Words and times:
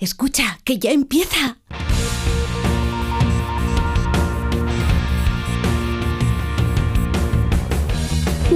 Escucha, 0.00 0.58
que 0.64 0.78
ya 0.78 0.92
empieza. 0.92 1.58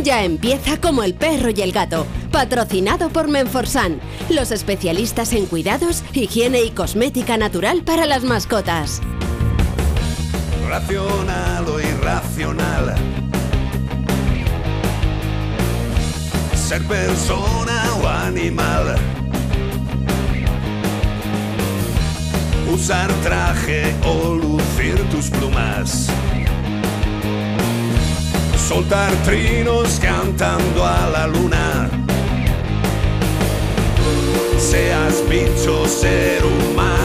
Ya 0.02 0.24
empieza 0.24 0.80
como 0.80 1.02
el 1.02 1.12
perro 1.12 1.50
y 1.54 1.60
el 1.60 1.72
gato, 1.72 2.06
patrocinado 2.32 3.10
por 3.10 3.28
Menforsan, 3.28 4.00
los 4.30 4.52
especialistas 4.52 5.34
en 5.34 5.44
cuidados, 5.44 6.02
higiene 6.14 6.62
y 6.62 6.70
cosmética 6.70 7.36
natural 7.36 7.82
para 7.82 8.06
las 8.06 8.24
mascotas. 8.24 9.02
Racional 10.66 11.68
o 11.68 11.78
irracional. 11.78 12.94
Ser 16.54 16.82
persona 16.84 17.94
o 18.02 18.08
animal. 18.08 19.23
Usar 22.74 23.08
traje 23.22 23.94
o 24.04 24.34
lucir 24.34 25.00
tus 25.08 25.30
plumas. 25.30 26.08
Soltar 28.68 29.12
trinos 29.24 30.00
cantando 30.00 30.84
a 30.84 31.08
la 31.08 31.28
luna. 31.28 31.88
Seas 34.58 35.22
bicho, 35.28 35.86
ser 35.86 36.44
humano. 36.44 37.03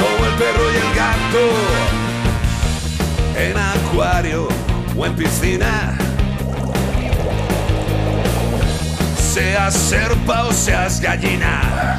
Como 0.00 0.26
el 0.26 0.32
perro 0.34 0.72
y 0.72 0.76
el 0.76 0.94
gato. 0.94 1.44
En 3.36 3.56
acuario 3.56 4.48
o 4.96 5.06
en 5.06 5.14
piscina. 5.14 5.96
Seas 9.32 9.74
serpa 9.74 10.44
o 10.44 10.52
seas 10.52 11.00
gallina. 11.00 11.98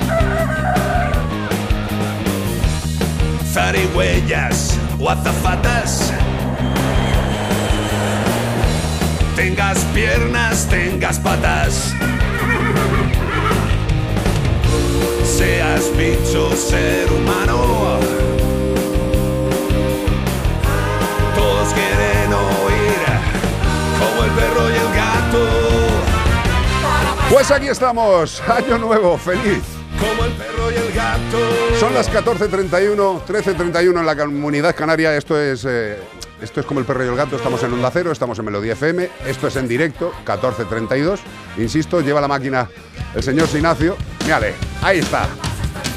Zarigüeyas 3.54 4.78
o 5.00 5.10
azafatas. 5.10 6.12
Tengas 9.36 9.80
piernas, 9.94 10.68
tengas 10.70 11.20
patas. 11.20 11.94
Seas 15.42 15.98
bicho, 15.98 16.56
ser 16.56 17.12
humano. 17.12 17.98
Todos 21.36 21.74
quieren 21.74 22.32
oír 22.32 23.02
como 23.98 24.24
el 24.24 24.32
perro 24.34 24.70
y 24.70 24.74
el 24.74 24.94
gato. 24.96 25.48
Pues 27.32 27.50
aquí 27.50 27.70
estamos, 27.70 28.40
año 28.48 28.78
nuevo, 28.78 29.18
feliz. 29.18 29.64
Como 30.00 30.26
el 30.26 30.32
perro 30.34 30.72
y 30.72 30.76
el 30.76 30.94
gato. 30.94 31.40
Son 31.80 31.96
las 31.96 32.12
14.31, 32.12 33.26
13.31 33.26 34.00
en 34.00 34.06
la 34.06 34.16
comunidad 34.16 34.76
canaria. 34.76 35.18
Esto 35.18 35.40
es, 35.42 35.66
eh, 35.66 35.98
esto 36.40 36.60
es 36.60 36.68
como 36.68 36.82
el 36.82 36.86
perro 36.86 37.04
y 37.04 37.08
el 37.08 37.16
gato. 37.16 37.38
Estamos 37.38 37.64
en 37.64 37.74
Onda 37.74 37.90
Cero, 37.92 38.12
estamos 38.12 38.38
en 38.38 38.46
Melodía 38.46 38.74
FM. 38.74 39.10
Esto 39.26 39.48
es 39.48 39.56
en 39.56 39.68
directo, 39.68 40.14
14.32. 40.24 41.20
Insisto, 41.58 42.00
lleva 42.02 42.22
la 42.22 42.28
máquina 42.28 42.70
el 43.16 43.24
señor 43.24 43.48
Sinacio. 43.48 43.98
Ahí 44.82 45.00
está. 45.00 45.28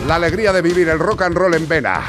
La 0.09 0.17
alegría 0.17 0.53
de 0.53 0.61
vivir 0.61 0.89
el 0.89 0.99
rock 0.99 1.23
and 1.23 1.37
roll 1.37 1.55
en 1.55 1.69
vena. 1.69 2.03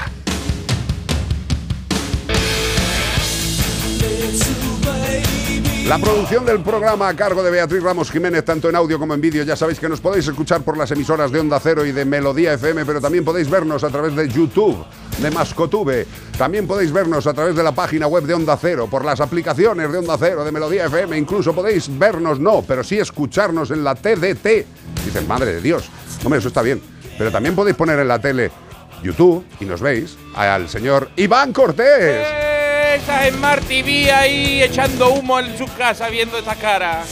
La 5.87 5.99
producción 5.99 6.43
del 6.43 6.63
programa 6.63 7.09
a 7.09 7.15
cargo 7.15 7.43
de 7.43 7.51
Beatriz 7.51 7.83
Ramos 7.83 8.09
Jiménez, 8.09 8.43
tanto 8.43 8.67
en 8.69 8.75
audio 8.75 8.97
como 8.97 9.13
en 9.13 9.21
vídeo. 9.21 9.43
Ya 9.43 9.55
sabéis 9.55 9.79
que 9.79 9.87
nos 9.87 10.01
podéis 10.01 10.27
escuchar 10.27 10.63
por 10.63 10.77
las 10.77 10.89
emisoras 10.89 11.31
de 11.31 11.39
Onda 11.39 11.59
Cero 11.59 11.85
y 11.85 11.91
de 11.91 12.05
Melodía 12.05 12.53
FM, 12.53 12.85
pero 12.85 12.99
también 12.99 13.23
podéis 13.23 13.47
vernos 13.47 13.83
a 13.83 13.89
través 13.89 14.15
de 14.15 14.27
YouTube, 14.27 14.83
de 15.19 15.29
Mascotube. 15.29 16.07
También 16.39 16.65
podéis 16.65 16.91
vernos 16.91 17.27
a 17.27 17.35
través 17.35 17.55
de 17.55 17.61
la 17.61 17.71
página 17.71 18.07
web 18.07 18.23
de 18.23 18.33
Onda 18.33 18.57
Cero, 18.59 18.87
por 18.89 19.05
las 19.05 19.21
aplicaciones 19.21 19.91
de 19.91 19.99
Onda 19.99 20.17
Cero, 20.17 20.43
de 20.43 20.51
Melodía 20.51 20.85
FM. 20.85 21.19
Incluso 21.19 21.53
podéis 21.53 21.87
vernos, 21.99 22.39
no, 22.39 22.63
pero 22.67 22.83
sí 22.83 22.97
escucharnos 22.97 23.69
en 23.69 23.83
la 23.83 23.93
TDT. 23.93 24.65
Dicen, 25.05 25.27
madre 25.27 25.53
de 25.53 25.61
Dios. 25.61 25.91
Hombre, 26.25 26.39
eso 26.39 26.47
está 26.49 26.61
bien. 26.61 26.81
Pero 27.17 27.31
también 27.31 27.55
podéis 27.55 27.77
poner 27.77 27.97
en 27.99 28.07
la 28.07 28.19
tele 28.19 28.51
YouTube 29.01 29.45
y 29.59 29.65
nos 29.65 29.79
veis 29.81 30.17
al 30.35 30.67
señor 30.67 31.09
Iván 31.15 31.53
Cortés. 31.53 32.25
Esa 32.95 33.27
es 33.27 33.37
Marty 33.37 33.81
B 33.83 34.11
ahí 34.11 34.61
echando 34.63 35.11
humo 35.13 35.39
en 35.39 35.57
su 35.57 35.65
casa 35.75 36.09
viendo 36.09 36.37
esa 36.37 36.55
cara. 36.55 37.03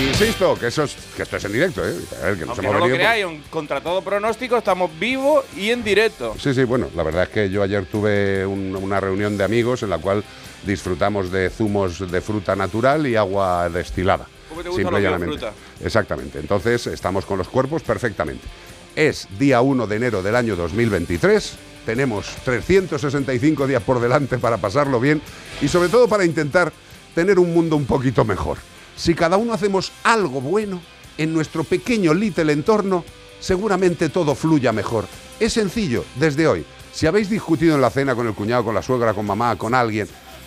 Insisto, 0.00 0.56
que, 0.58 0.66
eso 0.68 0.82
es, 0.84 0.96
que 1.16 1.22
esto 1.22 1.36
es 1.36 1.44
en 1.44 1.52
directo, 1.52 1.86
¿eh? 1.88 1.94
A 2.20 2.26
ver, 2.26 2.34
que 2.38 2.40
nos 2.46 2.50
Aunque 2.58 2.66
hemos 2.66 2.72
no 2.72 2.78
lo 2.80 2.86
por- 2.86 2.94
creáis, 2.96 3.24
un- 3.26 3.42
contra 3.50 3.80
todo 3.80 4.02
pronóstico, 4.02 4.56
estamos 4.56 4.90
vivos 4.98 5.44
y 5.56 5.70
en 5.70 5.84
directo. 5.84 6.34
Sí, 6.40 6.52
sí, 6.52 6.64
bueno, 6.64 6.88
la 6.96 7.04
verdad 7.04 7.24
es 7.24 7.28
que 7.28 7.48
yo 7.50 7.62
ayer 7.62 7.86
tuve 7.86 8.44
un- 8.44 8.74
una 8.74 8.98
reunión 8.98 9.36
de 9.38 9.44
amigos 9.44 9.84
en 9.84 9.90
la 9.90 9.98
cual 9.98 10.24
disfrutamos 10.66 11.30
de 11.30 11.48
zumos 11.50 12.10
de 12.10 12.20
fruta 12.20 12.56
natural 12.56 13.06
y 13.06 13.14
agua 13.14 13.68
destilada. 13.68 14.26
¿Cómo 14.54 14.62
te 14.62 14.68
gusta 14.68 15.18
fruta? 15.18 15.52
Exactamente. 15.82 16.38
Entonces, 16.38 16.86
estamos 16.86 17.24
con 17.24 17.38
los 17.38 17.48
cuerpos 17.48 17.82
perfectamente. 17.82 18.46
Es 18.94 19.26
día 19.36 19.60
1 19.60 19.86
de 19.88 19.96
enero 19.96 20.22
del 20.22 20.36
año 20.36 20.54
2023. 20.54 21.56
Tenemos 21.84 22.26
365 22.44 23.66
días 23.66 23.82
por 23.82 24.00
delante 24.00 24.38
para 24.38 24.58
pasarlo 24.58 25.00
bien 25.00 25.20
y 25.60 25.66
sobre 25.66 25.88
todo 25.88 26.06
para 26.06 26.24
intentar 26.24 26.72
tener 27.16 27.40
un 27.40 27.52
mundo 27.52 27.74
un 27.74 27.84
poquito 27.84 28.24
mejor. 28.24 28.58
Si 28.96 29.14
cada 29.14 29.36
uno 29.36 29.52
hacemos 29.52 29.90
algo 30.04 30.40
bueno 30.40 30.80
en 31.18 31.34
nuestro 31.34 31.64
pequeño 31.64 32.14
little 32.14 32.52
entorno, 32.52 33.04
seguramente 33.40 34.08
todo 34.08 34.36
fluya 34.36 34.72
mejor. 34.72 35.06
Es 35.40 35.54
sencillo, 35.54 36.04
desde 36.14 36.46
hoy. 36.46 36.64
Si 36.92 37.08
habéis 37.08 37.28
discutido 37.28 37.74
en 37.74 37.80
la 37.80 37.90
cena 37.90 38.14
con 38.14 38.28
el 38.28 38.34
cuñado, 38.34 38.66
con 38.66 38.74
la 38.76 38.82
suegra, 38.82 39.14
con 39.14 39.26
mamá, 39.26 39.56
con 39.56 39.74
alguien, 39.74 40.06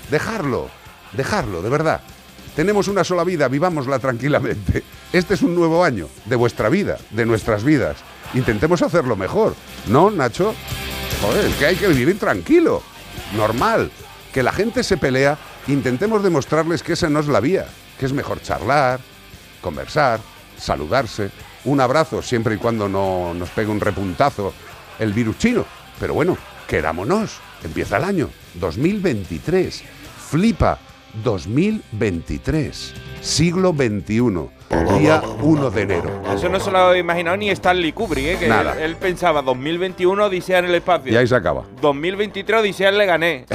dejarlo, 0.09 0.69
dejarlo, 1.11 1.61
de 1.61 1.69
verdad. 1.69 2.01
Tenemos 2.57 2.87
una 2.87 3.03
sola 3.03 3.23
vida, 3.23 3.47
vivámosla 3.47 3.99
tranquilamente. 3.99 4.83
Este 5.13 5.35
es 5.35 5.43
un 5.43 5.53
nuevo 5.53 5.83
año 5.83 6.09
de 6.25 6.35
vuestra 6.35 6.69
vida, 6.69 6.97
de 7.11 7.23
nuestras 7.23 7.63
vidas. 7.63 7.97
Intentemos 8.33 8.81
hacerlo 8.81 9.15
mejor, 9.15 9.53
¿no, 9.85 10.09
Nacho? 10.09 10.55
Joder, 11.21 11.45
es 11.45 11.55
que 11.57 11.67
hay 11.67 11.75
que 11.75 11.87
vivir 11.87 12.17
tranquilo, 12.17 12.81
normal. 13.35 13.91
Que 14.33 14.41
la 14.41 14.51
gente 14.51 14.83
se 14.83 14.97
pelea, 14.97 15.37
intentemos 15.67 16.23
demostrarles 16.23 16.81
que 16.81 16.93
esa 16.93 17.09
no 17.09 17.19
es 17.19 17.27
la 17.27 17.41
vía, 17.41 17.67
que 17.99 18.07
es 18.07 18.11
mejor 18.11 18.41
charlar, 18.41 19.01
conversar, 19.61 20.19
saludarse, 20.57 21.29
un 21.65 21.79
abrazo 21.79 22.23
siempre 22.23 22.55
y 22.55 22.57
cuando 22.57 22.89
no 22.89 23.35
nos 23.35 23.51
pegue 23.51 23.69
un 23.69 23.79
repuntazo 23.79 24.51
el 24.97 25.13
virus 25.13 25.37
chino. 25.37 25.63
Pero 25.99 26.15
bueno, 26.15 26.35
querámonos, 26.67 27.37
empieza 27.63 27.97
el 27.97 28.03
año 28.03 28.31
2023, 28.55 29.83
flipa 30.31 30.79
2023, 31.23 32.93
siglo 33.21 33.73
XXI, 33.73 34.49
día 34.99 35.21
1 35.41 35.69
de 35.71 35.81
enero. 35.81 36.21
Eso 36.33 36.49
no 36.49 36.59
se 36.59 36.71
lo 36.71 36.77
ha 36.89 36.97
imaginado 36.97 37.37
ni 37.37 37.49
Stanley 37.49 37.91
Kubrick, 37.91 38.25
¿eh? 38.25 38.37
que 38.39 38.47
Nada. 38.47 38.73
él, 38.73 38.83
él 38.91 38.95
pensaba 38.97 39.41
2021 39.41 40.25
Odisea 40.25 40.59
en 40.59 40.65
el 40.65 40.75
espacio. 40.75 41.11
Y 41.11 41.15
ahí 41.17 41.27
se 41.27 41.35
acaba. 41.35 41.63
2023 41.81 42.61
Odisea 42.61 42.89
en 42.89 42.97
Leganés. 42.97 43.45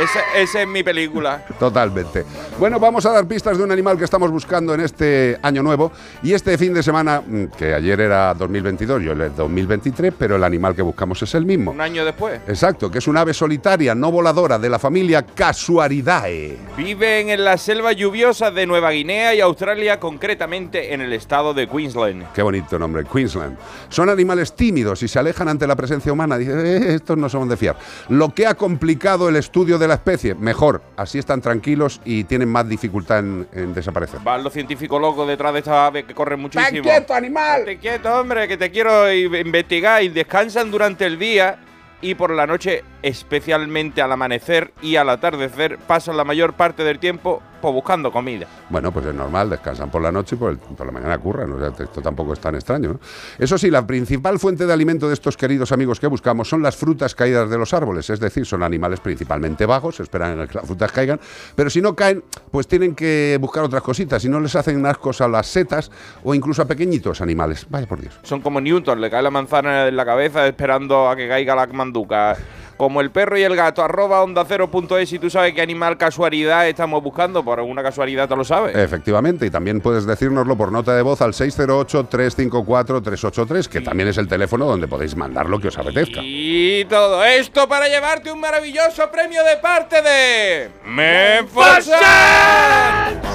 Esa, 0.00 0.20
esa 0.36 0.62
es 0.62 0.68
mi 0.68 0.82
película. 0.82 1.44
Totalmente. 1.58 2.24
Bueno, 2.58 2.80
vamos 2.80 3.04
a 3.06 3.12
dar 3.12 3.26
pistas 3.26 3.58
de 3.58 3.64
un 3.64 3.70
animal 3.70 3.98
que 3.98 4.04
estamos 4.04 4.30
buscando 4.30 4.74
en 4.74 4.80
este 4.80 5.38
año 5.42 5.62
nuevo. 5.62 5.92
Y 6.22 6.32
este 6.32 6.56
fin 6.56 6.72
de 6.72 6.82
semana, 6.82 7.20
mm, 7.24 7.44
que 7.58 7.74
ayer 7.74 8.00
era 8.00 8.32
2022, 8.34 9.02
yo 9.02 9.12
el 9.12 9.34
2023, 9.34 10.14
pero 10.18 10.36
el 10.36 10.44
animal 10.44 10.74
que 10.74 10.82
buscamos 10.82 11.22
es 11.22 11.34
el 11.34 11.44
mismo. 11.44 11.72
Un 11.72 11.80
año 11.80 12.04
después. 12.04 12.40
Exacto, 12.48 12.90
que 12.90 12.98
es 12.98 13.06
un 13.06 13.16
ave 13.16 13.34
solitaria, 13.34 13.94
no 13.94 14.10
voladora, 14.10 14.58
de 14.58 14.70
la 14.70 14.78
familia 14.78 15.22
Casuaridae. 15.22 16.56
Viven 16.76 17.28
en 17.28 17.44
las 17.44 17.60
selvas 17.62 17.94
lluviosas 17.96 18.54
de 18.54 18.66
Nueva 18.66 18.90
Guinea 18.90 19.34
y 19.34 19.40
Australia, 19.40 20.00
concretamente 20.00 20.94
en 20.94 21.00
el 21.02 21.12
estado 21.12 21.52
de 21.54 21.68
Queensland. 21.68 22.32
Qué 22.32 22.42
bonito 22.42 22.78
nombre, 22.78 23.04
Queensland. 23.04 23.56
Son 23.88 24.08
animales 24.08 24.54
tímidos 24.56 25.02
y 25.02 25.08
se 25.08 25.18
alejan 25.18 25.48
ante 25.48 25.66
la 25.66 25.76
presencia 25.76 26.12
humana. 26.12 26.38
Dicen, 26.38 26.58
"Eh, 26.64 26.94
estos 26.94 27.16
no 27.18 27.28
son 27.28 27.48
de 27.48 27.56
fiar. 27.56 27.76
Lo 28.08 28.30
que 28.34 28.46
ha 28.46 28.54
complicado 28.54 29.28
el 29.28 29.36
estudio 29.36 29.78
de 29.78 29.81
la 29.88 29.94
especie, 29.94 30.34
mejor. 30.34 30.82
Así 30.96 31.18
están 31.18 31.40
tranquilos 31.40 32.00
y 32.04 32.24
tienen 32.24 32.48
más 32.48 32.68
dificultad 32.68 33.20
en, 33.20 33.48
en 33.52 33.74
desaparecer. 33.74 34.20
Van 34.20 34.42
los 34.42 34.52
científicos 34.52 35.00
locos 35.00 35.26
detrás 35.28 35.52
de 35.52 35.58
esta 35.60 35.86
ave 35.86 36.04
que 36.04 36.14
corren 36.14 36.40
muchísimo. 36.40 36.88
animal! 37.14 37.60
Estate 37.60 37.78
quieto, 37.78 38.20
hombre, 38.20 38.48
que 38.48 38.56
te 38.56 38.70
quiero 38.70 39.12
investigar. 39.12 40.02
Y 40.02 40.08
descansan 40.08 40.70
durante 40.70 41.06
el 41.06 41.18
día 41.18 41.58
y 42.02 42.16
por 42.16 42.30
la 42.32 42.46
noche, 42.46 42.82
especialmente 43.02 44.02
al 44.02 44.12
amanecer 44.12 44.72
y 44.82 44.96
al 44.96 45.08
atardecer, 45.08 45.78
pasan 45.78 46.16
la 46.16 46.24
mayor 46.24 46.54
parte 46.54 46.82
del 46.82 46.98
tiempo 46.98 47.40
buscando 47.70 48.10
comida. 48.10 48.46
Bueno, 48.70 48.90
pues 48.90 49.04
es 49.06 49.14
normal, 49.14 49.50
descansan 49.50 49.90
por 49.90 50.00
la 50.02 50.10
noche 50.10 50.36
y 50.36 50.38
por, 50.38 50.50
el- 50.52 50.58
por 50.58 50.86
la 50.86 50.92
mañana 50.92 51.18
curran. 51.18 51.52
O 51.52 51.58
sea, 51.58 51.68
esto 51.68 52.00
tampoco 52.00 52.32
es 52.32 52.40
tan 52.40 52.54
extraño. 52.54 52.94
¿no? 52.94 53.00
Eso 53.38 53.58
sí, 53.58 53.70
la 53.70 53.86
principal 53.86 54.38
fuente 54.38 54.66
de 54.66 54.72
alimento 54.72 55.06
de 55.08 55.14
estos 55.14 55.36
queridos 55.36 55.70
amigos 55.72 56.00
que 56.00 56.06
buscamos 56.06 56.48
son 56.48 56.62
las 56.62 56.76
frutas 56.76 57.14
caídas 57.14 57.50
de 57.50 57.58
los 57.58 57.74
árboles. 57.74 58.08
Es 58.10 58.18
decir, 58.20 58.46
son 58.46 58.62
animales 58.62 59.00
principalmente 59.00 59.66
vagos, 59.66 60.00
esperan 60.00 60.40
a 60.40 60.46
que 60.46 60.54
las 60.54 60.66
frutas 60.66 60.90
caigan. 60.90 61.20
Pero 61.54 61.68
si 61.70 61.80
no 61.82 61.94
caen, 61.94 62.24
pues 62.50 62.66
tienen 62.66 62.94
que 62.94 63.36
buscar 63.40 63.62
otras 63.64 63.82
cositas. 63.82 64.22
Si 64.22 64.28
no 64.28 64.40
les 64.40 64.56
hacen 64.56 64.84
ascos 64.86 65.20
a 65.20 65.28
las 65.28 65.46
setas 65.46 65.90
o 66.24 66.34
incluso 66.34 66.62
a 66.62 66.64
pequeñitos 66.64 67.20
animales. 67.20 67.66
Vaya 67.68 67.86
por 67.86 68.00
Dios. 68.00 68.14
Son 68.22 68.40
como 68.40 68.60
Newton, 68.60 69.00
le 69.00 69.10
cae 69.10 69.22
la 69.22 69.30
manzana 69.30 69.88
en 69.88 69.96
la 69.96 70.04
cabeza 70.04 70.46
esperando 70.46 71.08
a 71.08 71.16
que 71.16 71.28
caiga 71.28 71.54
la 71.54 71.66
manduca. 71.66 72.36
Como 72.82 73.00
el 73.00 73.12
perro 73.12 73.38
y 73.38 73.44
el 73.44 73.54
gato, 73.54 73.84
arroba 73.84 74.24
onda 74.24 74.44
cero 74.44 74.68
punto 74.68 74.98
es, 74.98 75.12
y 75.12 75.20
tú 75.20 75.30
sabes 75.30 75.54
qué 75.54 75.62
animal 75.62 75.96
casualidad 75.96 76.68
estamos 76.68 77.00
buscando, 77.00 77.44
por 77.44 77.60
alguna 77.60 77.80
casualidad 77.80 78.28
tú 78.28 78.34
lo 78.34 78.42
sabes. 78.42 78.74
Efectivamente, 78.74 79.46
y 79.46 79.50
también 79.50 79.80
puedes 79.80 80.04
decírnoslo 80.04 80.56
por 80.56 80.72
nota 80.72 80.96
de 80.96 81.02
voz 81.02 81.22
al 81.22 81.32
608-354-383, 81.32 83.68
que 83.68 83.82
también 83.82 84.08
es 84.08 84.18
el 84.18 84.26
teléfono 84.26 84.64
donde 84.64 84.88
podéis 84.88 85.14
mandar 85.14 85.48
lo 85.48 85.60
que 85.60 85.68
os 85.68 85.78
apetezca. 85.78 86.22
Y 86.24 86.84
todo 86.86 87.22
esto 87.22 87.68
para 87.68 87.86
llevarte 87.86 88.32
un 88.32 88.40
maravilloso 88.40 89.08
premio 89.12 89.44
de 89.44 89.58
parte 89.58 90.02
de 90.02 90.72
Menforsan. 90.84 92.00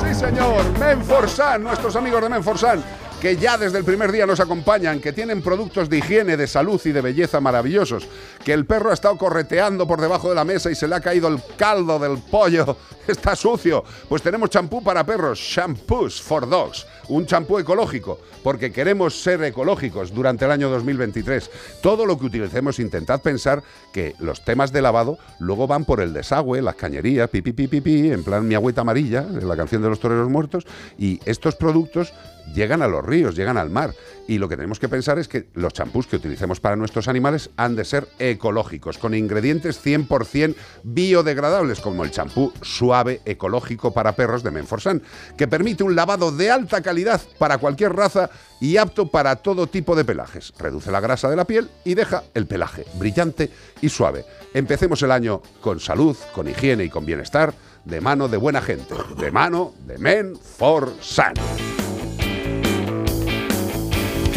Sí, 0.03 0.13
señor, 0.13 0.77
Menforsan, 0.77 1.63
nuestros 1.63 1.95
amigos 1.95 2.21
de 2.21 2.27
Menforsan, 2.27 2.83
que 3.21 3.35
ya 3.35 3.57
desde 3.57 3.79
el 3.79 3.83
primer 3.83 4.11
día 4.11 4.27
nos 4.27 4.39
acompañan, 4.39 4.99
que 4.99 5.11
tienen 5.11 5.41
productos 5.41 5.89
de 5.89 5.97
higiene, 5.97 6.37
de 6.37 6.45
salud 6.45 6.79
y 6.85 6.91
de 6.91 7.01
belleza 7.01 7.41
maravillosos, 7.41 8.07
que 8.45 8.53
el 8.53 8.65
perro 8.67 8.91
ha 8.91 8.93
estado 8.93 9.17
correteando 9.17 9.87
por 9.87 9.99
debajo 9.99 10.29
de 10.29 10.35
la 10.35 10.43
mesa 10.43 10.69
y 10.69 10.75
se 10.75 10.87
le 10.87 10.95
ha 10.95 11.01
caído 11.01 11.27
el 11.27 11.41
caldo 11.57 11.97
del 11.97 12.19
pollo, 12.19 12.77
está 13.07 13.35
sucio. 13.35 13.83
Pues 14.07 14.21
tenemos 14.21 14.51
champú 14.51 14.83
para 14.83 15.03
perros, 15.03 15.39
Shampoos 15.39 16.21
for 16.21 16.47
Dogs, 16.47 16.85
un 17.07 17.25
champú 17.25 17.57
ecológico, 17.57 18.19
porque 18.43 18.71
queremos 18.71 19.19
ser 19.19 19.43
ecológicos 19.43 20.13
durante 20.13 20.45
el 20.45 20.51
año 20.51 20.69
2023. 20.69 21.49
Todo 21.81 22.05
lo 22.05 22.19
que 22.19 22.25
utilicemos, 22.27 22.77
intentad 22.77 23.21
pensar 23.21 23.63
que 23.91 24.13
los 24.19 24.45
temas 24.45 24.71
de 24.71 24.83
lavado 24.83 25.17
luego 25.39 25.65
van 25.65 25.85
por 25.85 26.01
el 26.01 26.13
desagüe, 26.13 26.61
las 26.61 26.75
cañerías, 26.75 27.31
pipi, 27.31 27.51
pipi, 27.51 27.81
pipi, 27.81 28.11
en 28.11 28.23
plan 28.23 28.47
mi 28.47 28.53
agüita 28.53 28.81
amarilla, 28.81 29.21
en 29.21 29.47
la 29.47 29.57
canción 29.57 29.81
de 29.81 29.89
los 29.89 29.99
toreros 29.99 30.29
muertos, 30.29 30.67
y 30.99 31.19
estos 31.25 31.55
productos 31.55 32.13
llegan 32.53 32.81
a 32.81 32.87
los 32.87 33.03
ríos, 33.03 33.35
llegan 33.35 33.57
al 33.57 33.69
mar. 33.69 33.93
Y 34.27 34.39
lo 34.39 34.49
que 34.49 34.57
tenemos 34.57 34.79
que 34.79 34.89
pensar 34.89 35.19
es 35.19 35.27
que 35.27 35.47
los 35.53 35.73
champús 35.73 36.07
que 36.07 36.17
utilicemos 36.17 36.59
para 36.59 36.75
nuestros 36.75 37.07
animales 37.07 37.49
han 37.55 37.75
de 37.75 37.85
ser 37.85 38.07
ecológicos, 38.19 38.97
con 38.97 39.13
ingredientes 39.13 39.83
100% 39.83 40.55
biodegradables, 40.83 41.79
como 41.79 42.03
el 42.03 42.11
champú 42.11 42.51
suave 42.61 43.21
ecológico 43.25 43.93
para 43.93 44.15
perros 44.15 44.43
de 44.43 44.51
Menforsan, 44.51 45.01
que 45.37 45.47
permite 45.47 45.83
un 45.83 45.95
lavado 45.95 46.31
de 46.31 46.51
alta 46.51 46.81
calidad 46.81 47.21
para 47.37 47.57
cualquier 47.57 47.93
raza 47.93 48.29
y 48.59 48.77
apto 48.77 49.09
para 49.09 49.37
todo 49.37 49.67
tipo 49.67 49.95
de 49.95 50.03
pelajes. 50.03 50.53
Reduce 50.57 50.91
la 50.91 50.99
grasa 50.99 51.29
de 51.29 51.35
la 51.35 51.45
piel 51.45 51.69
y 51.85 51.93
deja 51.93 52.23
el 52.33 52.47
pelaje 52.47 52.85
brillante 52.95 53.51
y 53.81 53.89
suave. 53.89 54.25
Empecemos 54.53 55.01
el 55.03 55.11
año 55.11 55.41
con 55.61 55.79
salud, 55.79 56.17
con 56.33 56.47
higiene 56.47 56.85
y 56.85 56.89
con 56.89 57.05
bienestar, 57.05 57.53
de 57.85 58.01
mano 58.01 58.27
de 58.27 58.37
buena 58.37 58.61
gente, 58.61 58.93
de 59.17 59.31
mano 59.31 59.73
de 59.85 59.97
Menforsan. 59.97 61.33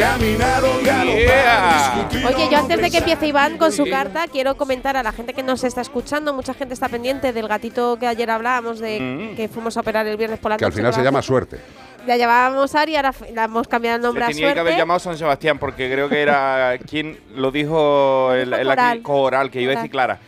Caminaron, 0.00 0.82
galoparon, 0.82 1.18
Yeah. 1.18 1.92
discutieron, 1.94 2.34
Oye, 2.34 2.48
yo 2.50 2.58
antes 2.58 2.80
de 2.80 2.90
que 2.90 2.96
empiece 2.98 3.26
Iván 3.26 3.58
con 3.58 3.70
su 3.70 3.84
carta, 3.84 4.24
quiero 4.32 4.56
comentar 4.56 4.96
a 4.96 5.02
la 5.02 5.12
gente 5.12 5.34
que 5.34 5.42
nos 5.42 5.62
está 5.62 5.82
escuchando. 5.82 6.32
Mucha 6.32 6.54
gente 6.54 6.72
está 6.72 6.88
pendiente 6.88 7.34
del 7.34 7.46
gatito 7.46 7.98
que 7.98 8.06
ayer 8.06 8.30
hablábamos 8.30 8.78
de 8.78 8.98
Mm. 8.98 9.36
que 9.36 9.48
fuimos 9.48 9.76
a 9.76 9.80
operar 9.80 10.06
el 10.06 10.16
viernes 10.16 10.38
por 10.38 10.50
la 10.52 10.56
Que 10.56 10.64
al 10.64 10.70
noche. 10.70 10.78
final 10.78 10.94
se 10.94 11.02
llama 11.02 11.20
suerte. 11.20 11.58
La 12.06 12.16
llamábamos 12.16 12.74
Ari, 12.74 12.96
ahora 12.96 13.12
la 13.34 13.44
hemos 13.44 13.68
cambiado 13.68 13.96
el 13.96 14.02
nombre 14.02 14.20
Le 14.20 14.24
a 14.24 14.28
tenía 14.28 14.40
que 14.40 14.46
Suerte. 14.54 14.60
haber 14.60 14.76
llamado 14.78 15.00
San 15.00 15.18
Sebastián 15.18 15.58
porque 15.58 15.92
creo 15.92 16.08
que 16.08 16.22
era 16.22 16.78
quien 16.88 17.18
lo 17.34 17.50
dijo 17.50 18.30
Coral. 18.30 18.76
clínica 18.92 19.12
oral, 19.12 19.50
que 19.50 19.60
iba 19.60 19.72
a 19.72 19.76
decir 19.76 19.90
Clara. 19.90 20.18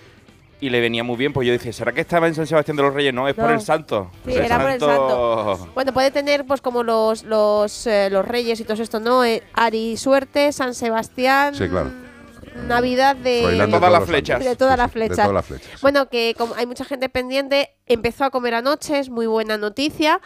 Y 0.62 0.70
le 0.70 0.80
venía 0.80 1.02
muy 1.02 1.16
bien, 1.16 1.32
pues 1.32 1.44
yo 1.44 1.52
dije, 1.52 1.72
¿será 1.72 1.90
que 1.90 2.02
estaba 2.02 2.28
en 2.28 2.36
San 2.36 2.46
Sebastián 2.46 2.76
de 2.76 2.84
los 2.84 2.94
Reyes? 2.94 3.12
No, 3.12 3.26
es 3.26 3.34
por 3.34 3.50
el 3.50 3.60
santo. 3.60 4.12
Sí, 4.24 4.32
era 4.32 4.60
por 4.60 4.70
el 4.70 4.78
santo. 4.78 5.68
Bueno, 5.74 5.92
puede 5.92 6.12
tener 6.12 6.46
pues 6.46 6.60
como 6.60 6.84
los 6.84 7.24
los, 7.24 7.84
eh, 7.88 8.08
los 8.12 8.24
reyes 8.24 8.60
y 8.60 8.64
todo 8.64 8.80
esto, 8.80 9.00
¿no? 9.00 9.24
Eh, 9.24 9.42
Ari 9.54 9.96
Suerte, 9.96 10.52
San 10.52 10.74
Sebastián. 10.74 11.56
Sí, 11.56 11.68
claro. 11.68 11.90
Navidad 12.68 13.16
de, 13.16 13.66
todas 13.68 13.90
las 13.90 14.04
flechas. 14.04 14.44
de 14.44 14.54
todas 14.54 14.78
las 14.78 14.92
flechas. 14.92 15.16
De 15.16 15.22
todas 15.24 15.34
las 15.34 15.46
flechas. 15.46 15.68
sí. 15.68 15.78
Bueno, 15.82 16.08
que 16.08 16.36
como 16.38 16.54
hay 16.54 16.66
mucha 16.66 16.84
gente 16.84 17.08
pendiente, 17.08 17.70
empezó 17.86 18.24
a 18.24 18.30
comer 18.30 18.54
anoche, 18.54 19.00
es 19.00 19.10
muy 19.10 19.26
buena 19.26 19.56
noticia. 19.56 20.20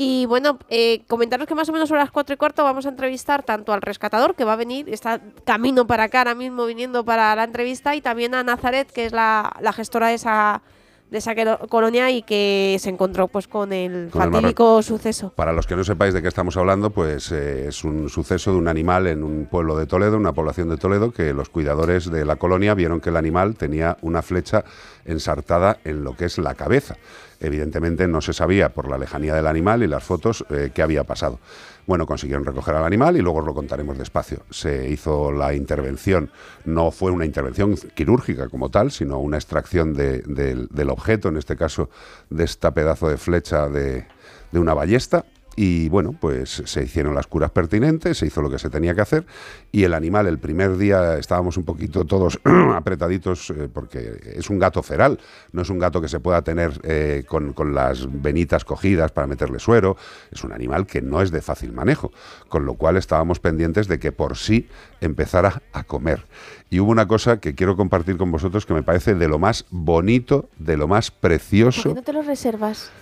Y 0.00 0.26
bueno, 0.26 0.60
eh, 0.68 1.02
comentaros 1.08 1.48
que 1.48 1.56
más 1.56 1.68
o 1.68 1.72
menos 1.72 1.90
a 1.90 1.96
las 1.96 2.12
4 2.12 2.32
y 2.32 2.36
cuarto 2.36 2.62
vamos 2.62 2.86
a 2.86 2.88
entrevistar 2.88 3.42
tanto 3.42 3.72
al 3.72 3.82
rescatador, 3.82 4.36
que 4.36 4.44
va 4.44 4.52
a 4.52 4.56
venir, 4.56 4.88
está 4.88 5.20
camino 5.44 5.88
para 5.88 6.04
acá 6.04 6.20
ahora 6.20 6.36
mismo 6.36 6.66
viniendo 6.66 7.04
para 7.04 7.34
la 7.34 7.42
entrevista, 7.42 7.96
y 7.96 8.00
también 8.00 8.32
a 8.36 8.44
Nazaret, 8.44 8.88
que 8.92 9.06
es 9.06 9.12
la, 9.12 9.56
la 9.60 9.72
gestora 9.72 10.06
de 10.06 10.14
esa, 10.14 10.62
de 11.10 11.18
esa 11.18 11.34
colonia 11.68 12.10
y 12.10 12.22
que 12.22 12.76
se 12.78 12.90
encontró 12.90 13.28
pues 13.28 13.48
con 13.48 13.72
el 13.72 14.10
Con 14.10 14.22
el 14.22 14.30
fatídico 14.30 14.82
suceso. 14.82 15.32
Para 15.34 15.52
los 15.52 15.66
que 15.66 15.74
no 15.74 15.82
sepáis 15.84 16.14
de 16.14 16.22
qué 16.22 16.28
estamos 16.28 16.56
hablando, 16.56 16.90
pues 16.90 17.32
eh, 17.32 17.68
es 17.68 17.82
un 17.82 18.08
suceso 18.08 18.52
de 18.52 18.58
un 18.58 18.68
animal 18.68 19.06
en 19.06 19.24
un 19.24 19.46
pueblo 19.46 19.76
de 19.76 19.86
Toledo, 19.86 20.16
una 20.16 20.32
población 20.32 20.68
de 20.68 20.76
Toledo, 20.76 21.10
que 21.10 21.32
los 21.32 21.48
cuidadores 21.48 22.10
de 22.10 22.24
la 22.24 22.36
colonia 22.36 22.74
vieron 22.74 23.00
que 23.00 23.10
el 23.10 23.16
animal 23.16 23.56
tenía 23.56 23.96
una 24.02 24.22
flecha 24.22 24.64
ensartada 25.04 25.78
en 25.84 26.04
lo 26.04 26.14
que 26.14 26.26
es 26.26 26.38
la 26.38 26.54
cabeza. 26.54 26.96
Evidentemente 27.40 28.08
no 28.08 28.20
se 28.20 28.32
sabía 28.32 28.70
por 28.70 28.88
la 28.90 28.98
lejanía 28.98 29.34
del 29.34 29.46
animal 29.46 29.82
y 29.82 29.86
las 29.86 30.02
fotos 30.04 30.44
eh, 30.50 30.70
qué 30.74 30.82
había 30.82 31.04
pasado. 31.04 31.38
Bueno, 31.86 32.04
consiguieron 32.06 32.44
recoger 32.44 32.74
al 32.74 32.84
animal 32.84 33.16
y 33.16 33.20
luego 33.22 33.38
os 33.38 33.46
lo 33.46 33.54
contaremos 33.54 33.96
despacio. 33.96 34.40
Se 34.50 34.88
hizo 34.90 35.32
la 35.32 35.54
intervención, 35.54 36.30
no 36.64 36.90
fue 36.90 37.10
una 37.10 37.24
intervención 37.24 37.74
quirúrgica 37.94 38.48
como 38.48 38.68
tal, 38.70 38.90
sino 38.90 39.18
una 39.20 39.36
extracción 39.38 39.94
de- 39.94 40.18
del- 40.20 40.90
objeto, 40.90 41.28
en 41.28 41.36
este 41.38 41.56
caso 41.56 41.88
de 42.28 42.44
esta 42.44 42.72
pedazo 42.72 43.08
de 43.08 43.16
flecha 43.16 43.68
de 43.68 44.04
una 44.52 44.74
ballesta. 44.74 45.24
Y 45.60 45.88
bueno, 45.88 46.12
pues 46.12 46.62
se 46.66 46.84
hicieron 46.84 47.16
las 47.16 47.26
curas 47.26 47.50
pertinentes, 47.50 48.18
se 48.18 48.26
hizo 48.26 48.40
lo 48.40 48.48
que 48.48 48.60
se 48.60 48.70
tenía 48.70 48.94
que 48.94 49.00
hacer 49.00 49.26
y 49.72 49.82
el 49.82 49.92
animal, 49.92 50.28
el 50.28 50.38
primer 50.38 50.76
día 50.76 51.18
estábamos 51.18 51.56
un 51.56 51.64
poquito 51.64 52.04
todos 52.04 52.38
apretaditos 52.76 53.50
eh, 53.50 53.68
porque 53.72 54.20
es 54.36 54.50
un 54.50 54.60
gato 54.60 54.84
feral, 54.84 55.18
no 55.50 55.62
es 55.62 55.68
un 55.68 55.80
gato 55.80 56.00
que 56.00 56.06
se 56.06 56.20
pueda 56.20 56.42
tener 56.42 56.80
eh, 56.84 57.24
con, 57.26 57.54
con 57.54 57.74
las 57.74 58.06
venitas 58.08 58.64
cogidas 58.64 59.10
para 59.10 59.26
meterle 59.26 59.58
suero, 59.58 59.96
es 60.30 60.44
un 60.44 60.52
animal 60.52 60.86
que 60.86 61.02
no 61.02 61.22
es 61.22 61.32
de 61.32 61.42
fácil 61.42 61.72
manejo, 61.72 62.12
con 62.48 62.64
lo 62.64 62.74
cual 62.74 62.96
estábamos 62.96 63.40
pendientes 63.40 63.88
de 63.88 63.98
que 63.98 64.12
por 64.12 64.36
sí 64.36 64.68
empezara 65.00 65.60
a 65.72 65.82
comer. 65.82 66.24
Y 66.70 66.78
hubo 66.78 66.92
una 66.92 67.08
cosa 67.08 67.40
que 67.40 67.56
quiero 67.56 67.76
compartir 67.76 68.16
con 68.16 68.30
vosotros 68.30 68.64
que 68.64 68.74
me 68.74 68.84
parece 68.84 69.16
de 69.16 69.26
lo 69.26 69.40
más 69.40 69.66
bonito, 69.70 70.48
de 70.56 70.76
lo 70.76 70.86
más 70.86 71.10
¿Por 71.10 71.30
precioso. 71.30 71.88
qué 71.88 71.94
no 71.96 72.02
te 72.02 72.12
lo 72.12 72.22
reservas? 72.22 72.92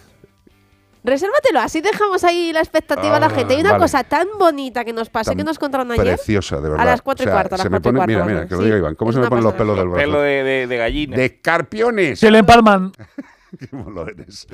Resérvatelo, 1.07 1.61
así 1.61 1.81
dejamos 1.81 2.25
ahí 2.25 2.53
la 2.53 2.59
expectativa 2.61 3.17
a 3.17 3.21
la 3.21 3.27
Ah, 3.27 3.31
gente. 3.31 3.55
Hay 3.55 3.61
una 3.61 3.73
vale. 3.73 3.83
cosa 3.85 4.03
tan 4.03 4.27
bonita 4.39 4.85
que 4.85 4.93
nos 4.93 5.09
pasó, 5.09 5.31
Tan 5.31 5.39
que 5.39 5.45
nos 5.45 5.57
contaron 5.59 5.91
ayer. 5.93 6.17
Preciosa, 6.17 6.61
de 6.61 6.69
verdad. 6.69 6.85
las 6.85 7.01
cuatro 7.01 7.23
y 7.25 7.27
O 7.27 7.31
sea, 7.31 7.33
cuarto, 7.35 7.55
a 7.55 7.59
las 7.59 7.63
se 7.63 7.71
me 7.71 7.77
cuatro 7.77 7.91
y 7.91 7.93
pone- 7.95 7.99
cuarto, 8.15 8.25
Mira, 8.27 8.35
mira, 8.41 8.49
que 8.49 8.55
lo 8.55 8.61
sí. 8.61 8.65
diga 8.67 8.77
Iván. 8.79 8.95
¿Cómo 8.97 9.11
Es 9.11 9.15
se 9.15 9.21
me 9.21 9.29
ponen 9.29 9.45
los 9.45 9.55
pelos 9.55 9.77
del 9.79 9.89
brazo? 9.89 10.01
Pelo 10.05 10.21
de, 10.21 10.43
de- 10.43 10.67
de 10.67 10.77
gallina. 10.77 11.17
De 11.17 11.25
escarpiones. 11.27 12.19
Se 12.19 12.31
le 12.31 12.39
empalman. 12.39 12.91
Qué 13.59 13.69
malo 13.77 14.07
eres. 14.09 14.47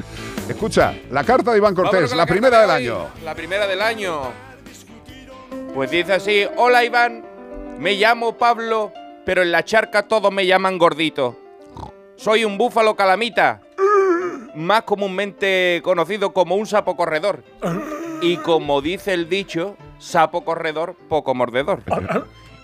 Escucha, 0.48 0.94
la 1.10 1.24
carta 1.24 1.52
de 1.52 1.56
Iván 1.58 1.74
Cortés, 1.74 2.10
la, 2.10 2.18
carta 2.18 2.26
primera 2.26 2.56
de 2.58 2.62
del 2.62 2.70
año. 2.70 3.06
La 3.24 3.34
primera 3.34 3.66
del 3.66 3.80
año. 3.82 4.20
Pues 5.74 5.90
dice 5.90 6.12
así, 6.12 6.46
hola 6.56 6.84
Iván, 6.84 7.24
me 7.78 7.94
llamo 7.94 8.36
Pablo, 8.36 8.92
pero 9.24 9.42
en 9.42 9.50
la 9.52 9.64
charca 9.64 10.02
todos 10.06 10.30
me 10.30 10.46
llaman 10.46 10.76
gordito. 10.78 11.38
Soy 12.16 12.44
un 12.44 12.58
búfalo 12.58 12.94
calamita, 12.94 13.62
más 14.54 14.82
comúnmente 14.82 15.80
conocido 15.82 16.32
como 16.32 16.56
un 16.56 16.66
sapo 16.66 16.96
corredor. 16.96 17.44
Y 18.20 18.36
como 18.38 18.80
dice 18.80 19.12
el 19.12 19.28
dicho, 19.28 19.76
sapo 19.98 20.44
corredor, 20.44 20.96
poco 21.08 21.34
mordedor. 21.34 21.82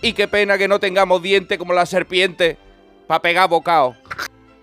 Y 0.00 0.12
qué 0.12 0.28
pena 0.28 0.59
que 0.59 0.68
no 0.68 0.78
tengamos 0.78 1.23
diente 1.23 1.59
como 1.59 1.73
la 1.73 1.87
serpiente 1.87 2.57
para 3.07 3.23
pegar 3.23 3.49
bocado. 3.49 3.97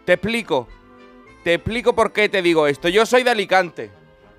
Te 0.05 0.13
explico. 0.13 0.67
Te 1.44 1.55
explico 1.55 1.94
por 1.94 2.13
qué 2.13 2.29
te 2.29 2.41
digo 2.41 2.67
esto. 2.67 2.88
Yo 2.89 3.05
soy 3.05 3.24
de 3.24 3.32
Alicante. 3.32 3.91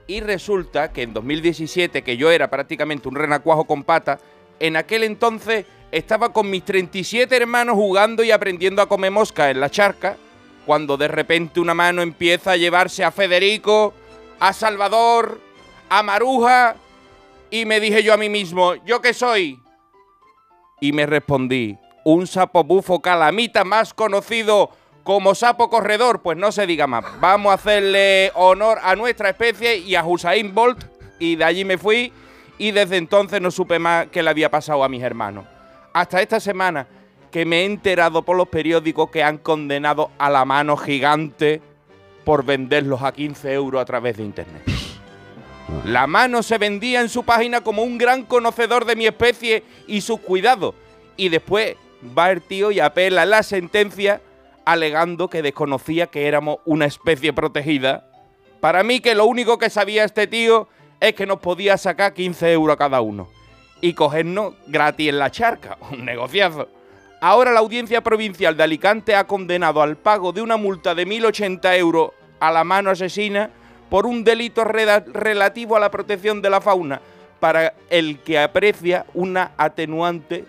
Y 0.07 0.21
resulta 0.21 0.93
que 0.93 1.03
en 1.03 1.13
2017, 1.13 2.03
que 2.03 2.17
yo 2.17 2.31
era 2.31 2.49
prácticamente 2.49 3.09
un 3.09 3.17
renacuajo 3.17 3.65
con 3.65 3.83
pata, 3.83 4.21
en 4.61 4.77
aquel 4.77 5.03
entonces 5.03 5.67
estaba 5.91 6.33
con 6.33 6.49
mis 6.49 6.65
37 6.65 7.37
hermanos 7.37 7.75
jugando 7.75 8.23
y 8.23 8.31
aprendiendo 8.31 8.83
a 8.83 8.89
comer 8.89 9.11
mosca 9.11 9.51
en 9.51 9.61
la 9.61 9.71
charca, 9.71 10.17
cuando 10.67 10.97
de 10.97 11.09
repente 11.09 11.61
una 11.61 11.75
mano 11.75 12.03
empieza 12.03 12.53
a 12.53 12.57
llevarse 12.57 13.05
a 13.05 13.13
Federico, 13.13 13.95
a 14.41 14.53
Salvador, 14.53 15.41
a 15.89 16.03
Maruja, 16.03 16.77
y 17.51 17.65
me 17.65 17.81
dije 17.81 18.03
yo 18.03 18.13
a 18.13 18.17
mí 18.17 18.29
mismo, 18.29 18.75
¿yo 18.85 19.01
qué 19.01 19.15
soy? 19.15 19.61
Y 20.81 20.93
me 20.93 21.07
respondí, 21.07 21.79
un 22.05 22.27
sapo 22.27 22.65
bufo 22.65 23.01
calamita 23.01 23.65
más 23.65 23.95
conocido 23.95 24.71
Como 25.03 25.37
sapo 25.37 25.71
corredor, 25.71 26.21
pues 26.21 26.37
no 26.37 26.51
se 26.51 26.67
diga 26.67 26.89
más. 26.89 27.05
Vamos 27.21 27.53
a 27.53 27.55
hacerle 27.55 28.33
honor 28.35 28.79
a 28.83 28.97
nuestra 28.97 29.29
especie 29.29 29.77
y 29.77 29.95
a 29.95 30.05
Hussein 30.05 30.53
Bolt. 30.53 30.85
Y 31.21 31.37
de 31.37 31.45
allí 31.45 31.65
me 31.65 31.79
fui 31.79 32.13
y 32.59 32.73
desde 32.73 32.97
entonces 32.97 33.41
no 33.41 33.53
supe 33.53 33.79
más 33.79 34.09
qué 34.09 34.21
le 34.21 34.31
había 34.31 34.51
pasado 34.51 34.83
a 34.83 34.89
mis 34.89 35.05
hermanos. 35.05 35.45
Hasta 35.93 36.21
esta 36.21 36.41
semana 36.41 36.89
que 37.37 37.45
me 37.45 37.61
he 37.61 37.65
enterado 37.67 38.23
por 38.23 38.35
los 38.35 38.49
periódicos 38.49 39.11
que 39.11 39.23
han 39.23 39.37
condenado 39.37 40.11
a 40.17 40.31
la 40.31 40.47
mano 40.47 40.75
gigante 40.75 41.61
por 42.25 42.47
venderlos 42.47 43.03
a 43.03 43.13
15 43.13 43.53
euros 43.53 43.83
a 43.83 43.85
través 43.85 44.17
de 44.17 44.23
internet. 44.23 44.63
La 45.85 46.07
mano 46.07 46.43
se 46.43 46.57
vendía 46.57 47.03
en 47.03 47.11
su 47.11 47.25
página 47.25 47.61
como 47.61 47.83
un 47.83 47.99
gran 47.99 48.23
conocedor 48.23 48.87
de 48.87 48.97
mi 48.97 49.07
especie 49.07 49.65
y 49.87 50.01
sus 50.01 50.19
cuidados. 50.21 50.75
Y 51.19 51.29
después 51.29 51.77
va 52.19 52.31
el 52.31 52.41
tío 52.41 52.71
y 52.71 52.81
apela 52.81 53.27
la 53.27 53.43
sentencia 53.43 54.23
alegando 54.65 55.29
que 55.29 55.43
desconocía 55.43 56.07
que 56.07 56.29
éramos 56.29 56.61
una 56.65 56.87
especie 56.87 57.35
protegida. 57.35 58.09
Para 58.61 58.83
mí 58.83 59.01
que 59.01 59.15
lo 59.15 59.27
único 59.27 59.59
que 59.59 59.69
sabía 59.69 60.05
este 60.05 60.27
tío 60.27 60.69
es 61.01 61.13
que 61.13 61.27
nos 61.27 61.41
podía 61.41 61.77
sacar 61.77 62.15
15 62.15 62.51
euros 62.51 62.73
a 62.73 62.79
cada 62.79 63.03
uno. 63.03 63.29
Y 63.83 63.93
cogernos 63.93 64.55
gratis 64.67 65.11
en 65.11 65.19
la 65.19 65.31
charca. 65.31 65.77
Un 65.91 66.07
negociazo. 66.07 66.69
Ahora 67.29 67.51
la 67.51 67.59
Audiencia 67.59 68.03
Provincial 68.03 68.57
de 68.57 68.63
Alicante 68.63 69.17
ha 69.17 69.27
condenado 69.27 69.83
al 69.83 69.97
pago 69.97 70.31
de 70.31 70.43
una 70.43 70.57
multa 70.57 70.95
de 70.95 71.05
1.080 71.05 71.77
euros 71.77 72.13
a 72.39 72.53
la 72.53 72.63
mano 72.63 72.89
asesina 72.89 73.51
por 73.91 74.07
un 74.07 74.23
delito 74.23 74.63
relativo 74.63 75.77
a 75.77 75.81
la 75.81 75.91
protección 75.91 76.41
de 76.41 76.51
la 76.51 76.61
fauna, 76.61 77.01
para 77.41 77.75
el 77.91 78.21
que 78.21 78.39
aprecia 78.39 79.07
una 79.13 79.51
atenuante 79.57 80.45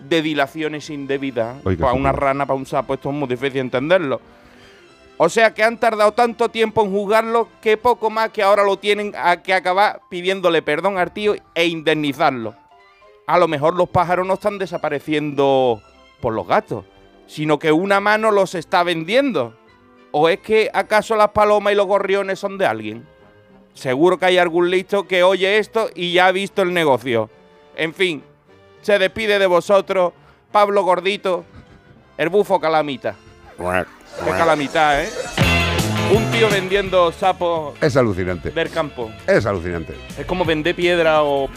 de 0.00 0.20
dilaciones 0.20 0.90
indebidas. 0.90 1.64
Oiga, 1.64 1.82
para 1.86 1.96
una 1.96 2.10
rana, 2.10 2.44
para 2.44 2.58
un 2.58 2.66
sapo, 2.66 2.94
esto 2.94 3.10
es 3.10 3.14
muy 3.14 3.28
difícil 3.28 3.60
entenderlo. 3.60 4.20
O 5.18 5.28
sea 5.28 5.54
que 5.54 5.62
han 5.62 5.78
tardado 5.78 6.10
tanto 6.10 6.48
tiempo 6.48 6.82
en 6.84 6.90
juzgarlo 6.90 7.46
que 7.62 7.76
poco 7.76 8.10
más 8.10 8.30
que 8.30 8.42
ahora 8.42 8.64
lo 8.64 8.80
tienen 8.80 9.12
a 9.16 9.44
que 9.44 9.54
acabar 9.54 10.00
pidiéndole 10.10 10.60
perdón 10.60 10.98
al 10.98 11.12
tío 11.12 11.36
e 11.54 11.66
indemnizarlo. 11.66 12.56
A 13.28 13.38
lo 13.38 13.46
mejor 13.46 13.76
los 13.76 13.88
pájaros 13.88 14.26
no 14.26 14.34
están 14.34 14.58
desapareciendo 14.58 15.80
por 16.20 16.32
los 16.32 16.46
gatos, 16.46 16.84
sino 17.26 17.58
que 17.58 17.72
una 17.72 18.00
mano 18.00 18.30
los 18.30 18.54
está 18.54 18.82
vendiendo. 18.82 19.56
¿O 20.12 20.28
es 20.28 20.38
que 20.40 20.70
acaso 20.72 21.14
las 21.16 21.30
palomas 21.30 21.72
y 21.72 21.76
los 21.76 21.86
gorriones 21.86 22.38
son 22.38 22.56
de 22.58 22.66
alguien? 22.66 23.06
Seguro 23.74 24.18
que 24.18 24.26
hay 24.26 24.38
algún 24.38 24.70
listo 24.70 25.06
que 25.06 25.22
oye 25.22 25.58
esto 25.58 25.90
y 25.94 26.12
ya 26.14 26.28
ha 26.28 26.32
visto 26.32 26.62
el 26.62 26.72
negocio. 26.72 27.28
En 27.76 27.92
fin, 27.92 28.22
se 28.80 28.98
despide 28.98 29.38
de 29.38 29.46
vosotros 29.46 30.12
Pablo 30.50 30.82
Gordito, 30.84 31.44
el 32.16 32.30
bufo 32.30 32.58
calamita. 32.58 33.14
Qué 33.58 34.30
calamita, 34.30 35.02
¿eh? 35.04 35.10
Un 36.14 36.30
tío 36.30 36.48
vendiendo 36.48 37.10
sapos 37.12 37.74
Es 37.82 37.96
alucinante. 37.96 38.50
del 38.50 38.70
campo. 38.70 39.10
Es 39.26 39.44
alucinante. 39.44 39.94
Es 40.16 40.24
como 40.24 40.44
vender 40.44 40.74
piedra 40.74 41.22
o... 41.24 41.48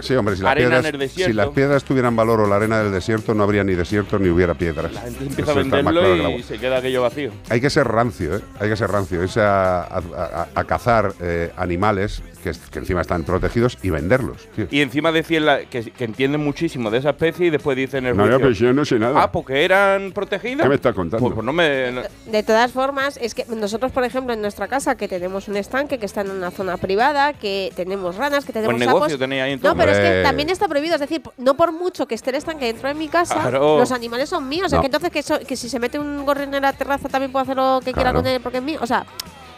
Sí, 0.00 0.14
hombre, 0.14 0.36
si 0.36 0.42
las, 0.42 0.50
Arena 0.52 0.76
en 0.76 0.82
piedras, 0.82 0.92
el 0.94 0.98
desierto. 1.00 1.30
si 1.30 1.36
las 1.36 1.48
piedras 1.48 1.84
tuvieran 1.84 2.14
valor 2.16 2.40
o 2.40 2.46
la 2.46 2.56
arena 2.56 2.82
del 2.82 2.92
desierto, 2.92 3.34
no 3.34 3.42
habría 3.42 3.64
ni 3.64 3.74
desierto 3.74 4.18
ni 4.18 4.28
hubiera 4.28 4.54
piedras. 4.54 4.92
La 4.92 5.00
gente 5.02 5.24
empieza 5.24 5.50
a 5.50 5.54
Eso 5.54 5.58
venderlo 5.62 5.90
claro 6.00 6.30
y 6.30 6.42
se 6.42 6.58
queda 6.58 6.78
aquello 6.78 7.02
vacío. 7.02 7.30
Hay 7.48 7.60
que 7.60 7.70
ser 7.70 7.86
rancio, 7.88 8.36
¿eh? 8.36 8.40
Hay 8.60 8.68
que 8.68 8.76
ser 8.76 8.90
rancio. 8.90 9.22
Irse 9.22 9.40
a, 9.40 9.80
a- 9.82 9.98
a- 10.16 10.48
a 10.54 10.64
cazar 10.64 11.12
eh, 11.20 11.50
animales 11.56 12.22
que, 12.52 12.58
que 12.70 12.78
encima 12.78 13.00
están 13.00 13.24
protegidos 13.24 13.78
y 13.82 13.90
venderlos. 13.90 14.48
tío. 14.54 14.66
Y 14.70 14.80
encima 14.80 15.12
decían 15.12 15.46
la- 15.46 15.60
que, 15.64 15.90
que 15.90 16.04
entienden 16.04 16.42
muchísimo 16.42 16.90
de 16.90 16.98
esa 16.98 17.10
especie 17.10 17.46
y 17.46 17.50
después 17.50 17.76
dicen 17.76 18.06
en 18.06 18.18
el 18.20 18.30
No, 18.30 18.38
que 18.38 18.54
yo 18.54 18.72
no 18.72 18.84
sé 18.84 18.98
nada. 18.98 19.22
Ah, 19.22 19.32
porque 19.32 19.64
eran 19.64 20.12
protegidas. 20.12 20.62
¿Qué 20.62 20.68
me 20.68 20.74
estás 20.76 20.94
contando? 20.94 21.24
Pues, 21.24 21.34
pues 21.34 21.44
no 21.44 21.52
me... 21.52 21.92
no- 21.92 22.02
De 22.26 22.42
todas 22.42 22.72
formas, 22.72 23.18
es 23.20 23.34
que 23.34 23.44
nosotros, 23.46 23.92
por 23.92 24.04
ejemplo, 24.04 24.32
en 24.32 24.40
nuestra 24.40 24.68
casa, 24.68 24.96
que 24.96 25.08
tenemos 25.08 25.48
un 25.48 25.56
estanque 25.56 25.98
que 25.98 26.06
está 26.06 26.20
en 26.22 26.30
una 26.30 26.50
zona 26.50 26.76
privada, 26.76 27.32
que 27.32 27.72
tenemos 27.74 28.16
ranas, 28.16 28.44
que 28.44 28.52
tenemos 28.52 28.78
negocio 28.78 29.00
sapos. 29.10 29.18
tenéis 29.18 29.42
ahí 29.42 29.60
No, 29.62 29.76
pero 29.76 29.92
es 29.92 29.98
que 29.98 30.22
también 30.22 30.50
está 30.50 30.68
prohibido. 30.68 30.94
Es 30.94 31.00
decir, 31.00 31.22
no 31.38 31.54
por 31.56 31.72
mucho 31.72 32.06
que 32.06 32.14
esté 32.14 32.30
el 32.30 32.36
estanque 32.36 32.66
dentro 32.66 32.88
de 32.88 32.94
mi 32.94 33.08
casa, 33.08 33.34
Claro. 33.40 33.78
los 33.78 33.92
animales 33.92 34.28
son 34.28 34.48
míos. 34.48 34.70
No. 34.70 34.78
Es 34.78 34.80
que 34.80 34.86
entonces 34.86 35.10
que, 35.10 35.22
so- 35.22 35.40
que 35.40 35.56
si 35.56 35.68
se 35.68 35.78
mete 35.78 35.98
un 35.98 36.24
gorrión 36.24 36.54
en 36.54 36.62
la 36.62 36.72
terraza 36.72 37.08
también 37.08 37.32
puedo 37.32 37.42
hacer 37.42 37.56
lo 37.56 37.80
que 37.84 37.92
quiera 37.92 38.10
Claro. 38.10 38.18
con 38.22 38.26
él 38.26 38.40
porque 38.40 38.58
es 38.58 38.64
mío. 38.64 38.78
O 38.82 38.86
sea, 38.86 39.04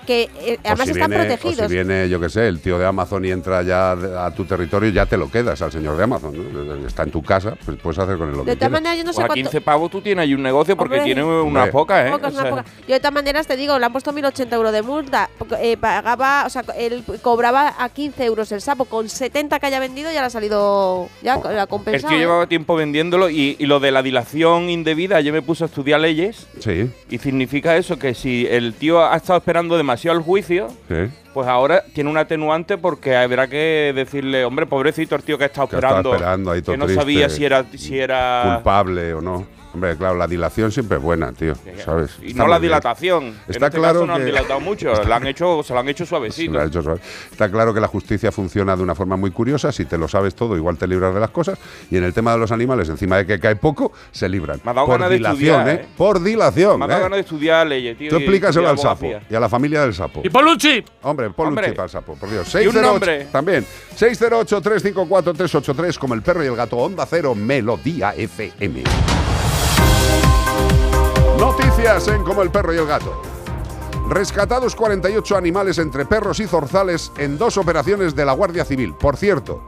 que 0.09 0.23
eh, 0.41 0.59
además 0.65 0.87
si 0.87 0.93
están 0.93 1.11
viene- 1.11 1.25
protegidos. 1.27 1.67
O 1.67 1.69
si 1.69 1.75
viene, 1.75 2.09
yo 2.09 2.19
qué 2.19 2.31
sé, 2.31 2.49
el 2.49 2.61
tío 2.61 2.79
de 2.79 2.87
Amazon 2.87 3.23
y 3.27 3.31
entra 3.31 3.61
ya 3.63 3.93
a 3.93 4.31
tu 4.35 4.47
territorio, 4.47 4.89
ya 4.89 5.05
te 5.05 5.19
lo 5.19 5.31
quedas 5.31 5.61
al 5.61 5.71
señor 5.71 5.99
de 5.99 6.05
Amazon. 6.05 6.33
¿no? 6.35 6.87
Está 6.87 7.03
en 7.03 7.11
tu 7.11 7.23
casa, 7.23 7.55
pues 7.63 7.77
puedes 7.79 7.99
hacer 7.99 8.17
con 8.17 8.31
él 8.31 8.37
lo 8.37 8.45
de 8.45 8.53
que 8.53 8.57
todas 8.57 8.71
quieras. 8.71 8.73
maneras, 8.73 8.97
yo 8.99 9.05
no 9.05 9.13
sé 9.13 9.17
Pues 9.17 9.25
a 9.25 9.29
cuánto. 9.29 9.51
15 9.51 9.61
pavos 9.61 9.91
tú 9.91 10.01
tienes 10.01 10.23
ahí 10.23 10.33
un 10.33 10.43
negocio 10.43 10.77
porque 10.79 10.95
Hombre. 10.95 11.05
tiene 11.15 11.23
unas 11.25 11.69
pocas, 11.69 12.07
¿eh? 12.07 12.11
Pocas, 12.11 12.35
O. 12.35 12.57
Yo 12.87 12.95
de 12.95 13.01
todas 13.01 13.13
maneras 13.13 13.47
te 13.47 13.55
digo, 13.57 13.79
le 13.79 13.85
han 13.85 13.93
puesto 13.93 14.11
1.080 14.13 14.55
euros 14.55 14.73
de 14.73 14.81
multa. 14.81 15.29
eh, 15.61 15.77
pagaba, 15.77 16.45
o 16.47 16.49
sea, 16.51 16.65
él 16.79 17.05
cobraba 17.21 17.75
a 17.79 17.89
15 17.91 18.25
euros 18.25 18.51
el 18.53 18.63
sapo. 18.63 18.87
Con 18.87 19.11
70 19.11 19.61
que 19.61 19.67
haya 19.67 19.79
vendido 19.79 20.11
ya 20.11 20.21
le 20.21 20.27
ha 20.29 20.31
salido, 20.31 21.11
ya 21.23 21.37
la 21.37 21.51
ha 21.51 21.63
el 21.65 21.69
compensado. 21.69 22.09
tío 22.09 22.17
¿eh? 22.17 22.21
llevaba 22.21 22.47
tiempo 22.47 22.77
vendiéndolo 22.77 23.29
y, 23.29 23.57
y 23.59 23.67
lo 23.67 23.79
de 23.81 23.91
la 23.91 24.03
dilación 24.03 24.71
indebida, 24.71 25.21
yo 25.21 25.35
me 25.35 25.43
puse 25.43 25.65
a 25.65 25.67
estudiar 25.67 26.01
leyes 26.01 26.47
Sí, 26.61 26.91
y 27.11 27.19
significa 27.19 27.77
eso, 27.77 27.99
que 27.99 28.15
si 28.15 28.47
el 28.47 28.73
tío 28.73 29.05
ha 29.05 29.17
estado 29.17 29.39
esperando 29.39 29.77
demasiado 29.77 29.98
el 30.07 30.21
juicio, 30.21 30.69
sí. 30.89 31.11
pues 31.35 31.47
ahora 31.49 31.83
tiene 31.93 32.11
un 32.11 32.17
atenuante 32.17 32.79
porque 32.79 33.17
habrá 33.17 33.49
que 33.49 33.93
decirle, 33.95 34.45
hombre, 34.45 34.67
pobrecito 34.67 35.15
el 35.17 35.23
tío 35.23 35.37
que 35.39 35.45
ha 35.45 35.47
estado 35.49 35.69
Que 35.69 35.77
esperando, 35.77 36.15
esperando 36.15 36.51
ahí 36.51 36.63
todo 36.63 36.73
que 36.73 36.79
no 36.79 36.85
triste, 36.87 37.03
sabía 37.03 37.29
si 37.29 37.45
era, 37.45 37.65
si 37.77 37.99
era 37.99 38.55
Culpable 38.55 39.15
o 39.15 39.21
no. 39.21 39.58
Hombre, 39.79 39.97
claro, 39.97 40.17
la 40.17 40.27
dilación 40.27 40.73
siempre 40.73 40.97
es 40.97 41.03
buena, 41.05 41.31
tío. 41.33 41.53
¿Sabes? 41.85 42.17
y 42.21 42.31
Está 42.33 42.43
no 42.43 42.49
la 42.49 42.59
bien. 42.59 42.71
dilatación. 42.71 43.25
Está 43.47 43.47
en 43.47 43.55
este 43.65 43.79
claro 43.79 43.95
caso 44.01 44.07
no 44.07 44.15
han 44.15 44.21
que- 44.23 44.27
dilatado 44.27 44.59
mucho, 44.61 45.05
la 45.05 45.17
han 45.17 45.27
hecho, 45.29 45.63
se 45.63 45.73
lo 45.73 45.79
han 45.79 45.89
hecho 45.89 46.05
suavecito. 46.05 46.61
hecho 46.61 46.83
suave. 46.83 47.01
Está 47.31 47.49
claro 47.49 47.73
que 47.73 47.79
la 47.81 47.87
justicia 47.87 48.33
funciona 48.33 48.75
de 48.77 48.83
una 48.83 48.97
forma 48.97 49.17
muy 49.17 49.31
curiosa. 49.31 49.71
Si 49.71 49.85
te 49.85 49.97
lo 49.97 50.09
sabes 50.09 50.35
todo, 50.35 50.57
igual 50.57 50.77
te 50.77 50.89
libras 50.89 51.15
de 51.15 51.21
las 51.21 51.31
cosas. 51.31 51.61
Y 51.93 51.97
en 51.97 52.03
el 52.03 52.13
tema 52.13 52.33
de 52.33 52.39
los 52.39 52.51
animales, 52.51 52.89
encima 52.89 53.19
de 53.19 53.27
que 53.27 53.39
cae 53.39 53.55
poco, 53.55 53.93
se 54.11 54.29
libran. 54.29 54.61
Me 54.65 54.73
ha 54.73 54.75
dado 54.75 54.87
Por 54.89 54.97
ganas 54.97 55.11
de 55.11 55.17
dilación, 55.19 55.61
estudiar, 55.61 55.69
¿eh? 55.69 55.83
¿eh? 55.85 55.89
Por 55.97 56.21
dilación. 56.23 56.79
Me 56.81 56.85
ha 56.87 56.89
dado 56.89 57.01
¿eh? 57.01 57.05
ganas 57.05 57.17
de 57.19 57.21
estudiar 57.21 57.67
leyes, 57.69 57.97
tío. 57.97 58.11
Tú 58.11 58.17
explícaselo 58.17 58.69
al 58.69 58.79
sapo 58.79 59.13
y 59.31 59.35
a 59.35 59.39
la 59.41 59.49
familia 59.49 59.83
del 59.83 59.95
sapo. 59.95 60.23
¡Y 60.25 60.31
Polucci! 60.31 60.85
Hombre, 61.03 61.31
pon 61.31 61.47
Hombre. 61.49 61.67
un 61.67 61.71
chip 61.73 61.81
al 61.81 61.91
sapo, 61.91 62.17
por 62.17 62.29
Dios. 62.29 62.53
Y 62.55 62.67
un 62.67 62.73
608, 62.73 62.83
nombre. 62.83 63.27
También. 63.31 63.65
608-354-383, 63.97 65.97
como 65.99 66.15
el 66.15 66.23
perro 66.23 66.43
y 66.43 66.47
el 66.49 66.57
gato. 66.57 66.77
Onda 66.79 67.07
Cero, 67.07 67.37
Melodía 67.37 68.15
FM. 68.17 68.83
Noticias 71.39 72.09
en 72.09 72.25
Como 72.25 72.43
el 72.43 72.51
perro 72.51 72.75
y 72.75 72.79
el 72.79 72.87
gato. 72.87 73.23
Rescatados 74.09 74.75
48 74.75 75.37
animales 75.37 75.79
entre 75.79 76.05
perros 76.05 76.41
y 76.41 76.49
zorzales 76.49 77.13
en 77.17 77.39
dos 77.39 77.57
operaciones 77.59 78.17
de 78.17 78.25
la 78.25 78.33
Guardia 78.33 78.65
Civil. 78.65 78.93
Por 78.95 79.17
cierto, 79.17 79.63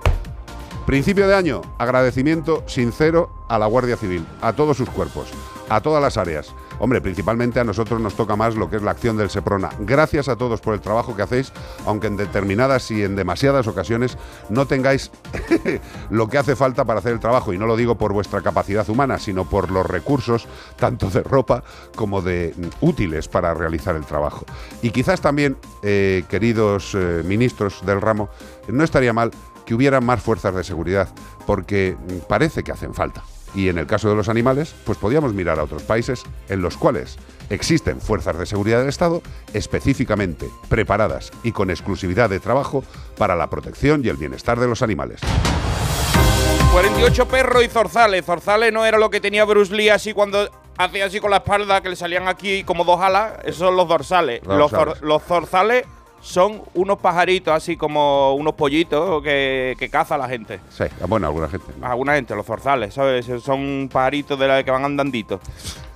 principio 0.85 1.29
de 1.29 1.37
año, 1.37 1.61
agradecimiento 1.79 2.65
sincero 2.67 3.31
a 3.49 3.57
la 3.57 3.67
Guardia 3.67 3.97
Civil, 3.97 4.27
a 4.43 4.53
todos 4.53 4.79
sus 4.79 4.91
cuerpos, 4.91 5.29
a 5.69 5.81
todas 5.81 6.03
las 6.03 6.17
áreas. 6.17 6.53
Hombre, 6.81 7.03
principalmente 7.03 7.61
a 7.61 7.65
nosotros 7.65 8.01
nos 8.01 8.15
toca 8.15 8.37
más 8.37 8.57
lo 8.57 8.71
que 8.71 8.77
es 8.77 8.83
la 8.83 8.93
acción 8.93 9.19
del 9.19 9.29
Seprona. 9.29 9.69
Gracias 9.81 10.29
a 10.29 10.37
todos 10.37 10.63
por 10.63 10.73
el 10.73 10.81
trabajo 10.81 11.15
que 11.15 11.21
hacéis, 11.23 11.53
aunque 11.85 12.07
en 12.07 12.17
determinadas 12.17 12.91
y 12.91 13.05
en 13.05 13.17
demasiadas 13.17 13.67
ocasiones 13.67 14.17
no 14.49 14.67
tengáis 14.67 15.11
lo 16.11 16.29
que 16.29 16.39
hace 16.39 16.57
falta 16.57 16.87
para 16.87 17.01
hacer 17.01 17.13
el 17.13 17.21
trabajo. 17.21 17.53
Y 17.53 17.59
no 17.59 17.67
lo 17.67 17.77
digo 17.77 17.97
por 17.97 18.15
vuestra 18.15 18.41
capacidad 18.41 18.89
humana, 18.89 19.19
sino 19.19 19.45
por 19.45 19.71
los 19.71 19.85
recursos, 19.85 20.49
tanto 20.77 21.11
de 21.11 21.23
ropa 21.23 21.63
como 21.95 22.23
de 22.23 22.55
mm, 22.57 22.85
útiles 22.87 23.29
para 23.29 23.53
realizar 23.53 23.95
el 23.95 24.07
trabajo. 24.07 24.47
Y 24.81 24.91
quizás 24.91 25.21
también, 25.21 25.59
eh, 25.83 26.25
queridos 26.31 26.95
eh, 26.95 27.23
ministros 27.27 27.85
del 27.85 28.01
ramo, 28.01 28.31
no 28.69 28.85
estaría 28.85 29.13
mal 29.13 29.31
que 29.67 29.75
hubiera 29.75 30.01
más 30.01 30.23
fuerzas 30.23 30.55
de 30.55 30.65
seguridad, 30.65 31.09
porque 31.47 31.95
mm, 31.99 32.27
parece 32.27 32.63
que 32.63 32.73
hacen 32.73 32.95
falta. 32.95 33.23
Y 33.55 33.69
en 33.69 33.79
el 33.79 33.87
caso 33.87 34.09
de 34.09 34.15
los 34.15 34.29
animales, 34.29 34.75
pues 34.85 34.97
podíamos 34.99 35.35
mirar 35.35 35.59
a 35.59 35.65
otros 35.65 35.83
países 35.83 36.23
en 36.49 36.63
los 36.63 36.77
cuales 36.77 37.17
existen 37.51 38.01
fuerzas 38.01 38.39
de 38.39 38.47
seguridad 38.47 38.79
del 38.79 38.89
Estado 38.89 39.23
específicamente 39.55 40.47
preparadas 40.69 41.31
y 41.43 41.51
con 41.53 41.71
exclusividad 41.71 42.31
de 42.31 42.39
trabajo 42.41 42.85
para 43.19 43.35
la 43.35 43.51
protección 43.51 44.03
y 44.05 44.09
el 44.09 44.17
bienestar 44.17 44.61
de 44.61 44.69
los 44.69 44.83
animales. 44.83 45.21
48 46.73 47.27
perros 47.29 47.65
y 47.65 47.69
zorzales. 47.69 48.25
Zorzales 48.25 48.73
no 48.73 48.85
era 48.87 48.99
lo 48.99 49.11
que 49.11 49.21
tenía 49.21 49.45
Bruce 49.45 49.75
Lee 49.75 49.89
así 49.89 50.13
cuando 50.13 50.49
hacía 50.79 51.07
así 51.07 51.19
con 51.19 51.31
la 51.33 51.39
espalda, 51.39 51.81
que 51.81 51.89
le 51.89 51.97
salían 51.97 52.29
aquí 52.29 52.63
como 52.63 52.85
dos 52.85 53.01
alas. 53.01 53.33
Esos 53.43 53.59
son 53.59 53.77
los 53.77 53.89
dorsales. 53.89 54.41
Los, 54.47 54.71
zor- 54.73 55.01
los 55.01 55.23
zorzales 55.25 55.85
son 56.21 56.63
unos 56.75 56.99
pajaritos 56.99 57.55
así 57.55 57.77
como 57.77 58.35
unos 58.35 58.55
pollitos 58.55 59.23
que, 59.23 59.75
que 59.79 59.89
caza 59.89 60.19
la 60.19 60.29
gente. 60.29 60.61
Sí, 60.71 60.85
bueno, 61.09 61.27
alguna 61.27 61.49
gente. 61.49 61.67
Alguna 61.83 62.15
gente, 62.15 62.35
los 62.35 62.47
zorzales, 62.47 62.95
¿sabes? 62.95 63.27
Son 63.43 63.89
pajaritos 63.93 64.39
de 64.39 64.49
la 64.49 64.63
que 64.63 64.71
van 64.71 64.85
andanditos. 64.85 65.41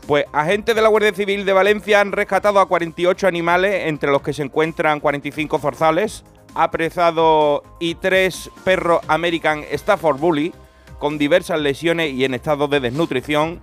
Pues 0.06 0.26
agentes 0.32 0.74
de 0.74 0.82
la 0.82 0.88
Guardia 0.88 1.14
Civil 1.14 1.44
de 1.44 1.52
Valencia 1.52 2.00
han 2.00 2.12
rescatado 2.12 2.60
a 2.60 2.66
48 2.66 3.26
animales, 3.26 3.86
entre 3.86 4.10
los 4.10 4.20
que 4.20 4.34
se 4.34 4.42
encuentran 4.42 5.00
45 5.00 5.58
zorzales, 5.58 6.24
apresado 6.54 7.62
y 7.80 7.94
tres 7.94 8.50
perros 8.64 9.00
American 9.08 9.64
Stafford 9.70 10.18
Bully 10.18 10.52
con 10.98 11.18
diversas 11.18 11.60
lesiones 11.60 12.12
y 12.12 12.24
en 12.24 12.34
estado 12.34 12.68
de 12.68 12.80
desnutrición 12.80 13.60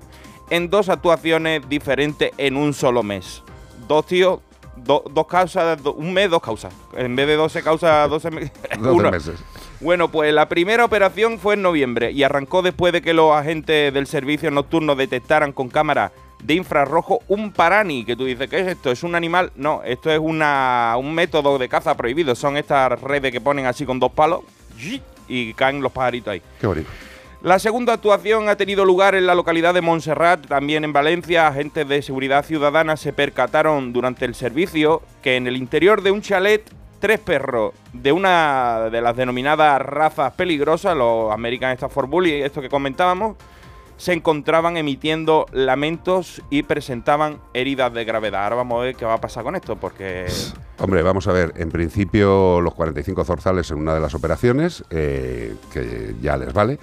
en 0.49 0.69
dos 0.69 0.89
actuaciones 0.89 1.67
diferentes 1.69 2.31
en 2.37 2.57
un 2.57 2.73
solo 2.73 3.03
mes. 3.03 3.41
Dos 3.87 4.05
tíos, 4.05 4.39
do- 4.75 5.03
dos 5.11 5.27
causas, 5.27 5.81
do- 5.81 5.93
un 5.93 6.13
mes, 6.13 6.29
dos 6.29 6.41
causas. 6.41 6.73
En 6.95 7.15
vez 7.15 7.27
de 7.27 7.35
12 7.35 7.61
causas, 7.63 8.09
12 8.09 8.31
meses. 8.31 8.51
12 8.79 9.11
meses. 9.11 9.39
Bueno, 9.79 10.09
pues 10.11 10.33
la 10.33 10.47
primera 10.47 10.85
operación 10.85 11.39
fue 11.39 11.55
en 11.55 11.61
noviembre 11.63 12.11
y 12.11 12.23
arrancó 12.23 12.61
después 12.61 12.93
de 12.93 13.01
que 13.01 13.13
los 13.13 13.33
agentes 13.35 13.93
del 13.93 14.05
servicio 14.07 14.51
nocturno 14.51 14.95
detectaran 14.95 15.51
con 15.53 15.69
cámara 15.69 16.11
de 16.43 16.53
infrarrojo 16.55 17.19
un 17.27 17.51
parani, 17.51 18.03
que 18.05 18.15
tú 18.15 18.25
dices, 18.25 18.49
¿qué 18.49 18.59
es 18.59 18.67
esto? 18.67 18.91
¿Es 18.91 19.03
un 19.03 19.13
animal? 19.15 19.51
No, 19.55 19.81
esto 19.83 20.09
es 20.11 20.19
una, 20.19 20.95
un 20.97 21.13
método 21.13 21.57
de 21.59 21.69
caza 21.69 21.95
prohibido. 21.95 22.33
Son 22.35 22.57
estas 22.57 22.99
redes 23.01 23.31
que 23.31 23.41
ponen 23.41 23.65
así 23.67 23.85
con 23.85 23.99
dos 23.99 24.11
palos 24.11 24.41
y 25.27 25.53
caen 25.53 25.81
los 25.81 25.91
pajaritos 25.91 26.33
ahí. 26.33 26.41
Qué 26.59 26.67
bonito. 26.67 26.89
La 27.43 27.57
segunda 27.57 27.93
actuación 27.93 28.49
ha 28.49 28.55
tenido 28.55 28.85
lugar 28.85 29.15
en 29.15 29.25
la 29.25 29.33
localidad 29.33 29.73
de 29.73 29.81
Montserrat, 29.81 30.45
también 30.45 30.83
en 30.83 30.93
Valencia. 30.93 31.47
Agentes 31.47 31.87
de 31.87 32.03
seguridad 32.03 32.45
ciudadana 32.45 32.97
se 32.97 33.13
percataron 33.13 33.93
durante 33.93 34.25
el 34.25 34.35
servicio 34.35 35.01
que 35.23 35.37
en 35.37 35.47
el 35.47 35.57
interior 35.57 36.03
de 36.03 36.11
un 36.11 36.21
chalet 36.21 36.61
tres 36.99 37.19
perros 37.19 37.73
de 37.93 38.11
una 38.11 38.89
de 38.91 39.01
las 39.01 39.15
denominadas 39.15 39.81
razas 39.81 40.33
peligrosas, 40.33 40.95
los 40.95 41.33
American 41.33 41.71
Stafford 41.71 42.09
Bully, 42.09 42.43
esto 42.43 42.61
que 42.61 42.69
comentábamos, 42.69 43.37
se 43.97 44.13
encontraban 44.13 44.77
emitiendo 44.77 45.47
lamentos 45.51 46.43
y 46.51 46.61
presentaban 46.61 47.39
heridas 47.55 47.91
de 47.91 48.05
gravedad. 48.05 48.43
Ahora 48.43 48.57
vamos 48.57 48.81
a 48.81 48.83
ver 48.83 48.95
qué 48.95 49.05
va 49.05 49.15
a 49.15 49.21
pasar 49.21 49.43
con 49.43 49.55
esto, 49.55 49.77
porque 49.77 50.27
Hombre, 50.79 51.03
vamos 51.03 51.27
a 51.27 51.31
ver, 51.31 51.53
en 51.57 51.69
principio 51.69 52.59
los 52.59 52.73
45 52.73 53.23
zorzales 53.23 53.69
en 53.69 53.77
una 53.77 53.93
de 53.93 53.99
las 53.99 54.15
operaciones, 54.15 54.83
eh, 54.89 55.55
que 55.71 56.15
ya 56.21 56.37
les 56.37 56.51
vale. 56.53 56.79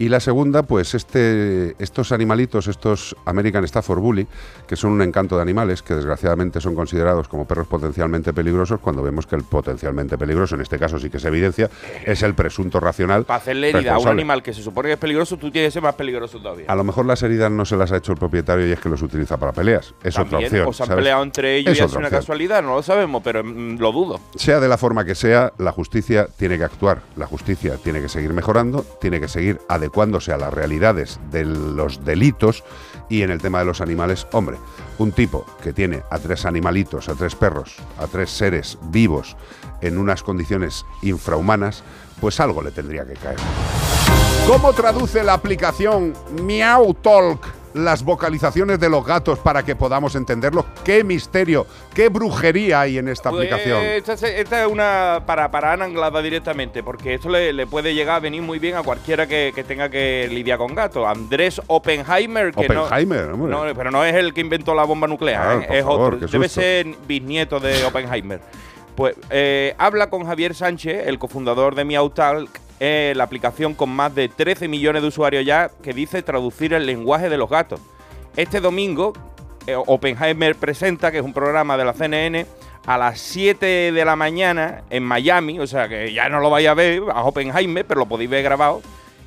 Y 0.00 0.08
la 0.08 0.18
segunda, 0.18 0.62
pues 0.62 0.94
este, 0.94 1.76
estos 1.78 2.10
animalitos, 2.10 2.68
estos 2.68 3.14
American 3.26 3.64
Stafford 3.64 4.00
Bully, 4.00 4.26
que 4.66 4.74
son 4.74 4.92
un 4.92 5.02
encanto 5.02 5.36
de 5.36 5.42
animales, 5.42 5.82
que 5.82 5.92
desgraciadamente 5.94 6.58
son 6.58 6.74
considerados 6.74 7.28
como 7.28 7.46
perros 7.46 7.66
potencialmente 7.66 8.32
peligrosos, 8.32 8.80
cuando 8.80 9.02
vemos 9.02 9.26
que 9.26 9.36
el 9.36 9.42
potencialmente 9.42 10.16
peligroso, 10.16 10.54
en 10.54 10.62
este 10.62 10.78
caso 10.78 10.98
sí 10.98 11.10
que 11.10 11.18
se 11.18 11.28
evidencia, 11.28 11.68
es 12.06 12.22
el 12.22 12.32
presunto 12.32 12.80
racional. 12.80 13.24
para 13.24 13.40
hacerle 13.40 13.68
herida 13.68 13.96
a 13.96 13.98
un 13.98 14.08
animal 14.08 14.42
que 14.42 14.54
se 14.54 14.62
supone 14.62 14.88
que 14.88 14.94
es 14.94 14.98
peligroso, 14.98 15.36
tú 15.36 15.50
tienes 15.50 15.68
que 15.68 15.72
ser 15.72 15.82
más 15.82 15.96
peligroso 15.96 16.38
todavía. 16.38 16.64
A 16.66 16.76
lo 16.76 16.82
mejor 16.82 17.04
las 17.04 17.22
heridas 17.22 17.50
no 17.50 17.66
se 17.66 17.76
las 17.76 17.92
ha 17.92 17.98
hecho 17.98 18.12
el 18.12 18.18
propietario 18.18 18.66
y 18.66 18.72
es 18.72 18.80
que 18.80 18.88
los 18.88 19.02
utiliza 19.02 19.36
para 19.36 19.52
peleas. 19.52 19.92
Es 20.02 20.18
otra 20.18 20.38
opción. 20.38 20.66
O 20.66 20.72
se 20.72 20.82
han 20.82 20.86
¿sabes? 20.86 21.02
peleado 21.02 21.22
entre 21.22 21.56
ellos 21.58 21.72
Es 21.72 21.78
y 21.78 21.82
es 21.82 21.92
una 21.92 22.06
opción. 22.06 22.20
casualidad, 22.20 22.62
no 22.62 22.76
lo 22.76 22.82
sabemos, 22.82 23.20
pero 23.22 23.44
mm, 23.44 23.76
lo 23.78 23.92
dudo. 23.92 24.18
Sea 24.34 24.60
de 24.60 24.68
la 24.68 24.78
forma 24.78 25.04
que 25.04 25.14
sea, 25.14 25.52
la 25.58 25.72
justicia 25.72 26.26
tiene 26.38 26.56
que 26.56 26.64
actuar. 26.64 27.02
La 27.16 27.26
justicia 27.26 27.76
tiene 27.76 28.00
que 28.00 28.08
seguir 28.08 28.32
mejorando, 28.32 28.82
tiene 28.98 29.20
que 29.20 29.28
seguir 29.28 29.60
adecuándose 29.90 30.32
a 30.32 30.36
las 30.36 30.54
realidades 30.54 31.18
de 31.32 31.44
los 31.44 32.04
delitos 32.04 32.62
y 33.08 33.22
en 33.22 33.30
el 33.30 33.42
tema 33.42 33.58
de 33.58 33.64
los 33.64 33.80
animales, 33.80 34.24
hombre, 34.32 34.56
un 34.98 35.10
tipo 35.10 35.44
que 35.64 35.72
tiene 35.72 36.04
a 36.10 36.18
tres 36.20 36.46
animalitos, 36.46 37.08
a 37.08 37.16
tres 37.16 37.34
perros, 37.34 37.74
a 37.98 38.06
tres 38.06 38.30
seres 38.30 38.78
vivos 38.82 39.36
en 39.80 39.98
unas 39.98 40.22
condiciones 40.22 40.86
infrahumanas, 41.02 41.82
pues 42.20 42.38
algo 42.38 42.62
le 42.62 42.70
tendría 42.70 43.04
que 43.04 43.14
caer. 43.14 43.38
¿Cómo 44.46 44.72
traduce 44.72 45.24
la 45.24 45.34
aplicación 45.34 46.14
Meow 46.40 46.94
Talk 46.94 47.59
las 47.74 48.02
vocalizaciones 48.04 48.80
de 48.80 48.88
los 48.88 49.04
gatos 49.06 49.38
para 49.38 49.62
que 49.64 49.76
podamos 49.76 50.14
entenderlo? 50.14 50.64
¿Qué 50.84 51.04
misterio, 51.04 51.66
qué 51.94 52.08
brujería 52.08 52.80
hay 52.80 52.98
en 52.98 53.08
esta 53.08 53.30
Pues, 53.30 53.42
aplicación? 53.52 53.80
esta, 53.82 54.12
es- 54.14 54.22
esta 54.22 54.62
es 54.64 54.70
una 54.70 55.22
para, 55.26 55.50
para 55.50 55.72
Ana 55.72 55.84
Anglada 55.84 56.20
directamente, 56.22 56.82
porque 56.82 57.14
esto 57.14 57.28
le, 57.28 57.52
le 57.52 57.66
puede 57.66 57.94
llegar 57.94 58.16
a 58.16 58.20
venir 58.20 58.42
muy 58.42 58.58
bien 58.58 58.76
a 58.76 58.82
cualquiera 58.82 59.26
que, 59.26 59.52
que 59.54 59.64
tenga 59.64 59.88
que 59.88 60.28
lidiar 60.30 60.58
con 60.58 60.74
gatos. 60.74 61.06
Andrés 61.06 61.60
Oppenheimer, 61.66 62.52
que 62.52 62.60
Oppenheimer, 62.64 63.30
hombre. 63.30 63.50
no, 63.50 63.74
pero 63.74 63.90
no 63.90 64.04
es 64.04 64.14
el 64.14 64.34
que 64.34 64.40
inventó 64.40 64.74
la 64.74 64.84
bomba 64.84 65.06
nuclear, 65.06 65.58
Claro, 65.58 65.60
¿eh? 65.74 65.78
es 65.78 65.84
favor, 65.84 66.14
otro. 66.14 66.28
Debe 66.28 66.48
ser 66.48 66.86
bisnieto 67.06 67.60
de 67.60 67.84
Oppenheimer. 67.84 68.40
Pues 68.96 69.14
eh, 69.30 69.74
habla 69.78 70.10
con 70.10 70.24
Javier 70.26 70.54
Sánchez, 70.54 71.06
el 71.06 71.18
cofundador 71.18 71.74
de 71.74 71.84
Miautalk, 71.84 72.50
eh, 72.80 73.12
la 73.14 73.24
aplicación 73.24 73.74
con 73.74 73.90
más 73.90 74.14
de 74.14 74.28
13 74.28 74.66
millones 74.68 75.02
de 75.02 75.08
usuarios 75.08 75.44
ya, 75.44 75.70
que 75.82 75.92
dice 75.92 76.22
traducir 76.22 76.72
el 76.74 76.86
lenguaje 76.86 77.28
de 77.28 77.36
los 77.36 77.48
gatos. 77.48 77.80
Este 78.36 78.60
domingo, 78.60 79.12
eh, 79.66 79.74
Oppenheimer 79.76 80.56
presenta, 80.56 81.10
que 81.12 81.18
es 81.18 81.24
un 81.24 81.32
programa 81.34 81.76
de 81.76 81.84
la 81.84 81.92
CNN, 81.92 82.46
a 82.86 82.96
las 82.96 83.20
7 83.20 83.92
de 83.92 84.04
la 84.04 84.16
mañana 84.16 84.82
en 84.90 85.02
Miami, 85.04 85.60
o 85.60 85.66
sea 85.66 85.88
que 85.88 86.12
ya 86.12 86.28
no 86.30 86.40
lo 86.40 86.48
vais 86.48 86.66
a 86.66 86.74
ver 86.74 87.02
a 87.12 87.22
Oppenheimer, 87.24 87.84
pero 87.86 88.00
lo 88.00 88.06
podéis 88.06 88.30
ver 88.30 88.42
grabado. 88.42 88.80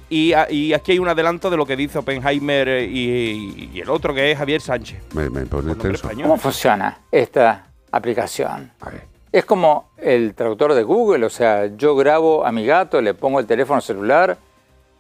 Y, 0.10 0.34
a- 0.34 0.48
y 0.52 0.74
aquí 0.74 0.92
hay 0.94 1.00
un 1.00 1.08
adelanto 1.08 1.50
de 1.50 1.58
lo 1.58 1.66
que 1.66 1.76
dice 1.76 1.98
Oppenheimer 2.00 2.68
eh, 2.68 2.86
y, 2.86 3.70
y 3.74 3.80
el 3.80 3.90
otro 3.90 4.14
que 4.14 4.32
es 4.32 4.38
Javier 4.38 4.62
Sánchez. 4.62 5.02
Me, 5.14 5.30
me 5.30 5.46
pone 5.46 5.76
tenso. 5.76 6.10
¿Cómo 6.10 6.38
funciona 6.38 6.98
esta 7.12 7.68
aplicación? 7.92 8.72
A 8.82 8.90
ver. 8.90 9.13
Es 9.34 9.46
como 9.46 9.90
el 9.98 10.36
traductor 10.36 10.76
de 10.76 10.84
Google, 10.84 11.26
o 11.26 11.30
sea, 11.30 11.66
yo 11.66 11.96
grabo 11.96 12.46
a 12.46 12.52
mi 12.52 12.68
gato, 12.68 13.02
le 13.02 13.16
pongo 13.16 13.40
el 13.40 13.48
teléfono 13.48 13.82
celular 13.82 14.38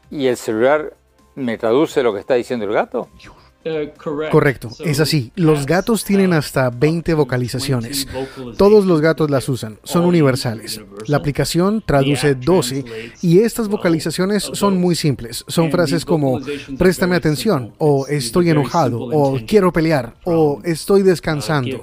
y 0.10 0.26
el 0.26 0.38
celular 0.38 0.96
me 1.36 1.56
traduce 1.60 2.02
lo 2.02 2.16
que 2.16 2.20
está 2.20 2.34
diciendo 2.34 2.66
el 2.66 2.74
gato. 2.74 3.10
Correcto, 4.30 4.70
es 4.84 5.00
así. 5.00 5.32
Los 5.36 5.66
gatos 5.66 6.04
tienen 6.04 6.34
hasta 6.34 6.70
20 6.70 7.14
vocalizaciones. 7.14 8.08
Todos 8.58 8.86
los 8.86 9.00
gatos 9.00 9.30
las 9.30 9.48
usan, 9.48 9.80
son 9.84 10.06
universales. 10.06 10.82
La 11.08 11.18
aplicación 11.18 11.82
traduce 11.86 12.36
12 12.36 12.86
y 13.22 13.40
estas 13.40 13.70
vocalizaciones 13.70 14.44
son 14.44 14.78
muy 14.78 14.96
simples. 14.96 15.46
Son 15.48 15.72
frases 15.72 16.04
como 16.04 16.42
préstame 16.78 17.16
atención 17.16 17.74
o 17.78 18.06
estoy 18.08 18.50
enojado 18.50 19.02
o 19.02 19.40
quiero 19.48 19.72
pelear 19.72 20.16
o 20.26 20.60
estoy 20.64 21.04
descansando. 21.04 21.80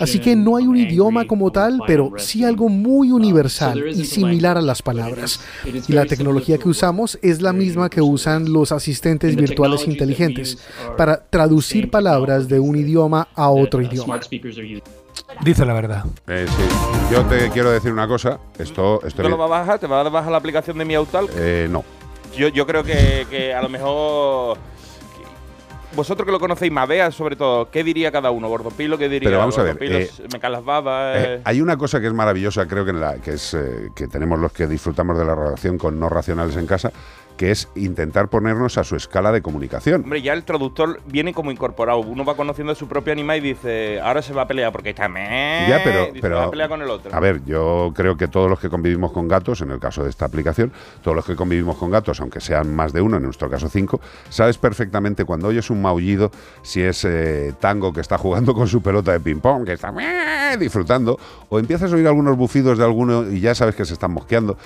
Así 0.00 0.18
que 0.18 0.34
no 0.34 0.56
hay 0.56 0.66
un 0.66 0.76
idioma 0.76 1.26
como 1.26 1.52
tal, 1.52 1.80
pero 1.86 2.12
sí 2.16 2.44
algo 2.44 2.68
muy 2.68 3.12
universal 3.12 3.84
y 3.88 4.04
similar 4.04 4.58
a 4.58 4.62
las 4.62 4.82
palabras. 4.82 5.40
Y 5.88 5.92
la 5.92 6.06
tecnología 6.06 6.58
que 6.58 6.68
usamos 6.68 7.18
es 7.22 7.40
la 7.40 7.52
misma 7.52 7.88
que 7.88 8.00
usan 8.00 8.52
los 8.52 8.72
asistentes 8.72 9.36
virtuales 9.36 9.86
inteligentes 9.86 10.58
para 10.96 11.19
traducir 11.28 11.90
palabras 11.90 12.48
de 12.48 12.58
un 12.60 12.76
idioma 12.76 13.28
a 13.34 13.50
otro 13.50 13.82
idioma. 13.82 14.20
Dice 15.42 15.64
la 15.66 15.74
verdad. 15.74 16.04
Eh, 16.26 16.46
sí. 16.48 16.62
Yo 17.12 17.22
te 17.24 17.50
quiero 17.50 17.70
decir 17.70 17.92
una 17.92 18.08
cosa. 18.08 18.38
Esto, 18.58 19.00
esto 19.04 19.22
¿Tú 19.22 19.28
lo 19.28 19.36
vas 19.36 19.46
a 19.46 19.50
bajar? 19.60 19.78
¿Te 19.78 19.86
vas 19.86 20.06
a 20.06 20.08
bajar 20.08 20.30
la 20.30 20.38
aplicación 20.38 20.78
de 20.78 20.84
Miautalk? 20.84 21.30
eh, 21.36 21.68
no. 21.70 21.84
Yo, 22.36 22.48
yo 22.48 22.66
creo 22.66 22.84
que, 22.84 23.26
que 23.28 23.52
a 23.52 23.60
lo 23.60 23.68
mejor. 23.68 24.58
Vosotros 25.92 26.24
que 26.24 26.30
lo 26.30 26.38
conocéis 26.38 26.70
más, 26.70 26.86
veas 26.86 27.12
sobre 27.12 27.34
todo, 27.34 27.68
¿qué 27.68 27.82
diría 27.82 28.12
cada 28.12 28.30
uno? 28.30 28.48
¿Gordopilo? 28.48 28.96
¿Qué 28.96 29.08
diría? 29.08 29.28
Pero 29.28 29.40
vamos 29.40 29.58
a 29.58 29.64
ver, 29.64 29.74
Gordopilo, 29.74 29.98
eh, 29.98 30.10
me 30.32 30.38
caen 30.38 30.52
las 30.52 30.64
babas. 30.64 31.16
Eh, 31.16 31.24
eh. 31.26 31.40
hay 31.42 31.60
una 31.60 31.76
cosa 31.76 32.00
que 32.00 32.06
es 32.06 32.12
maravillosa, 32.12 32.68
creo 32.68 32.84
que, 32.84 32.92
en 32.92 33.00
la, 33.00 33.16
que 33.16 33.32
es 33.32 33.54
eh, 33.54 33.88
que 33.96 34.06
tenemos 34.06 34.38
los 34.38 34.52
que 34.52 34.68
disfrutamos 34.68 35.18
de 35.18 35.24
la 35.24 35.34
relación 35.34 35.78
con 35.78 35.98
no 35.98 36.08
racionales 36.08 36.56
en 36.56 36.66
casa, 36.66 36.92
que 37.40 37.50
es 37.50 37.68
intentar 37.74 38.28
ponernos 38.28 38.76
a 38.76 38.84
su 38.84 38.96
escala 38.96 39.32
de 39.32 39.40
comunicación. 39.40 40.02
Hombre, 40.02 40.20
ya 40.20 40.34
el 40.34 40.44
traductor 40.44 41.00
viene 41.06 41.32
como 41.32 41.50
incorporado. 41.50 42.00
Uno 42.00 42.22
va 42.22 42.36
conociendo 42.36 42.74
a 42.74 42.76
su 42.76 42.86
propio 42.86 43.14
animal 43.14 43.38
y 43.38 43.40
dice, 43.40 43.98
ahora 43.98 44.20
se 44.20 44.34
va 44.34 44.42
a 44.42 44.46
pelear 44.46 44.70
porque 44.72 44.90
está 44.90 45.08
me. 45.08 45.64
Ya, 45.66 45.80
pero, 45.82 46.08
Dice, 46.08 46.18
pero 46.20 46.36
va 46.36 46.44
a 46.44 46.50
pelear 46.50 46.68
con 46.68 46.82
el 46.82 46.90
otro. 46.90 47.14
A 47.14 47.18
ver, 47.18 47.42
yo 47.46 47.92
creo 47.94 48.18
que 48.18 48.28
todos 48.28 48.50
los 48.50 48.60
que 48.60 48.68
convivimos 48.68 49.10
con 49.12 49.26
gatos, 49.26 49.62
en 49.62 49.70
el 49.70 49.80
caso 49.80 50.04
de 50.04 50.10
esta 50.10 50.26
aplicación, 50.26 50.70
todos 51.02 51.14
los 51.16 51.24
que 51.24 51.34
convivimos 51.34 51.78
con 51.78 51.90
gatos, 51.90 52.20
aunque 52.20 52.40
sean 52.42 52.76
más 52.76 52.92
de 52.92 53.00
uno, 53.00 53.16
en 53.16 53.22
nuestro 53.22 53.48
caso 53.48 53.70
cinco, 53.70 54.02
sabes 54.28 54.58
perfectamente 54.58 55.24
cuando 55.24 55.48
oyes 55.48 55.70
un 55.70 55.80
maullido, 55.80 56.30
si 56.60 56.82
es 56.82 57.06
eh, 57.06 57.54
Tango 57.58 57.94
que 57.94 58.02
está 58.02 58.18
jugando 58.18 58.52
con 58.52 58.68
su 58.68 58.82
pelota 58.82 59.12
de 59.12 59.20
ping-pong, 59.20 59.64
que 59.64 59.72
está 59.72 59.90
"Meh", 59.90 60.58
disfrutando, 60.58 61.18
o 61.48 61.58
empiezas 61.58 61.90
a 61.90 61.96
oír 61.96 62.06
algunos 62.06 62.36
bufidos 62.36 62.76
de 62.76 62.84
alguno 62.84 63.30
y 63.30 63.40
ya 63.40 63.54
sabes 63.54 63.74
que 63.74 63.86
se 63.86 63.94
están 63.94 64.12
mosqueando. 64.12 64.58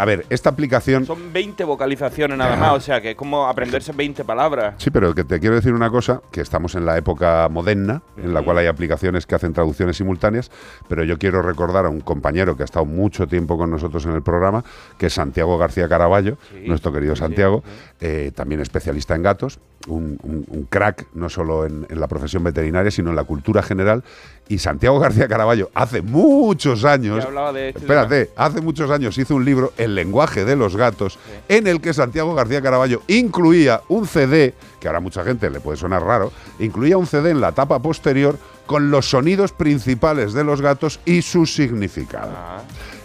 A 0.00 0.04
ver, 0.06 0.24
esta 0.30 0.48
aplicación... 0.48 1.04
Son 1.04 1.30
20 1.32 1.62
vocalizaciones 1.64 2.38
nada 2.38 2.56
más, 2.56 2.72
o 2.72 2.80
sea 2.80 3.00
que 3.02 3.10
es 3.10 3.16
como 3.16 3.46
aprenderse 3.46 3.92
20 3.92 4.24
palabras. 4.24 4.74
Sí, 4.78 4.90
pero 4.90 5.14
que 5.14 5.24
te 5.24 5.38
quiero 5.40 5.56
decir 5.56 5.74
una 5.74 5.90
cosa, 5.90 6.22
que 6.32 6.40
estamos 6.40 6.74
en 6.74 6.86
la 6.86 6.96
época 6.96 7.48
moderna, 7.50 8.00
en 8.16 8.32
la 8.32 8.40
cual 8.42 8.56
hay 8.58 8.66
aplicaciones 8.66 9.26
que 9.26 9.34
hacen 9.34 9.52
traducciones 9.52 9.98
simultáneas, 9.98 10.50
pero 10.88 11.04
yo 11.04 11.18
quiero 11.18 11.42
recordar 11.42 11.84
a 11.84 11.90
un 11.90 12.00
compañero 12.00 12.56
que 12.56 12.62
ha 12.62 12.64
estado 12.64 12.86
mucho 12.86 13.26
tiempo 13.26 13.58
con 13.58 13.70
nosotros 13.70 14.06
en 14.06 14.12
el 14.12 14.22
programa, 14.22 14.64
que 14.96 15.06
es 15.06 15.12
Santiago 15.12 15.58
García 15.58 15.86
Caraballo, 15.88 16.38
Sí, 16.50 16.66
nuestro 16.66 16.92
querido 16.92 17.14
sí, 17.14 17.20
Santiago, 17.20 17.62
sí. 17.64 17.70
eh, 18.00 18.32
también 18.34 18.60
especialista 18.62 19.14
en 19.14 19.22
gatos, 19.22 19.58
un, 19.86 20.18
un- 20.22 20.46
un 20.48 20.64
crack 20.64 21.08
no 21.14 21.28
solo 21.28 21.66
en, 21.66 21.86
en 21.90 22.00
la 22.00 22.08
profesión 22.08 22.42
veterinaria, 22.42 22.90
sino 22.90 23.10
en 23.10 23.16
la 23.16 23.24
cultura 23.24 23.62
general. 23.62 24.02
Y 24.50 24.58
Santiago 24.58 24.98
García 24.98 25.28
Caraballo 25.28 25.70
hace 25.74 26.02
muchos 26.02 26.84
años, 26.84 27.24
de 27.54 27.68
este 27.68 27.82
espérate, 27.82 28.30
hace 28.34 28.60
muchos 28.60 28.90
años 28.90 29.16
hizo 29.16 29.36
un 29.36 29.44
libro, 29.44 29.72
El 29.78 29.94
lenguaje 29.94 30.44
de 30.44 30.56
los 30.56 30.74
gatos, 30.74 31.20
en 31.48 31.68
el 31.68 31.80
que 31.80 31.94
Santiago 31.94 32.34
García 32.34 32.60
Caraballo 32.60 33.00
incluía 33.06 33.82
un 33.86 34.08
CD, 34.08 34.52
que 34.80 34.88
ahora 34.88 34.98
a 34.98 35.02
mucha 35.02 35.22
gente 35.22 35.48
le 35.50 35.60
puede 35.60 35.76
sonar 35.76 36.02
raro, 36.02 36.32
incluía 36.58 36.98
un 36.98 37.06
CD 37.06 37.30
en 37.30 37.40
la 37.40 37.52
tapa 37.52 37.78
posterior 37.78 38.36
con 38.66 38.90
los 38.90 39.08
sonidos 39.08 39.52
principales 39.52 40.32
de 40.32 40.42
los 40.42 40.60
gatos 40.60 40.98
y 41.04 41.22
su 41.22 41.46
significado. 41.46 42.32
Ah, 42.34 42.62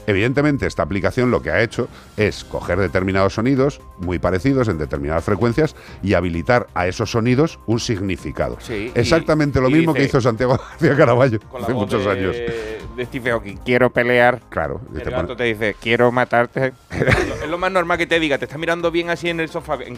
Evidentemente, 0.07 0.67
esta 0.67 0.83
aplicación 0.83 1.31
lo 1.31 1.41
que 1.41 1.51
ha 1.51 1.61
hecho 1.61 1.87
es 2.17 2.43
coger 2.43 2.79
determinados 2.79 3.33
sonidos 3.33 3.81
muy 3.99 4.19
parecidos 4.19 4.67
en 4.67 4.77
determinadas 4.77 5.23
frecuencias 5.23 5.75
y 6.03 6.13
habilitar 6.13 6.67
a 6.73 6.87
esos 6.87 7.11
sonidos 7.11 7.59
un 7.65 7.79
significado. 7.79 8.57
Sí, 8.59 8.91
y- 8.95 8.99
Exactamente 8.99 9.59
lo 9.61 9.69
y 9.69 9.73
mismo 9.73 9.93
que 9.93 10.03
hizo 10.03 10.21
Santiago 10.21 10.57
García 10.71 10.95
Caraballo 10.95 11.39
Con 11.39 11.61
la 11.61 11.65
hace 11.67 11.73
voz 11.73 11.83
muchos 11.85 12.05
de, 12.05 12.11
años. 12.11 12.35
De 12.95 13.05
Steve 13.05 13.31
Aoki, 13.31 13.57
quiero 13.65 13.89
pelear. 13.89 14.41
Claro, 14.49 14.81
El 14.91 14.99
dice, 14.99 15.09
gato 15.09 15.35
te 15.35 15.43
dice, 15.45 15.75
quiero 15.81 16.11
matarte. 16.11 16.73
es 16.91 17.49
lo 17.49 17.57
más 17.57 17.71
normal 17.71 17.97
que 17.97 18.07
te 18.07 18.19
diga. 18.19 18.37
Te 18.37 18.45
está 18.45 18.57
mirando 18.57 18.91
bien 18.91 19.09
así 19.09 19.29
en 19.29 19.39
el 19.39 19.49
sofá, 19.49 19.77
en 19.85 19.97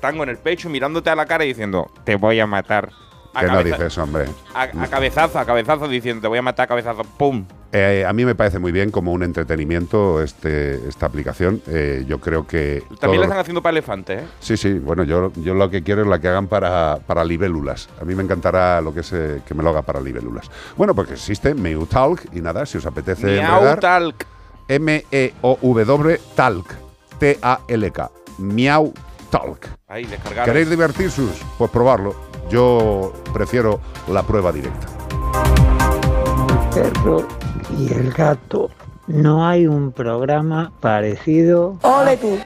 tango 0.00 0.22
en 0.24 0.28
el 0.30 0.38
pecho, 0.38 0.68
mirándote 0.68 1.10
a 1.10 1.14
la 1.14 1.26
cara 1.26 1.44
y 1.44 1.48
diciendo, 1.48 1.90
te 2.04 2.16
voy 2.16 2.40
a 2.40 2.46
matar. 2.46 2.90
A, 3.34 3.40
que 3.40 3.46
no 3.46 3.64
dices, 3.64 3.96
hombre. 3.98 4.26
a, 4.54 4.62
a 4.62 4.88
cabezazo, 4.88 5.38
a 5.38 5.44
cabezazo, 5.44 5.88
diciendo, 5.88 6.20
te 6.20 6.28
voy 6.28 6.38
a 6.38 6.42
matar 6.42 6.64
a 6.64 6.66
cabezazo. 6.66 7.02
¡Pum! 7.02 7.44
Eh, 7.74 8.04
a 8.06 8.12
mí 8.12 8.26
me 8.26 8.34
parece 8.34 8.58
muy 8.58 8.70
bien 8.72 8.90
como 8.90 9.12
un 9.12 9.22
entretenimiento 9.22 10.22
este, 10.22 10.74
esta 10.86 11.06
aplicación. 11.06 11.62
Eh, 11.66 12.04
yo 12.06 12.20
creo 12.20 12.46
que... 12.46 12.84
También 13.00 13.20
la 13.20 13.26
están 13.26 13.40
haciendo 13.40 13.62
para 13.62 13.70
elefantes, 13.70 14.22
¿eh? 14.22 14.26
Sí, 14.40 14.58
sí, 14.58 14.78
bueno, 14.78 15.04
yo, 15.04 15.32
yo 15.36 15.54
lo 15.54 15.70
que 15.70 15.82
quiero 15.82 16.02
es 16.02 16.08
la 16.08 16.18
que 16.18 16.28
hagan 16.28 16.48
para, 16.48 16.98
para 17.06 17.24
libélulas. 17.24 17.88
A 17.98 18.04
mí 18.04 18.14
me 18.14 18.22
encantará 18.22 18.82
lo 18.82 18.92
que, 18.92 19.02
se, 19.02 19.40
que 19.46 19.54
me 19.54 19.62
lo 19.62 19.70
haga 19.70 19.80
para 19.80 20.02
libélulas. 20.02 20.50
Bueno, 20.76 20.94
porque 20.94 21.14
existe 21.14 21.54
Meutalk 21.54 22.28
y 22.34 22.42
nada, 22.42 22.66
si 22.66 22.76
os 22.76 22.84
apetece 22.84 23.38
Miau 23.38 23.56
enredar, 23.60 23.80
talk. 23.80 24.26
M-E-O-W 24.68 26.20
Talk, 26.34 26.74
T-A-L-K, 27.18 28.10
Miau 28.38 28.92
Talk. 29.30 29.66
Ahí, 29.88 30.04
descargar. 30.04 30.44
¿Queréis 30.44 30.68
divertirsus? 30.68 31.40
Pues 31.56 31.70
probarlo. 31.70 32.31
Yo 32.50 33.12
prefiero 33.32 33.80
la 34.08 34.22
prueba 34.22 34.52
directa. 34.52 34.86
perro 36.74 37.26
y 37.78 37.92
el 37.92 38.12
gato. 38.12 38.70
No 39.06 39.46
hay 39.46 39.66
un 39.66 39.92
programa 39.92 40.72
parecido. 40.80 41.76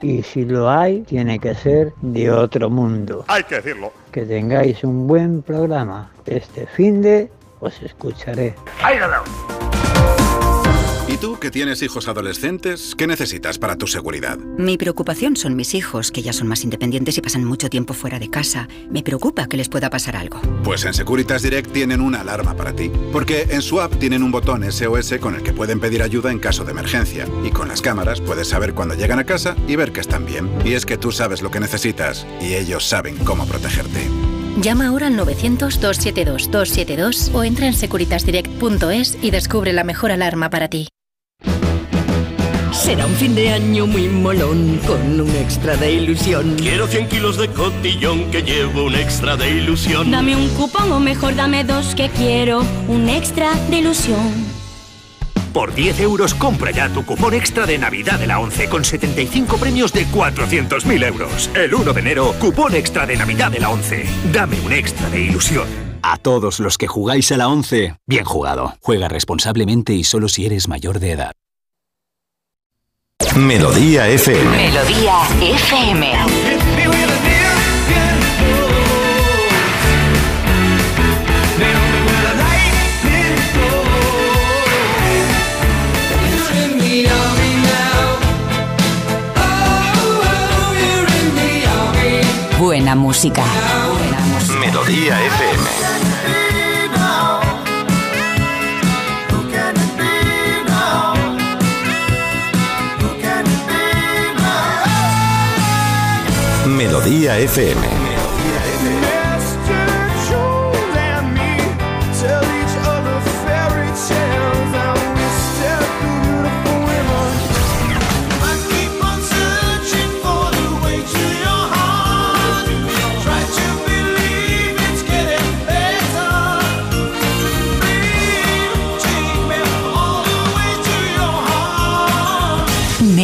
Y 0.02 0.22
si 0.22 0.44
lo 0.44 0.70
hay, 0.70 1.02
tiene 1.02 1.38
que 1.38 1.54
ser 1.54 1.92
de 2.00 2.30
otro 2.30 2.70
mundo. 2.70 3.24
Hay 3.28 3.44
que 3.44 3.56
decirlo. 3.56 3.92
Que 4.10 4.22
tengáis 4.22 4.82
un 4.82 5.06
buen 5.06 5.42
programa. 5.42 6.10
Este 6.24 6.66
fin 6.66 7.02
de 7.02 7.30
os 7.60 7.80
escucharé. 7.82 8.54
¿Y 11.08 11.18
tú, 11.18 11.38
que 11.38 11.52
tienes 11.52 11.82
hijos 11.82 12.08
adolescentes, 12.08 12.96
qué 12.96 13.06
necesitas 13.06 13.58
para 13.58 13.76
tu 13.76 13.86
seguridad? 13.86 14.38
Mi 14.38 14.76
preocupación 14.76 15.36
son 15.36 15.54
mis 15.54 15.74
hijos, 15.74 16.10
que 16.10 16.20
ya 16.20 16.32
son 16.32 16.48
más 16.48 16.64
independientes 16.64 17.16
y 17.16 17.20
pasan 17.20 17.44
mucho 17.44 17.70
tiempo 17.70 17.94
fuera 17.94 18.18
de 18.18 18.28
casa. 18.28 18.66
Me 18.90 19.04
preocupa 19.04 19.46
que 19.46 19.56
les 19.56 19.68
pueda 19.68 19.88
pasar 19.88 20.16
algo. 20.16 20.40
Pues 20.64 20.84
en 20.84 20.94
Securitas 20.94 21.42
Direct 21.42 21.72
tienen 21.72 22.00
una 22.00 22.22
alarma 22.22 22.56
para 22.56 22.72
ti. 22.72 22.90
Porque 23.12 23.46
en 23.50 23.62
su 23.62 23.80
app 23.80 23.96
tienen 24.00 24.24
un 24.24 24.32
botón 24.32 24.64
SOS 24.70 25.14
con 25.20 25.36
el 25.36 25.44
que 25.44 25.52
pueden 25.52 25.78
pedir 25.78 26.02
ayuda 26.02 26.32
en 26.32 26.40
caso 26.40 26.64
de 26.64 26.72
emergencia. 26.72 27.28
Y 27.44 27.50
con 27.50 27.68
las 27.68 27.82
cámaras 27.82 28.20
puedes 28.20 28.48
saber 28.48 28.74
cuando 28.74 28.96
llegan 28.96 29.20
a 29.20 29.24
casa 29.24 29.54
y 29.68 29.76
ver 29.76 29.92
que 29.92 30.00
están 30.00 30.26
bien. 30.26 30.50
Y 30.64 30.72
es 30.72 30.84
que 30.84 30.98
tú 30.98 31.12
sabes 31.12 31.40
lo 31.40 31.52
que 31.52 31.60
necesitas 31.60 32.26
y 32.40 32.54
ellos 32.54 32.84
saben 32.84 33.16
cómo 33.18 33.46
protegerte. 33.46 34.08
Llama 34.60 34.88
ahora 34.88 35.06
al 35.06 35.16
900-272-272 35.18 37.32
o 37.32 37.44
entra 37.44 37.66
en 37.66 37.74
securitasdirect.es 37.74 39.18
y 39.22 39.30
descubre 39.30 39.72
la 39.72 39.84
mejor 39.84 40.10
alarma 40.10 40.50
para 40.50 40.66
ti. 40.68 40.88
Será 42.86 43.04
un 43.04 43.16
fin 43.16 43.34
de 43.34 43.50
año 43.50 43.84
muy 43.84 44.08
molón 44.08 44.78
con 44.86 45.20
un 45.20 45.30
extra 45.34 45.76
de 45.76 45.94
ilusión. 45.94 46.54
Quiero 46.54 46.86
100 46.86 47.08
kilos 47.08 47.36
de 47.36 47.48
cotillón 47.48 48.30
que 48.30 48.42
llevo 48.42 48.84
un 48.84 48.94
extra 48.94 49.36
de 49.36 49.50
ilusión. 49.50 50.12
Dame 50.12 50.36
un 50.36 50.48
cupón 50.50 50.92
o 50.92 51.00
mejor 51.00 51.34
dame 51.34 51.64
dos 51.64 51.96
que 51.96 52.08
quiero 52.10 52.62
un 52.86 53.08
extra 53.08 53.52
de 53.70 53.78
ilusión. 53.78 54.32
Por 55.52 55.74
10 55.74 55.98
euros 55.98 56.32
compra 56.32 56.70
ya 56.70 56.88
tu 56.88 57.04
cupón 57.04 57.34
extra 57.34 57.66
de 57.66 57.76
Navidad 57.76 58.20
de 58.20 58.28
la 58.28 58.38
11 58.38 58.68
con 58.68 58.84
75 58.84 59.56
premios 59.56 59.92
de 59.92 60.06
400.000 60.06 61.06
euros. 61.08 61.50
El 61.56 61.74
1 61.74 61.92
de 61.92 62.00
enero, 62.00 62.36
cupón 62.38 62.76
extra 62.76 63.04
de 63.04 63.16
Navidad 63.16 63.50
de 63.50 63.58
la 63.58 63.70
11. 63.70 64.06
Dame 64.32 64.60
un 64.60 64.72
extra 64.72 65.10
de 65.10 65.22
ilusión. 65.22 65.66
A 66.02 66.18
todos 66.18 66.60
los 66.60 66.78
que 66.78 66.86
jugáis 66.86 67.32
a 67.32 67.36
la 67.36 67.48
11, 67.48 67.96
bien 68.06 68.24
jugado. 68.24 68.74
Juega 68.80 69.08
responsablemente 69.08 69.92
y 69.92 70.04
solo 70.04 70.28
si 70.28 70.46
eres 70.46 70.68
mayor 70.68 71.00
de 71.00 71.10
edad. 71.10 71.32
Melodía 73.36 74.08
FM. 74.08 74.50
Melodía 74.50 75.14
FM. 75.42 76.12
Buena 92.58 92.94
música. 92.94 93.44
Buena 93.44 94.20
música. 94.20 94.58
Melodía 94.60 95.22
FM. 95.26 95.45
Melodía 106.86 107.36
FM. 107.40 108.05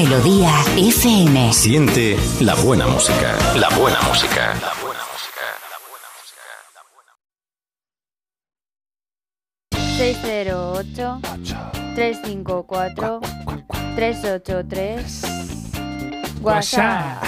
Melodía 0.03 0.51
FM. 0.77 1.53
Siente 1.53 2.17
la 2.41 2.57
buena 2.57 2.89
música. 2.89 3.37
La 3.55 3.69
buena 3.69 4.01
música. 4.03 4.53
608 9.71 11.21
354 11.95 13.21
383 13.95 15.23
WhatsApp 16.43 17.23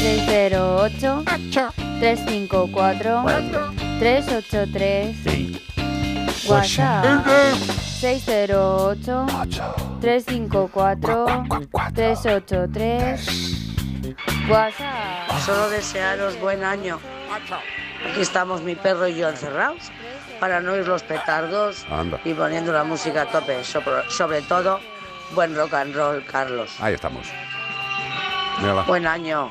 608 0.00 1.24
354 1.98 3.24
383 3.98 5.16
WhatsApp 6.48 7.85
608 7.96 9.26
354 10.00 11.26
383 11.94 13.26
WhatsApp 14.48 15.30
Solo 15.44 15.70
desearos 15.70 16.38
buen 16.40 16.62
año. 16.62 16.98
Aquí 18.10 18.20
estamos 18.20 18.62
mi 18.62 18.74
perro 18.74 19.08
y 19.08 19.16
yo 19.16 19.28
encerrados 19.28 19.90
para 20.38 20.60
no 20.60 20.72
oír 20.72 20.86
los 20.86 21.02
petardos 21.02 21.86
Anda. 21.90 22.20
y 22.24 22.34
poniendo 22.34 22.72
la 22.72 22.84
música 22.84 23.22
a 23.22 23.26
tope. 23.26 23.64
Sobre, 23.64 24.10
sobre 24.10 24.42
todo, 24.42 24.78
buen 25.34 25.56
rock 25.56 25.74
and 25.74 25.94
roll, 25.94 26.24
Carlos. 26.26 26.76
Ahí 26.80 26.94
estamos. 26.94 27.26
Mírala. 28.60 28.82
Buen 28.82 29.06
año 29.06 29.50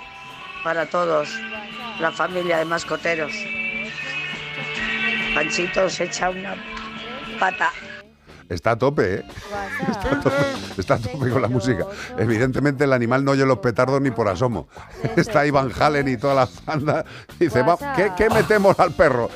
para 0.64 0.86
todos, 0.86 1.30
la 2.00 2.12
familia 2.12 2.60
de 2.60 2.66
mascoteros. 2.66 3.34
Panchito 5.34 5.90
se 5.90 6.04
echa 6.06 6.30
una 6.30 6.56
pata. 7.40 7.72
Está 8.48 8.72
a 8.72 8.78
tope, 8.78 9.16
¿eh? 9.16 9.26
Está 9.90 10.12
a 10.12 10.20
tope, 10.22 10.36
está 10.78 10.94
a 10.96 10.98
tope 11.00 11.30
con 11.32 11.42
la 11.42 11.48
música. 11.48 11.86
Evidentemente 12.18 12.84
el 12.84 12.94
animal 12.94 13.24
no 13.26 13.32
oye 13.32 13.46
los 13.46 13.58
petardos 13.58 14.00
ni 14.02 14.12
por 14.12 14.28
asomo. 14.28 14.68
Está 15.16 15.40
ahí 15.40 15.52
Van 15.52 15.72
Halen 15.80 16.08
y 16.08 16.18
toda 16.18 16.36
la 16.36 16.50
banda. 16.66 17.04
Dice, 17.40 17.64
"Va, 17.64 17.76
¿qué, 17.96 18.12
qué 18.16 18.30
metemos 18.30 18.80
al 18.80 18.92
perro? 18.92 19.30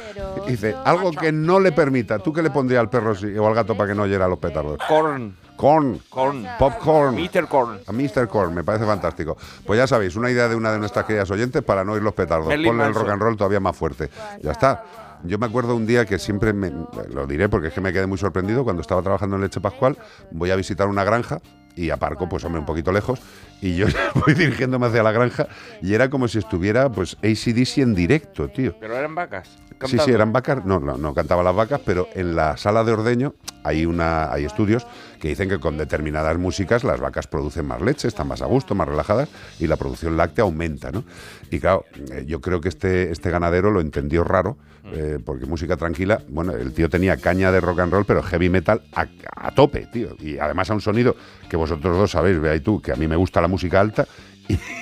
Dice, 0.47 0.75
algo 0.85 1.11
que 1.11 1.31
no 1.31 1.59
le 1.59 1.71
permita. 1.71 2.19
¿Tú 2.19 2.31
qué 2.31 2.41
le 2.43 2.51
pondrías 2.51 2.81
al 2.81 2.89
perro 2.89 3.15
si- 3.15 3.35
o 3.37 3.47
al 3.47 3.55
gato 3.55 3.75
para 3.75 3.89
que 3.89 3.95
no 3.95 4.03
oyera 4.03 4.27
los 4.27 4.37
petardos? 4.39 4.77
Corn. 4.87 5.35
Corn. 5.55 5.99
Corn. 6.09 6.47
Popcorn. 6.57 7.15
Mr. 7.15 7.47
Corn. 7.47 7.79
A 7.85 7.91
Mr. 7.91 8.27
Corn, 8.29 8.53
me 8.53 8.63
parece 8.63 8.85
fantástico. 8.85 9.35
Pues 9.65 9.77
ya 9.77 9.87
sabéis, 9.87 10.15
una 10.15 10.29
idea 10.29 10.47
de 10.47 10.55
una 10.55 10.71
de 10.71 10.79
nuestras 10.79 11.05
queridas 11.05 11.29
oyentes 11.31 11.61
para 11.63 11.83
no 11.83 11.93
oír 11.93 12.01
los 12.03 12.13
petardos. 12.13 12.47
Ponle 12.69 12.85
el 12.85 12.93
rock 12.93 13.09
and 13.09 13.21
roll 13.21 13.35
todavía 13.37 13.59
más 13.59 13.75
fuerte. 13.75 14.09
Ya 14.41 14.51
está. 14.51 14.83
Yo 15.23 15.37
me 15.37 15.45
acuerdo 15.45 15.75
un 15.75 15.85
día 15.85 16.05
que 16.05 16.17
siempre, 16.17 16.53
me, 16.53 16.71
lo 17.09 17.27
diré 17.27 17.49
porque 17.49 17.67
es 17.67 17.73
que 17.73 17.81
me 17.81 17.91
quedé 17.91 18.07
muy 18.07 18.17
sorprendido, 18.17 18.63
cuando 18.63 18.81
estaba 18.81 19.01
trabajando 19.01 19.35
en 19.35 19.41
Leche 19.41 19.59
Pascual, 19.59 19.97
voy 20.31 20.51
a 20.51 20.55
visitar 20.55 20.87
una 20.87 21.03
granja 21.03 21.41
y 21.75 21.89
aparco, 21.89 22.27
pues 22.27 22.43
hombre, 22.43 22.59
un 22.59 22.65
poquito 22.65 22.91
lejos. 22.91 23.21
Y 23.61 23.75
yo 23.75 23.87
voy 24.25 24.33
dirigiéndome 24.33 24.87
hacia 24.87 25.03
la 25.03 25.11
granja 25.11 25.47
y 25.81 25.93
era 25.93 26.09
como 26.09 26.27
si 26.27 26.39
estuviera, 26.39 26.89
pues, 26.89 27.17
ACDC 27.17 27.79
en 27.79 27.95
directo, 27.95 28.47
tío. 28.49 28.75
Pero 28.79 28.95
eran 28.95 29.15
vacas. 29.15 29.47
Sí, 29.47 29.75
cantando. 29.77 30.03
sí, 30.05 30.11
eran 30.11 30.33
vacas, 30.33 30.65
no, 30.65 30.79
no, 30.79 30.97
no 30.97 31.13
cantaba 31.13 31.43
las 31.43 31.55
vacas, 31.55 31.81
pero 31.85 32.07
en 32.13 32.35
la 32.35 32.57
sala 32.57 32.83
de 32.83 32.91
ordeño 32.91 33.35
hay 33.63 33.85
una, 33.85 34.31
hay 34.31 34.45
estudios 34.45 34.85
que 35.21 35.29
dicen 35.29 35.47
que 35.47 35.59
con 35.59 35.77
determinadas 35.77 36.37
músicas 36.37 36.83
las 36.83 36.99
vacas 36.99 37.27
producen 37.27 37.65
más 37.65 37.81
leche, 37.81 38.07
están 38.07 38.27
más 38.27 38.41
a 38.41 38.45
gusto, 38.45 38.75
más 38.75 38.87
relajadas 38.87 39.29
y 39.59 39.67
la 39.67 39.77
producción 39.77 40.17
láctea 40.17 40.43
aumenta, 40.43 40.91
¿no? 40.91 41.03
Y 41.49 41.59
claro, 41.59 41.85
eh, 42.11 42.25
yo 42.25 42.41
creo 42.41 42.59
que 42.59 42.69
este, 42.69 43.11
este 43.11 43.29
ganadero 43.29 43.71
lo 43.71 43.79
entendió 43.79 44.23
raro, 44.23 44.57
eh, 44.93 45.19
porque 45.23 45.45
música 45.45 45.77
tranquila, 45.77 46.21
bueno, 46.29 46.53
el 46.53 46.73
tío 46.73 46.89
tenía 46.89 47.17
caña 47.17 47.51
de 47.51 47.59
rock 47.61 47.79
and 47.79 47.91
roll, 47.93 48.05
pero 48.05 48.21
heavy 48.23 48.49
metal 48.49 48.81
a, 48.93 49.07
a 49.35 49.51
tope, 49.51 49.87
tío. 49.91 50.15
Y 50.19 50.37
además 50.37 50.69
a 50.69 50.73
un 50.73 50.81
sonido 50.81 51.15
que 51.49 51.57
vosotros 51.57 51.97
dos 51.97 52.11
sabéis, 52.11 52.39
vea 52.39 52.55
y 52.55 52.59
tú, 52.59 52.81
que 52.81 52.91
a 52.91 52.95
mí 52.95 53.07
me 53.07 53.15
gusta 53.15 53.41
la 53.41 53.47
música 53.47 53.79
alta 53.79 54.07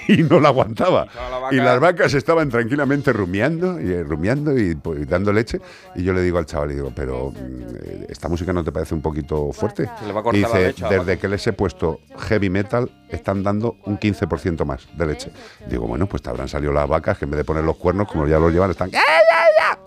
y 0.07 0.23
no 0.29 0.39
la 0.39 0.47
aguantaba. 0.49 1.07
Y 1.51 1.57
las 1.57 1.79
vacas 1.79 2.13
estaban 2.13 2.47
tranquilamente 2.49 3.11
rumiando 3.11 3.81
y 3.81 3.91
eh, 3.91 4.03
rumiando 4.03 4.57
y, 4.57 4.75
pues, 4.75 5.05
dando 5.07 5.33
leche. 5.33 5.59
Y 5.95 6.03
yo 6.03 6.13
le 6.13 6.21
digo 6.21 6.37
al 6.37 6.45
chaval, 6.45 6.69
le 6.69 6.75
digo, 6.75 6.91
pero 6.95 7.31
mm, 7.31 8.05
¿esta 8.09 8.29
música 8.29 8.53
no 8.53 8.63
te 8.63 8.71
parece 8.71 8.95
un 8.95 9.01
poquito 9.01 9.51
fuerte? 9.51 9.89
Se 9.99 10.05
le 10.07 10.13
va 10.13 10.19
a 10.19 10.21
Y 10.21 10.23
cortar 10.23 10.41
la 10.41 10.47
dice, 10.47 10.67
leche 10.67 10.83
desde 10.85 10.97
vaca". 10.97 11.15
que 11.17 11.27
les 11.27 11.47
he 11.47 11.53
puesto 11.53 11.99
heavy 12.29 12.49
metal, 12.49 12.89
están 13.09 13.43
dando 13.43 13.77
un 13.85 13.97
15% 13.99 14.65
más 14.65 14.87
de 14.97 15.05
leche. 15.05 15.31
Digo, 15.67 15.87
bueno, 15.87 16.07
pues 16.07 16.21
te 16.21 16.29
habrán 16.29 16.47
salido 16.47 16.73
las 16.73 16.87
vacas 16.87 17.17
que 17.17 17.25
en 17.25 17.31
vez 17.31 17.37
de 17.39 17.43
poner 17.43 17.63
los 17.63 17.77
cuernos, 17.77 18.07
como 18.07 18.27
ya 18.27 18.37
los 18.39 18.51
llevan, 18.51 18.71
están 18.71 18.89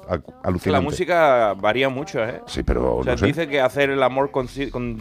Al- 0.08 0.24
La 0.26 0.40
alucinante. 0.42 0.84
música 0.84 1.54
varía 1.54 1.88
mucho, 1.88 2.22
¿eh? 2.24 2.40
Sí, 2.46 2.64
pero 2.64 2.96
O 2.96 3.04
sea, 3.04 3.12
no 3.12 3.18
sé. 3.18 3.26
dice 3.26 3.46
que 3.48 3.60
hacer 3.60 3.90
el 3.90 4.02
amor 4.02 4.32
con, 4.32 4.48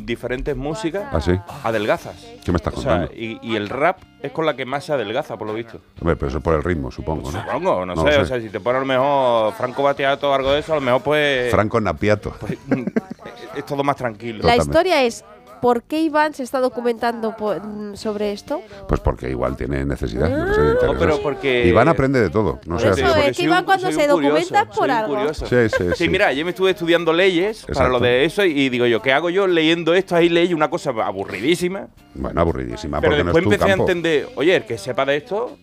diferentes 0.06 0.56
músicas 0.56 1.04
¿Ah, 1.12 1.20
sí? 1.20 1.32
adelgazas. 1.64 2.16
¿Qué 2.46 2.52
me 2.52 2.58
estás 2.58 2.76
O 2.76 2.82
sea, 2.82 2.92
contando? 3.00 3.14
y, 3.20 3.40
y 3.42 3.56
el 3.56 3.70
rap 3.70 3.98
es 4.22 4.32
con 4.32 4.46
la 4.46 4.56
que 4.56 4.66
más 4.66 4.84
se 4.86 4.94
adelgaza, 4.94 5.36
por 5.36 5.48
lo 5.48 5.56
visto. 5.56 5.82
Hombre, 6.00 6.16
pero 6.16 6.28
eso 6.30 6.38
es 6.38 6.44
por 6.44 6.54
el 6.54 6.64
ritmo, 6.64 6.92
supongo, 6.92 7.32
¿no? 7.32 7.42
Supongo, 7.42 7.86
no, 7.88 7.96
No 7.96 8.04
sé, 8.04 8.18
o 8.20 8.26
sea, 8.26 8.40
si 8.40 8.50
te 8.50 8.60
pones 8.60 8.78
a 8.78 8.80
lo 8.82 8.86
mejor 8.86 9.54
Franco 9.54 9.82
Battiato 9.82 10.30
o 10.30 10.34
algo 10.34 10.52
de 10.52 10.60
eso, 10.60 10.74
a 10.74 10.76
lo 10.76 10.82
mejor 10.82 11.02
pues 11.02 11.50
Franco 11.50 11.82
Napiato. 11.82 12.36
es 13.56 13.66
todo 13.66 13.84
más 13.84 13.96
tranquilo. 13.96 14.46
La 14.46 14.58
historia 14.58 15.02
es, 15.02 15.26
¿por 15.62 15.84
qué 15.84 16.02
Iván 16.02 16.34
se 16.34 16.44
está 16.44 16.60
documentando 16.60 17.36
po- 17.36 17.56
mm, 17.56 17.96
sobre 17.96 18.32
esto? 18.32 18.62
Pues 18.88 19.00
porque 19.02 19.30
igual 19.30 19.56
tiene 19.58 19.86
necesidad. 19.86 20.30
yo 20.30 20.46
qué 20.48 20.54
sé, 20.54 20.62
intereses. 20.62 20.94
No, 20.94 21.00
pero 21.00 21.22
porque- 21.22 21.66
Iván 21.68 21.88
aprende 21.88 22.20
de 22.22 22.30
todo. 22.30 22.60
No 22.66 22.80
sé, 22.80 22.90
eso 22.90 23.16
es 23.16 23.36
que 23.38 23.44
Iván 23.44 23.66
cuando 23.66 23.88
se 23.92 23.94
curioso, 24.08 24.16
documenta 24.22 24.66
por 24.66 24.90
algo. 24.92 25.16
curioso. 25.16 25.46
Sí, 25.46 25.56
sí, 25.78 25.84
sí. 25.96 26.10
mira, 26.10 26.32
yo 26.34 26.44
me 26.46 26.52
estuve 26.52 26.72
estudiando 26.72 27.12
leyes 27.14 27.66
para 27.74 27.90
lo 27.90 28.00
de 28.00 28.26
eso 28.26 28.44
y 28.46 28.70
digo 28.70 28.86
yo, 28.86 29.02
¿qué 29.02 29.12
hago 29.14 29.30
yo 29.30 29.48
leyendo 29.48 29.94
esto? 29.94 30.16
Ahí 30.16 30.30
leí 30.30 30.54
una 30.54 30.70
cosa 30.70 30.92
aburridísima. 30.92 31.88
Bueno, 32.16 32.42
aburridísima, 32.42 33.00
Pero 33.00 33.12
porque 33.12 33.24
no 33.24 33.34
después 33.34 33.44
es 33.44 33.48
tu 33.50 33.54
empecé 33.54 33.70
campo. 33.70 33.84
a 33.84 33.86
entender, 33.92 34.30
oye, 34.36 34.56
el 34.56 34.64
que 34.66 34.78
sepa 34.78 35.06
de 35.06 35.18
esto, 35.18 35.58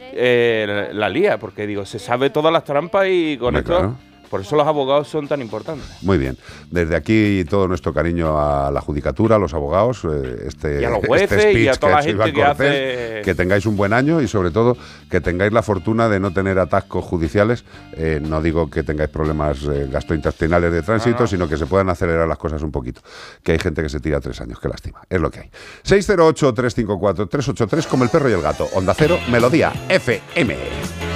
eh, 0.00 0.90
la 0.92 1.08
lía, 1.08 1.38
porque 1.38 1.66
digo, 1.66 1.84
se 1.84 1.98
sabe 1.98 2.30
todas 2.30 2.52
las 2.52 2.64
trampas 2.64 3.06
y 3.08 3.36
con 3.38 3.48
Hombre, 3.56 3.60
esto, 3.60 3.72
claro. 3.78 3.94
Por 4.30 4.40
eso 4.40 4.56
los 4.56 4.66
abogados 4.66 5.08
son 5.08 5.28
tan 5.28 5.40
importantes. 5.40 5.86
Muy 6.02 6.18
bien. 6.18 6.36
Desde 6.70 6.96
aquí 6.96 7.44
todo 7.48 7.68
nuestro 7.68 7.92
cariño 7.94 8.38
a 8.38 8.70
la 8.70 8.80
judicatura, 8.80 9.36
a 9.36 9.38
los 9.38 9.54
abogados, 9.54 10.02
eh, 10.04 10.44
este, 10.48 10.82
Y 10.82 10.84
a 10.84 10.90
los 10.90 10.98
este 10.98 11.08
jueces 11.08 11.42
speech 11.42 11.56
y 11.58 11.68
a 11.68 11.74
toda 11.74 11.92
que 11.92 11.96
la 11.96 12.02
gente 12.02 12.24
que 12.32 12.42
Cortés, 12.44 12.70
hace- 12.70 13.22
que 13.24 13.34
tengáis 13.34 13.66
un 13.66 13.76
buen 13.76 13.92
año 13.92 14.20
y 14.20 14.28
sobre 14.28 14.50
todo 14.50 14.76
que 15.10 15.20
tengáis 15.20 15.52
la 15.52 15.62
fortuna 15.62 16.08
de 16.08 16.20
no 16.20 16.32
tener 16.32 16.58
atascos 16.58 17.04
judiciales. 17.04 17.64
Eh, 17.92 18.20
no 18.22 18.42
digo 18.42 18.68
que 18.70 18.82
tengáis 18.82 19.10
problemas 19.10 19.58
eh, 19.64 19.88
gastrointestinales 19.90 20.72
de 20.72 20.82
tránsito, 20.82 21.16
No, 21.16 21.20
no. 21.22 21.26
sino 21.26 21.48
que 21.48 21.56
se 21.56 21.66
puedan 21.66 21.88
acelerar 21.88 22.28
las 22.28 22.38
cosas 22.38 22.62
un 22.62 22.70
poquito. 22.72 23.00
Que 23.42 23.52
hay 23.52 23.58
gente 23.58 23.82
que 23.82 23.88
se 23.88 24.00
tira 24.00 24.20
tres 24.20 24.40
años, 24.40 24.58
qué 24.60 24.68
lástima. 24.68 25.00
Es 25.08 25.20
lo 25.20 25.30
que 25.30 25.40
hay. 25.40 25.50
608-354-383 25.84 27.86
como 27.86 28.04
el 28.04 28.10
perro 28.10 28.28
y 28.28 28.32
el 28.32 28.42
gato. 28.42 28.68
Onda 28.74 28.94
Cero, 28.96 29.18
Melodía, 29.30 29.72
FM. 29.88 31.15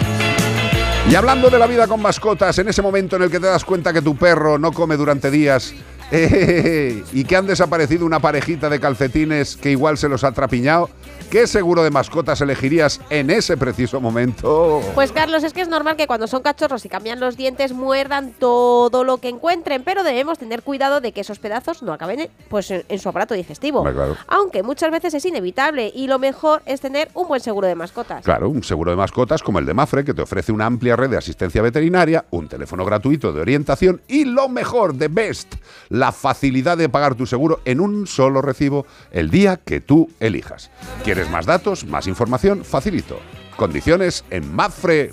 Y 1.08 1.14
hablando 1.16 1.50
de 1.50 1.58
la 1.58 1.66
vida 1.66 1.88
con 1.88 2.00
mascotas, 2.00 2.58
en 2.58 2.68
ese 2.68 2.82
momento 2.82 3.16
en 3.16 3.22
el 3.22 3.30
que 3.30 3.40
te 3.40 3.46
das 3.46 3.64
cuenta 3.64 3.92
que 3.92 4.02
tu 4.02 4.16
perro 4.16 4.58
no 4.58 4.72
come 4.72 4.96
durante 4.96 5.30
días 5.30 5.74
eh, 6.12 7.02
y 7.12 7.24
que 7.24 7.36
han 7.36 7.46
desaparecido 7.46 8.06
una 8.06 8.20
parejita 8.20 8.68
de 8.68 8.78
calcetines 8.78 9.56
que 9.56 9.70
igual 9.70 9.98
se 9.98 10.08
los 10.08 10.22
ha 10.24 10.32
trapiñado, 10.32 10.88
¿qué 11.30 11.46
seguro 11.46 11.82
de 11.82 11.90
mascotas 11.90 12.40
elegirías 12.40 13.00
en 13.08 13.30
ese 13.30 13.56
preciso 13.56 14.00
momento? 14.00 14.82
Pues 14.94 15.12
Carlos, 15.12 15.44
es 15.44 15.52
que 15.52 15.60
es 15.60 15.68
normal 15.68 15.96
que 15.96 16.06
cuando 16.06 16.26
son 16.26 16.42
cachorros 16.42 16.84
y 16.84 16.88
cambian 16.88 17.20
los 17.20 17.36
dientes 17.36 17.72
muerdan 17.72 18.32
todo 18.38 19.04
lo 19.04 19.18
que 19.18 19.28
encuentren, 19.28 19.82
pero 19.84 20.02
debemos 20.02 20.38
tener 20.38 20.62
cuidado 20.62 21.00
de 21.00 21.12
que 21.12 21.20
esos 21.20 21.38
pedazos 21.38 21.82
no 21.82 21.92
acaben 21.92 22.20
en, 22.20 22.30
pues, 22.48 22.70
en, 22.70 22.84
en 22.88 22.98
su 22.98 23.08
aparato 23.08 23.34
digestivo. 23.34 23.82
Claro. 23.82 24.16
Aunque 24.26 24.62
muchas 24.62 24.90
veces 24.90 25.14
es 25.14 25.24
inevitable 25.24 25.90
y 25.94 26.08
lo 26.08 26.18
mejor 26.18 26.62
es 26.66 26.80
tener 26.80 27.08
un 27.14 27.28
buen 27.28 27.40
seguro 27.40 27.68
de 27.68 27.74
mascotas. 27.74 28.24
Claro, 28.24 28.48
un 28.48 28.64
seguro 28.64 28.90
de 28.90 28.96
mascotas 28.96 29.42
como 29.42 29.58
el 29.58 29.66
de 29.66 29.74
Mafre, 29.74 30.04
que 30.04 30.14
te 30.14 30.22
ofrece 30.22 30.52
una 30.52 30.66
amplia 30.66 30.96
red 30.96 31.10
de 31.10 31.16
asistencia 31.16 31.62
veterinaria, 31.62 32.24
un 32.30 32.48
teléfono 32.48 32.84
gratuito 32.84 33.32
de 33.32 33.40
orientación 33.40 34.00
y 34.08 34.24
lo 34.24 34.48
mejor 34.48 34.94
de 34.94 35.08
Best, 35.08 35.54
la 35.88 36.12
facilidad 36.12 36.76
de 36.76 36.88
pagar 36.88 37.14
tu 37.14 37.26
seguro 37.26 37.60
en 37.64 37.80
un 37.80 38.06
solo 38.06 38.42
recibo 38.42 38.86
el 39.12 39.30
día 39.30 39.56
que 39.56 39.80
tú 39.80 40.10
elijas. 40.20 40.70
¿Quieres 41.04 41.19
más 41.28 41.46
datos, 41.46 41.84
más 41.84 42.06
información? 42.06 42.64
Facilito. 42.64 43.20
Condiciones 43.56 44.24
en 44.30 44.54
mafre.es. 44.54 45.12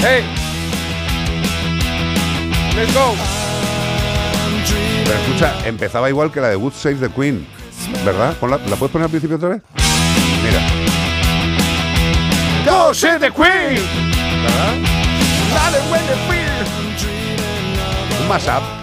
¡Hey! 0.00 0.24
¡Let's 2.76 2.94
go! 2.94 3.14
Pero 5.04 5.18
escucha, 5.18 5.66
empezaba 5.66 6.08
igual 6.08 6.30
que 6.30 6.40
la 6.40 6.50
de 6.50 6.56
Wood 6.56 6.74
Save 6.74 6.96
the 6.96 7.08
Queen, 7.08 7.46
¿verdad? 8.04 8.36
¿La 8.42 8.76
puedes 8.76 8.92
poner 8.92 9.06
al 9.06 9.10
principio 9.10 9.36
otra 9.36 9.48
vez? 9.48 9.62
Mira. 10.44 10.60
Go 12.64 12.94
save 12.94 13.18
the 13.18 13.30
Queen. 13.30 13.82
Un 18.20 18.28
mashup. 18.28 18.77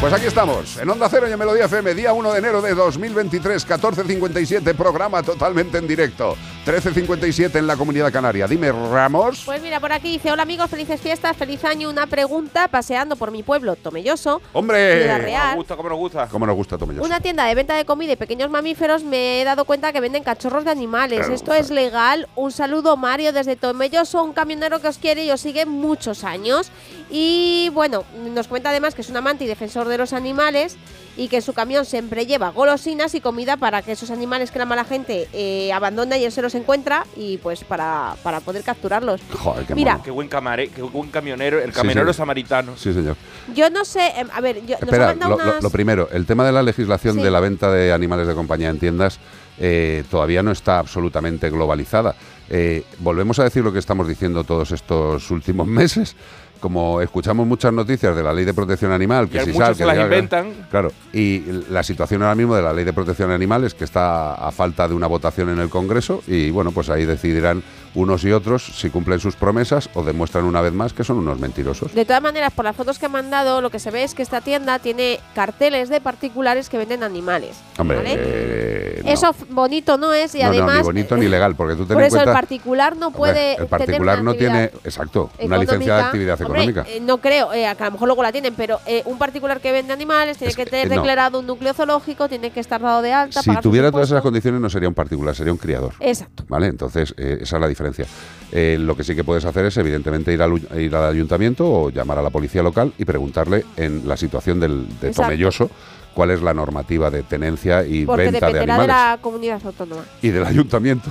Pues 0.00 0.14
aquí 0.14 0.24
estamos, 0.24 0.78
en 0.78 0.88
Onda 0.88 1.10
Cero 1.10 1.26
y 1.28 1.32
en 1.32 1.38
Melodía 1.38 1.66
FM, 1.66 1.92
día 1.94 2.14
1 2.14 2.32
de 2.32 2.38
enero 2.38 2.62
de 2.62 2.74
2023, 2.74 3.68
14.57, 3.68 4.74
programa 4.74 5.22
totalmente 5.22 5.76
en 5.76 5.86
directo. 5.86 6.38
13.57 6.64 7.56
en 7.56 7.66
la 7.66 7.76
Comunidad 7.76 8.10
Canaria. 8.10 8.46
Dime, 8.46 8.72
Ramos. 8.72 9.42
Pues 9.44 9.60
mira, 9.60 9.78
por 9.78 9.92
aquí 9.92 10.12
dice, 10.12 10.32
hola 10.32 10.42
amigos, 10.44 10.70
felices 10.70 11.02
fiestas, 11.02 11.36
feliz 11.36 11.62
año. 11.66 11.90
Una 11.90 12.06
pregunta, 12.06 12.68
paseando 12.68 13.16
por 13.16 13.30
mi 13.30 13.42
pueblo, 13.42 13.76
Tomelloso, 13.76 14.40
¡Hombre! 14.54 15.00
Ciudad 15.02 15.16
¿Cómo 15.16 15.18
nos 15.18 15.26
Real. 15.26 15.56
gusta, 15.56 15.76
cómo 15.76 15.88
nos 15.90 15.98
gusta? 15.98 16.26
¿Cómo 16.28 16.46
nos 16.46 16.56
gusta 16.56 16.78
Tomelloso? 16.78 17.06
Una 17.06 17.20
tienda 17.20 17.44
de 17.44 17.54
venta 17.54 17.74
de 17.74 17.84
comida 17.84 18.12
y 18.12 18.16
pequeños 18.16 18.48
mamíferos 18.50 19.04
me 19.04 19.42
he 19.42 19.44
dado 19.44 19.66
cuenta 19.66 19.92
que 19.92 20.00
venden 20.00 20.22
cachorros 20.22 20.64
de 20.64 20.70
animales. 20.70 21.18
Claro, 21.20 21.34
Esto 21.34 21.52
es 21.52 21.70
legal. 21.70 22.26
Un 22.36 22.52
saludo 22.52 22.96
Mario 22.96 23.34
desde 23.34 23.56
Tomelloso, 23.56 24.24
un 24.24 24.32
camionero 24.32 24.80
que 24.80 24.88
os 24.88 24.96
quiere 24.96 25.24
y 25.26 25.30
os 25.30 25.42
sigue 25.42 25.66
muchos 25.66 26.24
años. 26.24 26.70
Y 27.10 27.70
bueno, 27.74 28.04
nos 28.34 28.46
cuenta 28.46 28.70
además 28.70 28.94
que 28.94 29.00
es 29.02 29.10
un 29.10 29.16
amante 29.16 29.44
y 29.44 29.46
defensor 29.48 29.88
de 29.88 29.98
los 29.98 30.12
animales 30.12 30.76
y 31.16 31.26
que 31.28 31.36
en 31.36 31.42
su 31.42 31.52
camión 31.52 31.84
siempre 31.84 32.24
lleva 32.24 32.50
golosinas 32.50 33.14
y 33.16 33.20
comida 33.20 33.56
para 33.56 33.82
que 33.82 33.92
esos 33.92 34.10
animales 34.12 34.52
que 34.52 34.60
la 34.60 34.64
mala 34.64 34.84
gente 34.84 35.28
eh, 35.32 35.72
abandona 35.72 36.16
y 36.18 36.24
él 36.24 36.30
se 36.32 36.40
los 36.40 36.54
encuentra 36.54 37.04
y 37.16 37.38
pues 37.38 37.64
para, 37.64 38.14
para 38.22 38.40
poder 38.40 38.62
capturarlos. 38.62 39.20
Joder, 39.38 39.66
qué 39.66 39.74
Mira, 39.74 39.92
mono. 39.94 40.04
Qué 40.04 40.10
buen, 40.12 40.28
camare, 40.28 40.68
qué 40.68 40.82
buen 40.82 41.10
camionero, 41.10 41.60
el 41.60 41.72
camionero 41.72 42.12
sí. 42.12 42.18
samaritano. 42.18 42.76
Sí, 42.76 42.92
señor. 42.94 43.16
yo 43.54 43.68
no 43.70 43.84
sé, 43.84 44.12
em, 44.16 44.28
a 44.32 44.40
ver, 44.40 44.64
yo, 44.64 44.74
nos 44.76 44.82
Espera, 44.82 45.06
mandado 45.08 45.30
lo, 45.36 45.44
lo- 45.44 45.50
unas- 45.50 45.62
lo 45.64 45.70
primero, 45.70 46.08
el 46.12 46.26
tema 46.26 46.46
de 46.46 46.52
la 46.52 46.62
legislación 46.62 47.16
Sí. 47.16 47.22
de 47.22 47.30
la 47.32 47.40
venta 47.40 47.72
de 47.72 47.92
animales 47.92 48.28
de 48.28 48.34
compañía 48.34 48.68
en 48.68 48.78
tiendas 48.78 49.18
eh, 49.58 50.04
todavía 50.10 50.42
no 50.42 50.52
está 50.52 50.78
absolutamente 50.78 51.50
globalizada. 51.50 52.14
Eh, 52.48 52.84
volvemos 52.98 53.38
a 53.40 53.44
decir 53.44 53.62
lo 53.62 53.72
que 53.72 53.78
estamos 53.78 54.08
diciendo 54.08 54.42
todos 54.44 54.70
estos 54.72 55.30
últimos 55.30 55.66
meses. 55.66 56.16
Como 56.60 57.00
escuchamos 57.00 57.46
muchas 57.46 57.72
noticias 57.72 58.14
de 58.14 58.22
la 58.22 58.32
ley 58.32 58.44
de 58.44 58.52
protección 58.54 58.92
animal, 58.92 59.28
que 59.28 59.38
Y 59.38 59.46
si 59.46 59.52
sal, 59.54 59.74
se 59.74 59.82
que 59.82 59.86
las 59.86 59.98
inventan. 59.98 60.52
Claro, 60.70 60.92
y 61.12 61.40
la 61.70 61.82
situación 61.82 62.22
ahora 62.22 62.34
mismo 62.34 62.54
de 62.54 62.62
la 62.62 62.72
ley 62.72 62.84
de 62.84 62.92
protección 62.92 63.30
de 63.30 63.34
animales 63.34 63.74
que 63.74 63.84
está 63.84 64.34
a 64.34 64.50
falta 64.52 64.86
de 64.86 64.94
una 64.94 65.06
votación 65.06 65.48
en 65.48 65.58
el 65.58 65.70
Congreso 65.70 66.22
y 66.26 66.50
bueno, 66.50 66.70
pues 66.72 66.90
ahí 66.90 67.06
decidirán 67.06 67.62
unos 67.94 68.22
y 68.24 68.30
otros 68.30 68.62
si 68.64 68.88
cumplen 68.90 69.18
sus 69.18 69.34
promesas 69.34 69.90
o 69.94 70.04
demuestran 70.04 70.44
una 70.44 70.60
vez 70.60 70.72
más 70.72 70.92
que 70.92 71.02
son 71.02 71.18
unos 71.18 71.40
mentirosos. 71.40 71.92
De 71.92 72.04
todas 72.04 72.22
maneras, 72.22 72.52
por 72.52 72.64
las 72.64 72.76
fotos 72.76 72.98
que 73.00 73.06
he 73.06 73.08
mandado, 73.08 73.60
lo 73.60 73.70
que 73.70 73.80
se 73.80 73.90
ve 73.90 74.04
es 74.04 74.14
que 74.14 74.22
esta 74.22 74.40
tienda 74.40 74.78
tiene 74.78 75.18
carteles 75.34 75.88
de 75.88 76.00
particulares 76.00 76.68
que 76.68 76.78
venden 76.78 77.02
animales. 77.02 77.56
Hombre, 77.78 77.96
¿vale? 77.96 78.14
eh, 78.16 79.00
no. 79.04 79.10
Eso 79.10 79.34
bonito 79.48 79.96
no 79.98 80.12
es 80.12 80.34
y 80.36 80.38
no, 80.38 80.44
no, 80.44 80.50
además. 80.50 80.76
ni 80.78 80.82
bonito 80.82 81.16
ni 81.16 81.26
legal, 81.28 81.56
porque 81.56 81.74
tú 81.74 81.84
ten 81.84 81.94
Por 81.94 82.02
en 82.02 82.06
eso 82.08 82.20
el 82.20 82.26
particular 82.26 82.96
no 82.96 83.06
Hombre, 83.08 83.18
puede. 83.18 83.54
el 83.56 83.66
particular 83.66 84.18
tener 84.18 84.24
no 84.24 84.34
tiene, 84.34 84.64
exacto, 84.84 85.30
una 85.40 85.58
licencia 85.58 85.94
de 85.94 86.00
económica. 86.00 86.06
actividad 86.06 86.40
Hombre, 86.42 86.49
económica. 86.54 86.84
eh, 86.88 87.00
no 87.00 87.18
creo, 87.18 87.52
eh, 87.52 87.66
a 87.66 87.74
lo 87.74 87.90
mejor 87.92 88.08
luego 88.08 88.22
la 88.22 88.32
tienen, 88.32 88.54
pero 88.54 88.78
eh, 88.86 89.02
un 89.06 89.18
particular 89.18 89.60
que 89.60 89.72
vende 89.72 89.92
animales 89.92 90.36
tiene 90.38 90.50
Es 90.50 90.56
que, 90.56 90.64
que, 90.64 90.70
tener 90.70 90.86
eh, 90.86 90.90
no. 90.90 90.96
declarado 91.02 91.38
un 91.40 91.46
núcleo 91.46 91.72
zoológico, 91.74 92.28
tiene 92.28 92.50
que 92.50 92.60
estar 92.60 92.80
dado 92.80 93.02
de 93.02 93.12
alta. 93.12 93.42
si 93.42 93.54
tuviera 93.56 93.90
todas 93.90 94.08
esas 94.08 94.22
condiciones 94.22 94.60
no 94.60 94.68
sería 94.70 94.88
un 94.88 94.94
particular, 94.94 95.34
sería 95.34 95.52
un 95.52 95.58
criador. 95.58 95.94
Exacto. 96.00 96.44
¿Vale? 96.48 96.66
Entonces, 96.66 97.14
esa 97.16 97.56
es 97.56 97.60
la 97.60 97.68
diferencia. 97.68 98.06
Eh, 98.52 98.76
lo 98.80 98.96
que 98.96 99.04
sí 99.04 99.14
que 99.14 99.24
puedes 99.24 99.44
hacer 99.44 99.64
es, 99.66 99.76
evidentemente, 99.76 100.32
ir 100.32 100.42
al, 100.42 100.52
u- 100.52 100.78
ir 100.78 100.94
al 100.94 101.10
ayuntamiento 101.10 101.68
o 101.70 101.90
llamar 101.90 102.18
a 102.18 102.22
la 102.22 102.30
policía 102.30 102.62
local 102.62 102.92
y 102.98 103.04
preguntarle 103.04 103.64
en 103.76 104.06
la 104.08 104.16
situación 104.16 104.58
del, 104.60 104.86
de 105.00 105.08
Exacto. 105.08 105.22
Tomelloso 105.22 105.70
cuál 106.14 106.32
es 106.32 106.42
la 106.42 106.52
normativa 106.52 107.10
de 107.10 107.22
tenencia 107.22 107.84
y 107.86 108.04
Porque 108.04 108.24
venta 108.24 108.46
de 108.48 108.52
dependerá 108.52 108.66
de, 108.76 108.82
animales 108.82 108.88
la 108.88 109.18
comunidad 109.22 109.60
autónoma. 109.64 110.02
y 110.20 110.28
del 110.30 110.44
ayuntamiento. 110.44 111.08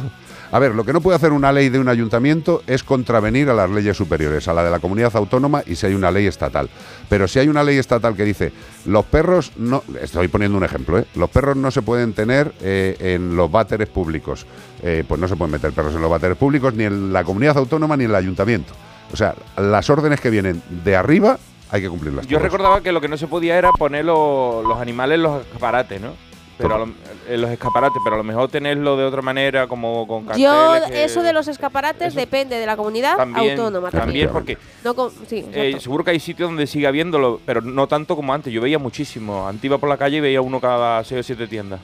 A 0.51 0.57
ver, 0.57 0.73
lo 0.73 0.83
que 0.83 0.93
no 0.93 1.01
puede 1.01 1.15
hacer 1.15 1.31
una 1.31 1.51
ley 1.51 1.69
de 1.69 1.77
un 1.79 1.88
ayuntamiento 1.89 2.63
es 2.65 2.83
contravenir 2.83 3.49
a 3.49 3.53
las 3.53 3.69
leyes 3.69 3.95
superiores, 3.95 4.47
a 4.47 4.53
la 4.53 4.63
de 4.63 4.71
la 4.71 4.79
comunidad 4.79 5.15
autónoma 5.15 5.62
y 5.65 5.75
si 5.75 5.85
hay 5.85 5.93
una 5.93 6.09
ley 6.09 6.25
estatal. 6.25 6.69
Pero 7.07 7.27
si 7.27 7.38
hay 7.38 7.47
una 7.47 7.63
ley 7.63 7.77
estatal 7.77 8.15
que 8.15 8.23
dice, 8.23 8.51
los 8.85 9.05
perros 9.05 9.51
no, 9.57 9.83
estoy 10.01 10.27
poniendo 10.27 10.57
un 10.57 10.63
ejemplo, 10.63 10.97
¿eh? 10.97 11.05
los 11.15 11.29
perros 11.29 11.55
no 11.55 11.69
se 11.69 11.83
pueden 11.83 12.13
tener 12.13 12.51
eh, 12.62 12.95
en 12.99 13.35
los 13.35 13.51
váteres 13.51 13.88
públicos, 13.89 14.45
Eh, 14.81 15.03
pues 15.07 15.19
no 15.19 15.27
se 15.27 15.35
pueden 15.35 15.51
meter 15.51 15.73
perros 15.73 15.93
en 15.93 16.01
los 16.01 16.09
váteres 16.09 16.38
públicos 16.38 16.73
ni 16.73 16.85
en 16.85 17.12
la 17.12 17.23
comunidad 17.25 17.57
autónoma 17.57 17.97
ni 17.97 18.05
en 18.05 18.12
el 18.12 18.15
ayuntamiento. 18.15 18.73
O 19.12 19.17
sea, 19.17 19.35
las 19.57 19.89
órdenes 19.89 20.21
que 20.21 20.29
vienen 20.29 20.62
de 20.85 20.95
arriba 20.95 21.38
hay 21.69 21.81
que 21.81 21.89
cumplirlas. 21.89 22.25
Yo 22.25 22.38
todas. 22.38 22.43
recordaba 22.43 22.81
que 22.81 22.91
lo 22.93 23.01
que 23.01 23.09
no 23.09 23.17
se 23.17 23.27
podía 23.27 23.57
era 23.57 23.71
poner 23.73 24.05
lo- 24.05 24.63
los 24.65 24.79
animales 24.79 25.15
en 25.17 25.23
los 25.23 25.41
escaparates, 25.45 25.99
¿no? 26.01 26.13
Pero 26.60 26.76
a 26.76 26.78
lo- 26.80 26.93
en 27.30 27.41
los 27.41 27.50
escaparates, 27.52 27.98
pero 28.04 28.15
a 28.15 28.17
lo 28.17 28.24
mejor 28.24 28.50
tenerlo 28.50 28.98
de 28.98 29.06
otra 29.06 29.22
manera, 29.22 29.65
como 29.67 30.06
con 30.06 30.26
carteles. 30.26 30.43
Yo, 30.52 30.76
eso 30.93 31.22
de 31.24 31.32
los 31.34 31.48
escaparates 31.48 32.13
depende 32.13 32.58
de 32.58 32.65
la 32.65 32.76
comunidad 32.78 33.17
también, 33.17 33.52
autónoma. 33.58 33.89
También 33.91 34.30
porque 34.30 34.58
No 34.84 34.93
con- 34.93 35.12
sí, 35.28 35.45
eh, 35.54 35.78
seguro 35.80 36.04
que 36.04 36.12
hay 36.12 36.19
sitios 36.19 36.50
donde 36.50 36.67
sigue 36.67 36.86
habiéndolo, 36.88 37.39
pero 37.45 37.62
no 37.62 37.88
tanto 37.88 38.15
como 38.15 38.34
antes. 38.34 38.52
Yo 38.54 38.62
veía 38.62 38.78
muchísimo. 38.78 39.48
Antes 39.48 39.63
iba 39.65 39.78
por 39.78 39.89
la 39.89 39.98
calle 39.98 40.17
y 40.17 40.19
veía 40.19 40.41
uno 40.41 40.60
cada 40.60 41.04
seis 41.04 41.22
o 41.22 41.24
siete 41.24 41.48
tiendas. 41.48 41.80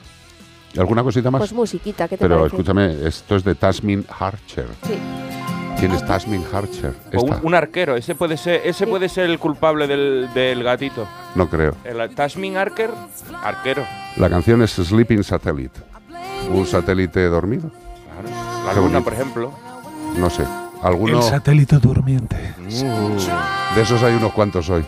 ¿Alguna 0.78 1.02
cosita 1.02 1.30
más? 1.30 1.40
Pues 1.40 1.52
musiquita, 1.54 2.06
¿qué 2.06 2.18
te 2.18 2.24
Pero 2.24 2.36
parece? 2.40 2.54
escúchame, 2.56 3.06
esto 3.06 3.34
es 3.36 3.44
de 3.44 3.54
Tasmin 3.54 4.04
Archer. 4.18 4.66
Sí. 4.86 4.94
¿Quién 5.78 5.92
es 5.92 6.04
Tasmin 6.06 6.44
Archer? 6.52 6.94
O 7.14 7.22
un, 7.22 7.36
un 7.42 7.54
arquero, 7.54 7.96
ese 7.96 8.14
puede 8.14 8.36
ser, 8.36 8.62
ese 8.64 8.86
puede 8.86 9.08
ser 9.08 9.28
el 9.28 9.38
culpable 9.38 9.86
del, 9.86 10.28
del 10.34 10.62
gatito. 10.62 11.06
no 11.34 11.48
creo. 11.48 11.74
El 11.84 12.14
Tasmin 12.14 12.56
Archer, 12.56 12.90
arquero. 13.42 13.84
La 14.16 14.30
canción 14.30 14.62
es 14.62 14.72
Sleeping 14.72 15.22
Satellite. 15.22 15.80
¿Un 16.50 16.66
satélite 16.66 17.24
dormido? 17.26 17.70
La 18.64 18.70
Qué 18.70 18.76
luna, 18.76 18.88
bonito. 19.00 19.04
por 19.04 19.12
ejemplo. 19.12 19.52
No 20.16 20.30
sé. 20.30 20.44
¿Alguno? 20.82 21.18
El 21.18 21.22
satélite 21.22 21.76
durmiente. 21.78 22.54
Uh, 22.58 23.74
de 23.74 23.82
esos 23.82 24.02
hay 24.02 24.14
unos 24.14 24.32
cuantos 24.32 24.68
hoy. 24.70 24.84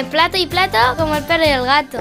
Entre 0.00 0.12
plato 0.12 0.36
y 0.38 0.46
plato, 0.46 0.78
como 0.96 1.14
el 1.14 1.24
perro 1.24 1.44
y 1.44 1.48
el 1.48 1.62
gato. 1.62 1.98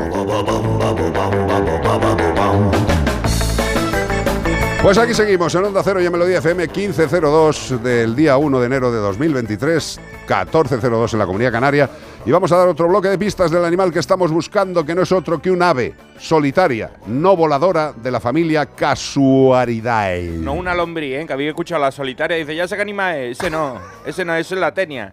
Pues 4.81 4.97
aquí 4.97 5.13
seguimos 5.13 5.53
en 5.55 5.65
Onda 5.65 5.83
Cero 5.83 6.01
y 6.01 6.05
en 6.05 6.11
Melodía 6.13 6.37
FM 6.37 6.67
1502 6.67 7.83
del 7.83 8.15
día 8.15 8.37
1 8.37 8.59
de 8.61 8.65
enero 8.65 8.89
de 8.93 8.99
2023, 8.99 9.99
1402 10.21 11.11
en 11.11 11.19
la 11.19 11.25
Comunidad 11.25 11.51
Canaria. 11.51 11.89
Y 12.25 12.31
vamos 12.31 12.49
a 12.53 12.57
dar 12.57 12.69
otro 12.69 12.87
bloque 12.87 13.09
de 13.09 13.17
pistas 13.17 13.51
del 13.51 13.65
animal 13.65 13.91
que 13.91 13.99
estamos 13.99 14.31
buscando, 14.31 14.85
que 14.85 14.95
no 14.95 15.01
es 15.01 15.11
otro 15.11 15.41
que 15.41 15.51
un 15.51 15.61
ave 15.61 15.93
solitaria, 16.17 16.91
no 17.05 17.35
voladora, 17.35 17.91
de 17.91 18.11
la 18.11 18.21
familia 18.21 18.65
Casuaridae. 18.65 20.37
No 20.37 20.53
una 20.53 20.73
lombriz, 20.73 21.15
¿eh? 21.15 21.25
que 21.27 21.33
había 21.33 21.49
escuchado 21.49 21.81
la 21.81 21.91
solitaria 21.91 22.37
y 22.37 22.41
dice, 22.41 22.55
ya 22.55 22.65
sé 22.65 22.77
qué 22.77 22.81
animal 22.81 23.17
es. 23.17 23.37
Ese 23.37 23.49
no, 23.49 23.77
ese 24.05 24.23
no, 24.23 24.35
ese 24.35 24.55
es 24.55 24.61
la 24.61 24.73
tenia. 24.73 25.11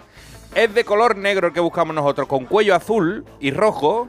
Es 0.54 0.74
de 0.74 0.84
color 0.84 1.16
negro 1.16 1.48
el 1.48 1.52
que 1.52 1.60
buscamos 1.60 1.94
nosotros, 1.94 2.26
con 2.28 2.44
cuello 2.46 2.74
azul 2.74 3.24
y 3.40 3.50
rojo. 3.50 4.08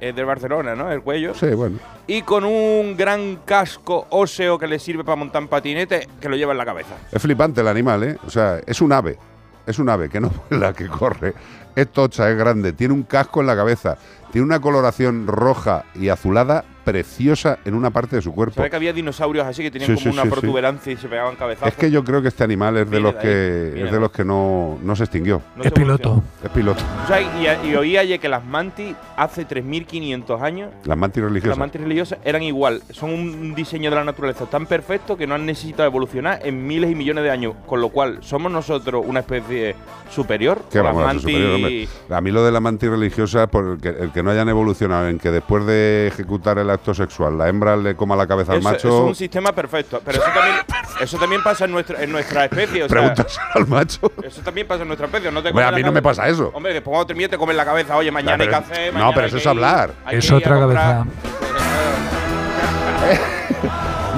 Es 0.00 0.14
de 0.14 0.22
Barcelona, 0.24 0.76
¿no? 0.76 0.90
El 0.92 1.02
cuello. 1.02 1.34
Sí, 1.34 1.48
bueno. 1.48 1.78
Y 2.06 2.22
con 2.22 2.44
un 2.44 2.96
gran 2.96 3.40
casco 3.44 4.06
óseo 4.10 4.56
que 4.58 4.68
le 4.68 4.78
sirve 4.78 5.02
para 5.02 5.16
montar 5.16 5.42
en 5.42 5.48
patinete 5.48 6.08
que 6.20 6.28
lo 6.28 6.36
lleva 6.36 6.52
en 6.52 6.58
la 6.58 6.64
cabeza. 6.64 6.94
Es 7.10 7.20
flipante 7.20 7.60
el 7.62 7.68
animal, 7.68 8.04
¿eh? 8.04 8.16
O 8.24 8.30
sea, 8.30 8.60
es 8.64 8.80
un 8.80 8.92
ave. 8.92 9.18
Es 9.66 9.78
un 9.78 9.88
ave 9.88 10.08
que 10.08 10.20
no 10.20 10.30
vuela, 10.50 10.72
que 10.72 10.86
corre. 10.86 11.34
Es 11.74 11.88
tocha, 11.88 12.30
es 12.30 12.36
grande. 12.36 12.72
Tiene 12.72 12.94
un 12.94 13.02
casco 13.02 13.40
en 13.40 13.48
la 13.48 13.56
cabeza. 13.56 13.98
Tiene 14.30 14.44
una 14.44 14.60
coloración 14.60 15.26
roja 15.26 15.84
y 15.94 16.08
azulada 16.10 16.64
preciosa 16.92 17.58
en 17.64 17.74
una 17.74 17.90
parte 17.90 18.16
de 18.16 18.22
su 18.22 18.32
cuerpo. 18.32 18.54
¿Sabes 18.56 18.70
que 18.70 18.76
había 18.76 18.92
dinosaurios 18.92 19.46
así 19.46 19.62
que 19.62 19.70
tenían 19.70 19.88
Sí, 19.88 19.94
como 19.94 20.02
sí, 20.02 20.08
una 20.08 20.22
sí, 20.22 20.28
sí. 20.28 20.32
protuberancia 20.32 20.92
y 20.92 20.96
se 20.96 21.08
pegaban 21.08 21.36
cabezazos? 21.36 21.68
Es 21.68 21.74
que 21.78 21.90
yo 21.90 22.02
creo 22.04 22.22
que 22.22 22.28
este 22.28 22.44
animal 22.44 22.76
es 22.78 22.90
de 22.90 23.00
los 23.00 23.14
ahí, 23.16 23.20
que 23.22 23.70
viene 23.74 23.88
es 23.88 23.92
de 23.92 24.00
los 24.00 24.10
que 24.10 24.24
no, 24.24 24.78
no 24.82 24.96
se 24.96 25.04
extinguió. 25.04 25.42
No 25.56 25.64
Es 25.64 25.72
piloto. 25.72 26.22
Es 26.42 26.50
piloto. 26.50 26.82
O 27.04 27.06
sea, 27.06 27.20
y, 27.20 27.68
y 27.68 27.74
oía 27.76 28.00
ayer 28.00 28.18
que 28.18 28.28
las 28.28 28.44
mantis 28.44 28.94
hace 29.16 29.46
3.500 29.46 30.40
años, 30.40 30.70
Las 30.84 30.96
mantis 30.96 31.22
religiosas. 31.22 31.50
las 31.50 31.58
mantis 31.58 31.80
religiosas 31.80 32.18
eran 32.24 32.42
igual. 32.42 32.82
Son 32.90 33.10
un 33.10 33.54
diseño 33.54 33.90
de 33.90 33.96
la 33.96 34.04
naturaleza 34.04 34.46
tan 34.46 34.66
perfecto 34.66 35.16
que 35.16 35.26
no 35.26 35.34
han 35.34 35.44
necesitado 35.46 35.86
evolucionar 35.88 36.40
en 36.44 36.66
miles 36.66 36.90
y 36.90 36.94
millones 36.94 37.24
de 37.24 37.30
años. 37.30 37.54
Con 37.66 37.80
lo 37.80 37.90
cual, 37.90 38.18
¿somos 38.22 38.50
nosotros 38.50 39.04
una 39.06 39.20
especie 39.20 39.74
superior? 40.10 40.62
Que 40.70 40.80
¿O 40.80 40.82
las 40.82 40.94
vamos 40.94 41.10
a 41.16 41.18
superior. 41.18 41.88
A 42.10 42.20
mí 42.20 42.30
lo 42.30 42.44
de 42.44 42.52
la 42.52 42.60
mantis 42.60 42.88
religiosa, 42.88 43.46
por 43.46 43.72
el 43.72 43.80
que, 43.80 43.88
el 43.88 44.12
que 44.12 44.22
no 44.22 44.30
hayan 44.30 44.48
evolucionado 44.48 45.08
en 45.08 45.18
que 45.18 45.30
después 45.30 45.66
de 45.66 46.06
ejecutar 46.08 46.58
el 46.58 46.70
acto 46.78 46.94
sexual 46.94 47.36
la 47.36 47.48
hembra 47.48 47.76
le 47.76 47.94
coma 47.94 48.16
la 48.16 48.26
cabeza 48.26 48.52
al 48.52 48.62
macho. 48.62 48.88
eso 48.88 49.02
es 49.04 49.08
un 49.10 49.14
sistema 49.14 49.52
perfecto. 49.52 50.00
Pero 50.04 50.18
eso 50.22 50.30
también, 50.32 50.56
eso 51.00 51.18
también 51.18 51.42
pasa 51.42 51.64
en 51.66 51.72
nuestra, 51.72 52.02
en 52.02 52.10
nuestra 52.12 52.44
especie. 52.46 52.84
O 52.84 52.88
sea, 52.88 52.96
Pregúntaselo 52.98 53.46
al 53.54 53.66
macho. 53.66 54.12
eso 54.22 54.40
también 54.42 54.66
pasa 54.66 54.82
en 54.82 54.88
nuestra 54.88 55.06
especie. 55.06 55.30
No 55.30 55.42
te 55.42 55.48
Hombre, 55.50 55.64
a 55.64 55.72
mí 55.72 55.82
no 55.82 55.92
me 55.92 56.00
pasa 56.02 56.26
eso. 56.28 56.50
Hombre, 56.54 56.72
después 56.72 56.90
cuando 56.92 57.06
termines 57.06 57.30
te 57.30 57.36
comes 57.38 57.54
la 57.56 57.64
cabeza. 57.64 57.96
Oye, 57.96 58.10
mañana 58.10 58.38
pero- 58.38 58.56
hay 58.56 58.62
que 58.64 58.72
hacer. 58.72 58.94
no, 58.94 59.10
pero 59.14 59.26
eso 59.26 59.36
es 59.36 59.46
hablar. 59.46 59.92
Es 60.10 60.30
otra 60.30 60.58
cabeza. 60.58 61.04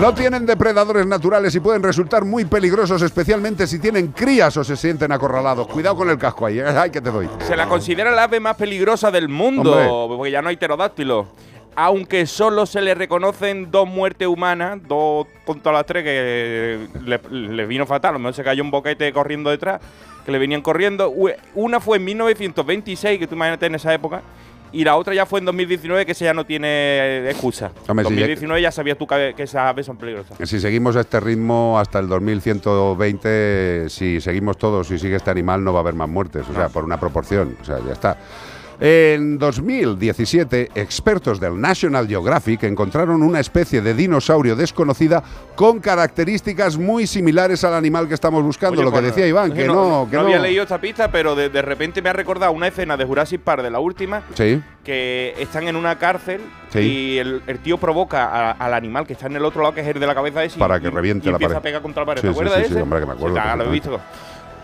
No 0.00 0.14
tienen 0.14 0.46
depredadores 0.46 1.06
naturales 1.06 1.54
y 1.54 1.60
pueden 1.60 1.82
resultar 1.82 2.24
muy 2.24 2.46
peligrosos, 2.46 3.02
especialmente 3.02 3.66
si 3.66 3.78
tienen 3.78 4.08
crías 4.12 4.56
o 4.56 4.64
se 4.64 4.74
sienten 4.74 5.12
acorralados. 5.12 5.66
Cuidado 5.66 5.94
con 5.94 6.08
el 6.08 6.16
casco 6.16 6.46
ahí, 6.46 6.58
¿eh? 6.58 6.64
ay 6.66 6.88
que 6.90 7.02
te 7.02 7.10
doy. 7.10 7.28
Se 7.46 7.54
la 7.54 7.68
considera 7.68 8.10
la 8.10 8.22
ave 8.22 8.40
más 8.40 8.56
peligrosa 8.56 9.10
del 9.10 9.28
mundo, 9.28 9.72
Hombre. 9.72 10.16
porque 10.16 10.30
ya 10.30 10.40
no 10.40 10.48
hay 10.48 10.56
pterodáctilos. 10.56 11.26
Aunque 11.82 12.26
solo 12.26 12.66
se 12.66 12.82
le 12.82 12.94
reconocen 12.94 13.70
dos 13.70 13.88
muertes 13.88 14.28
humanas, 14.28 14.78
dos 14.86 15.26
tontas 15.46 15.72
las 15.72 15.86
tres 15.86 16.04
que 16.04 16.88
le, 17.02 17.20
le 17.30 17.64
vino 17.66 17.86
fatal, 17.86 18.10
a 18.10 18.12
lo 18.12 18.18
mejor 18.18 18.34
se 18.34 18.44
cayó 18.44 18.62
un 18.62 18.70
boquete 18.70 19.10
corriendo 19.14 19.48
detrás, 19.48 19.80
que 20.26 20.30
le 20.30 20.38
venían 20.38 20.60
corriendo. 20.60 21.10
Una 21.54 21.80
fue 21.80 21.96
en 21.96 22.04
1926, 22.04 23.18
que 23.18 23.26
tú 23.26 23.34
imagínate 23.34 23.64
en 23.64 23.76
esa 23.76 23.94
época, 23.94 24.20
Y 24.72 24.84
la 24.84 24.94
otra 24.96 25.14
ya 25.14 25.24
fue 25.26 25.40
en 25.40 25.46
2019, 25.46 26.04
que 26.06 26.12
esa 26.12 26.26
ya 26.26 26.34
no 26.34 26.44
tiene 26.44 27.28
excusa. 27.30 27.72
Ya- 27.88 27.94
2019 27.94 28.60
ya 28.62 28.70
sabías 28.70 28.98
tú 28.98 29.06
que, 29.06 29.34
esas 29.38 29.62
aves 29.62 29.86
son 29.86 29.96
peligrosas. 29.96 30.36
Si 30.48 30.60
seguimos 30.60 30.94
a 30.96 31.00
este 31.00 31.18
ritmo 31.18 31.78
hasta 31.78 31.98
el 31.98 32.08
2120, 32.08 33.86
si 33.88 34.20
seguimos 34.20 34.58
todos 34.58 34.90
y 34.90 34.98
sigue 34.98 35.16
este 35.16 35.30
animal, 35.30 35.64
no 35.64 35.72
va 35.72 35.80
a 35.80 35.82
haber 35.82 35.94
más 35.94 36.08
muertes. 36.08 36.46
O 36.48 36.54
sea, 36.54 36.68
por 36.68 36.84
una 36.84 37.00
proporción. 37.00 37.56
O 37.60 37.64
sea, 37.64 37.78
ya 37.84 37.92
está. 37.94 38.18
En 38.82 39.38
2017, 39.38 40.70
expertos 40.74 41.38
del 41.38 41.60
National 41.60 42.08
Geographic 42.08 42.62
encontraron 42.62 43.22
una 43.22 43.38
especie 43.38 43.82
de 43.82 43.92
dinosaurio 43.92 44.56
desconocida 44.56 45.22
con 45.54 45.80
características 45.80 46.78
muy 46.78 47.06
similares 47.06 47.62
al 47.64 47.74
animal 47.74 48.08
que 48.08 48.14
estamos 48.14 48.42
buscando, 48.42 48.80
Oye, 48.80 48.84
lo 48.84 48.90
que 48.90 49.00
pues, 49.02 49.14
decía 49.14 49.26
Iván, 49.26 49.52
que 49.52 49.66
no, 49.66 50.08
que 50.10 50.16
no. 50.16 50.22
había 50.22 50.38
leído 50.38 50.62
esta 50.62 50.80
pista, 50.80 51.10
pero 51.12 51.34
de, 51.34 51.50
de 51.50 51.60
repente 51.60 52.00
me 52.00 52.08
ha 52.08 52.14
recordado 52.14 52.52
una 52.52 52.68
escena 52.68 52.96
de 52.96 53.04
Jurassic 53.04 53.42
Park 53.42 53.62
de 53.62 53.70
la 53.70 53.80
última, 53.80 54.22
Sí. 54.32 54.62
que 54.82 55.34
están 55.38 55.68
en 55.68 55.76
una 55.76 55.98
cárcel 55.98 56.40
Sí. 56.72 56.78
y 56.78 57.18
el, 57.18 57.42
el 57.48 57.58
tío 57.58 57.76
provoca 57.76 58.24
a- 58.28 58.52
al 58.52 58.72
animal 58.72 59.06
que 59.06 59.12
está 59.12 59.26
en 59.26 59.36
el 59.36 59.44
otro 59.44 59.60
lado, 59.60 59.74
que 59.74 59.82
es 59.82 59.88
el 59.88 60.00
de 60.00 60.06
la 60.06 60.14
cabeza 60.14 60.42
ese, 60.42 60.56
y- 60.56 60.58
Para 60.58 60.80
que 60.80 60.86
y- 60.86 60.90
reviente 60.90 61.26
y 61.28 61.30
la 61.30 61.36
empieza 61.36 61.48
pared. 61.54 61.58
a 61.58 61.62
pegar 61.62 61.82
contra 61.82 62.02
la 62.02 62.06
pared. 62.06 62.20
Sí, 62.22 62.28
¿Te 62.28 62.32
sí, 62.32 62.38
acuerdas 62.40 62.54
sí, 62.54 62.62
de 62.62 62.68
sí, 62.68 62.72
ese? 62.74 62.82
hombre, 62.82 63.00
que 63.00 63.06
me 63.06 63.12
acuerdo 63.12 63.36
Sí, 63.36 63.58
lo 63.58 63.64
he 63.64 63.70
visto. 63.70 64.00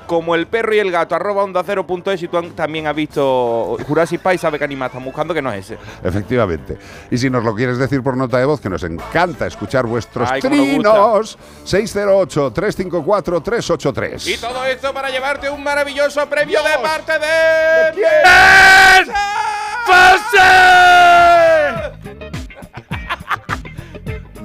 Como 0.06 0.34
el 0.34 0.46
perro 0.46 0.74
y 0.74 0.78
el 0.78 0.90
gato, 0.90 1.14
arroba 1.14 1.42
onda 1.42 1.62
cero 1.64 1.86
punto 1.86 2.10
es, 2.12 2.22
y 2.22 2.28
tú 2.28 2.42
también 2.50 2.86
has 2.86 2.94
visto 2.94 3.76
Jurassic 3.86 4.20
Park 4.20 4.36
y 4.36 4.38
sabes 4.38 4.58
qué 4.58 4.64
animal 4.64 4.86
están 4.86 5.04
buscando, 5.04 5.34
que 5.34 5.42
no 5.42 5.52
es 5.52 5.70
ese. 5.70 5.78
Efectivamente. 6.02 6.78
Y 7.10 7.18
si 7.18 7.28
nos 7.28 7.44
lo 7.44 7.54
quieres 7.54 7.76
decir 7.78 8.02
por 8.02 8.16
nota 8.16 8.38
de 8.38 8.44
voz, 8.44 8.60
que 8.60 8.68
nos 8.68 8.82
encanta 8.84 9.46
escuchar 9.46 9.86
vuestros 9.86 10.30
Ay, 10.30 10.40
trinos, 10.40 11.38
608-354-383. 11.64 14.26
Y 14.26 14.36
todo 14.38 14.64
esto 14.64 14.94
para 14.94 15.10
llevarte 15.10 15.50
un 15.50 15.62
maravilloso 15.62 16.26
premio 16.28 16.60
de 16.62 16.78
parte 16.82 17.12
de... 17.12 18.00
¿De 18.00 18.06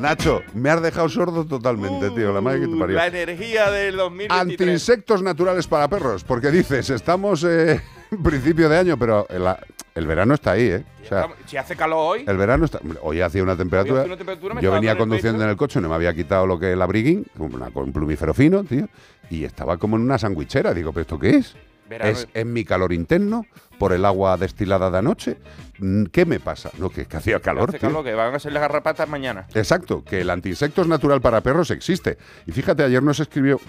Nacho, 0.02 0.41
me 0.56 0.70
has 0.70 0.82
dejado 0.82 1.08
sordo 1.10 1.45
totalmente, 1.45 2.10
tío. 2.10 2.34
La 2.34 2.41
madre 2.41 2.62
que 2.62 2.68
te 2.68 2.76
parió. 2.76 2.95
La 2.97 3.08
energía 3.08 3.70
del 3.70 3.95
2023. 3.95 4.41
Antiinsectos 4.41 5.22
naturales 5.22 5.68
para 5.68 5.88
perros. 5.88 6.24
Porque 6.24 6.49
dices, 6.49 6.89
estamos 6.89 7.43
eh, 7.43 7.80
en 8.12 8.24
principio 8.24 8.68
de 8.68 8.78
año, 8.80 8.97
pero 8.97 9.28
el, 9.30 9.43
el 9.93 10.08
verano 10.08 10.34
está 10.34 10.54
ahí, 10.54 10.64
¿eh? 10.64 10.84
O 11.04 11.08
sea, 11.08 11.28
Si 11.45 11.56
hace 11.56 11.76
calor 11.76 11.99
hoy, 11.99 12.26
el 12.28 12.36
verano 12.36 12.66
está. 12.66 12.80
Hoy 13.02 13.22
hacía 13.22 13.43
una 13.43 13.56
temperatura. 13.56 14.04
Una 14.04 14.18
temperatura, 14.18 14.60
yo 14.60 14.72
venía 14.72 14.97
conduciendo 14.97 15.43
en 15.43 15.49
el 15.49 15.56
coche, 15.56 15.80
no 15.80 15.89
me 15.89 15.95
había 15.95 16.14
quitado 16.14 16.47
lo 16.47 16.60
que 16.60 16.72
es 16.74 16.78
una, 17.38 17.70
con 17.70 17.84
un 17.84 17.93
plumífero 17.93 18.34
fino, 18.34 18.64
tío. 18.64 18.88
Y 19.30 19.43
estaba 19.43 19.78
como 19.78 19.97
en 19.97 20.02
una 20.02 20.18
sandwichera. 20.18 20.74
Digo, 20.74 20.91
¿pero 20.91 21.02
esto 21.02 21.20
qué 21.20 21.38
es? 21.38 21.56
Verano. 21.88 22.12
Es 22.12 22.28
en 22.34 22.54
mi 22.54 22.64
calor 22.64 22.91
interno, 22.93 23.45
por 23.82 23.93
el 23.93 24.05
agua 24.05 24.38
destilada 24.38 24.91
de 24.91 24.99
anoche. 24.99 25.38
Mm, 25.79 26.03
¿Qué 26.11 26.27
me 26.27 26.39
pasa? 26.39 26.69
No, 26.77 26.91
que, 26.91 27.07
que 27.07 27.17
hacía 27.17 27.39
calor, 27.39 27.69
hace 27.69 27.79
tío. 27.79 27.89
calor, 27.89 28.03
que 28.05 28.13
van 28.13 28.36
a 28.36 28.38
ser 28.38 28.53
las 28.53 28.61
garrapatas 28.61 29.09
mañana. 29.09 29.47
Exacto, 29.55 30.03
que 30.03 30.21
el 30.21 30.29
antiinsectos 30.29 30.88
natural 30.88 31.19
para 31.19 31.41
perros 31.41 31.71
existe. 31.71 32.19
Y 32.45 32.51
fíjate, 32.51 32.84
ayer 32.84 33.01
nos 33.01 33.19
escribió 33.19 33.59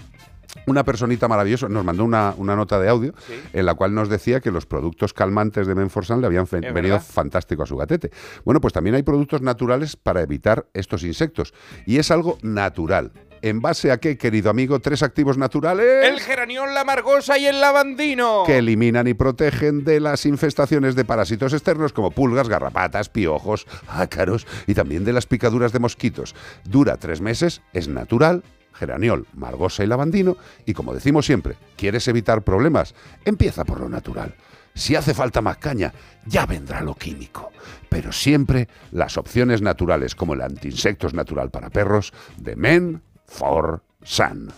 una 0.67 0.83
personita 0.83 1.27
maravillosa, 1.27 1.67
nos 1.67 1.83
mandó 1.83 2.03
una, 2.03 2.35
una 2.37 2.55
nota 2.55 2.79
de 2.79 2.89
audio 2.89 3.15
en 3.53 3.65
la 3.65 3.73
cual 3.73 3.95
nos 3.95 4.07
decía 4.07 4.39
que 4.39 4.51
los 4.51 4.67
productos 4.67 5.11
calmantes 5.11 5.65
de 5.65 5.73
Menforsan 5.73 6.21
le 6.21 6.27
habían 6.27 6.45
venido 6.51 6.73
verdad. 6.73 7.01
fantástico 7.01 7.63
a 7.63 7.65
su 7.65 7.75
gatete. 7.75 8.11
Bueno, 8.45 8.61
pues 8.61 8.71
también 8.71 8.95
hay 8.95 9.01
productos 9.01 9.41
naturales 9.41 9.95
para 9.95 10.21
evitar 10.21 10.67
estos 10.75 11.03
insectos. 11.03 11.55
Y 11.87 11.97
es 11.97 12.11
algo 12.11 12.37
natural. 12.43 13.13
¿En 13.43 13.59
base 13.59 13.91
a 13.91 13.97
qué, 13.97 14.17
querido 14.17 14.49
amigo? 14.49 14.79
Tres 14.79 15.03
activos 15.03 15.37
naturales 15.37 16.05
El 16.05 16.21
geranión, 16.21 16.73
la 16.73 16.85
margosa 16.85 17.37
y 17.37 17.45
el 17.45 17.59
lavandino. 17.59 18.43
que 18.45 18.59
eliminan 18.59 19.05
y 19.05 19.15
protegen 19.15 19.83
de 19.83 19.99
las 19.99 20.25
infestaciones 20.25 20.95
de 20.95 21.03
parásitos 21.03 21.51
externos 21.51 21.91
como 21.91 22.11
pulgas, 22.11 22.47
garrapatas, 22.47 23.09
piojos, 23.09 23.67
ácaros 23.89 24.47
y 24.65 24.73
también 24.73 25.03
de 25.03 25.11
las 25.11 25.25
picaduras 25.25 25.73
de 25.73 25.79
mosquitos. 25.79 26.35
Dura 26.63 26.95
tres 26.95 27.19
meses, 27.19 27.61
es 27.73 27.89
natural, 27.89 28.45
geraniol, 28.71 29.27
margosa 29.33 29.83
y 29.83 29.87
lavandino 29.87 30.37
y 30.65 30.73
como 30.73 30.93
decimos 30.93 31.25
siempre, 31.25 31.57
¿quieres 31.75 32.07
evitar 32.07 32.43
problemas? 32.43 32.95
Empieza 33.25 33.65
por 33.65 33.81
lo 33.81 33.89
natural. 33.89 34.33
Si 34.73 34.95
hace 34.95 35.13
falta 35.13 35.41
más 35.41 35.57
caña, 35.57 35.93
ya 36.25 36.45
vendrá 36.45 36.79
lo 36.79 36.95
químico. 36.95 37.51
Pero 37.89 38.13
siempre 38.13 38.69
las 38.91 39.17
opciones 39.17 39.61
naturales 39.61 40.15
como 40.15 40.33
el 40.33 40.41
antiinsectos 40.41 41.13
natural 41.13 41.51
para 41.51 41.69
perros 41.69 42.13
de 42.37 42.55
Men 42.55 43.01
for 43.33 43.81
Sun. 44.03 44.51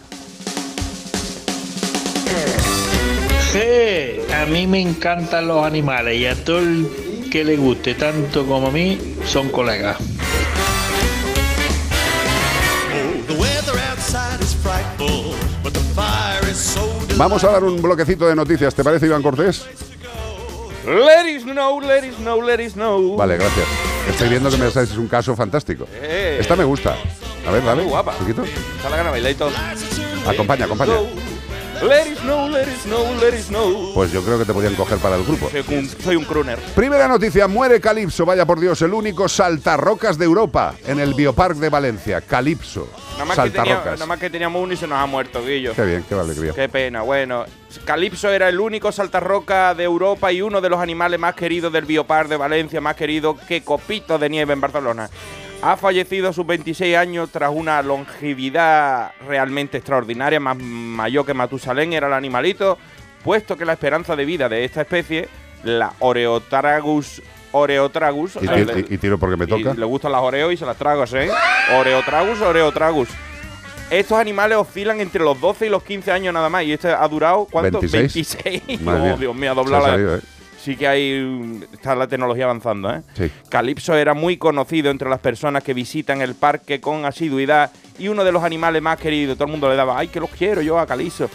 Sí, 3.52 4.34
a 4.34 4.46
mí 4.46 4.68
me 4.68 4.82
encantan 4.82 5.48
los 5.48 5.66
animales 5.66 6.18
y 6.20 6.26
a 6.26 6.36
todo 6.44 6.60
el 6.60 7.30
que 7.32 7.44
le 7.44 7.56
guste 7.56 7.96
tanto 7.96 8.46
como 8.46 8.68
a 8.68 8.72
mí 8.72 9.16
son 9.26 9.50
colegas. 9.50 9.98
Vamos 17.18 17.44
a 17.46 17.52
dar 17.52 17.64
un 17.64 17.82
bloquecito 17.82 18.28
de 18.28 18.36
noticias, 18.36 18.76
¿te 18.76 18.84
parece, 18.84 19.06
Iván 19.06 19.24
Cortés? 19.24 19.66
Let 20.86 21.28
it 21.28 21.42
snow, 21.42 21.80
let 21.82 22.04
it 22.06 22.14
snow, 22.16 22.42
let 22.42 22.60
it 22.60 22.72
snow. 22.72 23.16
Vale, 23.16 23.38
gracias. 23.38 23.68
Estoy 24.08 24.30
viendo 24.30 24.52
que 24.52 24.58
me 24.58 24.68
es 24.68 24.98
un 24.98 25.08
caso 25.08 25.36
fantástico. 25.36 25.88
Eh. 25.94 26.38
Esta 26.40 26.56
me 26.56 26.64
gusta. 26.64 26.96
A 27.48 27.52
ver, 27.52 27.64
dale. 27.64 27.82
Muy 27.82 27.90
guapa. 27.90 28.14
poquito. 28.14 28.44
Está 28.44 28.90
la 28.90 28.98
gana 28.98 29.10
de 29.10 29.22
bailar 29.22 29.32
y 29.32 29.36
todo. 29.36 29.52
Acompaña, 30.28 30.66
acompaña. 30.66 30.94
Let 31.84 32.08
it 32.12 32.18
snow, 32.20 32.50
let 32.50 32.64
it 32.64 32.78
snow, 32.82 33.06
let 33.22 33.30
it 33.38 33.42
snow. 33.44 33.92
Pues 33.94 34.12
yo 34.12 34.22
creo 34.24 34.40
que 34.40 34.46
te 34.46 34.54
podían 34.54 34.76
coger 34.76 34.98
para 34.98 35.18
el 35.18 35.24
grupo. 35.24 35.50
Soy 35.50 35.64
un, 35.78 35.90
soy 35.90 36.16
un 36.16 36.24
crooner. 36.26 36.58
Primera 36.76 37.08
noticia, 37.08 37.48
muere 37.48 37.80
Calipso, 37.82 38.26
vaya 38.26 38.46
por 38.46 38.60
Dios, 38.60 38.82
el 38.82 38.94
único 38.94 39.28
saltarrocas 39.28 40.18
de 40.18 40.26
Europa 40.26 40.74
en 40.88 41.00
el 41.00 41.14
Biopark 41.14 41.56
de 41.58 41.70
Valencia. 41.70 42.22
Calipso, 42.22 42.88
Nada 43.14 43.26
más, 43.26 43.36
que 43.38 43.44
tenía- 43.50 43.66
saltarrocas. 43.66 43.94
nada 44.00 44.06
más 44.06 44.20
que 44.20 44.30
teníamos 44.30 44.64
uno 44.64 44.74
y 44.74 44.78
se 44.78 44.88
nos 44.88 44.98
ha 45.00 45.06
muerto, 45.06 45.44
Guillo. 45.46 45.74
Qué 45.76 45.84
bien, 45.86 46.06
qué 46.08 46.16
alegría. 46.16 46.54
Qué 46.54 46.70
pena. 46.70 47.02
Bueno, 47.02 47.46
Calipso 47.84 48.30
era 48.30 48.50
el 48.50 48.60
único 48.60 48.92
saltarroca 48.92 49.76
de 49.76 49.84
Europa 49.84 50.32
y 50.32 50.42
uno 50.42 50.62
de 50.62 50.70
los 50.70 50.80
animales 50.80 51.20
más 51.20 51.36
queridos 51.36 51.72
del 51.74 51.86
Biopar 51.86 52.28
de 52.28 52.38
Valencia, 52.38 52.80
más 52.82 52.96
querido 52.96 53.38
que 53.48 53.62
Copito 53.64 54.18
de 54.18 54.30
Nieve 54.30 54.54
en 54.54 54.62
Barcelona. 54.62 55.10
Ha 55.62 55.78
fallecido 55.78 56.30
a 56.30 56.34
sus 56.34 56.46
26 56.46 56.96
años 56.96 57.30
tras 57.32 57.52
una 57.54 57.82
longevidad 57.82 59.12
realmente 59.28 59.78
extraordinaria, 59.78 60.40
más 60.40 60.58
mayor 60.58 61.26
que 61.26 61.34
Matusalén 61.34 61.94
era 61.94 62.06
el 62.08 62.14
animalito, 62.14 62.78
puesto 63.24 63.58
que 63.58 63.66
la 63.66 63.74
esperanza 63.74 64.16
de 64.16 64.26
vida 64.26 64.48
de 64.48 64.64
esta 64.64 64.82
especie, 64.82 65.28
la 65.64 65.94
Oreotragus 66.00 67.22
Oreotragus, 67.52 68.36
Y, 68.42 68.46
eh, 68.48 68.66
ti- 68.66 68.94
y- 68.94 68.98
tiro 68.98 69.18
porque 69.18 69.38
me 69.38 69.48
toca. 69.48 69.72
y 69.74 69.78
le 69.78 69.86
gustan 69.86 70.12
las 70.12 70.22
Oreos 70.22 70.52
y 70.54 70.58
se 70.58 70.66
las 70.66 70.76
trago, 70.78 71.06
¿eh? 71.14 71.32
Oreotragus, 71.80 72.42
Oreotragus. 72.42 73.08
Estos 73.90 74.18
animales 74.20 74.58
oscilan 74.58 75.00
entre 75.00 75.24
los 75.24 75.40
12 75.40 75.68
y 75.68 75.70
los 75.70 75.82
15 75.82 76.12
años 76.12 76.34
nada 76.34 76.50
más. 76.50 76.64
Y 76.64 76.74
este 76.74 76.90
ha 76.90 77.08
durado, 77.08 77.48
¿cuánto? 77.50 77.80
26. 77.80 78.38
26. 78.66 78.82
Madre 78.82 79.14
Oh. 79.14 79.18
Dios 79.18 79.34
mío, 79.36 79.52
ha 79.52 79.56
doblado 79.56 79.88
la- 79.88 80.16
¿eh? 80.16 80.20
Sí 80.66 80.76
que 80.76 80.88
hay... 80.88 81.62
Está 81.74 81.94
la 81.94 82.08
tecnología 82.08 82.46
avanzando, 82.46 82.92
¿eh? 82.92 83.04
Sí. 83.16 83.32
Calipso 83.50 83.96
era 83.96 84.16
muy 84.16 84.38
conocido 84.38 84.90
entre 84.90 85.08
las 85.10 85.20
personas 85.20 85.64
que 85.64 85.76
visitan 85.76 86.22
el 86.22 86.34
parque 86.34 86.82
con 86.82 87.06
asiduidad 87.06 87.72
y 88.00 88.08
uno 88.08 88.24
de 88.24 88.32
los 88.32 88.44
animales 88.44 88.82
más 88.82 88.98
queridos. 88.98 89.38
Todo 89.38 89.46
el 89.46 89.52
mundo 89.52 89.70
le 89.70 89.76
daba, 89.76 90.00
ay, 90.00 90.08
que 90.08 90.20
los 90.20 90.32
quiero 90.32 90.64
yo 90.64 90.80
a 90.80 90.88
Calipso. 90.88 91.30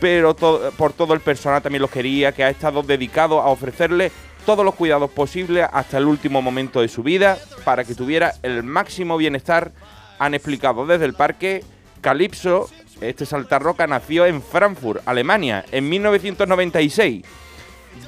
Pero 0.00 0.32
to- 0.32 0.72
por 0.78 0.94
todo 0.94 1.12
el 1.12 1.20
personal 1.20 1.60
también 1.60 1.82
los 1.82 1.90
quería, 1.90 2.32
que 2.32 2.42
ha 2.42 2.48
estado 2.48 2.82
dedicado 2.82 3.38
a 3.42 3.50
ofrecerle 3.50 4.10
todos 4.46 4.64
los 4.64 4.74
cuidados 4.74 5.10
posibles 5.10 5.68
hasta 5.70 5.98
el 5.98 6.06
último 6.06 6.40
momento 6.40 6.80
de 6.80 6.88
su 6.88 7.02
vida 7.02 7.36
para 7.64 7.84
que 7.84 7.94
tuviera 7.94 8.32
el 8.42 8.62
máximo 8.62 9.18
bienestar. 9.18 9.72
Han 10.18 10.32
explicado 10.32 10.86
desde 10.86 11.04
el 11.04 11.12
parque, 11.12 11.62
Calipso, 12.00 12.70
este 13.02 13.26
saltarroca, 13.26 13.86
nació 13.86 14.24
en 14.24 14.40
Frankfurt, 14.42 15.02
Alemania, 15.06 15.66
en 15.70 15.86
1996 15.88 17.24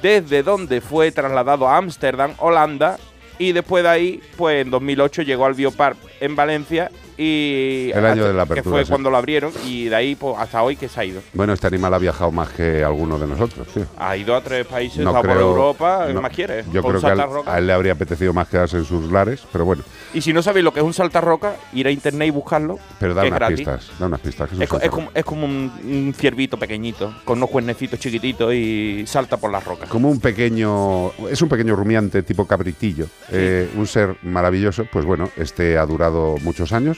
desde 0.01 0.43
donde 0.43 0.81
fue 0.81 1.11
trasladado 1.11 1.67
a 1.67 1.77
Ámsterdam, 1.77 2.33
Holanda, 2.39 2.97
y 3.39 3.51
después 3.51 3.83
de 3.83 3.89
ahí, 3.89 4.21
pues 4.37 4.61
en 4.61 4.71
2008 4.71 5.23
llegó 5.23 5.45
al 5.45 5.53
Biopark 5.53 5.97
en 6.19 6.35
Valencia 6.35 6.91
y 7.17 7.91
El 7.93 8.05
año 8.05 8.25
de 8.25 8.33
la 8.33 8.45
que 8.45 8.53
apertura, 8.53 8.75
fue 8.75 8.85
sí. 8.85 8.89
cuando 8.89 9.09
lo 9.09 9.17
abrieron 9.17 9.51
y 9.65 9.85
de 9.85 9.95
ahí 9.95 10.15
pues, 10.15 10.35
hasta 10.37 10.61
hoy 10.63 10.75
que 10.75 10.87
se 10.89 10.99
ha 10.99 11.05
ido. 11.05 11.21
Bueno, 11.33 11.53
este 11.53 11.67
animal 11.67 11.93
ha 11.93 11.97
viajado 11.97 12.31
más 12.31 12.49
que 12.49 12.83
alguno 12.83 13.17
de 13.19 13.27
nosotros. 13.27 13.67
Ha 13.97 14.17
ido 14.17 14.35
a 14.35 14.41
tres 14.41 14.65
países, 14.65 14.99
No 15.03 15.11
está 15.11 15.21
por 15.21 15.31
creo- 15.31 15.49
Europa, 15.49 16.03
¿qué 16.07 16.13
no. 16.13 16.21
más 16.21 16.31
quiere? 16.31 16.63
Yo 16.71 16.81
creo 16.83 16.99
que 16.99 17.07
a 17.07 17.11
él, 17.11 17.17
saltarroca. 17.17 17.53
a 17.53 17.57
él 17.59 17.67
le 17.67 17.73
habría 17.73 17.93
apetecido 17.93 18.33
más 18.33 18.47
quedarse 18.47 18.77
en 18.77 18.85
sus 18.85 19.11
lares, 19.11 19.43
pero 19.51 19.65
bueno. 19.65 19.83
Y 20.13 20.21
si 20.21 20.33
no 20.33 20.41
sabéis 20.41 20.63
lo 20.63 20.73
que 20.73 20.79
es 20.79 20.85
un 20.85 20.93
saltarroca, 20.93 21.55
ir 21.73 21.87
a 21.87 21.91
internet 21.91 22.27
y 22.27 22.31
buscarlo. 22.31 22.77
Pero 22.99 23.13
da 23.13 23.21
que 23.23 23.27
unas 23.29 23.39
gratis. 23.39 23.57
pistas, 23.59 23.91
da 23.99 24.05
unas 24.07 24.19
pistas. 24.19 24.49
que 24.49 24.63
es 24.63 24.89
como, 24.91 25.09
es 25.13 25.25
como 25.25 25.45
un, 25.45 25.71
un 25.83 26.13
ciervito 26.17 26.57
pequeñito, 26.57 27.13
con 27.25 27.37
unos 27.37 27.49
cuernecitos 27.49 27.99
chiquititos 27.99 28.53
y 28.53 29.03
salta 29.07 29.37
por 29.37 29.51
las 29.51 29.63
rocas. 29.63 29.89
Como 29.89 30.09
un 30.09 30.19
pequeño, 30.19 31.11
es 31.29 31.41
un 31.41 31.49
pequeño 31.49 31.75
rumiante 31.75 32.23
tipo 32.23 32.45
cabritillo, 32.45 33.07
eh, 33.31 33.69
un 33.75 33.87
ser 33.87 34.15
maravilloso, 34.23 34.85
pues 34.91 35.05
bueno, 35.05 35.29
este 35.37 35.77
ha 35.77 35.85
durado 35.85 36.35
muchos 36.43 36.71
años. 36.73 36.97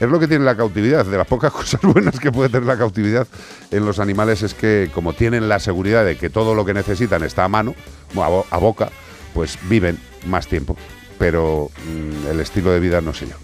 Es 0.00 0.08
lo 0.08 0.18
que 0.20 0.28
tiene 0.28 0.44
la 0.44 0.56
cautividad, 0.56 1.04
de 1.06 1.16
las 1.16 1.26
pocas 1.26 1.52
cosas 1.60 1.80
buenas 1.82 2.18
que 2.20 2.30
puede 2.30 2.48
tener 2.50 2.66
la 2.66 2.76
cautividad 2.76 3.26
en 3.70 3.84
los 3.86 3.98
animales 3.98 4.42
es 4.42 4.54
que 4.54 4.90
como 4.94 5.12
tienen 5.14 5.48
la 5.48 5.58
seguridad 5.58 6.04
de 6.04 6.16
que 6.16 6.28
todo 6.30 6.54
lo 6.54 6.64
que 6.64 6.74
necesitan 6.74 7.22
está 7.24 7.44
a 7.44 7.48
mano, 7.48 7.74
bueno, 8.14 8.24
a, 8.24 8.28
bo- 8.28 8.46
a 8.50 8.58
boca, 8.58 8.90
pues 9.34 9.58
viven 9.68 9.98
más 10.26 10.46
tiempo, 10.46 10.76
pero 11.18 11.70
mm, 11.86 12.26
el 12.30 12.40
estilo 12.40 12.70
de 12.72 12.80
vida 12.80 13.00
no 13.00 13.14
sé 13.14 13.26
yo. 13.26 13.34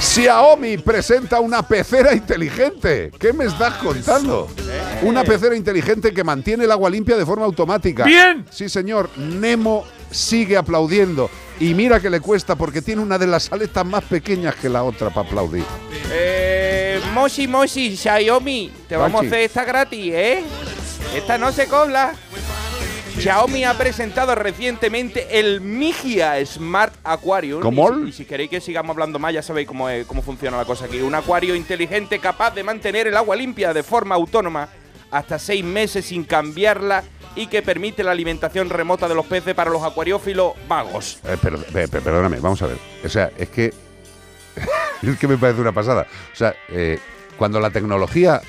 Xiaomi 0.00 0.78
presenta 0.78 1.40
una 1.40 1.66
pecera 1.66 2.14
inteligente. 2.14 3.10
¿Qué 3.18 3.32
me 3.32 3.46
estás 3.46 3.74
contando? 3.74 4.48
Una 5.02 5.24
pecera 5.24 5.56
inteligente 5.56 6.12
que 6.12 6.22
mantiene 6.22 6.64
el 6.64 6.70
agua 6.70 6.88
limpia 6.88 7.16
de 7.16 7.26
forma 7.26 7.44
automática. 7.44 8.04
¡Bien! 8.04 8.46
Sí, 8.50 8.68
señor. 8.68 9.10
Nemo 9.16 9.84
sigue 10.10 10.56
aplaudiendo. 10.56 11.30
Y 11.60 11.74
mira 11.74 11.98
que 12.00 12.08
le 12.10 12.20
cuesta 12.20 12.54
porque 12.56 12.82
tiene 12.82 13.02
una 13.02 13.18
de 13.18 13.26
las 13.26 13.50
aletas 13.52 13.84
más 13.84 14.04
pequeñas 14.04 14.54
que 14.54 14.68
la 14.68 14.84
otra 14.84 15.10
para 15.10 15.26
aplaudir. 15.26 15.64
Eh, 16.10 17.00
Moshi 17.12 17.48
Moshi, 17.48 17.96
Xiaomi, 17.96 18.70
te 18.88 18.96
vamos 18.96 19.22
a 19.22 19.26
hacer 19.26 19.40
esta 19.40 19.64
gratis, 19.64 20.12
¿eh? 20.14 20.42
Esta 21.16 21.36
no 21.38 21.50
se 21.52 21.66
cobra. 21.66 22.14
Xiaomi 23.18 23.64
ha 23.64 23.76
presentado 23.76 24.34
recientemente 24.36 25.40
el 25.40 25.60
Migia 25.60 26.44
Smart 26.46 26.94
Aquarium. 27.02 27.60
¿Cómo? 27.60 27.90
Y 28.00 28.02
si, 28.04 28.08
y 28.08 28.12
si 28.12 28.24
queréis 28.24 28.48
que 28.50 28.60
sigamos 28.60 28.94
hablando 28.94 29.18
más, 29.18 29.34
ya 29.34 29.42
sabéis 29.42 29.66
cómo, 29.66 29.88
es- 29.88 30.06
cómo 30.06 30.22
funciona 30.22 30.56
la 30.56 30.64
cosa 30.64 30.84
aquí. 30.84 31.00
Un 31.00 31.16
acuario 31.16 31.56
inteligente 31.56 32.20
capaz 32.20 32.54
de 32.54 32.62
mantener 32.62 33.08
el 33.08 33.16
agua 33.16 33.34
limpia 33.34 33.74
de 33.74 33.82
forma 33.82 34.14
autónoma 34.14 34.68
hasta 35.10 35.38
seis 35.40 35.64
meses 35.64 36.04
sin 36.04 36.22
cambiarla 36.22 37.02
y 37.34 37.46
que 37.46 37.62
permite 37.62 38.02
la 38.02 38.10
alimentación 38.12 38.70
remota 38.70 39.08
de 39.08 39.14
los 39.14 39.26
peces 39.26 39.54
para 39.54 39.70
los 39.70 39.82
acuariófilos 39.82 40.52
vagos. 40.68 41.18
Eh, 41.24 41.36
per- 41.40 41.56
per- 41.58 41.88
per- 41.88 42.02
perdóname, 42.02 42.40
vamos 42.40 42.60
a 42.62 42.66
ver. 42.66 42.78
O 43.04 43.08
sea, 43.08 43.30
es 43.38 43.48
que. 43.48 43.72
es 45.02 45.18
que 45.18 45.28
me 45.28 45.36
parece 45.38 45.60
una 45.60 45.72
pasada. 45.72 46.06
O 46.32 46.36
sea, 46.36 46.54
eh, 46.68 46.98
cuando 47.36 47.60
la 47.60 47.70
tecnología 47.70 48.40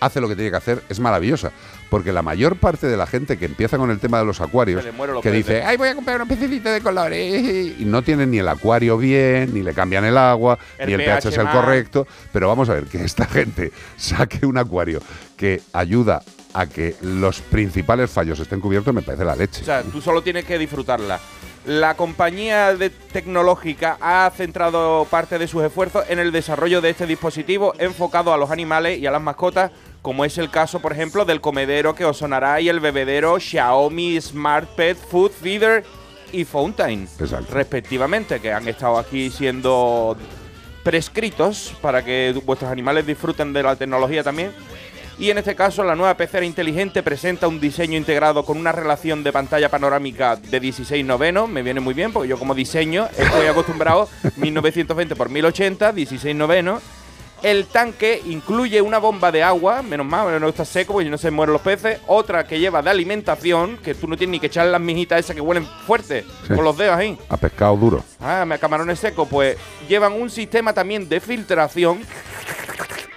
hace 0.00 0.20
lo 0.20 0.28
que 0.28 0.34
tiene 0.34 0.50
que 0.50 0.56
hacer, 0.56 0.82
es 0.88 0.98
maravillosa. 0.98 1.52
Porque 1.90 2.10
la 2.10 2.22
mayor 2.22 2.56
parte 2.56 2.86
de 2.86 2.96
la 2.96 3.06
gente 3.06 3.36
que 3.38 3.44
empieza 3.44 3.76
con 3.76 3.90
el 3.90 3.98
tema 4.00 4.18
de 4.18 4.24
los 4.24 4.40
acuarios, 4.40 4.82
los 4.82 5.22
que 5.22 5.28
peces. 5.30 5.46
dice, 5.46 5.62
ay, 5.62 5.76
voy 5.76 5.90
a 5.90 5.94
comprar 5.94 6.22
un 6.22 6.26
pececito 6.26 6.70
de 6.70 6.80
colores, 6.80 7.74
y 7.78 7.84
no 7.84 8.00
tienen 8.00 8.30
ni 8.30 8.38
el 8.38 8.48
acuario 8.48 8.96
bien, 8.96 9.52
ni 9.52 9.62
le 9.62 9.74
cambian 9.74 10.02
el 10.06 10.16
agua, 10.16 10.58
El 10.78 10.86
ni 10.88 10.94
el 10.94 11.04
pH 11.04 11.28
es 11.28 11.36
el 11.36 11.48
correcto. 11.50 12.06
Pero 12.32 12.48
vamos 12.48 12.70
a 12.70 12.74
ver, 12.74 12.84
que 12.84 13.04
esta 13.04 13.26
gente 13.28 13.72
saque 13.98 14.46
un 14.46 14.56
acuario 14.56 15.02
que 15.36 15.60
ayuda 15.74 16.22
a 16.54 16.66
que 16.66 16.94
los 17.00 17.40
principales 17.40 18.10
fallos 18.10 18.38
estén 18.40 18.60
cubiertos, 18.60 18.92
me 18.94 19.02
parece 19.02 19.24
la 19.24 19.34
leche. 19.36 19.62
O 19.62 19.64
sea, 19.64 19.82
tú 19.82 20.00
solo 20.00 20.22
tienes 20.22 20.44
que 20.44 20.58
disfrutarla. 20.58 21.18
La 21.64 21.94
compañía 21.96 22.74
de- 22.74 22.90
tecnológica 22.90 23.96
ha 24.00 24.30
centrado 24.36 25.06
parte 25.08 25.38
de 25.38 25.46
sus 25.46 25.62
esfuerzos 25.62 26.04
en 26.08 26.18
el 26.18 26.32
desarrollo 26.32 26.80
de 26.80 26.90
este 26.90 27.06
dispositivo 27.06 27.72
enfocado 27.78 28.32
a 28.32 28.36
los 28.36 28.50
animales 28.50 28.98
y 28.98 29.06
a 29.06 29.12
las 29.12 29.22
mascotas, 29.22 29.70
como 30.02 30.24
es 30.24 30.36
el 30.38 30.50
caso, 30.50 30.80
por 30.80 30.92
ejemplo, 30.92 31.24
del 31.24 31.40
comedero 31.40 31.94
que 31.94 32.04
os 32.04 32.16
sonará 32.18 32.60
y 32.60 32.68
el 32.68 32.80
bebedero 32.80 33.38
Xiaomi 33.38 34.20
Smart 34.20 34.68
Pet 34.74 34.96
Food 34.98 35.30
Feeder 35.30 35.84
y 36.32 36.44
Fountain, 36.44 37.08
Exacto. 37.20 37.54
respectivamente, 37.54 38.40
que 38.40 38.52
han 38.52 38.66
estado 38.66 38.98
aquí 38.98 39.30
siendo 39.30 40.16
prescritos 40.82 41.74
para 41.80 42.04
que 42.04 42.34
vuestros 42.44 42.70
animales 42.70 43.06
disfruten 43.06 43.52
de 43.52 43.62
la 43.62 43.76
tecnología 43.76 44.22
también. 44.24 44.50
Y 45.18 45.30
en 45.30 45.38
este 45.38 45.54
caso, 45.54 45.84
la 45.84 45.94
nueva 45.94 46.16
pecera 46.16 46.44
inteligente 46.44 47.02
presenta 47.02 47.46
un 47.46 47.60
diseño 47.60 47.96
integrado 47.96 48.44
con 48.44 48.56
una 48.58 48.72
relación 48.72 49.22
de 49.22 49.32
pantalla 49.32 49.68
panorámica 49.68 50.36
de 50.36 50.58
16 50.58 51.04
novenos. 51.04 51.48
Me 51.48 51.62
viene 51.62 51.80
muy 51.80 51.94
bien 51.94 52.12
porque 52.12 52.28
yo, 52.28 52.38
como 52.38 52.54
diseño, 52.54 53.08
estoy 53.16 53.46
acostumbrado 53.46 54.08
1920 54.36 55.14
por 55.14 55.28
1080, 55.28 55.92
16 55.92 56.34
novenos. 56.34 56.82
El 57.42 57.66
tanque 57.66 58.22
incluye 58.26 58.80
una 58.80 58.98
bomba 58.98 59.32
de 59.32 59.42
agua, 59.42 59.82
menos 59.82 60.06
mal, 60.06 60.40
no 60.40 60.48
está 60.48 60.64
seco 60.64 60.92
porque 60.92 61.10
no 61.10 61.18
se 61.18 61.30
mueren 61.32 61.52
los 61.52 61.62
peces. 61.62 61.98
Otra 62.06 62.46
que 62.46 62.58
lleva 62.60 62.82
de 62.82 62.90
alimentación, 62.90 63.78
que 63.78 63.94
tú 63.96 64.06
no 64.06 64.16
tienes 64.16 64.30
ni 64.32 64.38
que 64.40 64.46
echar 64.46 64.66
las 64.68 64.80
mijitas 64.80 65.18
esas 65.18 65.34
que 65.34 65.40
huelen 65.42 65.66
fuerte 65.86 66.24
Sí. 66.46 66.54
con 66.54 66.64
los 66.64 66.76
dedos 66.78 66.96
ahí. 66.96 67.18
A 67.28 67.36
pescado 67.36 67.76
duro. 67.76 68.04
Ah, 68.20 68.44
me 68.46 68.58
camarones 68.60 69.00
secos, 69.00 69.26
pues 69.28 69.56
llevan 69.88 70.12
un 70.12 70.30
sistema 70.30 70.72
también 70.72 71.08
de 71.08 71.18
filtración 71.20 72.00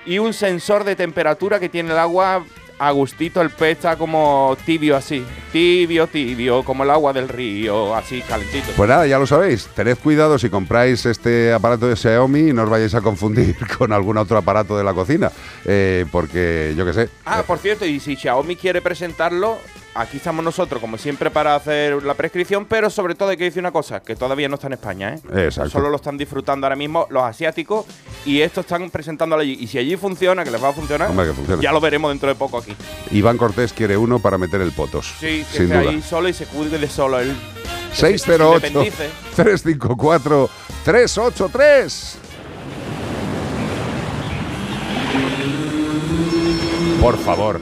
y 0.06 0.20
un 0.20 0.34
sensor 0.34 0.84
de 0.84 0.96
temperatura 0.96 1.60
que 1.60 1.70
tiene 1.70 1.92
el 1.92 1.98
agua 1.98 2.44
a 2.78 2.92
gustito. 2.92 3.42
El 3.42 3.50
pez 3.52 3.78
está 3.78 3.96
como 3.96 4.58
tibio 4.66 4.98
así, 4.98 5.24
tibio, 5.52 6.08
tibio, 6.08 6.64
como 6.64 6.84
el 6.84 6.90
agua 6.90 7.14
del 7.14 7.30
río, 7.30 7.96
así 7.96 8.22
calentito. 8.22 8.68
Pues 8.76 8.90
nada, 8.90 9.08
ya 9.08 9.18
lo 9.18 9.26
sabéis. 9.26 9.68
Tened 9.76 9.98
cuidado 9.98 10.38
si 10.38 10.50
compráis 10.50 11.06
este 11.06 11.54
aparato 11.54 11.88
de 11.88 11.96
Xiaomi 11.96 12.50
y 12.50 12.54
no 12.54 12.64
os 12.64 12.70
vayáis 12.70 12.94
a 12.96 13.02
confundir 13.02 13.56
con 13.78 13.94
algún 13.94 14.18
otro 14.18 14.38
aparato 14.38 14.78
de 14.78 14.84
la 14.84 14.94
cocina. 14.94 15.32
eh, 15.66 16.06
porque 16.12 16.74
yo 16.78 16.86
qué 16.86 16.94
sé. 16.94 17.10
Ah, 17.26 17.44
por 17.48 17.60
cierto, 17.60 17.86
y 17.86 18.00
si 18.00 18.16
Xiaomi 18.16 18.56
quiere 18.58 18.82
presentarlo, 18.82 19.60
aquí 19.96 20.18
estamos 20.18 20.44
nosotros, 20.44 20.80
como 20.82 20.98
siempre, 20.98 21.32
para 21.32 21.56
hacer 21.56 22.04
la 22.04 22.14
prescripción, 22.14 22.66
pero 22.66 22.90
sobre 22.90 23.16
todo 23.16 23.30
hay 23.30 23.38
que 23.38 23.46
decir 23.46 23.62
una 23.62 23.72
cosa, 23.72 24.02
que 24.02 24.16
todavía 24.16 24.48
no 24.50 24.56
está 24.56 24.68
en 24.68 24.74
España, 24.74 25.16
¿eh? 25.16 25.46
Exacto. 25.46 25.72
Solo 25.72 25.90
lo 25.90 25.96
están 25.96 26.18
disfrutando 26.18 26.68
ahora 26.68 26.76
mismo 26.76 27.08
los 27.10 27.24
asiáticos 27.24 27.86
y 28.26 28.42
esto 28.42 28.62
están 28.62 28.90
presentándolo 28.92 29.42
allí. 29.42 29.58
Y 29.60 29.68
si 29.68 29.78
allí 29.78 29.96
funciona, 29.96 30.44
que 30.44 30.52
les 30.52 30.62
va 30.64 30.70
a 30.70 30.74
funcionar, 30.74 31.10
Hombre, 31.10 31.32
ya 31.62 31.72
lo 31.72 31.80
veremos 31.80 32.12
dentro 32.12 32.30
de 32.30 32.36
poco 32.36 32.58
aquí. 32.58 32.76
Iván 33.12 33.38
Cortés 33.38 33.74
quiere 33.74 33.96
uno 33.98 34.20
para 34.20 34.38
meter 34.38 34.62
el 34.62 34.72
potos. 34.74 35.14
Sí, 35.20 35.46
que 35.52 35.58
sin 35.58 35.64
esté 35.64 35.80
duda. 35.80 35.90
ahí 35.90 36.02
solo 36.02 36.30
y 36.30 36.34
se 36.34 36.46
cuide 36.46 36.78
de 36.78 36.90
solo 36.90 37.20
él. 37.20 37.36
608 37.94 38.68
Independice. 38.68 39.10
354 39.36 40.50
383. 40.84 42.18
Por 47.02 47.18
favor. 47.18 47.62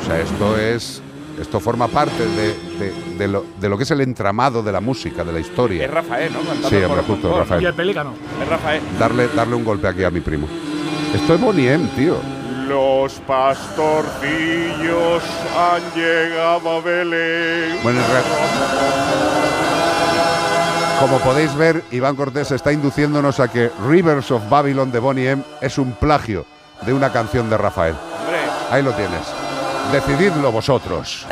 O 0.00 0.04
sea, 0.06 0.20
esto 0.20 0.58
es. 0.58 1.02
Esto 1.40 1.60
forma 1.60 1.88
parte 1.88 2.26
de, 2.26 2.48
de- 2.78 2.94
de 3.18 3.28
lo, 3.28 3.44
de 3.60 3.68
lo 3.68 3.76
que 3.76 3.82
es 3.84 3.90
el 3.90 4.00
entramado 4.00 4.62
de 4.62 4.70
la 4.72 4.80
música, 4.80 5.24
de 5.24 5.32
la 5.32 5.40
historia. 5.40 5.84
Es 5.84 5.90
Rafael, 5.90 6.32
¿no? 6.32 6.38
Cantando 6.40 6.68
Sí, 6.68 6.76
el 6.76 6.84
hombre, 6.84 7.02
justo, 7.06 7.30
con 7.30 7.38
Rafael. 7.40 7.62
Y 7.62 7.66
el 7.66 7.74
pelícano. 7.74 8.12
Es 8.42 8.48
Rafael. 8.48 8.80
Darle, 8.98 9.28
darle 9.28 9.54
un 9.54 9.64
golpe 9.64 9.88
aquí 9.88 10.04
a 10.04 10.10
mi 10.10 10.20
primo. 10.20 10.46
Esto 11.14 11.34
es 11.34 11.40
Bonnie 11.40 11.72
M, 11.72 11.88
tío. 11.96 12.16
Los 12.68 13.14
pastorcillos 13.26 15.22
han 15.56 15.82
llegado 15.94 16.70
a 16.70 16.80
Belén. 16.80 17.78
Bueno, 17.82 18.00
Como 21.00 21.18
podéis 21.20 21.54
ver, 21.54 21.82
Iván 21.92 22.16
Cortés 22.16 22.50
está 22.50 22.72
induciéndonos 22.72 23.38
a 23.40 23.48
que 23.48 23.70
Rivers 23.88 24.30
of 24.32 24.42
Babylon 24.50 24.90
de 24.90 24.98
Bonnie 24.98 25.30
M 25.30 25.42
es 25.60 25.78
un 25.78 25.92
plagio 25.92 26.44
de 26.84 26.92
una 26.92 27.10
canción 27.12 27.48
de 27.48 27.56
Rafael. 27.56 27.94
Ahí 28.70 28.82
lo 28.82 28.92
tienes. 28.92 29.22
Decididlo 29.92 30.52
vosotros. 30.52 31.26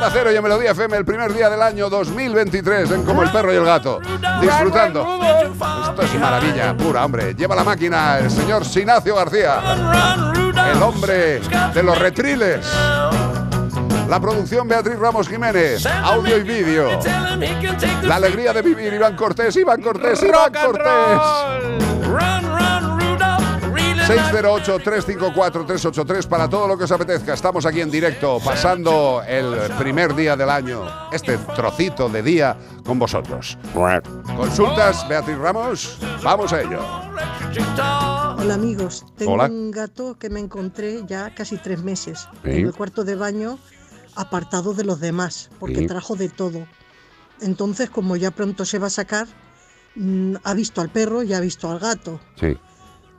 Onda 0.00 0.14
Cero 0.14 0.32
y 0.32 0.36
en 0.36 0.42
Melodía 0.42 0.70
FM 0.70 0.96
el 0.96 1.04
primer 1.04 1.30
día 1.34 1.50
del 1.50 1.60
año 1.60 1.90
2023 1.90 2.90
en 2.90 3.02
Como 3.02 3.22
el 3.22 3.30
Perro 3.30 3.52
y 3.52 3.56
el 3.56 3.66
Gato. 3.66 4.00
Disfrutando. 4.40 5.20
Esto 5.22 6.00
es 6.00 6.14
maravilla 6.18 6.74
pura, 6.74 7.04
hombre. 7.04 7.34
Lleva 7.34 7.54
la 7.54 7.64
máquina 7.64 8.18
el 8.18 8.30
señor 8.30 8.64
Sinacio 8.64 9.14
García. 9.14 9.60
El 10.72 10.82
hombre 10.82 11.40
de 11.74 11.82
los 11.82 11.98
retriles. 11.98 12.66
La 14.08 14.18
producción 14.18 14.66
Beatriz 14.66 14.98
Ramos 14.98 15.28
Jiménez. 15.28 15.84
Audio 15.84 16.38
y 16.38 16.44
vídeo. 16.44 16.98
La 18.02 18.16
alegría 18.16 18.54
de 18.54 18.62
vivir 18.62 18.94
Iván 18.94 19.14
Cortés. 19.14 19.54
Iván 19.56 19.82
Cortés. 19.82 20.22
Iván 20.22 20.50
Cortés. 20.50 21.89
608-354-383 24.10 26.26
para 26.26 26.48
todo 26.48 26.66
lo 26.66 26.76
que 26.76 26.82
os 26.84 26.90
apetezca. 26.92 27.32
Estamos 27.34 27.64
aquí 27.64 27.80
en 27.80 27.90
directo, 27.92 28.38
pasando 28.44 29.22
el 29.26 29.54
primer 29.78 30.14
día 30.16 30.34
del 30.36 30.50
año, 30.50 30.84
este 31.12 31.38
trocito 31.54 32.08
de 32.08 32.20
día 32.22 32.56
con 32.84 32.98
vosotros. 32.98 33.56
Consultas, 34.36 35.06
Beatriz 35.08 35.38
Ramos, 35.38 35.96
vamos 36.24 36.52
a 36.52 36.60
ello. 36.62 36.80
Hola 38.38 38.54
amigos, 38.54 39.04
tengo 39.16 39.32
Hola. 39.34 39.44
un 39.44 39.70
gato 39.70 40.18
que 40.18 40.28
me 40.28 40.40
encontré 40.40 41.04
ya 41.06 41.32
casi 41.34 41.56
tres 41.58 41.82
meses 41.84 42.26
Sí. 42.42 42.50
en 42.50 42.66
el 42.66 42.74
cuarto 42.74 43.04
de 43.04 43.14
baño 43.14 43.58
apartado 44.16 44.74
de 44.74 44.82
los 44.84 44.98
demás 44.98 45.50
porque 45.60 45.76
Sí. 45.80 45.86
trajo 45.86 46.16
de 46.16 46.28
todo. 46.30 46.66
Entonces, 47.40 47.90
como 47.90 48.16
ya 48.16 48.32
pronto 48.32 48.64
se 48.64 48.78
va 48.80 48.88
a 48.88 48.90
sacar, 48.90 49.28
mm, 49.94 50.34
ha 50.42 50.54
visto 50.54 50.80
al 50.80 50.90
perro 50.90 51.22
y 51.22 51.32
ha 51.32 51.38
visto 51.40 51.70
al 51.70 51.78
gato, 51.78 52.18
Sí. 52.40 52.58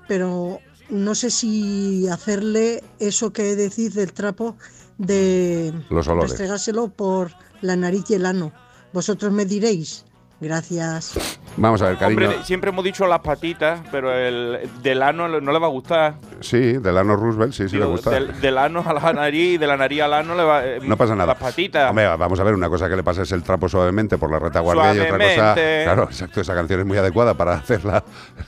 pero 0.08 0.60
no 0.92 1.16
sé 1.16 1.32
si 1.32 2.08
hacerle 2.08 2.84
eso 3.00 3.32
que 3.34 3.56
decís 3.56 3.96
del 3.96 4.14
trapo 4.14 4.58
de 4.98 5.74
Los 5.90 6.08
olores. 6.08 6.32
restregárselo 6.32 6.90
por 6.90 7.32
la 7.62 7.76
nariz 7.76 8.04
y 8.10 8.16
el 8.16 8.26
ano. 8.26 8.52
Vosotros 8.94 9.32
me 9.32 9.46
diréis. 9.46 10.06
Gracias. 10.42 11.14
Vamos 11.56 11.82
a 11.84 11.90
ver, 11.90 11.98
cariño. 11.98 12.26
Hombre, 12.30 12.44
siempre 12.44 12.72
hemos 12.72 12.84
dicho 12.84 13.06
las 13.06 13.20
patitas, 13.20 13.82
pero 13.92 14.12
el 14.12 14.68
del 14.82 15.04
ano 15.04 15.28
no 15.28 15.52
le 15.52 15.60
va 15.60 15.68
a 15.68 15.70
gustar. 15.70 16.16
Sí, 16.40 16.74
Delano 16.78 17.16
Roosevelt, 17.16 17.54
sí, 17.54 17.70
sí 17.70 17.78
le 17.78 17.86
gusta. 17.86 18.10
Del, 18.10 18.42
del 18.42 18.58
ano 18.58 18.84
a 18.86 18.94
la 18.94 19.14
nariz 19.14 19.54
y 19.56 19.58
de 19.60 19.68
la 19.68 19.78
nariz 19.78 20.02
al 20.02 20.14
ano 20.14 20.34
le 20.36 20.44
va. 20.44 20.66
eh, 20.66 20.80
No 20.82 20.98
pasa 20.98 21.14
nada. 21.16 21.34
Las 21.34 21.38
patitas. 21.38 21.90
Hombre, 21.92 22.08
vamos 22.08 22.40
a 22.40 22.44
ver, 22.44 22.56
una 22.56 22.70
cosa 22.70 22.90
que 22.90 22.96
le 22.96 23.04
pasa 23.04 23.22
es 23.22 23.32
el 23.34 23.44
trapo 23.44 23.70
suavemente 23.70 24.18
por 24.18 24.32
la 24.32 24.40
retaguardia 24.40 24.96
y 24.96 25.00
otra 25.00 25.18
cosa. 25.20 25.36
Suavemente. 25.36 25.84
Claro, 25.84 26.04
exacto, 26.06 26.42
esa 26.42 26.56
canción 26.56 26.80
es 26.80 26.86
muy 26.88 26.98
adecuada 26.98 27.36
para 27.36 27.54
hacer 27.54 27.86
la- 27.86 28.04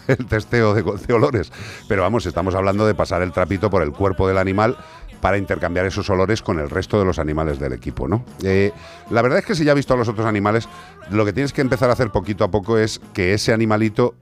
el 0.07 0.25
testeo 0.25 0.73
de, 0.73 0.81
de 0.81 1.13
olores. 1.13 1.51
Pero 1.87 2.01
vamos, 2.01 2.25
estamos 2.25 2.55
hablando 2.55 2.87
de 2.87 2.95
pasar 2.95 3.21
el 3.21 3.31
trapito 3.31 3.69
por 3.69 3.83
el 3.83 3.91
cuerpo 3.91 4.27
del 4.27 4.39
animal 4.39 4.77
para 5.23 5.37
intercambiar 5.37 5.85
esos 5.85 6.09
olores 6.09 6.41
con 6.41 6.59
el 6.59 6.69
resto 6.69 6.99
de 6.99 7.05
los 7.05 7.17
animales 7.17 7.57
del 7.57 7.71
equipo, 7.71 8.09
¿no? 8.09 8.25
Eh, 8.43 8.73
la 9.09 9.21
verdad 9.21 9.39
es 9.39 9.45
que 9.45 9.55
si 9.55 9.63
ya 9.63 9.71
has 9.71 9.77
visto 9.77 9.93
a 9.93 9.97
los 9.97 10.09
otros 10.09 10.27
animales, 10.27 10.67
lo 11.11 11.23
que 11.23 11.31
tienes 11.31 11.53
que 11.53 11.61
empezar 11.61 11.89
a 11.89 11.93
hacer 11.93 12.09
poquito 12.09 12.43
a 12.43 12.51
poco 12.51 12.77
es 12.77 12.99
que 13.13 13.33
ese 13.33 13.53
animalito 13.53 14.15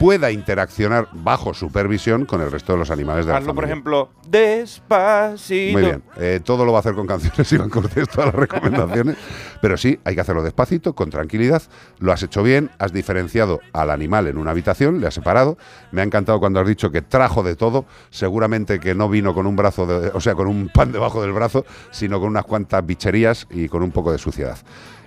pueda 0.00 0.30
interaccionar 0.32 1.08
bajo 1.12 1.52
supervisión 1.52 2.24
con 2.24 2.40
el 2.40 2.50
resto 2.50 2.72
de 2.72 2.78
los 2.78 2.90
animales 2.90 3.26
de 3.26 3.32
la 3.32 3.38
Hazlo, 3.38 3.54
por 3.54 3.64
familia. 3.64 3.74
ejemplo, 3.74 4.08
despacito. 4.26 5.72
Muy 5.72 5.82
bien. 5.82 6.02
Eh, 6.16 6.40
todo 6.42 6.64
lo 6.64 6.72
va 6.72 6.78
a 6.78 6.80
hacer 6.80 6.94
con 6.94 7.06
canciones, 7.06 7.52
Iván 7.52 7.68
Cortés, 7.68 8.08
todas 8.08 8.28
las 8.28 8.34
recomendaciones. 8.34 9.16
Pero 9.60 9.76
sí, 9.76 10.00
hay 10.04 10.14
que 10.14 10.22
hacerlo 10.22 10.42
despacito, 10.42 10.94
con 10.94 11.10
tranquilidad. 11.10 11.62
Lo 11.98 12.12
has 12.12 12.22
hecho 12.22 12.42
bien, 12.42 12.70
has 12.78 12.94
diferenciado 12.94 13.60
al 13.74 13.90
animal 13.90 14.26
en 14.26 14.38
una 14.38 14.52
habitación, 14.52 15.00
le 15.02 15.06
has 15.06 15.14
separado. 15.14 15.58
Me 15.92 16.00
ha 16.00 16.04
encantado 16.04 16.40
cuando 16.40 16.60
has 16.60 16.66
dicho 16.66 16.90
que 16.90 17.02
trajo 17.02 17.42
de 17.42 17.54
todo. 17.54 17.84
Seguramente 18.08 18.80
que 18.80 18.94
no 18.94 19.10
vino 19.10 19.34
con 19.34 19.46
un 19.46 19.54
brazo, 19.54 19.84
de- 19.86 20.08
o 20.14 20.20
sea, 20.20 20.34
con 20.34 20.46
un 20.46 20.70
pan 20.72 20.92
debajo 20.92 21.20
del 21.20 21.32
brazo, 21.32 21.66
sino 21.90 22.20
con 22.20 22.30
unas 22.30 22.46
cuantas 22.46 22.84
bicherías 22.86 23.46
y 23.50 23.68
con 23.68 23.82
un 23.82 23.90
poco 23.92 24.12
de 24.12 24.18
suciedad. 24.18 24.56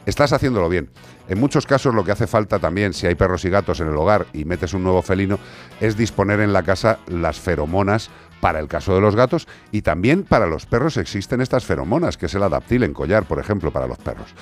Estás 0.06 0.34
haciéndolo 0.34 0.68
bien. 0.68 0.90
En 1.30 1.40
muchos 1.40 1.66
casos 1.66 1.96
lo 1.96 2.04
que 2.04 2.12
hace 2.12 2.28
falta 2.28 2.60
también, 2.60 2.94
si 2.94 3.08
hay 3.08 3.16
perros 3.16 3.46
y 3.46 3.50
gatos 3.50 3.80
en 3.80 3.88
el 3.88 3.96
hogar 3.96 4.26
y 4.34 4.44
metes 4.44 4.74
un 4.74 4.84
nuevo 4.84 5.02
felino, 5.02 5.40
es 5.80 5.96
disponer 5.96 6.42
en 6.42 6.52
la 6.52 6.64
casa 6.64 7.00
las 7.08 7.40
feromonas 7.40 8.10
para 8.42 8.60
el 8.60 8.68
caso 8.68 8.94
de 8.94 9.00
los 9.00 9.16
gatos 9.16 9.48
y 9.72 9.82
también 9.82 10.24
para 10.24 10.46
los 10.46 10.66
perros 10.66 10.98
existen 10.98 11.40
estas 11.40 11.64
feromonas, 11.64 12.18
que 12.18 12.26
es 12.26 12.36
el 12.36 12.44
adaptil 12.44 12.84
en 12.84 12.94
collar, 12.94 13.24
por 13.26 13.40
ejemplo, 13.40 13.72
para 13.72 13.88
los 13.88 13.98
perros. 13.98 14.36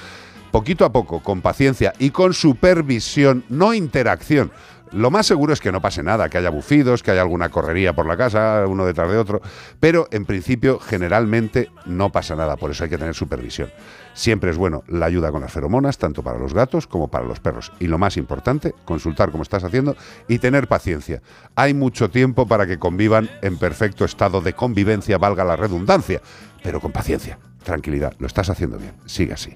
Poquito 0.52 0.84
a 0.84 0.92
poco, 0.92 1.22
con 1.22 1.42
paciencia 1.42 1.94
y 2.00 2.10
con 2.10 2.34
supervisión, 2.34 3.46
no 3.48 3.76
interacción. 3.76 4.52
Lo 4.92 5.10
más 5.10 5.26
seguro 5.26 5.54
es 5.54 5.62
que 5.62 5.72
no 5.72 5.80
pase 5.80 6.04
nada, 6.04 6.28
que 6.28 6.40
haya 6.40 6.50
bufidos, 6.50 7.04
que 7.04 7.12
haya 7.12 7.22
alguna 7.22 7.50
correría 7.50 7.94
por 7.94 8.06
la 8.06 8.18
casa, 8.18 8.66
uno 8.68 8.86
detrás 8.86 9.10
de 9.10 9.18
otro, 9.18 9.42
pero 9.80 10.10
en 10.12 10.26
principio 10.26 10.80
generalmente 10.80 11.70
no 11.86 12.12
pasa 12.12 12.36
nada, 12.36 12.58
por 12.58 12.72
eso 12.72 12.84
hay 12.84 12.90
que 12.90 12.98
tener 12.98 13.14
supervisión. 13.14 13.70
Siempre 14.14 14.52
es 14.52 14.58
bueno 14.58 14.84
la 14.88 15.06
ayuda 15.06 15.32
con 15.32 15.42
las 15.42 15.52
feromonas, 15.52 15.98
tanto 15.98 16.24
para 16.24 16.40
los 16.40 16.54
gatos 16.54 16.88
como 16.88 17.10
para 17.10 17.26
los 17.26 17.40
perros. 17.40 17.72
Y 17.80 17.88
lo 17.88 17.98
más 17.98 18.18
importante, 18.18 18.74
consultar 18.86 19.32
cómo 19.32 19.44
estás 19.44 19.64
haciendo 19.64 19.96
y 20.28 20.40
tener 20.40 20.68
paciencia. 20.68 21.22
Hay 21.56 21.74
mucho 21.74 22.10
tiempo 22.10 22.48
para 22.48 22.68
que 22.68 22.80
convivan 22.80 23.30
en 23.42 23.58
perfecto 23.58 24.06
estado 24.06 24.42
de 24.42 24.54
convivencia, 24.54 25.18
valga 25.18 25.44
la 25.44 25.56
redundancia, 25.56 26.22
pero 26.64 26.80
con 26.80 26.92
paciencia, 26.92 27.40
tranquilidad, 27.64 28.14
lo 28.20 28.28
estás 28.28 28.50
haciendo 28.50 28.78
bien, 28.78 28.94
sigue 29.06 29.34
así. 29.34 29.56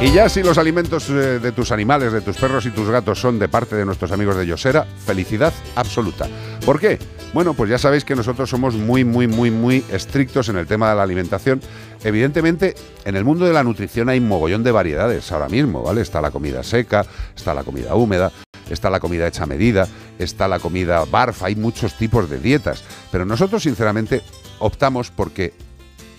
Y 0.00 0.12
ya 0.12 0.28
si 0.28 0.44
los 0.44 0.58
alimentos 0.58 1.10
eh, 1.10 1.40
de 1.40 1.50
tus 1.50 1.72
animales, 1.72 2.12
de 2.12 2.20
tus 2.20 2.36
perros 2.36 2.64
y 2.66 2.70
tus 2.70 2.88
gatos 2.88 3.20
son 3.20 3.40
de 3.40 3.48
parte 3.48 3.74
de 3.74 3.84
nuestros 3.84 4.12
amigos 4.12 4.36
de 4.36 4.46
Yosera, 4.46 4.84
felicidad 4.84 5.52
absoluta. 5.74 6.28
¿Por 6.64 6.78
qué? 6.78 7.00
Bueno, 7.34 7.52
pues 7.52 7.68
ya 7.68 7.78
sabéis 7.78 8.04
que 8.04 8.14
nosotros 8.14 8.48
somos 8.48 8.76
muy, 8.76 9.02
muy, 9.02 9.26
muy, 9.26 9.50
muy 9.50 9.84
estrictos 9.90 10.48
en 10.50 10.56
el 10.56 10.68
tema 10.68 10.88
de 10.88 10.94
la 10.94 11.02
alimentación. 11.02 11.60
Evidentemente, 12.04 12.76
en 13.04 13.16
el 13.16 13.24
mundo 13.24 13.44
de 13.44 13.52
la 13.52 13.64
nutrición 13.64 14.08
hay 14.08 14.20
mogollón 14.20 14.62
de 14.62 14.70
variedades 14.70 15.32
ahora 15.32 15.48
mismo, 15.48 15.82
¿vale? 15.82 16.00
Está 16.00 16.20
la 16.20 16.30
comida 16.30 16.62
seca, 16.62 17.04
está 17.36 17.52
la 17.52 17.64
comida 17.64 17.96
húmeda, 17.96 18.30
está 18.70 18.90
la 18.90 19.00
comida 19.00 19.26
hecha 19.26 19.42
a 19.42 19.46
medida, 19.46 19.88
está 20.20 20.46
la 20.46 20.60
comida 20.60 21.04
barf, 21.10 21.42
hay 21.42 21.56
muchos 21.56 21.94
tipos 21.94 22.30
de 22.30 22.38
dietas. 22.38 22.84
Pero 23.10 23.24
nosotros, 23.24 23.64
sinceramente, 23.64 24.22
optamos 24.60 25.10
porque 25.10 25.54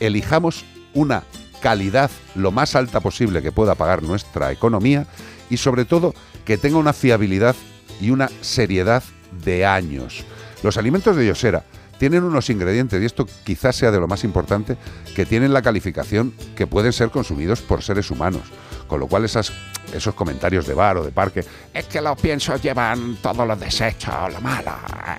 elijamos 0.01 0.65
una 0.93 1.23
calidad 1.61 2.11
lo 2.35 2.51
más 2.51 2.75
alta 2.75 2.99
posible 2.99 3.41
que 3.41 3.51
pueda 3.51 3.75
pagar 3.75 4.03
nuestra 4.03 4.51
economía 4.51 5.05
y 5.49 5.57
sobre 5.57 5.85
todo 5.85 6.13
que 6.45 6.57
tenga 6.57 6.77
una 6.77 6.93
fiabilidad 6.93 7.55
y 8.01 8.11
una 8.11 8.29
seriedad 8.41 9.03
de 9.43 9.65
años. 9.65 10.23
Los 10.63 10.77
alimentos 10.77 11.15
de 11.15 11.27
Yosera 11.27 11.63
tienen 11.99 12.23
unos 12.23 12.49
ingredientes, 12.49 13.01
y 13.01 13.05
esto 13.05 13.27
quizás 13.43 13.75
sea 13.75 13.91
de 13.91 13.99
lo 13.99 14.07
más 14.07 14.23
importante, 14.23 14.77
que 15.15 15.25
tienen 15.25 15.53
la 15.53 15.61
calificación 15.61 16.33
que 16.55 16.65
pueden 16.65 16.93
ser 16.93 17.11
consumidos 17.11 17.61
por 17.61 17.83
seres 17.83 18.09
humanos. 18.09 18.43
Con 18.87 19.01
lo 19.01 19.07
cual 19.07 19.25
esas, 19.25 19.51
esos 19.93 20.13
comentarios 20.15 20.65
de 20.67 20.73
bar 20.73 20.97
o 20.97 21.03
de 21.03 21.11
parque, 21.11 21.43
es 21.73 21.85
que 21.85 22.01
los 22.01 22.19
piensos 22.19 22.61
llevan 22.61 23.17
todos 23.21 23.47
los 23.47 23.59
desechos, 23.59 24.31
lo 24.33 24.41
malo, 24.41 24.71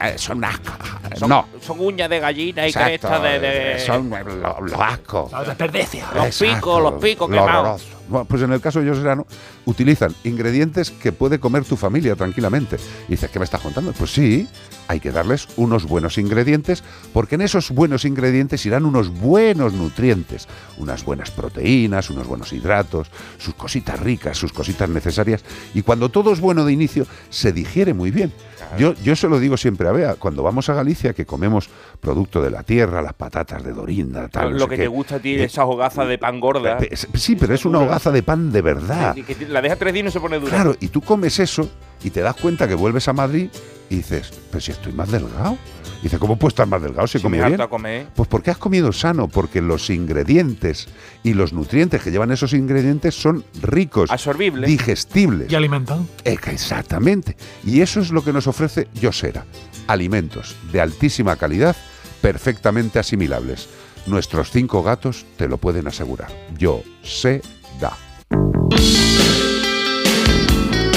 eh, 0.03 0.15
son 0.17 0.39
un 0.39 0.45
asco. 0.45 0.73
Son, 1.17 1.29
no, 1.29 1.47
son 1.61 1.81
uñas 1.81 2.09
de 2.09 2.21
gallina 2.21 2.65
y 2.65 2.69
Exacto, 2.69 2.89
cresta 3.09 3.19
de. 3.21 3.39
de- 3.41 3.73
eh, 3.77 3.79
son 3.81 4.11
los 4.11 4.71
lo 4.71 4.83
asco. 4.83 5.29
Los 5.33 5.47
desperdicios. 5.47 6.07
Los 6.15 6.27
Exacto, 6.27 6.55
picos, 6.57 6.83
los 6.83 7.03
picos 7.03 7.31
lo 7.31 7.37
quemados. 7.37 7.87
Bueno, 8.09 8.25
pues 8.25 8.43
en 8.43 8.53
el 8.53 8.61
caso 8.61 8.81
de 8.81 8.87
Yoserano, 8.87 9.25
utilizan 9.67 10.13
ingredientes 10.25 10.91
que 10.91 11.13
puede 11.13 11.39
comer 11.39 11.65
tu 11.65 11.77
familia 11.77 12.17
tranquilamente. 12.17 12.77
Y 13.07 13.13
dices, 13.13 13.31
¿qué 13.31 13.39
me 13.39 13.45
estás 13.45 13.61
contando? 13.61 13.93
Pues 13.93 14.11
sí, 14.13 14.49
hay 14.89 14.99
que 14.99 15.13
darles 15.13 15.47
unos 15.57 15.85
buenos 15.87 16.19
ingredientes, 16.19 16.83
porque 17.13 17.37
en 17.37 17.43
esos 17.43 17.71
buenos 17.71 18.05
ingredientes 18.05 18.67
irán 18.67 18.85
unos 18.85 19.11
buenos 19.11 19.75
nutrientes, 19.75 20.49
unas 20.79 21.05
buenas 21.05 21.31
proteínas, 21.31 22.11
unos 22.11 22.27
buenos 22.27 22.53
hidratos, 22.53 23.09
sus 23.39 23.55
cositas 23.55 24.01
ricas, 24.01 24.37
sus 24.37 24.53
cositas 24.61 24.89
necesarias. 24.89 25.43
Y 25.75 25.83
cuando 25.83 26.09
todo 26.11 26.33
es 26.33 26.41
bueno 26.41 26.65
de 26.65 26.73
inicio, 26.73 27.07
se 27.31 27.53
digiere 27.53 27.95
muy 27.95 28.11
bien. 28.11 28.33
Yo, 28.79 28.95
yo 29.03 29.17
se 29.17 29.27
lo 29.29 29.41
digo 29.41 29.57
siempre 29.57 29.89
a 29.89 29.93
Bea, 29.93 30.15
cuando 30.15 30.43
vamos 30.43 30.69
a 30.69 30.75
Galicia, 30.75 31.13
que 31.15 31.25
comemos 31.27 31.69
producto 32.01 32.41
de 32.43 32.51
la 32.51 32.63
tierra, 32.63 33.03
las 33.03 33.15
patatas 33.15 33.65
de 33.65 33.73
Dorinda, 33.73 34.29
tal. 34.29 34.53
no 34.53 34.59
lo 34.59 34.65
sé 34.65 34.71
que 34.71 34.77
qué. 34.77 34.83
te 34.83 34.89
gusta 34.89 35.15
a 35.17 35.19
ti, 35.19 35.31
Eh, 35.35 35.45
esa 35.45 35.65
hogaza 35.65 36.05
de 36.05 36.19
pan 36.19 36.39
gorda. 36.41 36.79
Sí, 37.15 37.37
pero 37.37 37.55
es 37.55 37.65
una 37.65 37.81
hogaza 37.81 38.11
de 38.13 38.23
pan 38.23 38.53
de 38.53 38.63
verdad. 38.63 39.15
Sí, 39.15 39.23
que 39.25 39.35
te- 39.35 39.49
la 39.49 39.61
deja 39.63 39.77
tres 39.77 39.93
días 39.95 40.03
y 40.03 40.05
no 40.05 40.11
se 40.11 40.21
pone 40.21 40.39
dura. 40.39 40.51
Claro, 40.53 40.77
y 40.79 40.89
tú 40.89 41.01
comes 41.01 41.39
eso 41.41 41.69
y 42.05 42.11
te 42.11 42.21
das 42.21 42.37
cuenta 42.37 42.69
que 42.69 42.75
vuelves 42.75 43.09
a 43.09 43.13
Madrid 43.13 43.49
y 43.91 43.97
dices, 43.97 44.31
pero 44.51 44.61
si 44.61 44.71
estoy 44.73 44.93
más 44.93 45.11
delgado. 45.11 45.59
Y 46.01 46.05
dice, 46.05 46.19
¿cómo 46.19 46.37
puedo 46.39 46.49
estar 46.49 46.67
más 46.67 46.81
delgado 46.81 47.07
si 47.07 47.19
he 47.19 47.21
Si 47.21 47.27
me 47.29 47.39
comido 47.41 47.57
bien? 47.59 47.69
comer. 47.69 48.07
Pues 48.17 48.27
porque 48.27 48.51
has 48.51 48.57
comido 48.57 48.91
sano, 48.93 49.29
porque 49.29 49.61
los 49.61 49.91
ingredientes 49.91 50.89
y 51.23 51.35
los 51.35 51.53
nutrientes 51.53 52.01
que 52.03 52.11
llevan 52.11 52.31
esos 52.31 52.55
ingredientes 52.55 53.15
son 53.15 53.45
ricos, 53.61 54.11
Absorbibles. 54.11 54.67
digestibles. 54.71 55.53
¿Y 55.53 55.55
alimentan? 55.57 56.09
Eca- 56.25 56.53
Exactamente. 56.53 57.37
Y 57.67 57.83
eso 57.83 58.01
es 58.01 58.11
lo 58.13 58.25
que 58.25 58.33
nos 58.33 58.47
ofrece 58.47 58.89
Yosera. 58.95 59.45
Alimentos 59.89 60.57
de 60.73 60.81
altísima 60.81 61.37
calidad, 61.37 61.77
perfectamente 62.23 62.99
asimilables. 62.99 63.69
Nuestros 64.07 64.51
cinco 64.51 64.83
gatos 64.83 65.27
te 65.37 65.49
lo 65.49 65.59
pueden 65.59 65.87
asegurar. 65.87 66.29
Yo 66.57 66.83
sé 67.03 67.43
da. 67.79 67.95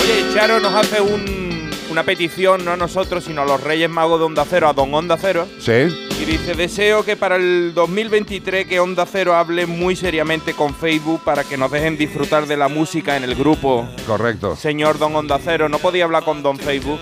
Oye, 0.02 0.34
Charo 0.34 0.60
nos 0.60 0.74
hace 0.74 1.02
un, 1.02 1.43
una 1.94 2.04
petición, 2.04 2.66
no 2.66 2.72
a 2.72 2.76
nosotros, 2.76 3.24
sino 3.24 3.44
a 3.44 3.46
los 3.46 3.62
Reyes 3.62 3.88
Magos 3.88 4.20
de 4.20 4.26
Onda 4.26 4.46
Cero, 4.50 4.68
a 4.68 4.74
Don 4.74 4.92
Onda 4.96 5.16
Cero. 5.16 5.48
Sí. 5.60 5.96
Y 6.20 6.26
dice, 6.26 6.56
deseo 6.56 7.06
que 7.06 7.16
para 7.16 7.36
el 7.36 7.72
2023 7.76 8.66
que 8.66 8.80
Onda 8.80 9.06
Cero 9.06 9.36
hable 9.36 9.68
muy 9.68 9.96
seriamente 9.96 10.56
con 10.56 10.74
Facebook 10.74 11.24
para 11.24 11.44
que 11.44 11.56
nos 11.56 11.70
dejen 11.70 11.96
disfrutar 11.96 12.48
de 12.48 12.58
la 12.58 12.68
música 12.68 13.16
en 13.16 13.24
el 13.24 13.36
grupo. 13.36 13.88
Correcto. 14.08 14.56
Señor 14.56 14.98
Don 14.98 15.16
Onda 15.16 15.38
Cero, 15.40 15.70
¿no 15.70 15.78
podía 15.78 16.06
hablar 16.06 16.24
con 16.24 16.42
Don 16.42 16.58
Facebook? 16.58 17.00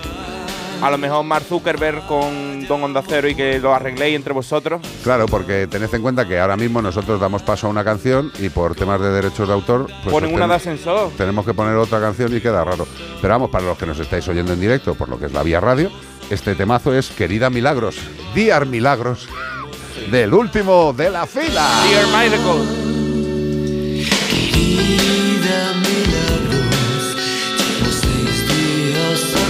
A 0.82 0.90
lo 0.90 0.98
mejor 0.98 1.24
Mark 1.24 1.44
Zuckerberg 1.48 2.06
con 2.08 2.66
Don 2.66 2.82
Onda 2.82 3.04
Cero 3.06 3.28
y 3.28 3.36
que 3.36 3.60
lo 3.60 3.72
arregléis 3.72 4.16
entre 4.16 4.32
vosotros. 4.32 4.82
Claro, 5.04 5.26
porque 5.26 5.68
tened 5.68 5.94
en 5.94 6.02
cuenta 6.02 6.26
que 6.26 6.40
ahora 6.40 6.56
mismo 6.56 6.82
nosotros 6.82 7.20
damos 7.20 7.42
paso 7.44 7.68
a 7.68 7.70
una 7.70 7.84
canción 7.84 8.32
y 8.40 8.48
por 8.48 8.74
temas 8.74 9.00
de 9.00 9.10
derechos 9.12 9.46
de 9.46 9.54
autor. 9.54 9.86
Pues 10.02 10.12
Ponen 10.12 10.34
una 10.34 10.48
de 10.48 10.54
ascensor. 10.54 11.10
Tenemos 11.16 11.46
que 11.46 11.54
poner 11.54 11.76
otra 11.76 12.00
canción 12.00 12.36
y 12.36 12.40
queda 12.40 12.64
raro. 12.64 12.88
Pero 13.20 13.32
vamos, 13.32 13.50
para 13.50 13.64
los 13.66 13.78
que 13.78 13.86
nos 13.86 14.00
estáis 14.00 14.26
oyendo 14.26 14.52
en 14.54 14.60
directo, 14.60 14.96
por 14.96 15.08
lo 15.08 15.20
que 15.20 15.26
es 15.26 15.32
la 15.32 15.44
vía 15.44 15.60
radio, 15.60 15.88
este 16.30 16.56
temazo 16.56 16.92
es 16.92 17.10
Querida 17.10 17.48
Milagros, 17.48 17.96
Dear 18.34 18.66
Milagros, 18.66 19.28
del 20.10 20.34
último 20.34 20.92
de 20.92 21.10
la 21.10 21.26
fila. 21.26 21.64
Dear 21.88 22.06
Miracle. 22.06 22.82
Querida 24.50 25.74
Milagros, 25.76 27.16
llevo 27.56 27.92
seis 27.92 28.48
días 28.48 29.41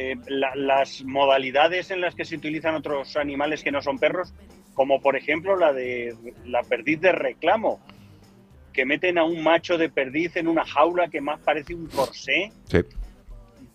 eh, 0.02 0.16
la- 0.28 0.56
las 0.56 1.04
modalidades 1.04 1.92
en 1.92 2.00
las 2.00 2.16
que 2.16 2.24
se 2.24 2.38
utilizan 2.38 2.74
otros 2.74 3.18
animales 3.18 3.64
que 3.64 3.72
no 3.72 3.82
son 3.82 4.00
perros, 4.00 4.34
como 4.74 5.02
por 5.02 5.18
ejemplo 5.18 5.58
la 5.58 5.74
de 5.74 6.16
la 6.46 6.64
perdiz 6.64 7.02
de 7.02 7.12
reclamo, 7.12 7.82
que 8.72 8.86
meten 8.86 9.18
a 9.18 9.26
un 9.26 9.44
macho 9.44 9.78
de 9.78 9.90
perdiz 9.90 10.38
en 10.38 10.48
una 10.48 10.64
jaula 10.64 11.10
que 11.10 11.20
más 11.20 11.42
parece 11.42 11.76
un 11.76 11.88
corsé, 11.88 12.54
Sí. 12.66 12.80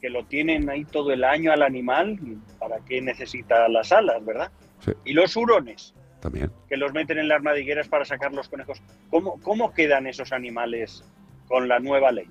que 0.00 0.08
lo 0.08 0.24
tienen 0.24 0.70
ahí 0.70 0.86
todo 0.86 1.12
el 1.12 1.24
año 1.24 1.52
al 1.52 1.62
animal, 1.62 2.18
¿para 2.58 2.76
qué 2.88 3.02
necesita 3.02 3.68
las 3.68 3.92
alas, 3.92 4.24
verdad? 4.24 4.50
Sí. 4.82 4.92
Y 5.04 5.12
los 5.12 5.36
hurones, 5.36 5.94
También. 6.20 6.50
que 6.70 6.78
los 6.78 6.94
meten 6.94 7.18
en 7.18 7.28
las 7.28 7.42
madrigueras 7.42 7.86
para 7.88 8.06
sacar 8.06 8.32
los 8.32 8.48
conejos. 8.48 8.80
¿Cómo, 9.10 9.38
cómo 9.42 9.74
quedan 9.74 10.06
esos 10.06 10.32
animales 10.32 11.04
con 11.48 11.68
la 11.68 11.80
nueva 11.80 12.12
ley? 12.12 12.28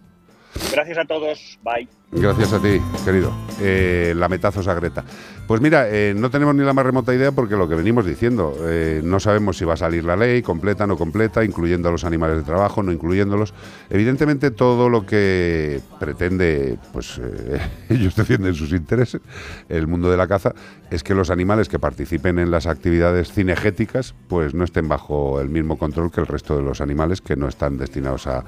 Gracias 0.74 0.97
a 0.97 1.05
todos. 1.05 1.59
Bye. 1.63 1.88
Gracias 2.15 2.53
a 2.53 2.61
ti, 2.61 2.80
querido. 3.05 3.32
Eh, 3.61 4.13
lametazos 4.15 4.67
a 4.67 4.74
Greta. 4.76 5.03
Pues 5.47 5.61
mira, 5.61 5.89
eh, 5.89 6.13
no 6.15 6.30
tenemos 6.30 6.55
ni 6.55 6.63
la 6.63 6.74
más 6.74 6.86
remota 6.86 7.13
idea 7.13 7.32
porque 7.32 7.55
lo 7.55 7.67
que 7.67 7.76
venimos 7.76 8.05
diciendo, 8.05 8.55
eh, 8.61 9.01
no 9.03 9.19
sabemos 9.19 9.57
si 9.57 9.65
va 9.65 9.74
a 9.74 9.78
salir 9.78 10.03
la 10.03 10.15
ley 10.15 10.41
completa, 10.41 10.88
no 10.88 10.95
completa, 10.95 11.43
incluyendo 11.43 11.89
a 11.89 11.91
los 11.91 12.05
animales 12.05 12.38
de 12.38 12.43
trabajo, 12.43 12.82
no 12.82 12.91
incluyéndolos. 12.91 13.53
Evidentemente 13.89 14.51
todo 14.51 14.89
lo 14.89 15.05
que 15.05 15.82
pretende, 15.99 16.78
pues 16.91 17.19
eh, 17.21 17.59
ellos 17.89 18.15
defienden 18.15 18.55
sus 18.55 18.71
intereses, 18.71 19.21
el 19.67 19.88
mundo 19.88 20.09
de 20.09 20.17
la 20.17 20.28
caza, 20.28 20.53
es 20.89 21.03
que 21.03 21.13
los 21.13 21.30
animales 21.30 21.67
que 21.67 21.80
participen 21.80 22.39
en 22.39 22.51
las 22.51 22.67
actividades 22.67 23.32
cinegéticas, 23.32 24.15
pues 24.28 24.53
no 24.53 24.63
estén 24.63 24.88
bajo 24.88 25.41
el 25.41 25.49
mismo 25.49 25.78
control 25.78 26.11
que 26.11 26.21
el 26.21 26.28
resto 26.28 26.55
de 26.55 26.63
los 26.63 26.80
animales 26.80 27.21
que 27.21 27.36
no 27.36 27.47
están 27.47 27.78
destinados 27.78 28.28
a, 28.28 28.45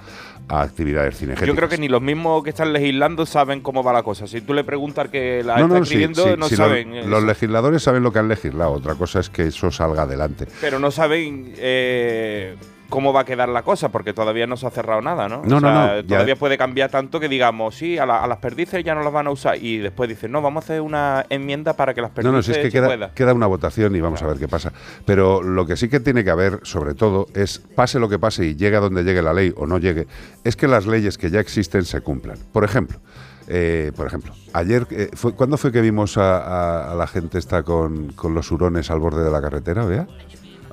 a 0.48 0.62
actividades 0.62 1.18
cinegéticas. 1.18 1.48
Yo 1.48 1.56
creo 1.56 1.68
que 1.70 1.78
ni 1.78 1.88
los 1.88 2.02
mismos 2.02 2.15
que 2.44 2.50
están 2.52 2.74
legislando 2.74 3.26
saben 3.26 3.62
cómo 3.62 3.84
va 3.84 3.94
la 3.94 4.04
cosa. 4.04 4.28
Si 4.28 4.42
tú 4.42 4.54
le 4.54 4.64
preguntas 4.64 5.10
que 5.10 5.44
la 5.44 5.58
No, 5.58 5.66
está 5.66 5.80
no, 5.80 5.86
sí, 5.86 5.94
escribiendo, 5.94 6.24
sí, 6.24 6.30
no 6.38 6.50
sí, 6.50 6.56
saben. 6.56 6.90
Los, 6.90 7.00
eso. 7.00 7.10
los 7.10 7.24
legisladores 7.24 7.84
saben 7.84 8.04
lo 8.04 8.12
que 8.12 8.20
han 8.20 8.28
legislado. 8.28 8.72
Otra 8.72 8.96
cosa 8.96 9.20
es 9.20 9.30
que 9.30 9.44
eso 9.48 9.72
salga 9.72 10.04
adelante. 10.04 10.48
pero 10.62 10.80
no 10.80 10.92
saben 10.92 11.54
eh, 11.58 12.56
cómo 12.96 13.12
va 13.14 13.22
a 13.22 13.26
quedar 13.26 13.50
la 13.50 13.62
cosa, 13.64 13.90
porque 13.90 14.14
todavía 14.14 14.48
no 14.48 14.56
se 14.58 14.66
ha 14.66 14.72
cerrado 14.72 15.02
nada, 15.02 15.28
¿no? 15.28 15.44
No, 15.46 15.58
O 15.58 15.60
no, 15.60 15.68
sea, 15.68 15.96
no, 15.98 16.06
Todavía 16.06 16.36
puede 16.38 16.58
cambiar 16.58 16.90
tanto 16.90 17.20
que 17.20 17.28
digamos, 17.28 17.76
sí, 17.76 17.98
a, 17.98 18.06
la- 18.06 18.24
a 18.24 18.28
las 18.28 18.38
perdices 18.38 18.84
ya 18.84 18.96
no 18.96 19.04
las 19.04 19.12
van 19.12 19.28
a 19.28 19.32
usar. 19.32 19.58
Y 19.62 19.80
después 19.80 20.08
dicen, 20.10 20.32
no, 20.32 20.42
vamos 20.42 20.64
a 20.64 20.66
hacer 20.66 20.82
una 20.82 21.26
enmienda 21.30 21.74
para 21.74 21.94
que 21.94 22.02
las 22.02 22.12
perdices 22.12 22.32
No, 22.32 22.38
no, 22.38 22.42
si 22.44 22.52
es 22.52 22.58
que 22.60 22.72
queda, 22.72 22.88
pueda. 22.88 23.12
queda 23.14 23.34
una 23.34 23.48
votación 23.48 23.96
y 23.96 24.02
vamos 24.02 24.22
a 24.24 24.28
ver 24.28 24.38
qué 24.38 24.48
pasa. 24.48 24.72
Pero 25.06 25.44
lo 25.44 25.66
que 25.66 25.76
sí 25.78 25.90
que 25.90 26.00
tiene 26.00 26.24
que 26.24 26.30
haber, 26.32 26.60
sobre 26.64 26.94
todo, 26.96 27.28
es, 27.36 27.60
pase 27.60 28.00
lo 28.00 28.08
que 28.08 28.18
pase 28.18 28.46
y 28.46 28.56
llegue 28.56 28.78
a 28.78 28.80
donde 28.80 29.04
llegue 29.04 29.22
la 29.22 29.34
ley 29.34 29.54
o 29.58 29.68
no 29.68 29.78
llegue, 29.78 30.08
es 30.44 30.56
que 30.56 30.68
las 30.68 30.86
leyes 30.86 31.18
que 31.18 31.30
ya 31.30 31.40
existen 31.42 31.84
se 31.86 32.00
cumplan. 32.02 32.38
Por 32.54 32.64
ejemplo, 32.64 33.00
eh, 33.48 33.92
por 33.96 34.08
ejemplo, 34.08 34.34
ayer, 34.54 34.88
eh, 34.90 35.10
fue, 35.14 35.34
¿cuándo 35.36 35.58
fue 35.58 35.72
que 35.72 35.82
vimos 35.82 36.18
a, 36.18 36.38
a- 36.38 36.92
a 36.94 36.96
la 36.96 37.08
gente 37.08 37.38
esta 37.38 37.62
con, 37.64 38.14
con 38.14 38.34
los 38.34 38.50
hurones 38.52 38.90
al 38.90 39.00
borde 39.00 39.24
de 39.24 39.32
la 39.32 39.42
carretera, 39.42 39.86
vea? 39.86 40.08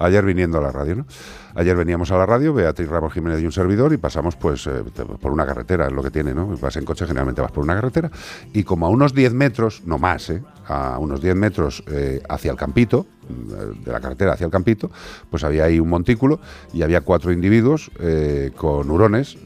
Ayer 0.02 0.24
viniendo 0.24 0.58
a 0.58 0.60
la 0.60 0.72
radio, 0.72 0.96
¿no? 0.96 1.06
Ayer 1.54 1.76
veníamos 1.76 2.10
a 2.10 2.16
la 2.16 2.24
radio, 2.24 2.54
Beatriz 2.54 2.88
Ramos 2.88 3.12
Jiménez 3.12 3.40
y 3.40 3.46
un 3.46 3.52
servidor, 3.52 3.92
y 3.92 3.98
pasamos 3.98 4.36
pues 4.36 4.66
eh, 4.66 4.82
por 5.20 5.32
una 5.32 5.44
carretera, 5.44 5.86
es 5.86 5.92
lo 5.92 6.02
que 6.02 6.10
tiene, 6.10 6.34
¿no? 6.34 6.56
Vas 6.56 6.76
en 6.76 6.84
coche, 6.84 7.06
generalmente 7.06 7.42
vas 7.42 7.52
por 7.52 7.62
una 7.62 7.74
carretera, 7.74 8.10
y 8.52 8.64
como 8.64 8.86
a 8.86 8.88
unos 8.88 9.14
10 9.14 9.34
metros, 9.34 9.82
no 9.84 9.98
más, 9.98 10.30
¿eh? 10.30 10.42
A 10.66 10.98
unos 10.98 11.20
10 11.20 11.36
metros 11.36 11.84
eh, 11.88 12.22
hacia 12.28 12.50
el 12.50 12.56
campito, 12.56 13.06
mm, 13.28 13.84
de 13.84 13.92
la 13.92 14.00
carretera 14.00 14.32
hacia 14.32 14.46
el 14.46 14.50
campito, 14.50 14.90
pues 15.30 15.44
había 15.44 15.64
ahí 15.64 15.78
un 15.78 15.90
montículo 15.90 16.40
y 16.72 16.82
había 16.82 17.02
cuatro 17.02 17.30
individuos 17.30 17.90
eh, 18.00 18.50
con 18.56 18.90
hurones, 18.90 19.36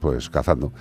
pues 0.00 0.30
cazando. 0.30 0.72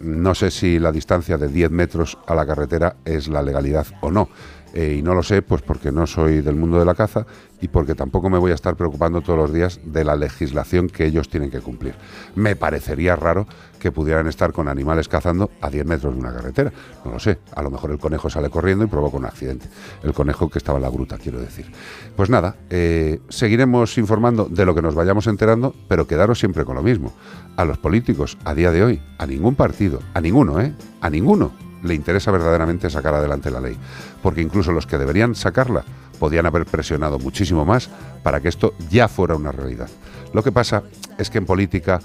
No 0.00 0.34
sé 0.34 0.50
si 0.50 0.78
la 0.78 0.92
distancia 0.92 1.36
de 1.36 1.48
10 1.48 1.70
metros 1.70 2.16
a 2.26 2.34
la 2.34 2.46
carretera 2.46 2.96
es 3.04 3.28
la 3.28 3.42
legalidad 3.42 3.86
o 4.00 4.10
no. 4.10 4.28
Eh, 4.74 4.96
y 4.98 5.02
no 5.02 5.14
lo 5.14 5.22
sé, 5.22 5.42
pues 5.42 5.62
porque 5.62 5.90
no 5.90 6.06
soy 6.06 6.42
del 6.42 6.56
mundo 6.56 6.78
de 6.78 6.84
la 6.84 6.94
caza 6.94 7.26
y 7.60 7.68
porque 7.68 7.94
tampoco 7.94 8.30
me 8.30 8.38
voy 8.38 8.52
a 8.52 8.54
estar 8.54 8.76
preocupando 8.76 9.20
todos 9.20 9.38
los 9.38 9.52
días 9.52 9.80
de 9.84 10.04
la 10.04 10.16
legislación 10.16 10.88
que 10.88 11.06
ellos 11.06 11.28
tienen 11.28 11.50
que 11.50 11.60
cumplir. 11.60 11.94
Me 12.34 12.56
parecería 12.56 13.16
raro 13.16 13.46
que 13.78 13.90
pudieran 13.90 14.26
estar 14.26 14.52
con 14.52 14.68
animales 14.68 15.08
cazando 15.08 15.50
a 15.60 15.70
10 15.70 15.86
metros 15.86 16.14
de 16.14 16.20
una 16.20 16.32
carretera. 16.32 16.72
No 17.04 17.12
lo 17.12 17.18
sé. 17.18 17.38
A 17.54 17.62
lo 17.62 17.70
mejor 17.70 17.90
el 17.90 17.98
conejo 17.98 18.30
sale 18.30 18.50
corriendo 18.50 18.84
y 18.84 18.88
provoca 18.88 19.16
un 19.16 19.24
accidente. 19.24 19.68
El 20.02 20.12
conejo 20.12 20.48
que 20.48 20.58
estaba 20.58 20.78
en 20.78 20.82
la 20.82 20.90
gruta, 20.90 21.18
quiero 21.18 21.40
decir. 21.40 21.66
Pues 22.14 22.30
nada, 22.30 22.56
eh, 22.68 23.20
seguiremos 23.28 23.98
informando 23.98 24.46
de 24.48 24.64
lo 24.64 24.74
que 24.74 24.82
nos 24.82 24.94
vayamos 24.94 25.26
enterando, 25.26 25.74
pero 25.88 26.06
quedaros 26.06 26.38
siempre 26.38 26.64
con 26.64 26.76
lo 26.76 26.82
mismo. 26.82 27.12
A 27.56 27.64
los 27.64 27.78
políticos, 27.78 28.38
a 28.44 28.54
día 28.54 28.70
de 28.70 28.84
hoy, 28.84 29.02
a 29.18 29.26
ningún 29.26 29.54
partido, 29.54 30.00
a 30.14 30.20
ninguno, 30.20 30.60
¿eh? 30.60 30.74
A 31.00 31.10
ninguno 31.10 31.52
le 31.82 31.94
interesa 31.94 32.30
verdaderamente 32.30 32.90
sacar 32.90 33.14
adelante 33.14 33.50
la 33.50 33.60
ley. 33.60 33.76
Porque 34.22 34.42
incluso 34.42 34.72
los 34.72 34.86
que 34.86 34.98
deberían 34.98 35.34
sacarla 35.34 35.84
podían 36.18 36.44
haber 36.46 36.66
presionado 36.66 37.18
muchísimo 37.18 37.64
más 37.64 37.88
para 38.22 38.40
que 38.40 38.48
esto 38.48 38.74
ya 38.90 39.08
fuera 39.08 39.34
una 39.34 39.52
realidad. 39.52 39.88
Lo 40.32 40.42
que 40.42 40.52
pasa 40.52 40.82
es 41.18 41.30
que 41.30 41.38
en 41.38 41.46
política 41.46 42.00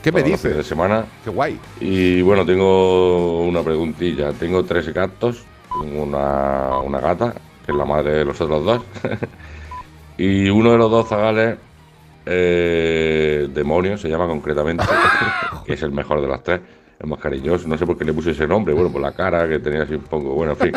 ¿Qué 0.01 0.09
me 0.09 0.23
dices? 0.23 0.55
de 0.55 0.63
semana. 0.63 1.05
Qué 1.21 1.29
guay. 1.29 1.59
Y 1.81 2.21
bueno, 2.21 2.45
tengo 2.45 3.41
una 3.43 3.61
preguntilla. 3.61 4.31
Tengo 4.31 4.63
tres 4.63 4.93
gatos. 4.93 5.43
Tengo 5.81 6.03
una, 6.03 6.79
una 6.79 7.01
gata, 7.01 7.33
que 7.65 7.73
es 7.73 7.77
la 7.77 7.83
madre 7.83 8.11
de 8.19 8.25
los 8.25 8.39
otros 8.39 8.63
dos. 8.63 8.81
y 10.17 10.49
uno 10.49 10.71
de 10.71 10.77
los 10.77 10.89
dos 10.89 11.09
zagales, 11.09 11.57
eh, 12.25 13.49
demonio 13.53 13.97
se 13.97 14.07
llama 14.07 14.27
concretamente, 14.27 14.85
que 15.65 15.73
es 15.73 15.81
el 15.81 15.91
mejor 15.91 16.21
de 16.21 16.27
las 16.29 16.41
tres. 16.41 16.61
El 17.01 17.09
más 17.09 17.19
cariñoso. 17.19 17.67
No 17.67 17.77
sé 17.77 17.85
por 17.85 17.97
qué 17.97 18.05
le 18.05 18.13
puse 18.13 18.31
ese 18.31 18.47
nombre. 18.47 18.73
Bueno, 18.73 18.89
por 18.89 19.01
la 19.01 19.11
cara 19.11 19.45
que 19.45 19.59
tenía 19.59 19.83
así 19.83 19.95
un 19.95 20.03
poco. 20.03 20.29
Bueno, 20.35 20.53
en 20.53 20.57
fin, 20.57 20.71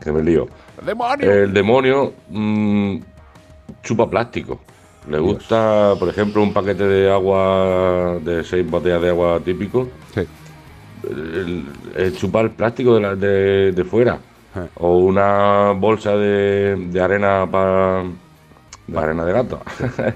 que 0.00 0.12
me 0.12 0.22
lío. 0.22 0.46
¡Demonio! 0.84 1.32
El 1.32 1.52
demonio 1.52 2.12
mm, 2.30 2.98
chupa 3.86 4.08
plástico. 4.10 4.60
Le 5.08 5.18
gusta, 5.20 5.94
por 5.98 6.08
ejemplo, 6.08 6.42
un 6.42 6.52
paquete 6.52 6.84
de 6.84 7.10
agua, 7.12 8.18
de 8.22 8.42
seis 8.42 8.68
botellas 8.68 9.00
de 9.00 9.08
agua 9.10 9.40
típico. 9.44 9.88
El, 11.08 11.64
el 11.94 12.16
chupar 12.16 12.50
plástico 12.50 12.94
de, 12.96 13.00
la- 13.00 13.14
de, 13.14 13.72
de 13.72 13.84
fuera. 13.84 14.18
O 14.76 14.98
una 14.98 15.72
bolsa 15.72 16.16
de, 16.16 16.74
de 16.90 17.00
arena 17.00 17.46
para. 17.50 18.04
arena 18.96 19.24
de 19.24 19.32
gato. 19.32 19.60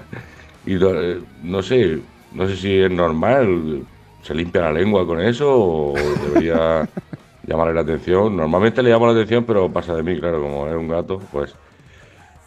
y 0.65 0.73
lo- 0.75 0.99
eh, 1.01 1.19
no 1.43 1.61
sé, 1.61 1.99
no 2.33 2.47
sé 2.47 2.55
si 2.57 2.77
es 2.79 2.91
normal. 2.91 3.83
¿Se 4.23 4.35
limpia 4.35 4.61
la 4.61 4.73
lengua 4.73 5.05
con 5.07 5.19
eso 5.21 5.47
o 5.49 5.93
debería 6.25 6.87
llamarle 7.47 7.73
la 7.73 7.81
atención? 7.81 8.35
Normalmente 8.35 8.83
le 8.83 8.89
llamo 8.91 9.05
la 9.07 9.13
atención, 9.13 9.45
pero 9.45 9.71
pasa 9.71 9.95
de 9.95 10.03
mí, 10.03 10.19
claro, 10.19 10.41
como 10.41 10.67
es 10.67 10.75
un 10.75 10.87
gato, 10.89 11.19
pues. 11.31 11.55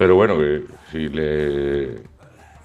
Pero 0.05 0.17
bueno, 0.17 0.37
que 0.37 0.65
si 0.93 1.09
le 1.09 2.03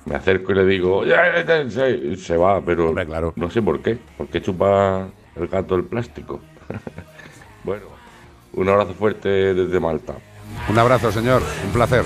me 0.03 0.15
acerco 0.15 0.51
y 0.51 0.55
le 0.55 0.65
digo, 0.65 1.05
"Ya, 1.05 1.41
ya, 1.41 1.63
ya", 1.63 1.69
se, 1.69 2.17
se 2.17 2.35
va, 2.35 2.59
pero 2.59 2.93
no 3.37 3.49
sé 3.49 3.61
por 3.61 3.81
qué. 3.81 3.97
¿Por 4.17 4.27
qué 4.27 4.41
chupa 4.41 5.07
el 5.37 5.47
gato 5.47 5.75
el 5.75 5.85
plástico? 5.85 6.41
bueno, 7.63 7.85
un 8.51 8.67
abrazo 8.67 8.93
fuerte 8.93 9.29
desde 9.53 9.79
Malta. 9.79 10.15
Un 10.69 10.77
abrazo, 10.77 11.13
señor. 11.13 11.41
Un 11.65 11.71
placer. 11.71 12.03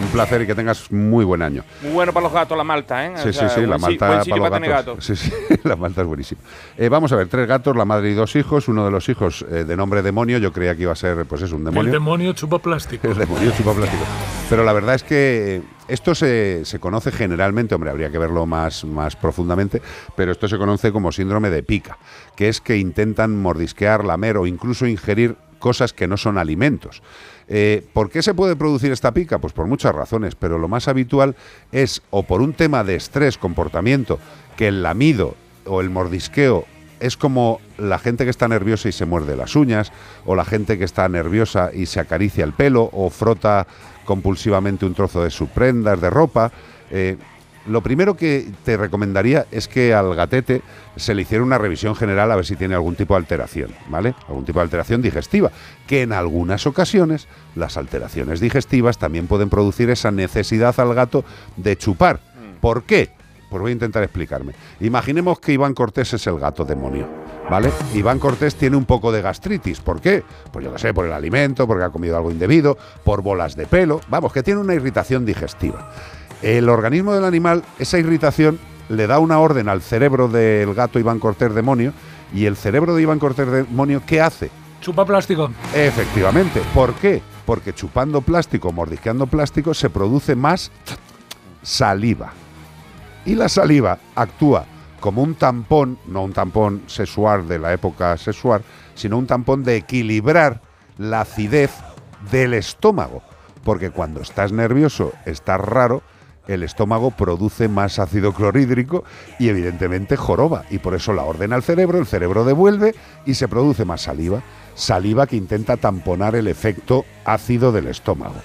Un 0.00 0.08
placer 0.08 0.42
y 0.42 0.46
que 0.46 0.54
tengas 0.54 0.90
muy 0.90 1.24
buen 1.24 1.42
año. 1.42 1.64
Muy 1.82 1.92
bueno 1.92 2.12
para 2.12 2.24
los 2.24 2.32
gatos 2.32 2.56
la 2.58 2.64
malta, 2.64 3.06
¿eh? 3.06 3.12
Sí, 3.16 3.28
O 3.28 3.32
sea, 3.32 3.48
sí, 3.48 3.60
sí, 3.60 3.66
la 3.66 3.78
malta 3.78 4.08
buen 4.08 4.24
sitio 4.24 4.42
para 4.42 4.50
para 4.50 4.50
los 4.50 4.60
tener 4.60 4.70
gatos. 4.70 4.94
gatos. 4.96 5.04
Sí, 5.04 5.16
sí, 5.16 5.60
la 5.64 5.76
malta 5.76 6.00
es 6.00 6.06
buenísima. 6.06 6.40
Eh, 6.76 6.88
vamos 6.88 7.12
a 7.12 7.16
ver, 7.16 7.28
tres 7.28 7.46
gatos, 7.46 7.76
la 7.76 7.84
madre 7.84 8.10
y 8.10 8.14
dos 8.14 8.34
hijos. 8.36 8.68
Uno 8.68 8.84
de 8.84 8.90
los 8.90 9.08
hijos 9.08 9.44
eh, 9.50 9.64
de 9.64 9.76
nombre 9.76 10.02
demonio, 10.02 10.38
yo 10.38 10.52
creía 10.52 10.74
que 10.74 10.82
iba 10.82 10.92
a 10.92 10.96
ser, 10.96 11.24
pues 11.26 11.42
es 11.42 11.52
un 11.52 11.60
El 11.60 11.64
demonio. 11.66 11.92
demonio 11.92 12.32
chupa 12.32 12.58
plástico. 12.58 13.06
El 13.10 13.16
demonio 13.18 13.52
chupa 13.56 13.74
plástico. 13.74 14.02
Pero 14.50 14.64
la 14.64 14.72
verdad 14.72 14.94
es 14.96 15.02
que 15.04 15.62
esto 15.88 16.14
se, 16.14 16.64
se 16.64 16.80
conoce 16.80 17.12
generalmente, 17.12 17.74
hombre, 17.74 17.90
habría 17.90 18.10
que 18.10 18.18
verlo 18.18 18.44
más, 18.46 18.84
más 18.84 19.14
profundamente, 19.14 19.82
pero 20.16 20.32
esto 20.32 20.48
se 20.48 20.58
conoce 20.58 20.90
como 20.90 21.12
síndrome 21.12 21.50
de 21.50 21.62
pica, 21.62 21.98
que 22.34 22.48
es 22.48 22.60
que 22.60 22.76
intentan 22.78 23.40
mordisquear, 23.40 24.04
lamer 24.04 24.36
o 24.38 24.46
incluso 24.46 24.86
ingerir 24.86 25.36
cosas 25.58 25.92
que 25.92 26.08
no 26.08 26.16
son 26.16 26.38
alimentos. 26.38 27.02
Eh, 27.54 27.84
¿Por 27.92 28.08
qué 28.08 28.22
se 28.22 28.32
puede 28.32 28.56
producir 28.56 28.92
esta 28.92 29.12
pica? 29.12 29.38
Pues 29.38 29.52
por 29.52 29.66
muchas 29.66 29.94
razones, 29.94 30.34
pero 30.34 30.56
lo 30.56 30.68
más 30.68 30.88
habitual 30.88 31.36
es 31.70 32.00
o 32.08 32.22
por 32.22 32.40
un 32.40 32.54
tema 32.54 32.82
de 32.82 32.94
estrés, 32.94 33.36
comportamiento, 33.36 34.18
que 34.56 34.68
el 34.68 34.82
lamido 34.82 35.34
o 35.66 35.82
el 35.82 35.90
mordisqueo 35.90 36.64
es 36.98 37.18
como 37.18 37.60
la 37.76 37.98
gente 37.98 38.24
que 38.24 38.30
está 38.30 38.48
nerviosa 38.48 38.88
y 38.88 38.92
se 38.92 39.04
muerde 39.04 39.36
las 39.36 39.54
uñas, 39.54 39.92
o 40.24 40.34
la 40.34 40.46
gente 40.46 40.78
que 40.78 40.84
está 40.84 41.06
nerviosa 41.10 41.70
y 41.74 41.84
se 41.84 42.00
acaricia 42.00 42.42
el 42.42 42.54
pelo, 42.54 42.88
o 42.90 43.10
frota 43.10 43.66
compulsivamente 44.06 44.86
un 44.86 44.94
trozo 44.94 45.22
de 45.22 45.28
sus 45.28 45.50
prendas 45.50 46.00
de 46.00 46.08
ropa. 46.08 46.50
Eh, 46.90 47.18
lo 47.66 47.80
primero 47.80 48.16
que 48.16 48.50
te 48.64 48.76
recomendaría 48.76 49.46
es 49.50 49.68
que 49.68 49.94
al 49.94 50.14
gatete 50.14 50.62
se 50.96 51.14
le 51.14 51.22
hiciera 51.22 51.44
una 51.44 51.58
revisión 51.58 51.94
general 51.94 52.30
a 52.32 52.36
ver 52.36 52.44
si 52.44 52.56
tiene 52.56 52.74
algún 52.74 52.96
tipo 52.96 53.14
de 53.14 53.18
alteración, 53.18 53.70
¿vale? 53.88 54.14
Algún 54.28 54.44
tipo 54.44 54.58
de 54.58 54.64
alteración 54.64 55.02
digestiva, 55.02 55.50
que 55.86 56.02
en 56.02 56.12
algunas 56.12 56.66
ocasiones 56.66 57.28
las 57.54 57.76
alteraciones 57.76 58.40
digestivas 58.40 58.98
también 58.98 59.26
pueden 59.26 59.50
producir 59.50 59.90
esa 59.90 60.10
necesidad 60.10 60.78
al 60.78 60.94
gato 60.94 61.24
de 61.56 61.76
chupar. 61.76 62.20
¿Por 62.60 62.84
qué? 62.84 63.10
Pues 63.52 63.60
voy 63.60 63.70
a 63.70 63.74
intentar 63.74 64.02
explicarme. 64.02 64.54
Imaginemos 64.80 65.38
que 65.38 65.52
Iván 65.52 65.74
Cortés 65.74 66.14
es 66.14 66.26
el 66.26 66.38
gato 66.38 66.64
demonio, 66.64 67.06
¿vale? 67.50 67.70
Iván 67.92 68.18
Cortés 68.18 68.54
tiene 68.54 68.78
un 68.78 68.86
poco 68.86 69.12
de 69.12 69.20
gastritis. 69.20 69.80
¿Por 69.80 70.00
qué? 70.00 70.22
Pues 70.50 70.64
yo 70.64 70.72
qué 70.72 70.78
sé, 70.78 70.94
por 70.94 71.04
el 71.04 71.12
alimento, 71.12 71.66
porque 71.66 71.84
ha 71.84 71.90
comido 71.90 72.16
algo 72.16 72.30
indebido, 72.30 72.78
por 73.04 73.20
bolas 73.20 73.54
de 73.54 73.66
pelo. 73.66 74.00
Vamos, 74.08 74.32
que 74.32 74.42
tiene 74.42 74.58
una 74.58 74.74
irritación 74.74 75.26
digestiva. 75.26 75.92
El 76.42 76.68
organismo 76.68 77.14
del 77.14 77.24
animal, 77.24 77.62
esa 77.78 77.98
irritación 77.98 78.58
le 78.88 79.06
da 79.06 79.20
una 79.20 79.38
orden 79.38 79.68
al 79.68 79.80
cerebro 79.80 80.26
del 80.26 80.74
gato 80.74 80.98
Iván 80.98 81.20
Cortés 81.20 81.54
demonio 81.54 81.92
y 82.34 82.46
el 82.46 82.56
cerebro 82.56 82.94
de 82.94 83.02
Iván 83.02 83.20
Cortés 83.20 83.48
demonio, 83.48 84.02
¿qué 84.04 84.20
hace? 84.20 84.50
Chupa 84.80 85.04
plástico. 85.04 85.50
Efectivamente. 85.72 86.60
¿Por 86.74 86.94
qué? 86.94 87.22
Porque 87.46 87.72
chupando 87.72 88.22
plástico, 88.22 88.72
mordisqueando 88.72 89.28
plástico, 89.28 89.72
se 89.72 89.88
produce 89.88 90.34
más 90.34 90.72
saliva. 91.62 92.32
Y 93.24 93.36
la 93.36 93.48
saliva 93.48 93.98
actúa 94.16 94.66
como 94.98 95.22
un 95.22 95.36
tampón, 95.36 95.98
no 96.06 96.24
un 96.24 96.32
tampón 96.32 96.82
sexual 96.86 97.46
de 97.46 97.60
la 97.60 97.72
época 97.72 98.16
sexual, 98.16 98.62
sino 98.94 99.16
un 99.16 99.28
tampón 99.28 99.62
de 99.62 99.76
equilibrar 99.76 100.60
la 100.98 101.20
acidez 101.20 101.70
del 102.32 102.54
estómago. 102.54 103.22
Porque 103.62 103.90
cuando 103.90 104.20
estás 104.20 104.50
nervioso, 104.50 105.12
estás 105.24 105.60
raro, 105.60 106.02
el 106.48 106.62
estómago 106.62 107.10
produce 107.10 107.68
más 107.68 107.98
ácido 107.98 108.32
clorhídrico 108.32 109.04
y 109.38 109.48
evidentemente 109.48 110.16
joroba. 110.16 110.64
Y 110.70 110.78
por 110.78 110.94
eso 110.94 111.12
la 111.12 111.24
ordena 111.24 111.56
al 111.56 111.62
cerebro, 111.62 111.98
el 111.98 112.06
cerebro 112.06 112.44
devuelve 112.44 112.94
y 113.26 113.34
se 113.34 113.48
produce 113.48 113.84
más 113.84 114.02
saliva. 114.02 114.42
Saliva 114.74 115.26
que 115.26 115.36
intenta 115.36 115.76
tamponar 115.76 116.34
el 116.34 116.48
efecto 116.48 117.04
ácido 117.24 117.72
del 117.72 117.88
estómago. 117.88 118.36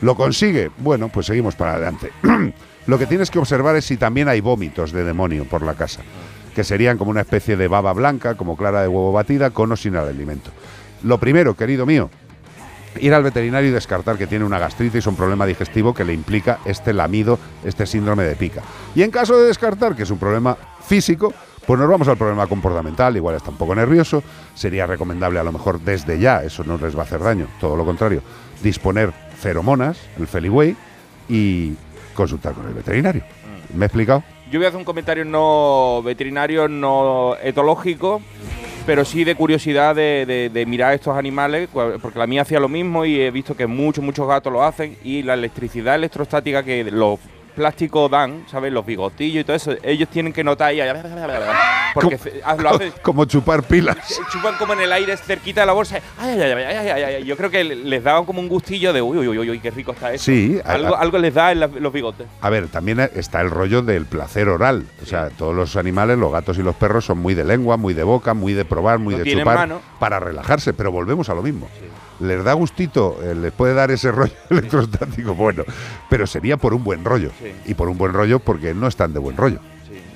¿Lo 0.00 0.16
consigue? 0.16 0.70
Bueno, 0.78 1.08
pues 1.08 1.26
seguimos 1.26 1.54
para 1.54 1.74
adelante. 1.74 2.10
Lo 2.86 2.98
que 2.98 3.06
tienes 3.06 3.30
que 3.30 3.38
observar 3.38 3.76
es 3.76 3.84
si 3.84 3.96
también 3.96 4.28
hay 4.28 4.40
vómitos 4.40 4.90
de 4.90 5.04
demonio 5.04 5.44
por 5.44 5.62
la 5.62 5.74
casa, 5.74 6.02
que 6.54 6.64
serían 6.64 6.98
como 6.98 7.12
una 7.12 7.20
especie 7.20 7.56
de 7.56 7.68
baba 7.68 7.92
blanca, 7.92 8.34
como 8.36 8.56
clara 8.56 8.82
de 8.82 8.88
huevo 8.88 9.12
batida, 9.12 9.50
con 9.50 9.70
o 9.70 9.76
sin 9.76 9.94
alimento. 9.94 10.50
Lo 11.04 11.18
primero, 11.18 11.54
querido 11.54 11.86
mío, 11.86 12.10
ir 13.00 13.14
al 13.14 13.22
veterinario 13.22 13.70
y 13.70 13.72
descartar 13.72 14.16
que 14.18 14.26
tiene 14.26 14.44
una 14.44 14.58
gastritis 14.58 15.06
o 15.06 15.10
un 15.10 15.16
problema 15.16 15.46
digestivo 15.46 15.94
que 15.94 16.04
le 16.04 16.12
implica 16.12 16.58
este 16.64 16.92
lamido, 16.92 17.38
este 17.64 17.86
síndrome 17.86 18.24
de 18.24 18.36
pica. 18.36 18.62
Y 18.94 19.02
en 19.02 19.10
caso 19.10 19.38
de 19.38 19.46
descartar 19.46 19.94
que 19.94 20.02
es 20.02 20.10
un 20.10 20.18
problema 20.18 20.56
físico, 20.86 21.32
pues 21.66 21.78
nos 21.78 21.88
vamos 21.88 22.08
al 22.08 22.16
problema 22.16 22.46
comportamental, 22.46 23.16
igual 23.16 23.36
está 23.36 23.50
un 23.50 23.56
poco 23.56 23.74
nervioso, 23.74 24.22
sería 24.54 24.86
recomendable 24.86 25.38
a 25.38 25.44
lo 25.44 25.52
mejor 25.52 25.80
desde 25.80 26.18
ya, 26.18 26.42
eso 26.42 26.64
no 26.64 26.76
les 26.76 26.96
va 26.96 27.00
a 27.00 27.04
hacer 27.04 27.20
daño, 27.20 27.46
todo 27.60 27.76
lo 27.76 27.84
contrario, 27.84 28.22
disponer 28.62 29.12
feromonas, 29.38 29.98
el 30.18 30.26
Feliway, 30.26 30.76
y 31.28 31.72
consultar 32.14 32.52
con 32.54 32.66
el 32.66 32.74
veterinario. 32.74 33.22
¿Me 33.74 33.84
he 33.84 33.86
explicado? 33.86 34.24
Yo 34.50 34.58
voy 34.58 34.66
a 34.66 34.68
hacer 34.68 34.78
un 34.78 34.84
comentario 34.84 35.24
no 35.24 36.02
veterinario, 36.02 36.68
no 36.68 37.36
etológico, 37.42 38.20
pero 38.84 39.04
sí 39.04 39.24
de 39.24 39.34
curiosidad 39.34 39.94
de, 39.94 40.24
de- 40.26 40.50
de 40.50 40.66
mirar 40.66 40.94
estos 40.94 41.16
animales, 41.16 41.68
porque 41.72 42.18
la 42.18 42.26
mía 42.26 42.42
hacía 42.42 42.60
lo 42.60 42.68
mismo 42.68 43.04
y 43.04 43.20
he 43.20 43.30
visto 43.30 43.56
que 43.56 43.66
muchos, 43.66 44.02
muchos 44.04 44.26
gatos 44.28 44.52
lo 44.52 44.62
hacen 44.64 44.96
y 45.04 45.22
la 45.22 45.34
electricidad 45.34 45.94
electrostática 45.94 46.62
que 46.62 46.84
los 46.84 47.18
plásticos 47.54 48.10
dan, 48.10 48.44
¿sabes? 48.50 48.72
Los 48.72 48.84
bigotillos 48.84 49.40
y 49.42 49.44
todo 49.44 49.56
eso, 49.56 49.72
ellos 49.82 50.08
tienen 50.08 50.32
que 50.32 50.42
notar 50.44 50.68
ahí, 50.68 50.80
porque 51.94 52.18
ah, 52.44 52.56
lo 52.56 52.70
hacen, 52.70 52.92
Como 53.02 53.24
chupar 53.26 53.62
pilas. 53.62 53.96
chupan 54.32 54.54
como 54.58 54.72
en 54.72 54.80
el 54.80 54.92
aire 54.92 55.16
cerquita 55.16 55.60
de 55.60 55.66
la 55.66 55.72
bolsa. 55.72 56.00
Ay, 56.18 56.40
ay, 56.40 56.52
ay, 56.52 56.62
ay, 56.64 56.88
ay, 56.88 57.02
ay. 57.16 57.24
Yo 57.24 57.36
creo 57.36 57.50
que 57.50 57.62
le- 57.64 57.76
les 57.76 58.02
daban 58.02 58.24
como 58.24 58.40
un 58.40 58.48
gustillo 58.48 58.92
de 58.92 59.02
uy, 59.02 59.18
uy, 59.18 59.28
uy, 59.28 59.50
uy, 59.50 59.58
qué 59.60 59.70
rico 59.70 59.92
está 59.92 60.12
eso. 60.12 60.24
Sí, 60.24 60.58
algo, 60.64 60.96
a- 60.96 61.00
algo 61.00 61.18
les 61.18 61.34
da 61.34 61.52
en 61.52 61.60
la- 61.60 61.66
los 61.66 61.92
bigotes. 61.92 62.26
A 62.40 62.50
ver, 62.50 62.68
también 62.68 63.00
está 63.00 63.40
el 63.40 63.50
rollo 63.50 63.82
del 63.82 64.06
placer 64.06 64.48
oral. 64.48 64.86
O 65.02 65.06
sea, 65.06 65.28
todos 65.30 65.54
los 65.54 65.76
animales, 65.76 66.18
los 66.18 66.32
gatos 66.32 66.58
y 66.58 66.62
los 66.62 66.74
perros, 66.76 67.04
son 67.04 67.18
muy 67.18 67.34
de 67.34 67.44
lengua, 67.44 67.76
muy 67.76 67.94
de 67.94 68.02
boca, 68.04 68.32
muy 68.34 68.52
de 68.54 68.64
probar, 68.64 68.98
muy 68.98 69.14
No 69.16 69.24
de 69.24 69.30
chupar 69.32 69.56
mano. 69.56 69.80
para 69.98 70.18
relajarse. 70.18 70.72
Pero 70.72 70.90
volvemos 70.92 71.28
a 71.28 71.34
lo 71.34 71.42
mismo. 71.42 71.68
Les 72.22 72.42
da 72.44 72.52
gustito, 72.54 73.18
eh, 73.22 73.34
les 73.34 73.52
puede 73.52 73.74
dar 73.74 73.90
ese 73.90 74.10
rollo 74.12 74.32
electrostático, 74.50 75.34
bueno, 75.34 75.64
pero 76.08 76.26
sería 76.26 76.56
por 76.56 76.72
un 76.74 76.84
buen 76.84 77.04
rollo. 77.04 77.30
Sí. 77.42 77.52
Y 77.66 77.74
por 77.74 77.88
un 77.88 77.98
buen 77.98 78.12
rollo 78.12 78.38
porque 78.38 78.74
no 78.74 78.86
están 78.86 79.12
de 79.12 79.18
buen 79.18 79.36
rollo. 79.36 79.58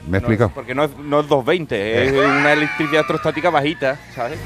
¿Me 0.08 0.18
he 0.18 0.20
No, 0.20 0.28
explicado? 0.28 0.52
porque 0.54 0.72
no 0.72 0.84
es, 0.84 0.96
no 0.98 1.18
es 1.18 1.26
220, 1.28 2.04
es 2.06 2.12
una 2.12 2.52
electricidad 2.52 3.00
electrostática 3.00 3.50
bajita, 3.50 3.98
¿sabes? 4.14 4.38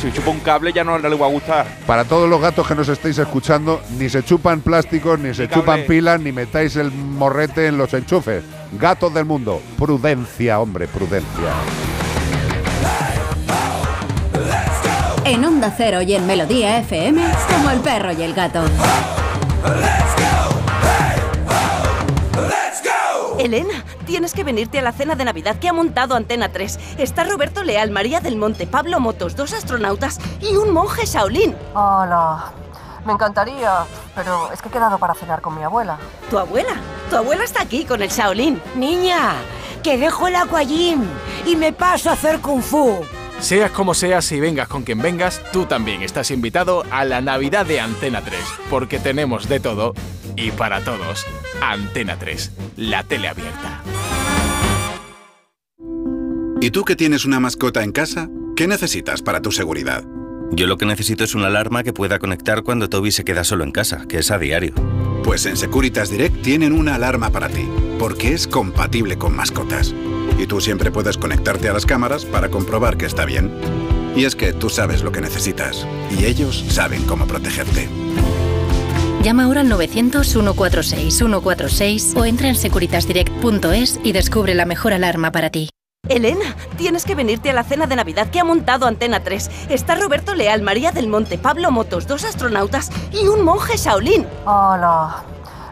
Si, 0.00 0.12
chupa 0.12 0.30
un 0.30 0.38
cable 0.38 0.72
ya 0.72 0.84
no, 0.84 0.96
no 1.00 1.08
le 1.08 1.16
va 1.16 1.26
a 1.26 1.30
gustar. 1.30 1.66
Para 1.84 2.04
todos 2.04 2.30
los 2.30 2.40
gatos 2.40 2.64
que 2.68 2.76
nos 2.76 2.88
estáis 2.88 3.18
escuchando, 3.18 3.80
ni 3.98 4.08
se 4.08 4.22
chupan 4.22 4.60
plásticos, 4.60 5.18
ni 5.18 5.34
se 5.34 5.48
cable. 5.48 5.62
chupan 5.62 5.80
pilas, 5.88 6.20
ni 6.20 6.30
metáis 6.30 6.76
el 6.76 6.92
morrete 6.92 7.66
en 7.66 7.76
los 7.76 7.92
enchufes. 7.92 8.44
Gatos 8.78 9.12
del 9.12 9.24
mundo, 9.24 9.60
prudencia, 9.76 10.60
hombre, 10.60 10.86
prudencia. 10.86 11.54
En 15.24 15.44
Onda 15.44 15.72
Cero 15.76 16.02
y 16.02 16.14
en 16.14 16.26
Melodía 16.26 16.78
FM, 16.78 17.22
como 17.50 17.70
el 17.70 17.80
perro 17.80 18.12
y 18.12 18.22
el 18.22 18.34
gato. 18.34 18.62
Elena, 23.38 23.84
tienes 24.06 24.32
que 24.34 24.44
venirte 24.44 24.78
a 24.78 24.82
la 24.82 24.92
cena 24.92 25.14
de 25.14 25.24
Navidad 25.24 25.56
que 25.56 25.68
ha 25.68 25.72
montado 25.72 26.14
Antena 26.14 26.50
3. 26.50 26.98
Está 26.98 27.24
Roberto 27.24 27.62
Leal, 27.62 27.90
María 27.90 28.20
del 28.20 28.36
Monte, 28.36 28.66
Pablo 28.66 29.00
Motos, 29.00 29.36
dos 29.36 29.52
astronautas 29.52 30.18
y 30.40 30.56
un 30.56 30.72
monje 30.72 31.06
Shaolin. 31.06 31.56
Hola. 31.74 32.52
Me 33.06 33.14
encantaría, 33.14 33.84
pero 34.14 34.52
es 34.52 34.60
que 34.60 34.68
he 34.68 34.72
quedado 34.72 34.98
para 34.98 35.14
cenar 35.14 35.40
con 35.40 35.56
mi 35.56 35.62
abuela. 35.62 35.98
¿Tu 36.28 36.38
abuela? 36.38 36.74
Tu 37.08 37.16
abuela 37.16 37.44
está 37.44 37.62
aquí 37.62 37.84
con 37.84 38.02
el 38.02 38.10
Shaolin. 38.10 38.60
Niña, 38.74 39.32
que 39.82 39.96
dejo 39.96 40.28
el 40.28 40.36
aquagym 40.36 41.06
y 41.46 41.56
me 41.56 41.72
paso 41.72 42.10
a 42.10 42.12
hacer 42.12 42.40
kung 42.40 42.62
fu. 42.62 43.02
Seas 43.40 43.70
como 43.70 43.94
seas 43.94 44.30
y 44.32 44.40
vengas 44.40 44.68
con 44.68 44.82
quien 44.82 45.00
vengas, 45.00 45.42
tú 45.50 45.64
también 45.64 46.02
estás 46.02 46.30
invitado 46.30 46.84
a 46.90 47.04
la 47.04 47.20
Navidad 47.22 47.64
de 47.64 47.80
Antena 47.80 48.20
3, 48.20 48.38
porque 48.68 48.98
tenemos 48.98 49.48
de 49.48 49.60
todo 49.60 49.94
y 50.36 50.50
para 50.50 50.84
todos. 50.84 51.26
Antena 51.62 52.18
3, 52.18 52.52
la 52.76 53.02
tele 53.02 53.28
abierta. 53.28 53.82
¿Y 56.60 56.70
tú 56.70 56.84
que 56.84 56.96
tienes 56.96 57.24
una 57.24 57.40
mascota 57.40 57.82
en 57.82 57.92
casa? 57.92 58.28
¿Qué 58.54 58.68
necesitas 58.68 59.22
para 59.22 59.40
tu 59.40 59.50
seguridad? 59.50 60.04
Yo 60.52 60.66
lo 60.66 60.76
que 60.76 60.84
necesito 60.84 61.24
es 61.24 61.34
una 61.34 61.46
alarma 61.46 61.82
que 61.82 61.94
pueda 61.94 62.18
conectar 62.18 62.62
cuando 62.62 62.90
Toby 62.90 63.10
se 63.10 63.24
queda 63.24 63.44
solo 63.44 63.64
en 63.64 63.72
casa, 63.72 64.04
que 64.06 64.18
es 64.18 64.30
a 64.30 64.38
diario. 64.38 64.74
Pues 65.24 65.46
en 65.46 65.56
Securitas 65.56 66.10
Direct 66.10 66.42
tienen 66.42 66.72
una 66.72 66.96
alarma 66.96 67.30
para 67.30 67.48
ti, 67.48 67.66
porque 67.98 68.34
es 68.34 68.46
compatible 68.46 69.16
con 69.16 69.34
mascotas. 69.34 69.94
Y 70.40 70.46
tú 70.46 70.62
siempre 70.62 70.90
puedes 70.90 71.18
conectarte 71.18 71.68
a 71.68 71.74
las 71.74 71.84
cámaras 71.84 72.24
para 72.24 72.48
comprobar 72.48 72.96
que 72.96 73.04
está 73.04 73.26
bien. 73.26 73.52
Y 74.16 74.24
es 74.24 74.34
que 74.34 74.54
tú 74.54 74.70
sabes 74.70 75.02
lo 75.02 75.12
que 75.12 75.20
necesitas, 75.20 75.86
y 76.18 76.24
ellos 76.24 76.64
saben 76.68 77.04
cómo 77.04 77.26
protegerte. 77.26 77.90
Llama 79.22 79.44
ahora 79.44 79.60
al 79.60 79.70
900-146-146 79.70 82.16
o 82.16 82.24
entra 82.24 82.48
en 82.48 82.56
securitasdirect.es 82.56 84.00
y 84.02 84.12
descubre 84.12 84.54
la 84.54 84.64
mejor 84.64 84.94
alarma 84.94 85.30
para 85.30 85.50
ti. 85.50 85.68
Elena, 86.08 86.56
tienes 86.78 87.04
que 87.04 87.14
venirte 87.14 87.50
a 87.50 87.52
la 87.52 87.62
cena 87.62 87.86
de 87.86 87.96
Navidad 87.96 88.30
que 88.30 88.40
ha 88.40 88.44
montado 88.44 88.86
Antena 88.86 89.22
3. 89.22 89.50
Está 89.68 89.94
Roberto 89.94 90.34
Leal, 90.34 90.62
María 90.62 90.90
del 90.90 91.08
Monte, 91.08 91.36
Pablo 91.36 91.70
Motos, 91.70 92.06
dos 92.06 92.24
astronautas 92.24 92.90
y 93.12 93.28
un 93.28 93.44
monje 93.44 93.76
Shaolin. 93.76 94.26
Hola. 94.46 95.22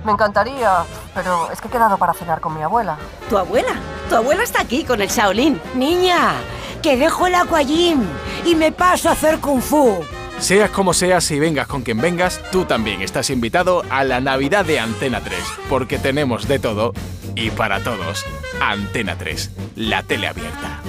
Me 0.04 0.12
encantaría, 0.12 0.84
pero 1.14 1.50
es 1.50 1.60
que 1.60 1.68
he 1.68 1.70
quedado 1.70 1.98
para 1.98 2.14
cenar 2.14 2.40
con 2.40 2.54
mi 2.54 2.62
abuela. 2.62 2.96
¿Tu 3.28 3.36
abuela? 3.36 3.74
Tu 4.08 4.16
abuela 4.16 4.42
está 4.42 4.62
aquí 4.62 4.84
con 4.84 5.00
el 5.00 5.08
Shaolin. 5.08 5.60
Niña, 5.74 6.34
que 6.82 6.96
dejo 6.96 7.26
el 7.26 7.34
aquagym 7.34 8.04
y 8.44 8.54
me 8.54 8.72
paso 8.72 9.08
a 9.08 9.12
hacer 9.12 9.38
kung 9.40 9.60
fu. 9.60 9.98
Seas 10.38 10.70
como 10.70 10.94
seas 10.94 11.28
y 11.32 11.40
vengas 11.40 11.66
con 11.66 11.82
quien 11.82 12.00
vengas, 12.00 12.40
tú 12.52 12.64
también 12.64 13.02
estás 13.02 13.28
invitado 13.28 13.82
a 13.90 14.04
la 14.04 14.20
Navidad 14.20 14.64
de 14.64 14.78
Antena 14.78 15.20
3, 15.20 15.36
porque 15.68 15.98
tenemos 15.98 16.46
de 16.46 16.60
todo 16.60 16.92
y 17.34 17.50
para 17.50 17.82
todos. 17.82 18.24
Antena 18.60 19.16
3, 19.18 19.50
la 19.74 20.04
tele 20.04 20.28
abierta. 20.28 20.80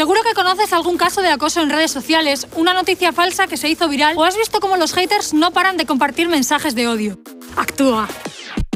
Seguro 0.00 0.22
que 0.22 0.32
conoces 0.32 0.72
algún 0.72 0.96
caso 0.96 1.20
de 1.20 1.28
acoso 1.28 1.60
en 1.60 1.68
redes 1.68 1.90
sociales, 1.90 2.46
una 2.56 2.72
noticia 2.72 3.12
falsa 3.12 3.46
que 3.46 3.58
se 3.58 3.68
hizo 3.68 3.86
viral 3.86 4.16
o 4.16 4.24
has 4.24 4.34
visto 4.34 4.58
cómo 4.58 4.78
los 4.78 4.94
haters 4.94 5.34
no 5.34 5.50
paran 5.50 5.76
de 5.76 5.84
compartir 5.84 6.26
mensajes 6.26 6.74
de 6.74 6.88
odio. 6.88 7.18
Actúa. 7.54 8.08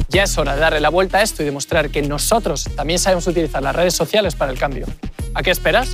Ya 0.09 0.21
es 0.21 0.37
hora 0.37 0.53
de 0.53 0.61
darle 0.61 0.81
la 0.81 0.89
vuelta 0.89 1.17
a 1.17 1.21
esto 1.23 1.41
y 1.41 1.45
demostrar 1.47 1.89
que 1.89 2.03
nosotros 2.03 2.69
también 2.75 2.99
sabemos 2.99 3.25
utilizar 3.25 3.63
las 3.63 3.75
redes 3.75 3.95
sociales 3.95 4.35
para 4.35 4.51
el 4.51 4.59
cambio. 4.59 4.85
¿A 5.33 5.41
qué 5.41 5.49
esperas? 5.49 5.89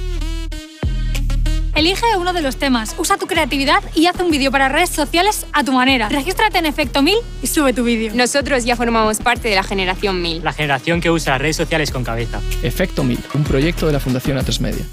Elige 1.76 2.06
uno 2.18 2.34
de 2.34 2.42
los 2.42 2.58
temas, 2.58 2.94
usa 2.98 3.16
tu 3.16 3.26
creatividad 3.26 3.82
y 3.96 4.08
haz 4.08 4.20
un 4.20 4.32
vídeo 4.32 4.52
para 4.52 4.68
redes 4.68 4.90
sociales 4.90 5.46
a 5.54 5.64
tu 5.64 5.72
manera. 5.72 6.10
Regístrate 6.10 6.58
en 6.58 6.66
Efecto 6.66 7.02
1000 7.02 7.16
y 7.42 7.48
sube 7.48 7.72
tu 7.72 7.86
vídeo. 7.86 8.12
Nosotros 8.14 8.66
ya 8.66 8.76
formamos 8.76 9.20
parte 9.20 9.48
de 9.48 9.56
la 9.56 9.64
generación 9.64 10.22
1000. 10.22 10.44
La 10.44 10.52
generación 10.52 11.00
que 11.00 11.10
usa 11.10 11.32
las 11.32 11.42
redes 11.42 11.56
sociales 11.56 11.90
con 11.90 12.04
cabeza. 12.04 12.42
Efecto 12.64 13.06
1000, 13.06 13.18
un 13.36 13.46
proyecto 13.46 13.88
de 13.88 13.94
la 13.94 14.02
Fundación 14.02 14.38
A3 14.38 14.60
Media. 14.60 14.86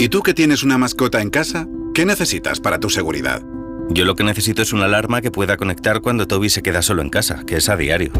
¿Y 0.00 0.10
tú 0.10 0.22
que 0.22 0.32
tienes 0.32 0.62
una 0.62 0.78
mascota 0.78 1.20
en 1.20 1.28
casa? 1.28 1.66
¿Qué 1.92 2.06
necesitas 2.06 2.60
para 2.60 2.78
tu 2.78 2.88
seguridad? 2.88 3.42
Yo 3.90 4.04
lo 4.04 4.14
que 4.14 4.22
necesito 4.22 4.62
es 4.62 4.72
una 4.72 4.84
alarma 4.84 5.20
que 5.20 5.32
pueda 5.32 5.56
conectar 5.56 6.02
cuando 6.02 6.28
Toby 6.28 6.50
se 6.50 6.62
queda 6.62 6.82
solo 6.82 7.02
en 7.02 7.10
casa, 7.10 7.42
que 7.44 7.56
es 7.56 7.68
a 7.68 7.76
diario. 7.76 8.12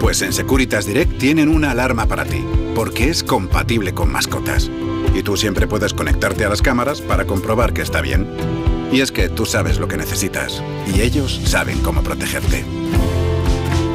Pues 0.00 0.22
en 0.22 0.32
Securitas 0.32 0.86
Direct 0.86 1.18
tienen 1.18 1.50
una 1.50 1.72
alarma 1.72 2.06
para 2.06 2.24
ti, 2.24 2.42
porque 2.74 3.10
es 3.10 3.22
compatible 3.22 3.92
con 3.92 4.10
mascotas. 4.10 4.70
Y 5.14 5.22
tú 5.22 5.36
siempre 5.36 5.66
puedes 5.66 5.92
conectarte 5.92 6.46
a 6.46 6.48
las 6.48 6.62
cámaras 6.62 7.02
para 7.02 7.26
comprobar 7.26 7.74
que 7.74 7.82
está 7.82 8.00
bien. 8.00 8.26
Y 8.90 9.02
es 9.02 9.12
que 9.12 9.28
tú 9.28 9.44
sabes 9.44 9.78
lo 9.78 9.88
que 9.88 9.98
necesitas, 9.98 10.62
y 10.94 11.02
ellos 11.02 11.38
saben 11.44 11.80
cómo 11.80 12.02
protegerte. 12.02 12.64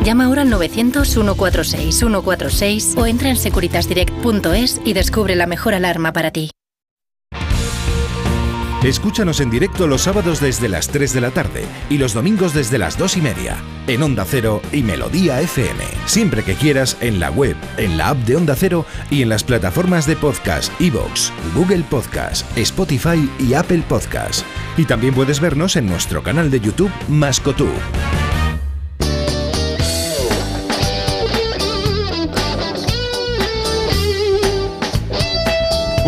Llama 0.04 0.26
ahora 0.26 0.44
al 0.44 0.52
900-146-146 0.52 2.98
o 2.98 3.08
entra 3.08 3.30
en 3.30 3.38
securitasdirect.es 3.38 4.80
y 4.86 4.94
descubre 4.94 5.36
la 5.36 5.48
mejor 5.48 5.74
alarma 5.74 6.14
para 6.14 6.30
ti. 6.30 6.52
Escúchanos 8.84 9.42
en 9.42 9.52
directo 9.52 9.86
los 9.86 10.02
sábados 10.02 10.40
desde 10.40 10.68
las 10.68 10.88
3 10.88 11.14
de 11.14 11.22
la 11.22 11.30
tarde 11.30 11.66
y 11.90 12.00
los 12.00 12.14
domingos 12.14 12.56
desde 12.56 12.80
las 12.80 12.98
2 12.98 13.18
y 13.18 13.22
media 13.22 13.58
en 13.88 14.02
Onda 14.02 14.26
Cero 14.26 14.60
y 14.72 14.82
Melodía 14.82 15.40
FM. 15.42 15.84
Siempre 16.06 16.44
que 16.44 16.56
quieras 16.56 16.98
en 17.00 17.20
la 17.20 17.30
web, 17.30 17.56
en 17.78 17.98
la 17.98 18.10
app 18.10 18.18
de 18.20 18.36
Onda 18.36 18.56
Cero 18.56 18.86
y 19.12 19.22
en 19.22 19.30
las 19.30 19.44
plataformas 19.44 20.08
de 20.08 20.16
podcast 20.16 20.72
iVoox, 20.82 21.32
Google 21.54 21.84
Podcast, 21.90 22.58
Spotify 22.58 23.30
y 23.38 23.54
Apple 23.54 23.84
Podcast. 23.88 24.46
Y 24.78 24.86
también 24.86 25.14
puedes 25.14 25.40
vernos 25.40 25.76
en 25.76 25.86
nuestro 25.86 26.24
canal 26.24 26.50
de 26.50 26.60
YouTube 26.60 26.92
Mascotú. 27.08 27.68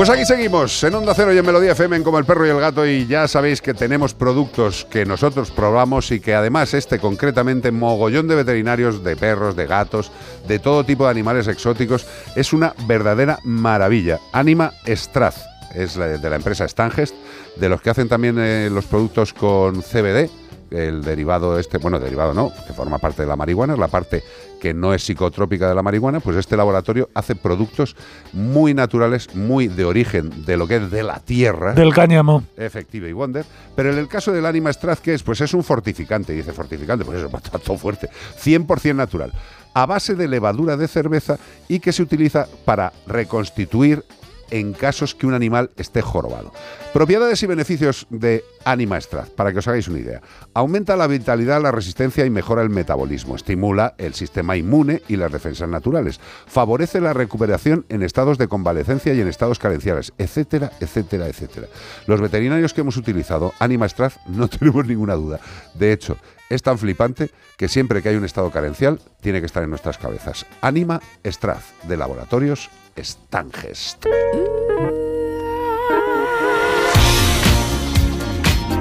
Pues 0.04 0.18
aquí 0.18 0.26
seguimos, 0.26 0.84
en 0.84 0.95
Onda 0.95 1.14
Cero 1.16 1.34
y 1.34 1.38
en 1.38 1.45
Melodía 1.45 1.72
FM, 1.72 1.95
en 1.95 2.04
como 2.04 2.20
el 2.20 2.26
perro 2.26 2.45
y 2.45 2.49
el 2.49 2.60
gato, 2.60 2.86
y 2.86 3.08
ya 3.08 3.26
sabéis 3.26 3.62
que 3.62 3.74
tenemos 3.74 4.14
productos 4.14 4.86
que 4.91 5.06
nosotros 5.06 5.49
probamos 5.49 6.12
y 6.12 6.20
que 6.20 6.36
además 6.36 6.74
este 6.74 6.99
concretamente, 6.99 7.72
mogollón 7.72 8.28
de 8.28 8.36
veterinarios, 8.36 9.01
de 9.01 9.16
perros, 9.16 9.56
de 9.56 9.66
gatos, 9.66 10.12
de 10.45 10.60
todo 10.60 10.84
tipo 10.84 11.06
de 11.06 11.12
animales 11.12 11.47
exóticos, 11.47 12.06
es 12.36 12.51
una 12.51 12.76
verdadera 12.86 13.39
maravilla. 13.45 14.20
Anima 14.34 14.74
Strath, 14.86 15.38
es 15.74 15.95
de 15.95 16.30
la 16.30 16.36
empresa 16.36 16.68
Stangest, 16.68 17.16
de 17.56 17.70
los 17.70 17.82
que 17.82 17.89
hacen 17.89 18.10
también 18.10 18.36
eh, 18.39 18.70
los 18.70 18.84
productos 18.84 19.32
con 19.32 19.82
CBD, 19.82 20.30
el 20.74 21.04
derivado 21.04 21.60
este, 21.60 21.78
bueno, 21.78 22.00
derivado 22.00 22.34
no, 22.34 22.52
que 22.66 22.74
forma 22.74 22.98
parte 22.98 23.22
de 23.22 23.28
la 23.28 23.36
marihuana, 23.36 23.74
es 23.74 23.80
la 23.80 23.88
parte 23.88 24.24
que 24.60 24.74
no 24.74 24.94
es 24.94 25.04
psicotrópica 25.04 25.68
de 25.68 25.76
la 25.76 25.84
marihuana, 25.84 26.22
pues 26.22 26.38
este 26.38 26.56
laboratorio 26.56 27.10
hace 27.14 27.36
productos 27.36 27.96
muy 28.32 28.74
naturales, 28.74 29.36
muy 29.36 29.68
de 29.68 29.84
origen 29.84 30.45
de 30.45 30.56
lo 30.56 30.68
que 30.68 30.78
es 30.78 30.90
de 30.90 31.04
la 31.04 31.20
tierra. 31.20 31.74
Del 31.74 31.94
cáñamo. 31.94 32.44
Efectiva 32.56 33.10
y 33.10 33.12
Wonder. 33.12 33.45
Pero 33.76 33.91
en 33.91 33.98
el 33.98 34.08
caso 34.08 34.32
del 34.32 34.45
Anima 34.45 34.72
Strath, 34.72 35.00
¿qué 35.00 35.16
es? 35.16 35.24
Pues 35.24 35.41
es 35.41 35.54
un 35.54 35.64
fortificante. 35.64 36.34
Y 36.34 36.38
dice 36.38 36.54
fortificante, 36.54 37.04
pues 37.04 37.20
eso, 37.20 37.30
está 37.36 37.60
todo 37.60 37.78
fuerte. 37.78 38.10
100% 38.41 38.95
natural. 38.95 39.34
A 39.74 39.86
base 39.86 40.16
de 40.16 40.30
levadura 40.30 40.78
de 40.78 40.88
cerveza 40.88 41.38
y 41.68 41.82
que 41.82 41.91
se 41.91 42.02
utiliza 42.02 42.48
para 42.64 42.94
reconstituir 43.06 44.06
en 44.54 44.74
casos 44.74 45.16
que 45.16 45.26
un 45.26 45.34
animal 45.34 45.72
esté 45.78 46.04
jorobado. 46.04 46.54
Propiedades 46.94 47.42
y 47.42 47.48
beneficios 47.48 48.06
de 48.12 48.44
Anima 48.66 49.02
Strath, 49.02 49.30
para 49.30 49.52
que 49.52 49.58
os 49.58 49.68
hagáis 49.68 49.88
una 49.88 49.98
idea. 49.98 50.22
Aumenta 50.54 50.96
la 50.96 51.08
vitalidad, 51.08 51.60
la 51.60 51.72
resistencia 51.72 52.24
y 52.24 52.30
mejora 52.30 52.62
el 52.62 52.70
metabolismo. 52.70 53.36
Estimula 53.36 53.96
el 53.98 54.14
sistema 54.14 54.56
inmune 54.56 55.02
y 55.08 55.16
las 55.16 55.32
defensas 55.32 55.68
naturales. 55.68 56.20
Favorece 56.46 57.02
la 57.02 57.14
recuperación 57.14 57.88
en 57.90 58.04
estados 58.04 58.38
de 58.38 58.48
convalecencia 58.48 59.16
y 59.16 59.22
en 59.22 59.28
estados 59.28 59.58
carenciales, 59.58 60.14
etcétera, 60.20 60.72
etcétera, 60.80 61.28
etcétera. 61.28 61.68
Los 62.06 62.22
veterinarios 62.22 62.76
que 62.76 62.82
hemos 62.82 62.98
utilizado 62.98 63.54
Anima 63.58 63.90
Strath 63.90 64.18
no 64.28 64.48
tenemos 64.48 64.86
ninguna 64.86 65.16
duda. 65.16 65.40
De 65.74 65.92
hecho, 65.92 66.18
es 66.52 66.62
tan 66.62 66.78
flipante 66.78 67.32
que 67.58 67.68
siempre 67.68 68.04
que 68.04 68.10
hay 68.10 68.18
un 68.18 68.26
estado 68.26 68.52
carencial 68.52 69.00
tiene 69.20 69.40
que 69.40 69.48
estar 69.48 69.64
en 69.64 69.72
nuestras 69.72 69.98
cabezas. 69.98 70.46
Anima 70.62 71.02
Strath, 71.26 71.64
de 71.88 71.98
Laboratorios 71.98 72.70
Stangest. 72.98 74.06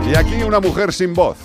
Y 0.06 0.14
aquí 0.14 0.42
una 0.42 0.60
mujer 0.60 0.92
sin 0.92 1.14
voz. 1.14 1.38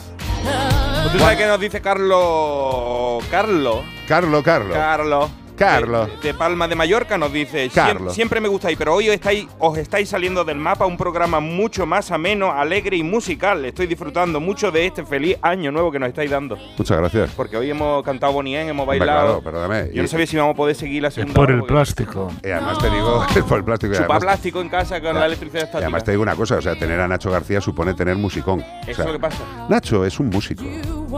¿Tú 1.11 1.19
sabes 1.19 1.37
qué 1.37 1.47
nos 1.47 1.59
dice 1.59 1.79
Carlos? 1.81 3.23
Carlos. 3.31 3.85
Carlo, 4.07 4.43
Carlo. 4.43 5.46
Carlos. 5.57 6.07
Carlo. 6.07 6.21
De, 6.21 6.27
de 6.27 6.33
Palma 6.33 6.67
de 6.67 6.75
Mallorca 6.75 7.17
nos 7.17 7.33
dice, 7.33 7.65
"Siem- 7.69 7.73
Carlo. 7.73 8.09
siempre 8.11 8.39
me 8.39 8.47
gustáis, 8.47 8.77
pero 8.77 8.93
hoy 8.93 9.09
estáis, 9.09 9.47
os 9.59 9.77
estáis 9.77 10.07
saliendo 10.07 10.43
del 10.45 10.57
mapa 10.57 10.85
un 10.85 10.95
programa 10.97 11.39
mucho 11.39 11.85
más 11.85 12.11
ameno, 12.11 12.51
alegre 12.51 12.95
y 12.97 13.03
musical. 13.03 13.65
Estoy 13.65 13.87
disfrutando 13.87 14.39
mucho 14.39 14.71
de 14.71 14.85
este 14.85 15.03
feliz 15.05 15.37
año 15.41 15.71
nuevo 15.71 15.91
que 15.91 15.99
nos 15.99 16.09
estáis 16.09 16.29
dando. 16.31 16.57
Muchas 16.77 16.97
gracias. 16.97 17.31
Porque 17.35 17.57
hoy 17.57 17.69
hemos 17.69 18.03
cantado 18.03 18.33
Bonien, 18.33 18.69
hemos 18.69 18.85
bailado. 18.85 19.41
claro, 19.41 19.41
perdóname. 19.41 19.89
Yo 19.93 20.01
no 20.01 20.07
sabía 20.07 20.27
si 20.27 20.37
vamos 20.37 20.53
a 20.53 20.57
poder 20.57 20.75
seguir 20.75 21.01
la 21.03 21.11
segunda. 21.11 21.33
Por 21.33 21.51
el 21.51 21.59
porque 21.59 21.73
plástico. 21.73 22.31
Y 22.43 22.49
además 22.51 22.77
te 22.79 22.89
digo, 22.89 23.25
por 23.47 23.57
el 23.57 23.63
plástico. 23.65 23.93
y 23.93 23.95
Chupa 23.95 24.05
además- 24.05 24.23
plástico 24.23 24.61
en 24.61 24.69
casa 24.69 25.01
con 25.01 25.15
la 25.15 25.25
electricidad 25.25 25.61
y 25.61 25.63
estática. 25.65 25.85
además 25.85 26.03
te 26.03 26.11
digo 26.11 26.23
una 26.23 26.35
cosa, 26.35 26.55
o 26.57 26.61
sea, 26.61 26.75
tener 26.77 26.99
a 26.99 27.07
Nacho 27.07 27.31
García 27.31 27.59
supone 27.61 27.93
tener 27.93 28.15
musicón. 28.15 28.59
O 28.61 28.81
Eso 28.89 28.95
sea, 28.95 29.05
lo 29.05 29.13
que 29.13 29.19
pasa. 29.19 29.39
Nacho 29.69 30.05
es 30.05 30.19
un 30.19 30.29
músico. 30.29 30.63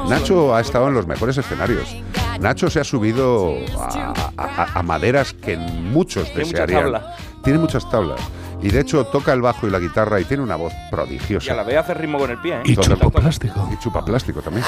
Nacho 0.07 0.55
ha 0.55 0.61
estado 0.61 0.87
en 0.87 0.93
los 0.93 1.07
mejores 1.07 1.37
escenarios. 1.37 1.95
Nacho 2.39 2.69
se 2.69 2.79
ha 2.79 2.83
subido 2.83 3.53
a, 3.77 4.13
a- 4.37 4.79
a 4.79 4.83
maderas 4.83 5.33
que 5.33 5.57
muchos 5.57 6.25
Tiene 6.25 6.45
mucha 6.45 6.51
desearían. 6.65 6.83
tabla. 6.83 7.15
Tiene 7.43 7.59
muchas 7.59 7.89
tablas. 7.89 8.19
Y 8.61 8.67
de 8.69 8.81
hecho 8.81 9.05
toca 9.05 9.31
el 9.31 9.41
bajo 9.41 9.67
y 9.67 9.69
la 9.69 9.79
guitarra 9.79 10.19
y 10.19 10.25
tiene 10.25 10.43
una 10.43 10.57
voz 10.57 10.73
prodigiosa. 10.91 11.47
Y 11.47 11.49
a 11.49 11.55
la 11.55 11.63
vez 11.63 11.77
hace 11.77 11.93
ritmo 11.93 12.17
con 12.17 12.29
el 12.29 12.37
pie, 12.39 12.55
¿eh? 12.57 12.61
Y 12.65 12.75
chupa 12.75 13.09
plástico. 13.09 13.69
Y 13.73 13.77
chupa 13.79 14.03
plástico 14.03 14.41
también. 14.41 14.65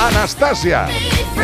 Anastasia, 0.00 0.88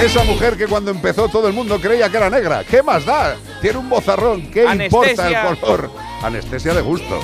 esa 0.01 0.25
mujer 0.25 0.57
que 0.57 0.67
cuando 0.67 0.91
empezó 0.91 1.29
todo 1.29 1.47
el 1.49 1.53
mundo 1.55 1.79
creía 1.79 2.09
que 2.09 2.17
era 2.17 2.31
negra. 2.31 2.65
¿Qué 2.65 2.83
más 2.83 3.05
da? 3.05 3.37
Tiene 3.61 3.79
un 3.79 3.89
bozarrón. 3.91 4.43
¿Qué 4.51 4.65
importa 4.65 5.51
el 5.51 5.59
color? 5.59 5.91
Anestesia 6.23 6.73
de 6.73 6.81
gusto. 6.81 7.21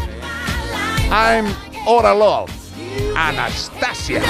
I'm 1.10 1.46
Ora 1.86 2.14
Love. 2.14 2.50
Anastasia. 3.16 4.20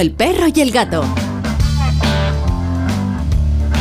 El 0.00 0.12
perro 0.12 0.46
y 0.54 0.60
el 0.60 0.70
gato. 0.70 1.04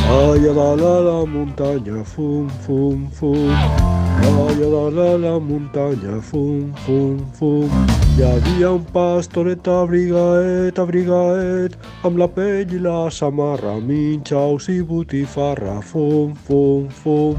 Ay, 0.09 0.47
a 0.47 0.53
la 0.53 0.75
la 0.75 0.99
la 0.99 1.25
montaña, 1.25 2.03
fum, 2.03 2.49
fum, 2.65 3.09
fum. 3.09 3.49
Ay, 3.49 4.63
a 4.63 4.67
la 4.67 4.89
la 4.89 5.17
la 5.17 5.39
montaña, 5.39 6.19
fum, 6.21 6.73
fum, 6.85 7.19
fum. 7.31 7.69
Y 8.17 8.23
havia 8.23 8.71
un 8.71 8.83
pastoret 8.83 9.65
abrigaet, 9.65 10.77
abrigaet, 10.77 11.77
amb 12.03 12.17
la 12.17 12.27
pell 12.27 12.73
i 12.73 12.79
la 12.83 13.09
samarra, 13.09 13.77
minxaus 13.79 14.67
i 14.67 14.81
botifarra, 14.81 15.79
fum, 15.79 16.35
fum, 16.35 16.89
fum. 16.89 17.37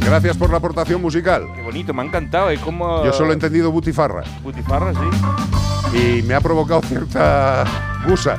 Gracias 0.00 0.36
por 0.36 0.50
la 0.50 0.56
aportación 0.56 1.00
musical. 1.00 1.46
Qué 1.54 1.62
bonito, 1.62 1.94
me 1.94 2.02
ha 2.02 2.06
encantado. 2.06 2.50
Es 2.50 2.58
como. 2.60 3.04
Yo 3.04 3.12
solo 3.12 3.30
he 3.30 3.34
entendido 3.34 3.70
butifarra 3.70 4.24
Butifarra, 4.42 4.92
sí. 4.92 5.53
Y 5.94 6.22
me 6.22 6.34
ha 6.34 6.40
provocado 6.40 6.82
cierta 6.82 7.64
gusa. 8.06 8.36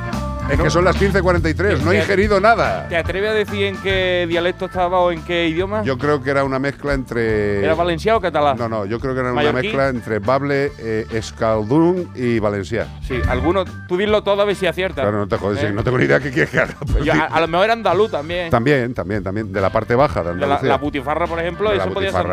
Es 0.49 0.59
que 0.59 0.69
son 0.69 0.85
las 0.85 0.95
15.43, 0.95 1.79
no 1.79 1.91
he 1.91 1.97
ingerido 1.97 2.39
nada. 2.39 2.87
¿Te 2.87 2.95
atreves 2.95 3.31
a 3.31 3.33
decir 3.33 3.63
en 3.65 3.77
qué 3.77 4.25
dialecto 4.29 4.65
estaba 4.65 4.99
o 4.99 5.11
en 5.11 5.21
qué 5.23 5.47
idioma? 5.47 5.81
Yo 5.83 5.97
creo 5.97 6.21
que 6.21 6.29
era 6.29 6.43
una 6.43 6.59
mezcla 6.59 6.93
entre. 6.93 7.63
¿Era 7.63 7.73
valenciano 7.73 8.19
o 8.19 8.21
catalán? 8.21 8.55
No, 8.57 8.69
no, 8.69 8.85
yo 8.85 8.99
creo 8.99 9.13
que 9.15 9.21
era 9.21 9.33
una 9.33 9.51
mezcla 9.51 9.89
entre 9.89 10.19
bable, 10.19 10.71
eh, 10.77 11.07
escaldún 11.11 12.11
y 12.15 12.37
valencià. 12.39 12.87
Sí, 13.07 13.19
algunos. 13.27 13.67
Tú 13.87 13.97
dilo 13.97 14.21
todo 14.23 14.39
a 14.41 14.45
ver 14.45 14.55
si 14.55 14.67
aciertas. 14.67 15.03
Claro, 15.03 15.17
no 15.17 15.27
te 15.27 15.37
jodes, 15.37 15.63
¿Eh? 15.63 15.71
no 15.73 15.83
tengo 15.83 15.97
ni 15.97 16.05
idea 16.05 16.19
qué 16.19 16.29
quieres 16.31 16.51
que 16.51 16.59
haga. 16.59 16.75
Yo, 17.03 17.13
a, 17.13 17.25
a 17.25 17.41
lo 17.41 17.47
mejor 17.47 17.65
era 17.65 17.73
andaluz 17.73 18.11
también. 18.11 18.49
También, 18.51 18.93
también, 18.93 19.23
también. 19.23 19.51
De 19.51 19.59
la 19.61 19.71
parte 19.71 19.95
baja 19.95 20.21
de 20.21 20.29
De 20.29 20.35
la, 20.35 20.43
Andalucía. 20.45 20.69
la 20.69 20.77
butifarra, 20.77 21.25
por 21.27 21.39
ejemplo, 21.39 21.71
De 21.71 21.77
la 21.77 21.83
eso 21.85 21.93
podía 21.93 22.11
ser 22.11 22.25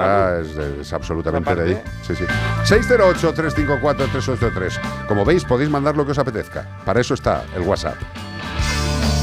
es, 0.42 0.56
es 0.80 0.92
absolutamente 0.92 1.54
de 1.54 1.76
ahí. 1.76 1.80
Sí, 2.06 2.14
sí. 2.14 2.24
608-354-383. 2.66 5.06
Como 5.08 5.24
veis, 5.24 5.44
podéis 5.44 5.70
mandar 5.70 5.96
lo 5.96 6.04
que 6.04 6.12
os 6.12 6.18
apetezca. 6.18 6.66
Para 6.84 7.00
eso 7.00 7.14
está 7.14 7.44
el 7.56 7.62
WhatsApp. 7.62 7.94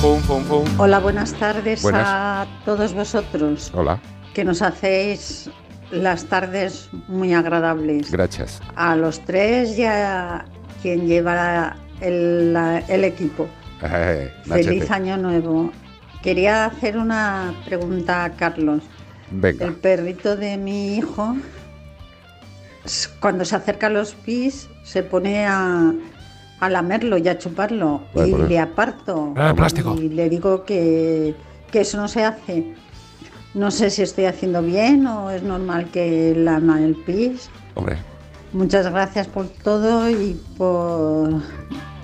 Pum, 0.02 0.22
pum, 0.22 0.42
pum. 0.46 0.64
Hola, 0.78 1.00
buenas 1.00 1.34
tardes 1.34 1.82
Buenas. 1.82 2.08
a 2.08 2.48
todos 2.64 2.94
vosotros, 2.94 3.70
Hola. 3.74 4.00
que 4.34 4.46
nos 4.46 4.62
hacéis 4.62 5.50
las 5.92 6.24
tardes 6.24 6.90
muy 7.10 7.34
agradables. 7.34 8.10
Gracias. 8.10 8.62
A 8.78 8.96
los 8.96 9.20
tres 9.20 9.78
y 9.78 9.84
a 9.84 10.46
quien 10.82 11.06
lleva 11.06 11.76
el, 12.00 12.56
equipo. 13.04 13.50
Eh, 13.84 14.32
Feliz 14.46 14.68
Nachete. 14.68 14.94
año 14.94 15.18
nuevo. 15.18 15.70
Quería 16.24 16.68
hacer 16.68 16.98
una 16.98 17.54
pregunta 17.66 18.24
a 18.24 18.32
Carlos. 18.32 18.84
Venga. 19.32 19.66
El 19.66 19.74
perrito 19.74 20.38
de 20.38 20.56
mi 20.56 20.96
hijo, 20.96 21.36
cuando 23.20 23.44
se 23.44 23.58
acerca 23.58 23.88
a 23.88 23.90
los 23.90 24.14
pis, 24.14 24.70
se 24.84 25.04
pone 25.04 25.46
a, 25.46 25.92
a 26.60 26.70
lamerlo 26.70 27.18
y 27.18 27.28
a 27.28 27.38
chuparlo. 27.38 28.02
Vale, 28.14 28.30
y 28.30 28.50
le 28.50 28.60
aparto. 28.60 29.34
Ah, 29.36 29.54
plástico. 29.56 29.96
Y 29.96 30.10
le 30.10 30.30
digo 30.30 30.64
que, 30.66 31.36
que 31.72 31.82
eso 31.82 31.98
no 31.98 32.08
se 32.08 32.24
hace. 32.24 32.74
No 33.54 33.72
sé 33.72 33.90
si 33.90 34.04
estoy 34.04 34.26
haciendo 34.26 34.62
bien 34.62 35.08
o 35.08 35.32
es 35.32 35.44
normal 35.44 35.88
que 35.92 36.34
lama 36.36 36.82
el 36.82 36.96
pis. 36.96 37.50
Hombre, 37.76 37.98
Muchas 38.52 38.90
gracias 38.90 39.28
por 39.28 39.48
todo 39.48 40.10
y 40.10 40.40
por 40.58 41.30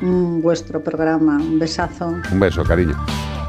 mm, 0.01 0.41
vuestro 0.41 0.83
programa. 0.83 1.37
Un 1.37 1.57
besazo. 1.57 2.13
un 2.31 2.39
beso, 2.39 2.63
cariño. 2.63 2.95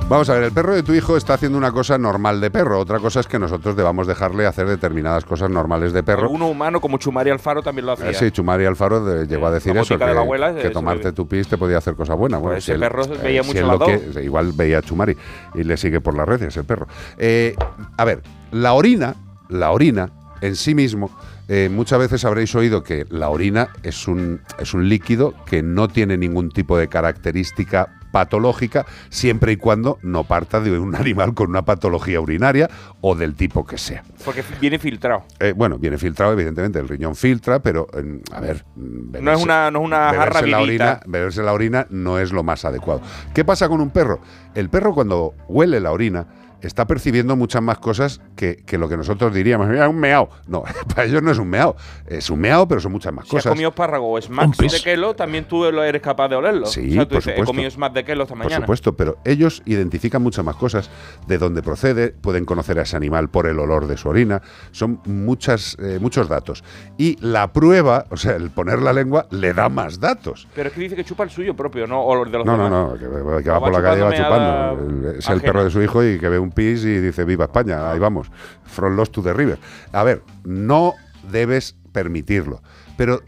Vamos 0.08 0.30
a 0.30 0.34
ver, 0.34 0.44
el 0.44 0.52
perro 0.52 0.72
de 0.72 0.84
tu 0.84 0.94
hijo 0.94 1.16
está 1.16 1.34
haciendo 1.34 1.58
una 1.58 1.72
cosa 1.72 1.98
normal 1.98 2.40
de 2.40 2.48
perro. 2.48 2.78
Otra 2.78 3.00
cosa 3.00 3.18
es 3.18 3.26
que 3.26 3.40
nosotros 3.40 3.74
debamos 3.76 4.06
dejarle 4.06 4.46
hacer 4.46 4.68
determinadas 4.68 5.24
cosas 5.24 5.50
normales 5.50 5.92
de 5.92 6.04
perro. 6.04 6.30
Uno 6.30 6.46
humano 6.46 6.80
como 6.80 6.96
Chumari 6.98 7.30
Alfaro 7.30 7.60
también 7.60 7.86
lo 7.86 7.92
hacía. 7.92 8.10
Eh, 8.10 8.14
sí, 8.14 8.30
Chumari 8.30 8.66
Alfaro 8.66 9.04
de- 9.04 9.26
llegó 9.26 9.48
a 9.48 9.50
decir 9.50 9.74
la 9.74 9.80
eso, 9.80 9.98
que, 9.98 10.04
de 10.06 10.14
la 10.14 10.20
abuela, 10.20 10.54
que 10.54 10.60
eso 10.60 10.70
tomarte 10.70 11.10
tu 11.12 11.26
pis 11.26 11.48
te 11.48 11.58
podía 11.58 11.78
hacer 11.78 11.96
cosas 11.96 12.16
buenas. 12.16 12.40
Bueno, 12.40 12.54
Pues 12.54 12.68
ese 12.68 12.78
perro 12.78 13.02
eh, 13.04 13.18
veía 13.20 13.42
si 13.42 13.48
mucho 13.48 13.60
él 13.60 13.66
lo 13.66 13.78
que- 14.14 14.22
igual 14.22 14.52
veía 14.52 14.78
a 14.78 14.82
Chumari 14.82 15.16
y 15.54 15.64
le 15.64 15.76
sigue 15.76 16.00
por 16.00 16.16
las 16.16 16.28
redes 16.28 16.56
el 16.56 16.64
perro. 16.64 16.86
Eh, 17.18 17.56
a 17.96 18.04
ver, 18.04 18.22
la 18.52 18.74
orina, 18.74 19.16
la 19.48 19.72
orina 19.72 20.10
en 20.40 20.54
sí 20.54 20.76
mismo, 20.76 21.10
eh, 21.48 21.68
muchas 21.68 21.98
veces 21.98 22.24
habréis 22.24 22.54
oído 22.54 22.84
que 22.84 23.06
la 23.10 23.28
orina 23.28 23.70
es 23.82 24.06
un, 24.06 24.40
es 24.60 24.72
un 24.72 24.88
líquido 24.88 25.34
que 25.46 25.64
no 25.64 25.88
tiene 25.88 26.16
ningún 26.16 26.50
tipo 26.50 26.78
de 26.78 26.86
característica 26.86 27.88
patológica 28.16 28.86
siempre 29.10 29.52
y 29.52 29.56
cuando 29.58 29.98
no 30.00 30.24
parta 30.24 30.58
de 30.62 30.78
un 30.78 30.94
animal 30.96 31.34
con 31.34 31.50
una 31.50 31.66
patología 31.66 32.18
urinaria 32.18 32.70
o 33.02 33.14
del 33.14 33.34
tipo 33.34 33.66
que 33.66 33.76
sea. 33.76 34.02
Porque 34.24 34.42
viene 34.58 34.78
filtrado. 34.78 35.24
Eh, 35.38 35.52
bueno, 35.54 35.76
viene 35.78 35.98
filtrado, 35.98 36.32
evidentemente, 36.32 36.78
el 36.78 36.88
riñón 36.88 37.14
filtra, 37.14 37.58
pero 37.58 37.86
eh, 37.92 38.20
a 38.32 38.40
ver. 38.40 38.64
No 38.74 39.32
es 39.32 39.42
una- 39.42 39.70
no 39.70 39.80
es 39.80 39.84
una 39.84 40.12
beberse 40.12 40.32
jarra 40.34 40.46
la 40.46 40.58
vivita. 40.62 40.84
orina, 40.92 41.00
beberse 41.06 41.42
la 41.42 41.52
orina 41.52 41.86
no 41.90 42.18
es 42.18 42.32
lo 42.32 42.42
más 42.42 42.64
adecuado. 42.64 43.02
¿Qué 43.34 43.44
pasa 43.44 43.68
con 43.68 43.82
un 43.82 43.90
perro? 43.90 44.20
El 44.54 44.70
perro, 44.70 44.94
cuando 44.94 45.34
huele 45.48 45.78
la 45.80 45.92
orina, 45.92 46.26
está 46.66 46.86
percibiendo 46.86 47.36
muchas 47.36 47.62
más 47.62 47.78
cosas 47.78 48.20
que, 48.36 48.56
que 48.56 48.78
lo 48.78 48.88
que 48.88 48.96
nosotros 48.96 49.32
diríamos, 49.34 49.68
mira, 49.68 49.88
un 49.88 49.98
meao. 49.98 50.28
No, 50.46 50.64
para 50.94 51.04
ellos 51.04 51.22
no 51.22 51.30
es 51.30 51.38
un 51.38 51.48
meao. 51.48 51.76
Es 52.06 52.30
un 52.30 52.40
meao, 52.40 52.66
pero 52.68 52.80
son 52.80 52.92
muchas 52.92 53.12
más 53.12 53.24
Si 53.26 53.36
has 53.36 53.42
cosas. 53.42 53.52
comido 53.52 53.68
espárrago 53.70 54.10
o 54.12 54.20
smacks 54.20 54.56
pis. 54.58 54.72
de 54.72 54.80
kelo, 54.82 55.14
también 55.14 55.44
tú 55.46 55.64
eres 55.64 56.02
capaz 56.02 56.28
de 56.28 56.36
olerlo. 56.36 56.66
Sí, 56.66 56.90
o 56.90 56.92
sea, 56.94 57.02
tú 57.04 57.08
por 57.10 57.18
dices, 57.18 57.26
he 57.26 57.30
supuesto. 57.36 57.46
comido 57.52 57.70
smacks 57.70 57.94
de 57.94 58.04
kelo 58.04 58.22
esta 58.24 58.34
Por 58.34 58.44
mañana. 58.44 58.64
supuesto, 58.64 58.96
pero 58.96 59.18
ellos 59.24 59.62
identifican 59.66 60.22
muchas 60.22 60.44
más 60.44 60.56
cosas, 60.56 60.90
de 61.26 61.38
dónde 61.38 61.62
procede, 61.62 62.08
pueden 62.10 62.44
conocer 62.44 62.78
a 62.78 62.82
ese 62.82 62.96
animal 62.96 63.28
por 63.28 63.46
el 63.46 63.58
olor 63.58 63.86
de 63.86 63.96
su 63.96 64.08
orina, 64.08 64.42
son 64.72 65.00
muchas, 65.06 65.76
eh, 65.80 65.98
muchos 66.00 66.28
datos. 66.28 66.64
Y 66.98 67.16
la 67.20 67.52
prueba, 67.52 68.06
o 68.10 68.16
sea, 68.16 68.36
el 68.36 68.50
poner 68.50 68.80
la 68.80 68.92
lengua, 68.92 69.26
le 69.30 69.52
da 69.54 69.68
más 69.68 70.00
datos. 70.00 70.48
Pero 70.54 70.68
es 70.68 70.74
que 70.74 70.80
dice 70.80 70.96
que 70.96 71.04
chupa 71.04 71.24
el 71.24 71.30
suyo 71.30 71.54
propio, 71.54 71.86
no 71.86 72.00
o 72.00 72.24
el 72.24 72.30
de 72.30 72.38
los 72.38 72.46
No, 72.46 72.56
no, 72.56 72.64
demás. 72.64 72.70
no, 72.92 72.94
que, 72.94 73.42
que 73.44 73.50
Va 73.50 73.58
va 73.58 73.60
por 73.60 73.72
la 73.72 73.82
calle 73.82 74.00
y 74.00 74.04
va 74.04 74.12
chupando 74.14 75.10
Es 75.10 75.26
el 75.28 75.34
ajena. 75.36 75.42
perro 75.42 75.64
de 75.64 75.70
su 75.70 75.82
hijo 75.82 76.04
y 76.04 76.18
que 76.18 76.28
ve 76.28 76.38
un 76.38 76.50
y 76.62 77.00
dice, 77.00 77.24
viva 77.24 77.44
España, 77.44 77.90
ahí 77.90 77.98
vamos, 77.98 78.30
from 78.64 78.96
lost 78.96 79.12
to 79.12 79.22
the 79.22 79.32
river. 79.32 79.58
A 79.92 80.02
ver, 80.02 80.22
no 80.44 80.94
debes 81.30 81.76
permitirlo, 81.92 82.62
pero 82.96 83.22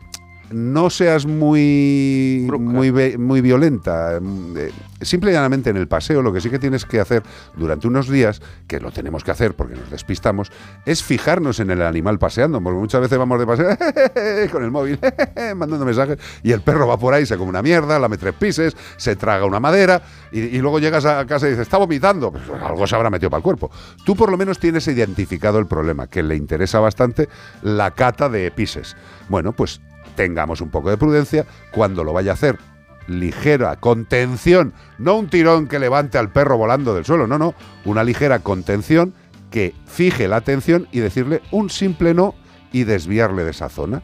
no 0.51 0.91
seas 0.91 1.27
muy, 1.27 2.49
muy, 2.59 3.17
muy 3.19 3.41
violenta. 3.41 4.19
Mm, 4.21 4.57
eh, 4.57 4.71
Simple 5.01 5.31
y 5.31 5.35
llanamente 5.35 5.71
en 5.71 5.77
el 5.77 5.87
paseo 5.87 6.23
lo 6.23 6.33
que 6.33 6.41
sí 6.41 6.51
que 6.51 6.59
tienes 6.59 6.85
que 6.85 6.99
hacer 6.99 7.23
durante 7.57 7.87
unos 7.87 8.09
días, 8.09 8.43
que 8.67 8.81
lo 8.81 8.91
tenemos 8.91 9.23
que 9.23 9.31
hacer 9.31 9.55
porque 9.55 9.77
nos 9.77 9.91
despistamos, 9.91 10.51
es 10.87 11.05
fijarnos 11.05 11.61
en 11.61 11.71
el 11.71 11.83
animal 11.83 12.19
paseando, 12.19 12.61
porque 12.61 12.81
muchas 12.81 13.03
veces 13.03 13.17
vamos 13.17 13.39
de 13.39 13.47
paseo 13.47 13.77
con 14.51 14.65
el 14.65 14.73
móvil, 14.73 14.99
mandando 15.57 15.85
mensajes, 15.85 16.19
y 16.43 16.51
el 16.51 16.63
perro 16.63 16.89
va 16.89 16.99
por 16.99 17.15
ahí, 17.15 17.27
se 17.27 17.37
come 17.37 17.51
una 17.51 17.63
mierda, 17.63 17.99
lame 17.99 18.19
tres 18.19 18.35
pises, 18.35 18.77
se 18.97 19.15
traga 19.15 19.45
una 19.45 19.61
madera, 19.61 20.03
y, 20.33 20.41
y 20.41 20.59
luego 20.59 20.81
llegas 20.81 21.05
a 21.05 21.25
casa 21.27 21.47
y 21.47 21.51
dices, 21.51 21.63
está 21.63 21.79
vomitando, 21.79 22.33
pues 22.33 22.45
algo 22.61 22.85
se 22.87 22.97
habrá 22.97 23.09
metido 23.09 23.31
para 23.31 23.39
el 23.39 23.45
cuerpo. 23.45 23.71
Tú 24.05 24.17
por 24.17 24.33
lo 24.33 24.37
menos 24.37 24.59
tienes 24.59 24.89
identificado 24.89 25.61
el 25.61 25.67
problema, 25.67 26.09
que 26.09 26.25
le 26.25 26.35
interesa 26.35 26.81
bastante 26.81 27.29
la 27.63 27.93
cata 27.93 28.29
de 28.29 28.51
pises. 28.51 28.97
Bueno, 29.29 29.53
pues 29.53 29.81
tengamos 30.19 30.61
un 30.61 30.71
poco 30.71 30.91
de 30.91 30.97
prudencia 30.99 31.47
cuando 31.71 32.03
lo 32.03 32.13
vaya 32.13 32.33
a 32.33 32.35
hacer. 32.35 32.59
Ligera 33.07 33.77
contención, 33.77 34.75
no 34.99 35.15
un 35.15 35.31
tirón 35.31 35.69
que 35.69 35.79
levante 35.79 36.19
al 36.19 36.33
perro 36.33 36.59
volando 36.59 36.93
del 36.93 37.05
suelo, 37.05 37.29
no, 37.29 37.39
no, 37.39 37.55
una 37.85 38.03
ligera 38.03 38.41
contención 38.41 39.15
que 39.53 39.77
fije 39.87 40.27
la 40.27 40.35
atención 40.35 40.89
y 40.91 40.99
decirle 40.99 41.41
un 41.53 41.71
simple 41.71 42.15
no 42.15 42.35
y 42.73 42.83
desviarle 42.83 43.45
de 43.45 43.53
esa 43.53 43.69
zona. 43.69 44.03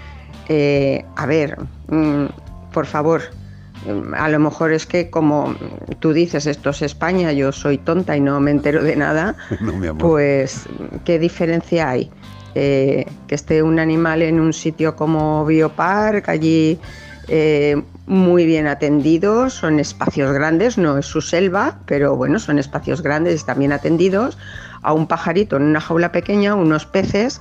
eh, 0.50 1.06
a 1.16 1.24
ver, 1.24 1.56
mm, 1.88 2.26
por 2.74 2.84
favor, 2.84 3.22
a 4.16 4.28
lo 4.28 4.38
mejor 4.38 4.72
es 4.72 4.86
que 4.86 5.10
como 5.10 5.54
tú 6.00 6.12
dices 6.12 6.46
esto 6.46 6.70
es 6.70 6.82
España, 6.82 7.32
yo 7.32 7.52
soy 7.52 7.78
tonta 7.78 8.16
y 8.16 8.20
no 8.20 8.40
me 8.40 8.50
entero 8.50 8.82
de 8.82 8.96
nada, 8.96 9.36
No, 9.60 9.96
pues 9.98 10.66
¿qué 11.04 11.18
diferencia 11.18 11.90
hay? 11.90 12.10
Eh, 12.54 13.06
que 13.26 13.34
esté 13.34 13.62
un 13.62 13.78
animal 13.78 14.22
en 14.22 14.40
un 14.40 14.52
sitio 14.52 14.96
como 14.96 15.44
Biopark, 15.44 16.28
allí 16.28 16.78
eh, 17.28 17.82
muy 18.06 18.46
bien 18.46 18.66
atendidos, 18.66 19.54
son 19.54 19.80
espacios 19.80 20.32
grandes, 20.32 20.78
no 20.78 20.96
es 20.96 21.06
su 21.06 21.20
selva, 21.20 21.80
pero 21.86 22.16
bueno, 22.16 22.38
son 22.38 22.58
espacios 22.58 23.02
grandes 23.02 23.34
y 23.34 23.36
están 23.36 23.58
bien 23.58 23.72
atendidos, 23.72 24.38
a 24.82 24.92
un 24.92 25.06
pajarito 25.06 25.56
en 25.56 25.64
una 25.64 25.80
jaula 25.80 26.12
pequeña, 26.12 26.54
unos 26.54 26.86
peces, 26.86 27.40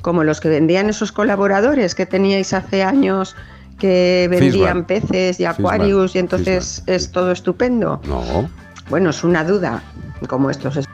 como 0.00 0.24
los 0.24 0.40
que 0.40 0.48
vendían 0.48 0.88
esos 0.88 1.12
colaboradores 1.12 1.94
que 1.94 2.06
teníais 2.06 2.52
hace 2.52 2.82
años 2.82 3.36
que 3.78 4.26
vendían 4.30 4.84
peces 4.84 5.38
y 5.40 5.44
acuarios 5.44 6.14
y 6.16 6.18
entonces 6.18 6.82
es 6.86 7.10
todo 7.10 7.32
estupendo. 7.32 8.00
No. 8.06 8.48
Bueno, 8.88 9.10
es 9.10 9.22
una 9.24 9.44
duda, 9.44 9.82
como 10.28 10.50
estos 10.50 10.76
es- 10.76 10.86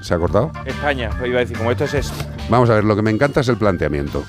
¿Se 0.00 0.14
ha 0.14 0.18
cortado? 0.18 0.50
España, 0.64 1.10
iba 1.24 1.36
a 1.36 1.40
decir, 1.40 1.56
como 1.58 1.70
esto 1.70 1.84
es 1.84 1.94
eso. 1.94 2.14
Vamos 2.48 2.70
a 2.70 2.74
ver, 2.74 2.84
lo 2.84 2.96
que 2.96 3.02
me 3.02 3.10
encanta 3.10 3.40
es 3.40 3.48
el 3.48 3.56
planteamiento. 3.58 4.24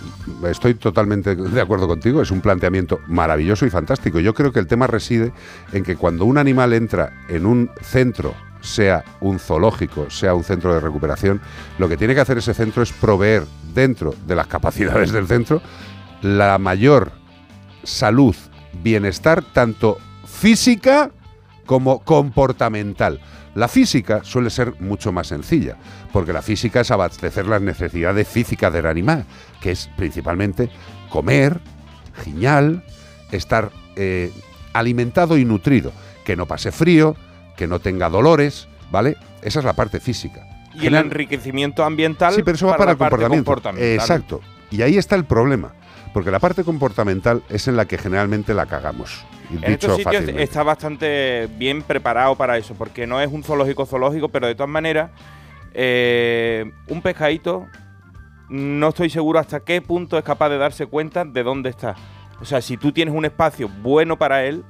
Estoy 0.45 0.73
totalmente 0.75 1.35
de 1.35 1.61
acuerdo 1.61 1.87
contigo, 1.87 2.21
es 2.21 2.31
un 2.31 2.41
planteamiento 2.41 2.99
maravilloso 3.07 3.65
y 3.65 3.69
fantástico. 3.69 4.19
Yo 4.19 4.33
creo 4.33 4.51
que 4.51 4.59
el 4.59 4.67
tema 4.67 4.87
reside 4.87 5.31
en 5.71 5.83
que 5.83 5.95
cuando 5.95 6.25
un 6.25 6.37
animal 6.37 6.73
entra 6.73 7.13
en 7.29 7.45
un 7.45 7.71
centro, 7.81 8.33
sea 8.59 9.03
un 9.21 9.39
zoológico, 9.39 10.09
sea 10.09 10.35
un 10.35 10.43
centro 10.43 10.73
de 10.73 10.81
recuperación, 10.81 11.41
lo 11.79 11.87
que 11.87 11.95
tiene 11.97 12.13
que 12.13 12.21
hacer 12.21 12.37
ese 12.37 12.53
centro 12.53 12.83
es 12.83 12.91
proveer 12.91 13.43
dentro 13.73 14.13
de 14.27 14.35
las 14.35 14.47
capacidades 14.47 15.11
del 15.13 15.27
centro 15.27 15.61
la 16.23 16.57
mayor 16.57 17.11
salud, 17.83 18.35
bienestar, 18.81 19.43
tanto 19.43 19.99
física 20.25 21.11
como 21.65 21.99
comportamental. 21.99 23.19
La 23.55 23.67
física 23.67 24.23
suele 24.23 24.49
ser 24.49 24.79
mucho 24.81 25.11
más 25.11 25.27
sencilla, 25.27 25.77
porque 26.11 26.33
la 26.33 26.41
física 26.41 26.81
es 26.81 26.89
abastecer 26.89 27.45
las 27.45 27.61
necesidades 27.61 28.27
físicas 28.27 28.73
del 28.73 28.87
animal, 28.87 29.25
que 29.61 29.71
es 29.71 29.89
principalmente 29.95 30.69
comer, 31.09 31.59
giñal, 32.23 32.83
estar 33.31 33.69
eh, 33.95 34.31
alimentado 34.71 35.37
y 35.37 35.45
nutrido, 35.45 35.91
que 36.25 36.35
no 36.35 36.47
pase 36.47 36.71
frío, 36.71 37.15
que 37.57 37.67
no 37.67 37.79
tenga 37.79 38.09
dolores, 38.09 38.67
¿vale? 38.91 39.17
Esa 39.43 39.59
es 39.59 39.65
la 39.65 39.73
parte 39.73 39.99
física. 39.99 40.47
Y 40.73 40.87
el 40.87 40.95
enriquecimiento 40.95 41.83
ambiental. 41.83 42.33
Sí, 42.33 42.41
pero 42.43 42.55
eso 42.55 42.67
va 42.67 42.77
para, 42.77 42.93
la 42.93 42.97
parte 42.97 43.17
comportamiento. 43.17 43.45
comportamental. 43.45 43.93
Exacto. 43.93 44.41
Y 44.71 44.81
ahí 44.81 44.97
está 44.97 45.15
el 45.15 45.25
problema. 45.25 45.73
Porque 46.13 46.31
la 46.31 46.39
parte 46.39 46.63
comportamental 46.63 47.43
es 47.49 47.67
en 47.67 47.75
la 47.75 47.85
que 47.85 47.97
generalmente 47.97 48.53
la 48.53 48.65
cagamos. 48.65 49.25
En 49.49 49.63
estos 49.73 49.97
sitios 49.97 50.03
fácilmente. 50.03 50.43
está 50.43 50.63
bastante 50.63 51.49
bien 51.57 51.81
preparado 51.81 52.35
para 52.35 52.57
eso, 52.57 52.75
porque 52.75 53.07
no 53.07 53.19
es 53.19 53.31
un 53.31 53.43
zoológico 53.43 53.85
zoológico, 53.85 54.29
pero 54.29 54.47
de 54.47 54.55
todas 54.55 54.69
maneras, 54.69 55.11
eh, 55.73 56.71
un 56.87 57.01
pescadito 57.01 57.67
no 58.49 58.89
estoy 58.89 59.09
seguro 59.09 59.39
hasta 59.39 59.61
qué 59.61 59.81
punto 59.81 60.17
es 60.17 60.23
capaz 60.23 60.49
de 60.49 60.57
darse 60.57 60.85
cuenta 60.85 61.25
de 61.25 61.43
dónde 61.43 61.69
está. 61.69 61.95
O 62.39 62.45
sea, 62.45 62.61
si 62.61 62.77
tú 62.77 62.91
tienes 62.91 63.15
un 63.15 63.25
espacio 63.25 63.69
bueno 63.81 64.17
para 64.17 64.45
él, 64.45 64.63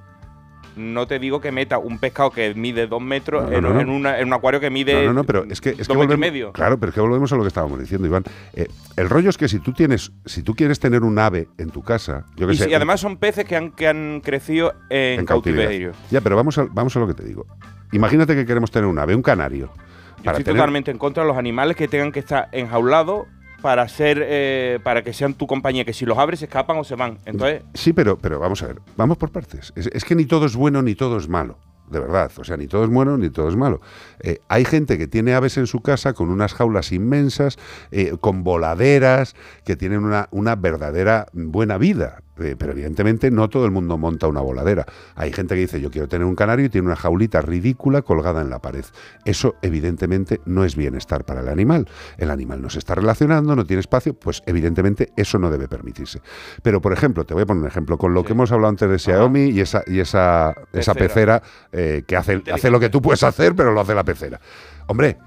no 0.75 1.05
te 1.07 1.19
digo 1.19 1.39
que 1.41 1.51
meta 1.51 1.77
un 1.77 1.99
pescado 1.99 2.31
que 2.31 2.53
mide 2.55 2.87
dos 2.87 3.01
metros 3.01 3.49
No, 3.49 3.61
no, 3.61 3.71
en, 3.71 3.81
en 3.81 3.89
una- 3.89 4.19
en 4.19 4.27
un 4.27 4.33
acuario 4.33 4.59
que 4.59 4.69
mide 4.69 5.05
No, 5.05 5.13
no, 5.13 5.23
pero 5.23 5.43
es 5.49 5.61
que, 5.61 5.69
es 5.71 5.75
que 5.75 5.83
dos 5.83 5.97
metros 5.97 6.03
y 6.03 6.07
volvemos- 6.07 6.19
medio. 6.19 6.51
Claro, 6.53 6.77
pero 6.79 6.89
es 6.89 6.95
que 6.95 7.01
volvemos 7.01 7.31
a 7.31 7.35
lo 7.35 7.41
que 7.43 7.47
estábamos 7.49 7.79
diciendo, 7.79 8.07
Iván. 8.07 8.23
Eh, 8.53 8.67
el 8.97 9.09
rollo 9.09 9.29
es 9.29 9.37
que 9.37 9.47
si 9.47 9.59
tú 9.59 9.73
tienes, 9.73 10.11
si 10.25 10.43
tú 10.43 10.55
quieres 10.55 10.79
tener 10.79 11.03
un 11.03 11.17
ave 11.19 11.47
en 11.57 11.69
tu 11.69 11.81
casa, 11.83 12.25
yo 12.35 12.47
que 12.47 12.53
y, 12.53 12.57
sé, 12.57 12.75
además 12.75 12.99
son 12.99 13.17
peces 13.17 13.45
que 13.45 13.55
han, 13.55 13.71
que 13.71 13.87
han 13.87 14.21
crecido 14.23 14.73
en, 14.89 15.25
cautiverio. 15.25 15.91
Ya, 16.11 16.21
pero 16.21 16.35
vamos 16.35 16.57
a, 16.57 16.67
vamos 16.71 16.95
a 16.95 16.99
lo 16.99 17.07
que 17.07 17.13
te 17.13 17.23
digo. 17.23 17.45
Imagínate 17.91 18.35
que 18.35 18.45
queremos 18.45 18.71
tener 18.71 18.87
un 18.87 18.97
ave, 18.99 19.15
un 19.15 19.21
canario. 19.21 19.69
Yo 20.17 20.23
Para 20.23 20.37
estoy 20.37 20.43
tener- 20.45 20.57
totalmente 20.61 20.89
en 20.91 20.97
contra 20.97 21.23
de 21.23 21.27
los 21.29 21.37
animales 21.37 21.75
que 21.75 21.87
tengan 21.87 22.11
que 22.11 22.19
estar 22.19 22.47
enjaulados 22.51 23.27
para 23.63 23.87
ser 23.87 24.19
eh, 24.21 24.79
para 24.83 25.01
que 25.01 25.13
sean 25.13 25.33
tu 25.33 25.47
compañía, 25.47 25.85
que 25.85 25.93
si 25.93 26.05
los 26.05 26.17
abres 26.17 26.41
escapan 26.43 26.77
o 26.77 26.83
se 26.83 26.95
van. 26.95 27.17
Entonces, 27.25 27.63
Sí, 27.73 27.93
pero, 27.93 28.17
pero 28.19 28.37
vamos 28.39 28.61
a 28.61 28.67
ver, 28.67 28.79
vamos 28.97 29.17
por 29.17 29.31
partes. 29.31 29.71
Es, 29.75 29.87
es 29.87 30.03
que 30.05 30.13
ni 30.15 30.25
todo 30.25 30.45
es 30.45 30.55
bueno 30.55 30.81
ni 30.81 30.93
todo 30.95 31.17
es 31.17 31.29
malo, 31.29 31.57
de 31.89 31.99
verdad. 31.99 32.29
O 32.37 32.43
sea, 32.43 32.57
ni 32.57 32.67
todo 32.67 32.83
es 32.83 32.89
bueno 32.89 33.17
ni 33.17 33.29
todo 33.29 33.47
es 33.47 33.55
malo. 33.55 33.79
Eh, 34.19 34.39
hay 34.49 34.65
gente 34.65 34.97
que 34.97 35.07
tiene 35.07 35.33
aves 35.33 35.57
en 35.57 35.65
su 35.65 35.79
casa 35.81 36.11
con 36.13 36.29
unas 36.29 36.53
jaulas 36.53 36.91
inmensas, 36.91 37.57
eh, 37.91 38.17
con 38.19 38.43
voladeras, 38.43 39.33
que 39.63 39.75
tienen 39.77 40.03
una, 40.03 40.27
una 40.31 40.55
verdadera 40.57 41.27
buena 41.31 41.77
vida. 41.77 42.21
Eh, 42.39 42.55
pero 42.57 42.71
evidentemente 42.71 43.29
no 43.29 43.47
todo 43.47 43.65
el 43.65 43.71
mundo 43.71 43.97
monta 43.97 44.27
una 44.27 44.41
voladera. 44.41 44.85
Hay 45.15 45.31
gente 45.31 45.53
que 45.55 45.61
dice 45.61 45.79
yo 45.79 45.91
quiero 45.91 46.07
tener 46.07 46.25
un 46.25 46.35
canario 46.35 46.65
y 46.65 46.69
tiene 46.69 46.87
una 46.87 46.95
jaulita 46.95 47.41
ridícula 47.41 48.01
colgada 48.01 48.41
en 48.41 48.49
la 48.49 48.59
pared. 48.59 48.85
Eso 49.23 49.55
evidentemente 49.61 50.41
no 50.45 50.63
es 50.63 50.75
bienestar 50.75 51.25
para 51.25 51.41
el 51.41 51.49
animal. 51.49 51.87
El 52.17 52.31
animal 52.31 52.61
no 52.61 52.69
se 52.69 52.79
está 52.79 52.95
relacionando, 52.95 53.55
no 53.55 53.65
tiene 53.65 53.81
espacio, 53.81 54.13
pues 54.15 54.41
evidentemente 54.45 55.13
eso 55.15 55.37
no 55.37 55.51
debe 55.51 55.67
permitirse. 55.67 56.21
Pero 56.63 56.81
por 56.81 56.93
ejemplo, 56.93 57.25
te 57.25 57.33
voy 57.33 57.43
a 57.43 57.45
poner 57.45 57.61
un 57.61 57.67
ejemplo 57.67 57.97
con 57.97 58.13
lo 58.13 58.23
que 58.23 58.33
hemos 58.33 58.51
hablado 58.51 58.69
antes 58.69 58.89
de 58.89 58.97
Xiaomi 58.97 59.49
y 59.49 59.61
esa, 59.61 59.83
y 59.85 59.99
esa, 59.99 60.55
esa 60.71 60.93
Pecera. 60.93 61.39
pecera 61.39 61.43
eh, 61.71 62.03
que 62.07 62.15
hace, 62.15 62.41
hace 62.51 62.71
lo 62.71 62.79
que 62.79 62.89
tú 62.89 63.01
puedes 63.01 63.23
hacer, 63.23 63.55
pero 63.55 63.73
lo 63.73 63.81
hace 63.81 63.93
la 63.93 64.03
pecera. 64.03 64.39
Hombre, 64.87 65.17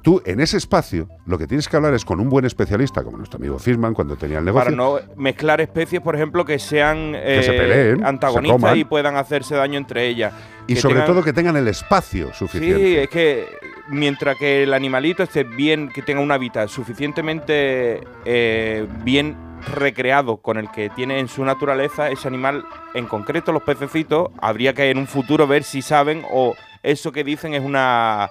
tú 0.00 0.22
en 0.26 0.40
ese 0.40 0.56
espacio 0.56 1.08
lo 1.26 1.38
que 1.38 1.46
tienes 1.46 1.68
que 1.68 1.76
hablar 1.76 1.94
es 1.94 2.04
con 2.04 2.20
un 2.20 2.28
buen 2.28 2.44
especialista, 2.44 3.02
como 3.02 3.16
nuestro 3.18 3.38
amigo 3.38 3.58
Fishman 3.58 3.94
cuando 3.94 4.16
tenía 4.16 4.38
el 4.38 4.44
negocio. 4.44 4.64
para 4.66 4.76
no 4.76 4.98
mezclar 5.16 5.60
especies, 5.60 6.00
por 6.02 6.14
ejemplo, 6.14 6.44
que 6.44 6.58
sean 6.58 7.12
Que 7.12 7.42
se 7.42 7.54
eh, 7.54 7.58
peleen, 7.58 8.04
antagonistas 8.04 8.76
y 8.76 8.84
puedan 8.84 9.16
hacerse 9.16 9.54
daño 9.56 9.78
entre 9.78 10.06
ellas. 10.06 10.32
y 10.66 10.76
sobre 10.76 10.96
tengan- 10.96 11.06
todo 11.06 11.22
que 11.22 11.32
tengan 11.32 11.56
el 11.56 11.68
espacio 11.68 12.32
suficiente. 12.34 12.76
Sí, 12.84 12.96
es 12.96 13.08
que 13.08 13.46
mientras 13.88 14.36
que 14.36 14.64
el 14.64 14.74
animalito 14.74 15.22
esté 15.22 15.44
bien, 15.44 15.88
que 15.88 16.02
tenga 16.02 16.20
un 16.20 16.30
hábitat 16.30 16.68
suficientemente 16.68 18.00
eh, 18.24 18.86
bien 19.04 19.36
recreado 19.74 20.36
con 20.36 20.56
el 20.56 20.70
que 20.70 20.88
tiene 20.90 21.18
en 21.18 21.28
su 21.28 21.44
naturaleza, 21.44 22.10
ese 22.10 22.28
animal, 22.28 22.64
en 22.94 23.06
concreto 23.06 23.50
los 23.52 23.62
pececitos, 23.62 24.28
habría 24.40 24.72
que 24.74 24.90
en 24.90 24.98
un 24.98 25.06
futuro 25.06 25.46
ver 25.46 25.64
si 25.64 25.82
saben 25.82 26.22
o 26.30 26.54
eso 26.82 27.10
que 27.12 27.24
dicen 27.24 27.54
es 27.54 27.62
una... 27.62 28.30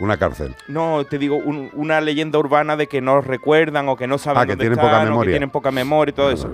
Una 0.00 0.16
cárcel. 0.16 0.56
No, 0.66 1.04
te 1.04 1.18
digo, 1.18 1.36
un- 1.36 1.70
una 1.72 2.00
leyenda 2.00 2.38
urbana 2.38 2.76
de 2.76 2.88
que 2.88 3.00
no 3.00 3.20
recuerdan 3.20 3.88
o 3.88 3.96
que 3.96 4.08
no 4.08 4.18
saben 4.18 4.38
Ah, 4.42 4.44
que 4.44 4.52
dónde 4.52 4.62
tienen 4.64 4.78
están, 4.78 4.90
poca 4.90 4.96
o 4.96 5.00
que 5.04 5.10
memoria. 5.10 5.32
tienen 5.32 5.50
poca 5.50 5.70
memoria 5.70 6.10
y 6.10 6.14
todo 6.14 6.30
eso. 6.32 6.50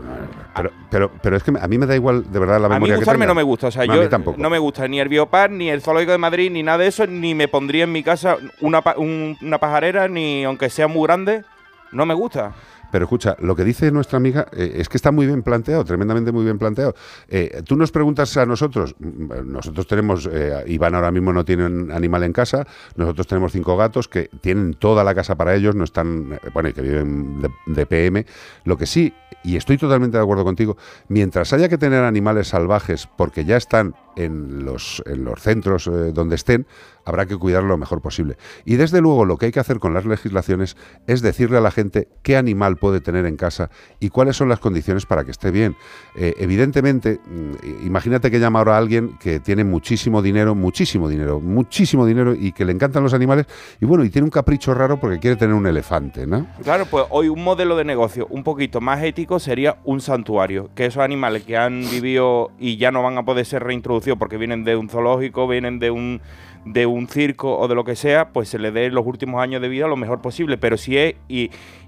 Pero, 0.55 0.71
pero, 0.91 1.11
pero 1.23 1.37
es 1.37 1.43
que 1.43 1.53
a 1.59 1.67
mí 1.67 1.79
me 1.79 1.87
da 1.87 1.95
igual, 1.95 2.31
de 2.31 2.39
verdad, 2.39 2.61
la 2.61 2.67
A 2.67 2.69
mí 2.69 2.75
memoria 2.75 2.95
que 2.95 2.99
gustarme 2.99 3.21
tengan. 3.21 3.29
no 3.29 3.35
me 3.37 3.43
gusta, 3.43 3.69
o 3.69 3.71
sea, 3.71 3.85
yo 3.87 4.09
no 4.37 4.51
me 4.51 4.59
gusta 4.59 4.87
ni 4.89 5.01
el 5.01 5.09
Biopar, 5.09 5.51
ni 5.51 5.71
el 5.71 5.81
Zoológico 5.81 6.13
de 6.13 6.19
Madrid, 6.19 6.51
ni 6.51 6.63
nada 6.63 6.79
de 6.79 6.89
eso, 6.89 7.07
ni 7.07 7.35
me 7.35 7.49
pondría 7.49 7.85
en 7.85 7.93
mi 7.93 8.03
casa 8.03 8.37
una, 8.61 8.83
un- 8.97 9.39
una 9.41 9.59
pajarera, 9.59 10.07
ni 10.09 10.45
aunque 10.45 10.69
sea 10.69 10.87
muy 10.87 11.07
grande, 11.07 11.43
no 11.93 12.05
me 12.05 12.13
gusta. 12.15 12.53
Pero 12.91 13.05
escucha, 13.05 13.37
lo 13.41 13.55
que 13.57 13.65
dice 13.65 13.91
nuestra 13.91 14.17
amiga 14.17 14.47
eh, 14.53 14.75
es 14.77 14.89
que 14.89 14.97
está 14.97 15.11
muy 15.11 15.27
bien 15.27 15.43
planteado, 15.43 15.85
tremendamente 15.85 16.33
muy 16.33 16.45
bien 16.45 16.59
planteado. 16.59 16.95
Eh, 17.29 17.63
tú 17.65 17.77
nos 17.77 17.91
preguntas 17.91 18.37
a 18.37 18.47
nosotros, 18.47 18.95
mm, 18.99 19.51
nosotros 19.51 19.87
tenemos, 19.87 20.29
eh, 20.31 20.65
Iván 20.67 20.95
ahora 20.95 21.11
mismo 21.11 21.33
no 21.33 21.45
tiene 21.45 21.93
animal 21.93 22.25
en 22.25 22.33
casa, 22.33 22.67
nosotros 22.97 23.27
tenemos 23.27 23.53
cinco 23.53 23.77
gatos 23.77 24.09
que 24.09 24.31
tienen 24.41 24.75
toda 24.75 25.05
la 25.05 25.15
casa 25.15 25.37
para 25.37 25.55
ellos, 25.55 25.75
no 25.75 25.85
están, 25.85 26.33
eh, 26.33 26.51
bueno, 26.53 26.73
que 26.73 26.83
viven 26.83 27.43
de 27.67 27.87
PM. 27.87 28.27
Lo 28.65 28.77
que 28.77 28.87
sí, 28.87 29.13
y 29.43 29.57
estoy 29.57 29.79
totalmente 29.79 30.17
de 30.17 30.23
acuerdo 30.23 30.45
contigo, 30.45 30.77
mientras 31.09 31.53
haya 31.53 31.69
que 31.69 31.79
tener 31.79 32.05
animales 32.05 32.49
salvajes 32.49 33.09
porque 33.17 33.45
ya 33.45 33.57
están 33.57 33.95
en 34.25 34.65
los, 34.65 35.03
en 35.07 35.25
los 35.25 35.41
centros 35.41 35.87
eh, 35.87 36.13
donde 36.13 36.37
estén, 36.37 36.67
habrá 37.05 37.27
que 37.27 37.37
cuidarlo 37.37 37.69
lo 37.69 37.79
mejor 37.79 38.01
posible. 38.01 38.37
Y 38.65 38.77
desde 38.77 39.01
luego 39.01 39.25
lo 39.25 39.37
que 39.37 39.47
hay 39.47 39.53
que 39.53 39.61
hacer 39.61 39.79
con 39.79 39.95
las 39.95 40.05
legislaciones 40.05 40.77
es 41.07 41.23
decirle 41.23 41.59
a 41.59 41.61
la 41.61 41.71
gente 41.71 42.09
qué 42.23 42.37
animal 42.37 42.77
puede 42.77 43.01
tener 43.01 43.27
en 43.27 43.37
casa 43.37 43.71
y 43.99 44.11
cuáles 44.11 44.37
son 44.37 44.49
las 44.49 44.61
condiciones 44.61 45.07
para 45.07 45.25
que 45.25 45.31
esté 45.31 45.51
bien. 45.51 45.77
Eh, 46.17 46.35
evidentemente, 46.39 47.21
mm, 47.27 47.87
imagínate 47.87 48.31
que 48.31 48.39
llama 48.39 48.61
ahora 48.61 48.77
a 48.77 48.79
alguien 48.79 49.19
que 49.19 49.41
tiene 49.41 49.65
muchísimo 49.65 50.23
dinero, 50.23 50.55
muchísimo 50.55 51.09
dinero, 51.09 51.41
muchísimo 51.41 52.07
dinero 52.07 52.35
y 52.35 52.53
que 52.53 52.65
le 52.65 52.73
encantan 52.73 53.03
los 53.03 53.15
animales 53.15 53.47
y 53.81 53.87
bueno, 53.87 54.05
y 54.05 54.11
tiene 54.11 54.25
un 54.25 54.31
capricho 54.31 54.75
raro 54.75 54.99
porque 55.01 55.19
quiere 55.19 55.37
tener 55.37 55.55
un 55.55 55.67
elefante, 55.67 56.27
¿no? 56.27 56.47
Claro, 56.63 56.87
pues 56.87 57.07
hoy 57.11 57.29
un 57.29 57.43
modelo 57.43 57.77
de 57.77 57.85
negocio 57.85 58.27
un 58.31 58.43
poquito 58.43 58.81
más 58.81 59.03
ético 59.03 59.39
sería 59.39 59.79
un 59.85 60.01
santuario, 60.01 60.71
que 60.75 60.87
esos 60.87 61.03
animales 61.03 61.45
que 61.45 61.57
han 61.57 61.81
vivido 61.91 62.51
y 62.59 62.77
ya 62.77 62.91
no 62.91 63.03
van 63.03 63.19
a 63.19 63.25
poder 63.25 63.47
ser 63.47 63.63
reintroducidos 63.63 64.10
porque 64.17 64.37
vienen 64.37 64.65
de 64.65 64.77
un 64.77 64.89
zoológico, 64.89 65.47
vienen 65.49 65.79
de 65.79 65.91
un 65.91 66.21
de 66.65 66.85
un 66.87 67.09
circo 67.09 67.59
o 67.59 67.69
de 67.69 67.75
lo 67.75 67.85
que 67.85 67.97
sea, 67.97 68.33
pues 68.33 68.49
se 68.49 68.59
le 68.59 68.71
dé 68.71 68.91
los 68.91 69.07
últimos 69.07 69.43
años 69.43 69.63
de 69.63 69.69
vida 69.69 69.87
lo 69.87 69.97
mejor 69.97 70.21
posible. 70.21 70.59
Pero 70.59 70.77
si 70.77 70.99
es 70.99 71.15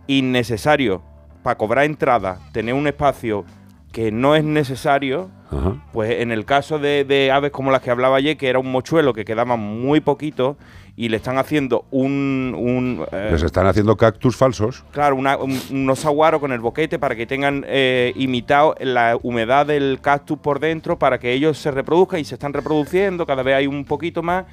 innecesario 0.06 1.02
para 1.42 1.56
cobrar 1.58 1.84
entrada 1.84 2.38
tener 2.52 2.74
un 2.74 2.86
espacio 2.86 3.44
que 3.92 4.10
no 4.10 4.34
es 4.34 4.44
necesario, 4.44 5.30
Ajá. 5.50 5.76
pues 5.92 6.22
en 6.22 6.32
el 6.32 6.46
caso 6.46 6.78
de, 6.78 7.04
de 7.04 7.30
aves 7.30 7.50
como 7.50 7.70
las 7.70 7.82
que 7.82 7.90
hablaba 7.90 8.16
ayer, 8.16 8.38
que 8.38 8.48
era 8.48 8.58
un 8.58 8.72
mochuelo 8.72 9.12
que 9.12 9.24
quedaban 9.24 9.60
muy 9.60 10.00
poquito 10.00 10.56
y 10.94 11.08
le 11.08 11.16
están 11.16 11.38
haciendo 11.38 11.86
un... 11.90 12.54
un 12.58 13.04
eh, 13.12 13.30
Les 13.32 13.42
están 13.42 13.66
haciendo 13.66 13.96
cactus 13.96 14.36
falsos. 14.36 14.84
Claro, 14.92 15.16
una- 15.16 15.36
un- 15.38 15.58
unos 15.70 16.04
aguaros 16.04 16.40
con 16.40 16.52
el 16.52 16.60
boquete 16.60 16.98
para 16.98 17.14
que 17.16 17.26
tengan 17.26 17.64
eh, 17.66 18.12
imitado 18.16 18.74
la 18.80 19.18
humedad 19.22 19.66
del 19.66 20.00
cactus 20.02 20.38
por 20.38 20.60
dentro 20.60 20.98
para 20.98 21.18
que 21.18 21.32
ellos 21.32 21.56
se 21.58 21.70
reproduzcan 21.70 22.20
y 22.20 22.24
se 22.24 22.34
están 22.34 22.52
reproduciendo, 22.52 23.24
cada 23.26 23.42
vez 23.42 23.54
hay 23.56 23.66
un 23.66 23.84
poquito 23.84 24.22
más 24.22 24.44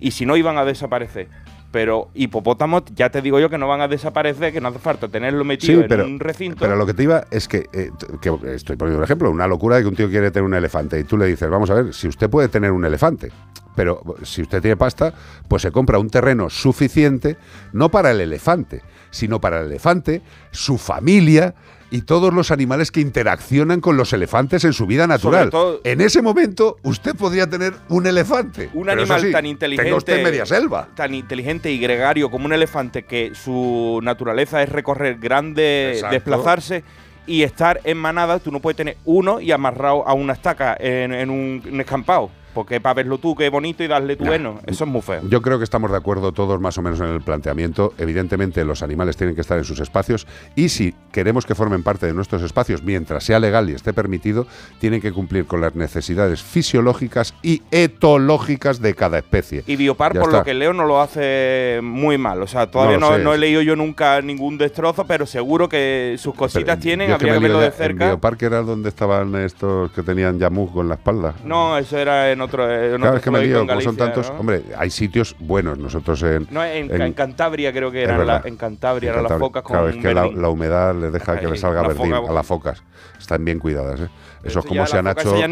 y 0.00 0.12
si 0.12 0.24
no 0.24 0.36
iban 0.36 0.56
a 0.58 0.64
desaparecer. 0.64 1.26
Pero 1.70 2.08
hipopótamos, 2.14 2.84
ya 2.94 3.10
te 3.10 3.20
digo 3.20 3.38
yo 3.40 3.50
que 3.50 3.58
no 3.58 3.68
van 3.68 3.82
a 3.82 3.88
desaparecer, 3.88 4.54
que 4.54 4.60
no 4.60 4.68
hace 4.68 4.78
falta 4.78 5.06
tenerlo 5.08 5.44
metido 5.44 5.82
Sí, 5.82 5.86
pero, 5.86 6.04
en 6.04 6.12
un 6.14 6.20
recinto. 6.20 6.56
pero 6.60 6.76
lo 6.76 6.86
que 6.86 6.94
te 6.94 7.02
iba 7.02 7.24
es 7.30 7.46
que, 7.46 7.66
eh, 7.74 7.90
que 8.22 8.30
estoy 8.54 8.76
poniendo 8.76 8.98
un 8.98 9.04
ejemplo, 9.04 9.30
una 9.30 9.46
locura 9.46 9.76
de 9.76 9.82
que 9.82 9.88
un 9.88 9.94
tío 9.94 10.08
quiere 10.08 10.30
tener 10.30 10.44
un 10.46 10.54
elefante 10.54 10.98
y 10.98 11.04
tú 11.04 11.18
le 11.18 11.26
dices, 11.26 11.50
vamos 11.50 11.68
a 11.70 11.74
ver, 11.74 11.92
si 11.92 12.08
usted 12.08 12.30
puede 12.30 12.48
tener 12.48 12.72
un 12.72 12.86
elefante, 12.86 13.30
pero 13.78 14.02
si 14.24 14.42
usted 14.42 14.60
tiene 14.60 14.76
pasta, 14.76 15.14
pues 15.46 15.62
se 15.62 15.70
compra 15.70 16.00
un 16.00 16.10
terreno 16.10 16.50
suficiente, 16.50 17.36
no 17.72 17.90
para 17.92 18.10
el 18.10 18.20
elefante, 18.20 18.82
sino 19.10 19.40
para 19.40 19.60
el 19.60 19.66
elefante, 19.66 20.20
su 20.50 20.78
familia 20.78 21.54
y 21.92 22.02
todos 22.02 22.34
los 22.34 22.50
animales 22.50 22.90
que 22.90 23.00
interaccionan 23.00 23.80
con 23.80 23.96
los 23.96 24.12
elefantes 24.12 24.64
en 24.64 24.72
su 24.72 24.84
vida 24.86 25.06
natural. 25.06 25.50
todo- 25.50 25.80
en 25.84 26.00
ese 26.00 26.22
momento, 26.22 26.76
usted 26.82 27.14
podría 27.14 27.48
tener 27.48 27.72
un 27.88 28.04
elefante. 28.08 28.68
un 28.74 28.86
Pero 28.86 29.00
animal 29.02 29.20
sí, 29.20 29.30
tan 29.30 29.46
inteligente. 29.46 29.94
Usted 29.94 30.24
media 30.24 30.44
selva. 30.44 30.88
Tan 30.96 31.14
inteligente 31.14 31.70
y 31.70 31.78
gregario 31.78 32.32
como 32.32 32.46
un 32.46 32.52
elefante 32.52 33.04
que 33.04 33.30
su 33.32 34.00
naturaleza 34.02 34.60
es 34.60 34.68
recorrer 34.70 35.18
grandes, 35.20 35.98
Exacto. 35.98 36.14
desplazarse 36.14 36.82
y 37.28 37.42
estar 37.44 37.80
en 37.84 37.96
manada. 37.96 38.40
Tú 38.40 38.50
no 38.50 38.58
puedes 38.58 38.76
tener 38.76 38.96
uno 39.04 39.40
y 39.40 39.52
amarrado 39.52 40.06
a 40.08 40.14
una 40.14 40.32
estaca 40.32 40.76
en, 40.80 41.12
en 41.14 41.30
un, 41.30 41.62
un 41.72 41.80
escampado. 41.80 42.30
Porque 42.58 42.80
para 42.80 42.94
verlo 42.94 43.18
tú, 43.18 43.36
qué 43.36 43.50
bonito, 43.50 43.84
y 43.84 43.86
darle 43.86 44.16
tu 44.16 44.24
heno. 44.32 44.58
Eso 44.66 44.82
es 44.82 44.90
muy 44.90 45.00
feo. 45.00 45.20
Yo 45.28 45.40
creo 45.42 45.58
que 45.58 45.64
estamos 45.64 45.92
de 45.92 45.96
acuerdo 45.96 46.32
todos 46.32 46.60
más 46.60 46.76
o 46.76 46.82
menos 46.82 46.98
en 46.98 47.06
el 47.06 47.20
planteamiento. 47.20 47.94
Evidentemente 47.98 48.64
los 48.64 48.82
animales 48.82 49.16
tienen 49.16 49.36
que 49.36 49.42
estar 49.42 49.58
en 49.58 49.62
sus 49.62 49.78
espacios 49.78 50.26
y 50.56 50.70
si 50.70 50.92
queremos 51.12 51.46
que 51.46 51.54
formen 51.54 51.84
parte 51.84 52.06
de 52.06 52.14
nuestros 52.14 52.42
espacios 52.42 52.82
mientras 52.82 53.22
sea 53.22 53.38
legal 53.38 53.70
y 53.70 53.74
esté 53.74 53.92
permitido, 53.92 54.48
tienen 54.80 55.00
que 55.00 55.12
cumplir 55.12 55.46
con 55.46 55.60
las 55.60 55.76
necesidades 55.76 56.42
fisiológicas 56.42 57.32
y 57.44 57.62
etológicas 57.70 58.80
de 58.80 58.94
cada 58.94 59.18
especie. 59.18 59.62
Y 59.68 59.76
Biopar, 59.76 60.14
Ya 60.14 60.20
por 60.20 60.30
está. 60.30 60.38
lo 60.38 60.44
que 60.44 60.54
leo, 60.54 60.72
no 60.72 60.84
lo 60.84 61.00
hace 61.00 61.78
muy 61.80 62.18
mal. 62.18 62.42
O 62.42 62.48
sea, 62.48 62.68
todavía 62.68 62.98
No 62.98 63.32
he 63.34 63.38
leído 63.38 63.62
yo 63.62 63.76
nunca 63.76 64.20
ningún 64.20 64.58
destrozo, 64.58 65.04
pero 65.06 65.26
seguro 65.26 65.68
que 65.68 66.16
sus 66.18 66.34
cositas 66.34 66.80
tienen, 66.80 67.12
habría 67.12 67.34
que 67.34 67.38
verlo 67.38 67.60
de 67.60 67.66
ya- 67.66 67.72
En 67.72 67.78
cerca. 67.78 68.06
Bioparque 68.08 68.46
era 68.46 68.62
donde 68.62 68.88
estaban 68.88 69.32
estos 69.36 69.92
que 69.92 70.02
tenían 70.02 70.40
yamú 70.40 70.72
con 70.72 70.88
la 70.88 70.94
espalda. 70.96 71.34
No, 71.44 71.78
eso 71.78 71.96
era 71.96 72.32
en 72.32 72.40
otro. 72.40 72.47
En 72.56 72.96
Claro, 72.96 73.04
otro 73.04 73.16
es 73.16 73.22
que 73.22 73.30
me 73.30 73.42
en 73.44 73.66
como 73.66 73.80
son 73.80 73.96
tantos. 73.96 74.30
¿no? 74.32 74.40
Hombre, 74.40 74.62
hay 74.76 74.90
sitios 74.90 75.36
buenos. 75.38 75.78
Nosotros 75.78 76.22
en. 76.22 76.46
No, 76.50 76.64
en, 76.64 76.90
en- 76.94 77.02
en 77.02 77.12
Cantabria 77.12 77.72
creo 77.72 77.90
que 77.90 78.02
eran 78.02 78.26
la- 78.26 78.42
en 78.44 78.56
Cantabria, 78.56 79.10
En 79.10 79.14
eran 79.18 79.24
las 79.30 79.38
focas 79.38 79.62
con 79.62 79.74
Claro, 79.74 79.88
es 79.88 79.96
un 79.96 80.02
que 80.02 80.14
la, 80.14 80.48
humedad 80.48 80.94
les 80.94 81.12
deja 81.12 81.38
que 81.38 81.46
les 81.48 81.60
salga 81.60 81.82
verdín 81.82 82.12
foca- 82.14 82.30
a 82.30 82.32
las 82.32 82.46
focas. 82.46 82.82
Están 83.18 83.44
bien 83.44 83.58
cuidadas, 83.58 84.00
¿eh? 84.00 84.08
Eso 84.44 84.60
es 84.60 84.66
como 84.66 84.86
si 84.86 84.96
a 84.96 85.02
Nacho. 85.02 85.34
Eso 85.34 85.44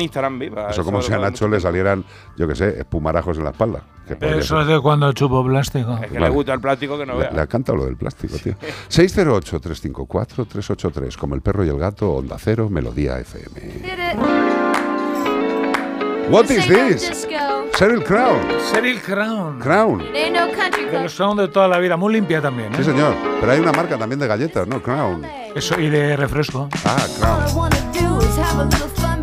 eso 0.71 0.85
como 0.85 1.03
si 1.03 1.13
a 1.13 1.19
Nacho 1.19 1.49
le 1.49 1.59
salieran, 1.61 2.05
yo 2.37 2.47
qué 2.47 2.55
sé, 2.55 2.79
espumarajos 2.79 3.37
en 3.37 3.45
la 3.45 3.51
espalda. 3.51 3.83
Eso 4.21 4.43
ser. 4.43 4.59
es 4.61 4.67
de 4.69 4.81
cuando 4.81 5.13
chupo 5.13 5.45
plástico. 5.45 5.95
Es 5.95 6.03
que 6.13 6.15
Vale. 6.15 6.21
le 6.27 6.31
gusta 6.31 6.53
el 6.55 6.61
plástico 6.61 6.97
que 6.97 7.05
no 7.05 7.15
Le, 7.15 7.19
vea. 7.21 7.31
le 7.33 7.41
ha 7.41 7.47
cantado 7.49 7.77
lo 7.79 7.87
del 7.87 7.97
plástico, 7.97 8.37
tío. 8.39 8.55
608-354-383, 8.89 11.17
como 11.19 11.35
el 11.35 11.43
perro 11.43 11.65
y 11.65 11.69
el 11.69 11.79
gato, 11.79 12.13
Onda 12.13 12.37
Cero, 12.39 12.69
Melodía 12.71 13.19
FM. 13.19 14.46
What 16.29 16.51
is 16.51 16.67
this? 16.67 17.27
Sheryl 17.79 18.03
Crown. 18.05 18.49
Cheryl 18.73 19.01
Crown. 19.01 19.61
Crown. 19.61 19.99
De 20.13 21.01
los 21.03 21.15
Crown 21.15 21.37
de 21.37 21.49
toda 21.49 21.69
la 21.69 21.79
vida, 21.79 21.97
muy 21.97 22.15
limpia 22.15 22.41
también. 22.41 22.73
¿eh? 22.73 22.77
Sí, 22.79 22.85
señor. 22.85 23.15
Pero 23.41 23.53
hay 23.53 23.61
una 23.61 23.73
marca 23.73 23.97
también 23.97 24.19
de 24.19 24.27
galletas, 24.27 24.67
¿no? 24.67 24.83
Crown. 24.83 25.25
Eso, 25.55 25.79
y 25.81 25.89
de 25.89 26.17
refresco. 26.17 26.69
Ah, 26.85 27.07
Crown. 27.19 29.16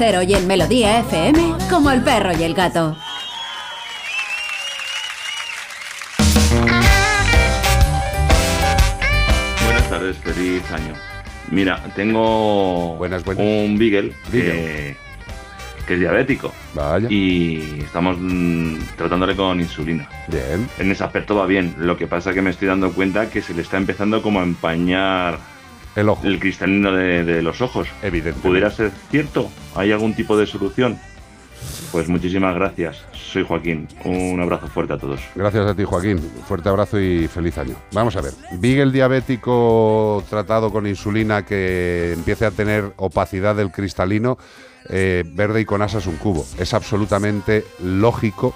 Onda 0.00 0.06
Cero 0.06 0.22
y 0.22 0.32
en 0.32 0.46
Melodía 0.46 1.00
FM 1.00 1.56
como 1.68 1.90
el 1.90 2.02
perro 2.02 2.32
y 2.32 2.42
el 2.42 2.54
gato. 2.54 2.96
Buenas 9.62 9.90
tardes, 9.90 10.16
feliz 10.16 10.62
año. 10.72 10.94
Mira, 11.50 11.82
tengo 11.94 12.92
un 12.94 13.76
Beagle, 13.78 14.14
que, 14.30 14.96
es 15.86 16.00
diabético. 16.00 16.52
Y 17.10 17.80
estamos 17.80 18.16
mm, 18.18 18.76
tratándole 18.96 19.36
con 19.36 19.60
insulina. 19.60 20.08
Bien. 20.28 20.66
En 20.78 20.90
ese 20.90 21.04
aspecto 21.04 21.34
va 21.34 21.44
bien. 21.44 21.74
Lo 21.78 21.98
que 21.98 22.06
pasa 22.06 22.30
es 22.30 22.36
que 22.36 22.42
me 22.42 22.50
estoy 22.50 22.68
dando 22.68 22.92
cuenta 22.92 23.28
que 23.28 23.42
se 23.42 23.52
le 23.52 23.60
está 23.60 23.76
empezando 23.76 24.22
como 24.22 24.40
a 24.40 24.44
empañar 24.44 25.38
el 25.96 26.08
ojo. 26.08 26.26
El 26.26 26.38
cristalino 26.38 26.92
de, 26.92 27.24
de 27.24 27.42
los 27.42 27.60
ojos. 27.60 27.88
Evidente. 28.02 28.40
¿Pudiera 28.40 28.70
ser 28.70 28.90
cierto? 29.10 29.50
¿Hay 29.74 29.92
algún 29.92 30.14
tipo 30.14 30.36
de 30.36 30.46
solución? 30.46 30.98
Pues 31.92 32.08
muchísimas 32.08 32.54
gracias. 32.54 33.04
Soy 33.12 33.44
Joaquín. 33.44 33.88
Un 34.04 34.40
abrazo 34.40 34.68
fuerte 34.68 34.94
a 34.94 34.98
todos. 34.98 35.20
Gracias 35.34 35.66
a 35.66 35.74
ti, 35.74 35.84
Joaquín. 35.84 36.18
Fuerte 36.46 36.68
abrazo 36.68 37.00
y 37.00 37.26
feliz 37.28 37.58
año. 37.58 37.74
Vamos 37.92 38.16
a 38.16 38.20
ver. 38.20 38.32
Beagle 38.52 38.92
diabético 38.92 40.24
tratado 40.30 40.70
con 40.70 40.86
insulina 40.86 41.44
que 41.44 42.12
empiece 42.12 42.46
a 42.46 42.50
tener 42.50 42.92
opacidad 42.96 43.56
del 43.56 43.70
cristalino 43.70 44.38
eh, 44.88 45.24
verde 45.26 45.60
y 45.60 45.64
con 45.64 45.82
asas 45.82 46.06
un 46.06 46.16
cubo. 46.16 46.46
Es 46.58 46.74
absolutamente 46.74 47.64
lógico, 47.82 48.54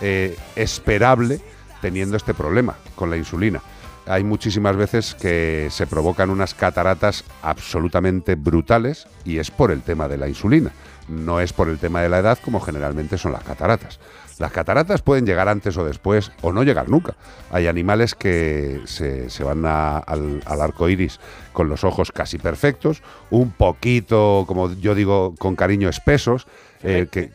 eh, 0.00 0.36
esperable, 0.56 1.40
teniendo 1.80 2.16
este 2.16 2.34
problema 2.34 2.76
con 2.94 3.10
la 3.10 3.16
insulina. 3.16 3.62
Hay 4.06 4.24
muchísimas 4.24 4.76
veces 4.76 5.14
que 5.14 5.68
se 5.70 5.86
provocan 5.86 6.30
unas 6.30 6.54
cataratas 6.54 7.24
absolutamente 7.42 8.34
brutales 8.34 9.06
y 9.24 9.38
es 9.38 9.50
por 9.50 9.70
el 9.70 9.82
tema 9.82 10.08
de 10.08 10.18
la 10.18 10.28
insulina 10.28 10.72
no 11.08 11.40
es 11.40 11.52
por 11.52 11.68
el 11.68 11.78
tema 11.78 12.02
de 12.02 12.08
la 12.08 12.18
edad 12.18 12.38
como 12.42 12.60
generalmente 12.60 13.18
son 13.18 13.32
las 13.32 13.44
cataratas. 13.44 13.98
Las 14.38 14.50
cataratas 14.50 15.02
pueden 15.02 15.26
llegar 15.26 15.48
antes 15.48 15.76
o 15.76 15.84
después 15.84 16.32
o 16.40 16.52
no 16.52 16.62
llegar 16.64 16.88
nunca. 16.88 17.14
Hay 17.50 17.66
animales 17.66 18.14
que 18.14 18.80
se, 18.86 19.28
van 19.44 19.64
al, 19.64 20.42
arco 20.46 20.88
iris 20.88 21.20
con 21.52 21.68
los 21.68 21.84
ojos 21.84 22.10
casi 22.10 22.38
perfectos, 22.38 23.02
un 23.30 23.52
poquito, 23.52 24.44
como 24.48 24.72
yo 24.72 24.94
digo 24.94 25.34
con 25.38 25.54
cariño, 25.54 25.88
espesos. 25.88 26.46
Eh, 26.82 27.06
que, 27.10 27.30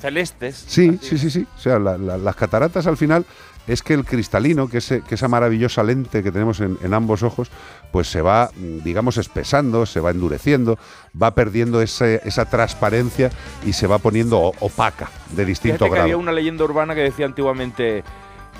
Celestes. 0.00 0.64
Sí, 0.68 0.98
sí, 1.02 1.18
sí, 1.18 1.30
sí. 1.30 1.46
O 1.56 1.58
sea, 1.58 1.78
las 1.78 2.36
cataratas 2.36 2.86
al 2.86 2.96
final 2.96 3.24
es 3.70 3.82
que 3.82 3.94
el 3.94 4.04
cristalino, 4.04 4.68
que, 4.68 4.80
que 4.80 5.14
esa 5.14 5.28
maravillosa 5.28 5.84
lente 5.84 6.24
que 6.24 6.32
tenemos 6.32 6.60
en, 6.60 6.92
ambos 6.92 7.22
ojos, 7.22 7.50
pues 7.92 8.10
se 8.10 8.20
va, 8.20 8.50
digamos, 8.56 9.16
espesando, 9.16 9.86
se 9.86 10.00
va 10.00 10.10
endureciendo, 10.10 10.76
va 11.20 11.34
perdiendo 11.34 11.80
esa 11.80 12.44
transparencia 12.50 13.30
y 13.64 13.72
se 13.72 13.86
va 13.86 13.98
poniendo 13.98 14.52
opaca 14.58 15.08
de 15.30 15.44
distinto 15.44 15.86
grado. 15.86 16.02
había 16.02 16.16
una 16.16 16.32
leyenda 16.32 16.64
urbana 16.64 16.96
que 16.96 17.02
decía 17.02 17.26
antiguamente 17.26 18.02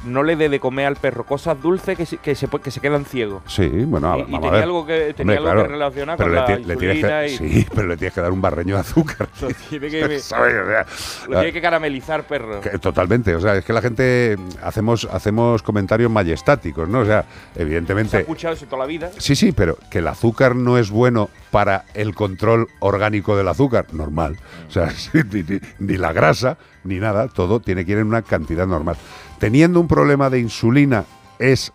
no 0.05 0.23
le 0.23 0.37
dé 0.37 0.49
de 0.49 0.61
comer 0.61 0.87
al 0.87 0.97
perro 0.97 1.25
cosas 1.25 1.61
dulces 1.61 1.97
que 1.97 2.07
se, 2.07 2.17
que 2.19 2.35
se, 2.35 2.49
que 2.49 2.71
se 2.71 2.81
quedan 2.81 3.05
ciegos. 3.05 3.43
Sí, 3.47 3.69
bueno, 3.69 4.17
y, 4.19 4.23
y 4.23 4.41
tenía 4.41 4.63
algo 4.63 4.87
que 4.87 5.15
tenía 5.15 5.39
algo 5.39 5.63
que 5.63 5.69
relacionar 5.69 6.17
con 6.17 6.35
la 6.35 6.47
le 6.47 6.77
que, 6.77 7.27
y... 7.29 7.37
Sí, 7.37 7.67
pero 7.75 7.89
le 7.89 7.97
tienes 7.97 8.15
que 8.15 8.21
dar 8.21 8.33
un 8.33 8.41
barreño 8.41 8.75
de 8.75 8.81
azúcar. 8.81 9.29
Lo 9.41 9.49
tiene 9.49 9.89
que, 9.89 10.01
lo 11.29 11.39
tiene 11.39 11.53
que 11.53 11.61
caramelizar, 11.61 12.25
perro. 12.25 12.61
totalmente, 12.81 13.35
o 13.35 13.41
sea, 13.41 13.57
es 13.57 13.65
que 13.65 13.73
la 13.73 13.83
gente 13.83 14.37
hacemos 14.63 15.09
hacemos 15.13 15.63
comentarios 15.63 16.11
majestáticos, 16.11 16.89
¿no? 16.89 17.01
O 17.01 17.05
sea, 17.05 17.25
evidentemente... 17.57 18.11
Se 18.11 18.17
ha 18.19 18.21
escuchado 18.21 18.55
eso 18.55 18.67
toda 18.67 18.81
la 18.81 18.87
vida. 18.87 19.11
Sí, 19.19 19.37
sí, 19.37 19.53
pero 19.53 19.79
que 19.91 19.99
el 19.99 20.09
azúcar 20.09 20.57
no 20.57 20.79
es 20.79 20.91
bueno 20.91 21.31
para 21.51 21.85
el 21.95 22.15
control 22.15 22.69
orgánico 22.81 23.37
del 23.37 23.49
azúcar, 23.49 23.87
normal. 23.93 24.37
O 24.69 24.71
sea, 24.71 24.93
ni, 25.33 25.61
ni 25.79 25.97
la 25.97 26.13
grasa, 26.13 26.59
ni 26.85 26.99
nada, 26.99 27.29
todo 27.29 27.61
tiene 27.61 27.85
que 27.85 27.93
ir 27.93 27.99
en 27.99 28.07
una 28.07 28.23
cantidad 28.23 28.67
normal 28.67 28.97
teniendo 29.41 29.81
un 29.81 29.89
problema 29.89 30.31
de 30.31 30.39
insulina, 30.39 31.05
es 31.41 31.73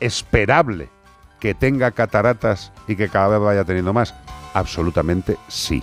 esperable 0.00 0.88
que 1.38 1.54
tenga 1.54 1.92
cataratas 1.92 2.72
y 2.88 2.96
que 2.96 3.08
cada 3.08 3.28
vez 3.28 3.40
vaya 3.40 3.64
teniendo 3.64 3.92
más? 3.92 4.14
Absolutamente 4.54 5.36
sí. 5.46 5.82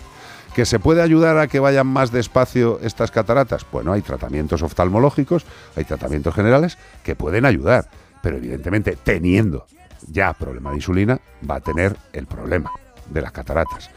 ¿Que 0.56 0.66
se 0.66 0.80
puede 0.80 1.02
ayudar 1.02 1.38
a 1.38 1.48
que 1.48 1.60
vayan 1.60 1.88
más 1.88 2.12
despacio 2.12 2.80
estas 2.82 3.12
cataratas? 3.12 3.66
Bueno, 3.72 3.94
hay 3.94 4.02
tratamientos 4.02 4.62
oftalmológicos, 4.64 5.46
hay 5.76 5.84
tratamientos 5.84 6.34
generales 6.34 6.78
que 7.04 7.16
pueden 7.16 7.46
ayudar, 7.46 7.90
pero 8.22 8.38
evidentemente 8.38 8.98
teniendo 9.02 9.68
ya 10.08 10.34
problema 10.34 10.72
de 10.72 10.78
insulina, 10.78 11.20
va 11.50 11.56
a 11.56 11.62
tener 11.62 11.96
el 12.12 12.26
problema 12.26 12.72
de 13.10 13.22
las 13.22 13.32
cataratas. 13.32 13.90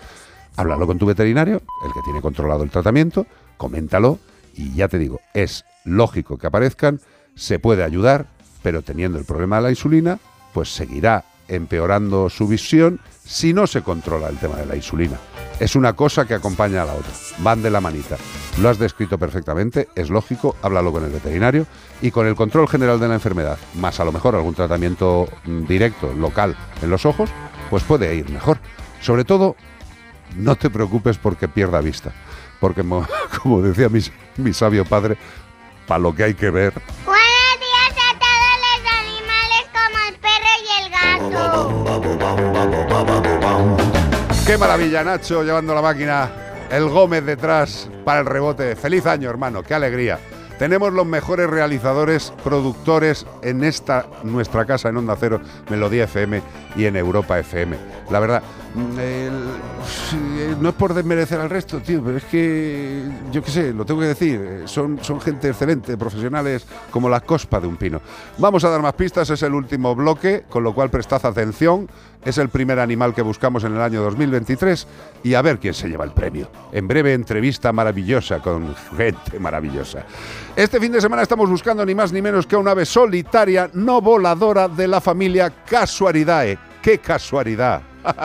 Háblalo 0.57 0.87
con 0.87 0.99
tu 0.99 1.07
veterinario, 1.07 1.57
el 1.57 1.93
que 1.93 2.01
tiene 2.05 2.21
controlado 2.21 2.63
el 2.63 2.71
tratamiento, 2.71 3.27
coméntalo 3.57 4.19
y 4.55 4.75
ya 4.75 4.89
te 4.89 4.99
digo, 4.99 5.21
es 5.35 5.65
lógico 5.85 6.39
que 6.39 6.47
aparezcan, 6.47 7.01
se 7.35 7.59
puede 7.59 7.85
ayudar, 7.85 8.27
pero 8.63 8.83
teniendo 8.83 9.19
el 9.19 9.25
problema 9.25 9.57
de 9.57 9.63
la 9.63 9.71
insulina, 9.71 10.19
pues 10.53 10.75
seguirá 10.75 11.25
empeorando 11.49 12.29
su 12.31 12.49
visión 12.49 13.01
si 13.25 13.53
no 13.53 13.67
se 13.67 13.83
controla 13.83 14.29
el 14.29 14.39
tema 14.39 14.57
de 14.57 14.67
la 14.67 14.77
insulina. 14.77 15.19
Es 15.59 15.75
una 15.75 15.95
cosa 15.95 16.27
que 16.27 16.35
acompaña 16.35 16.83
a 16.83 16.87
la 16.87 16.95
otra, 16.95 17.13
van 17.39 17.63
de 17.63 17.71
la 17.71 17.81
manita. 17.81 18.17
Lo 18.61 18.69
has 18.69 18.79
descrito 18.79 19.19
perfectamente, 19.19 19.89
es 19.95 20.11
lógico, 20.11 20.57
háblalo 20.63 20.93
con 20.93 21.05
el 21.05 21.11
veterinario 21.11 21.67
y 22.03 22.11
con 22.11 22.27
el 22.27 22.35
control 22.35 22.69
general 22.69 23.01
de 23.01 23.09
la 23.09 23.15
enfermedad, 23.15 23.59
más 23.75 23.99
a 24.01 24.05
lo 24.05 24.13
mejor 24.13 24.35
algún 24.35 24.55
tratamiento 24.55 25.29
mm, 25.45 25.67
directo, 25.67 26.13
local, 26.13 26.57
en 26.83 26.91
los 26.91 27.07
ojos, 27.07 27.31
pues 27.71 27.83
puede 27.85 28.15
ir 28.15 28.29
mejor. 28.31 28.59
Sobre 29.01 29.25
todo, 29.25 29.57
no 30.37 30.57
te 30.57 30.71
preocupes 30.71 31.17
porque 31.19 31.49
pierda 31.49 31.81
vista, 31.81 32.13
porque 32.61 32.83
como 33.43 33.63
decía 33.63 33.89
mi, 33.89 34.01
mi 34.37 34.53
sabio 34.53 34.85
padre, 34.85 35.17
para 35.87 35.99
lo 36.01 36.15
que 36.15 36.25
hay 36.25 36.35
que 36.35 36.51
ver. 36.51 36.73
Buenos 37.05 37.59
días 37.61 37.93
a 37.97 38.19
todos 38.19 38.57
los 38.65 38.81
animales 39.01 39.65
como 39.73 39.97
el 40.09 40.15
perro 40.21 40.53
y 40.65 40.71
el 40.83 40.91
gato. 40.91 41.37
Qué 44.47 44.59
maravilla, 44.59 45.03
Nacho, 45.05 45.43
llevando 45.43 45.75
la 45.75 45.83
máquina. 45.83 46.31
El 46.71 46.89
Gómez 46.89 47.25
detrás 47.25 47.89
para 48.05 48.21
el 48.21 48.27
rebote. 48.27 48.75
Feliz 48.75 49.07
año, 49.07 49.31
hermano, 49.31 49.63
qué 49.63 49.75
alegría. 49.75 50.19
Tenemos 50.59 50.93
los 50.93 51.05
mejores 51.05 51.51
realizadores, 51.51 52.33
productores 52.43 53.27
en 53.43 53.63
esta 53.63 54.07
nuestra 54.23 54.65
casa 54.65 54.89
en 54.89 54.97
Onda 54.97 55.15
Cero, 55.19 55.41
Melodía 55.69 56.05
FM 56.05 56.43
y 56.77 56.87
en 56.87 56.97
Europa 56.97 57.39
FM. 57.39 57.77
La 58.11 58.21
verdad, 58.21 58.43
mm, 58.75 60.61
no 60.61 60.69
es 60.69 60.75
por 60.77 60.95
desmerecer 60.95 61.41
al 61.41 61.51
resto, 61.51 61.81
tío, 61.81 62.03
pero 62.05 62.19
es 62.19 62.25
que 62.25 63.03
yo 63.33 63.43
qué 63.43 63.51
sé, 63.51 63.73
lo 63.73 63.85
tengo 63.85 64.01
que 64.01 64.07
decir. 64.07 64.63
Son, 64.67 65.03
son 65.03 65.21
gente 65.21 65.49
excelente, 65.49 65.97
profesionales 65.97 66.67
como 66.91 67.09
la 67.09 67.21
cospa 67.21 67.61
de 67.61 67.67
un 67.67 67.77
pino. 67.77 68.01
Vamos 68.39 68.65
a 68.65 68.71
dar 68.71 68.81
más 68.83 68.93
pistas, 68.93 69.29
es 69.31 69.43
el 69.43 69.55
último 69.55 69.95
bloque, 69.95 70.45
con 70.49 70.63
lo 70.63 70.75
cual 70.75 70.91
prestad 70.91 71.25
atención. 71.27 71.89
Es 72.25 72.39
el 72.39 72.49
primer 72.49 72.79
animal 72.81 73.15
que 73.15 73.23
buscamos 73.23 73.65
en 73.65 73.75
el 73.75 73.81
año 73.81 74.03
2023 74.03 74.87
y 75.23 75.35
a 75.35 75.43
ver 75.43 75.59
quién 75.59 75.75
se 75.75 75.89
lleva 75.89 76.05
el 76.05 76.11
premio. 76.11 76.49
En 76.73 76.89
breve 76.89 77.13
entrevista 77.13 77.73
maravillosa 77.73 78.41
con 78.41 78.75
gente 78.97 79.39
maravillosa. 79.39 80.05
Este 80.57 80.81
fin 80.81 80.93
de 80.93 81.01
semana 81.01 81.23
estamos 81.23 81.49
buscando 81.49 81.85
ni 81.85 81.95
más 81.95 82.13
ni 82.13 82.23
menos 82.23 82.47
que 82.47 82.57
una 82.57 82.73
ave 82.73 82.85
solitaria 82.85 83.71
no 83.75 84.01
voladora 84.01 84.69
de 84.69 84.89
la 84.89 85.01
familia 85.01 85.53
Casuaridae. 85.65 86.59
¡Qué 86.83 86.99
casualidad! 86.99 87.83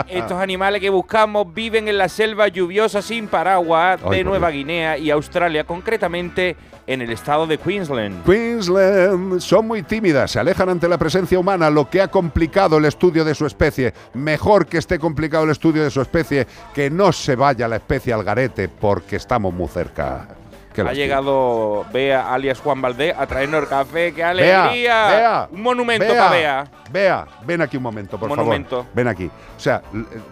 Estos 0.08 0.40
animales 0.40 0.82
que 0.82 0.90
buscamos 0.90 1.54
viven 1.54 1.88
en 1.88 1.98
la 1.98 2.10
selva 2.10 2.48
lluviosa 2.48 3.02
sin 3.02 3.28
paraguas 3.28 4.00
de 4.10 4.24
Nueva 4.24 4.50
Guinea 4.50 4.98
y 4.98 5.12
Australia, 5.12 5.64
concretamente 5.64 6.56
en 6.88 7.02
el 7.02 7.12
estado 7.12 7.48
de 7.48 7.58
Queensland. 7.58 8.24
Queensland 8.26 9.40
son 9.40 9.68
muy 9.68 9.84
tímidas, 9.84 10.32
se 10.32 10.40
alejan 10.40 10.70
ante 10.70 10.88
la 10.88 10.98
presencia 10.98 11.40
humana, 11.40 11.70
lo 11.70 11.90
que 11.90 12.02
ha 12.02 12.08
complicado 12.08 12.78
el 12.78 12.86
estudio 12.86 13.24
de 13.24 13.36
su 13.36 13.46
especie. 13.46 13.94
Mejor 14.14 14.66
que 14.66 14.78
esté 14.78 15.00
complicado 15.00 15.44
el 15.44 15.52
estudio 15.52 15.84
de 15.84 15.92
su 15.92 16.02
especie, 16.02 16.48
que 16.74 16.90
no 16.90 17.12
se 17.12 17.36
vaya 17.36 17.68
la 17.68 17.78
especie 17.78 18.14
al 18.14 18.24
garete 18.24 18.68
porque 18.68 19.16
estamos 19.16 19.54
muy 19.54 19.68
cerca. 19.68 20.41
Ha 20.78 20.94
llegado 20.94 21.86
Bea, 21.92 22.34
alias 22.34 22.60
Juan 22.60 22.82
Valdés, 22.82 23.16
a 23.18 23.28
traernos 23.28 23.64
el 23.64 23.70
café. 23.70 24.14
¡Qué 24.14 24.24
alegría! 24.24 25.08
Bea, 25.08 25.48
un 25.52 25.62
monumento 25.62 26.08
para 26.08 26.30
Bea. 26.30 26.72
Bea, 26.92 27.28
ven 27.46 27.62
aquí 27.62 27.78
un 27.78 27.84
momento, 27.84 28.20
por 28.20 28.30
monumento. 28.30 28.78
favor. 28.78 28.92
Ven 28.94 29.08
aquí. 29.08 29.26
O 29.26 29.60
sea, 29.60 29.82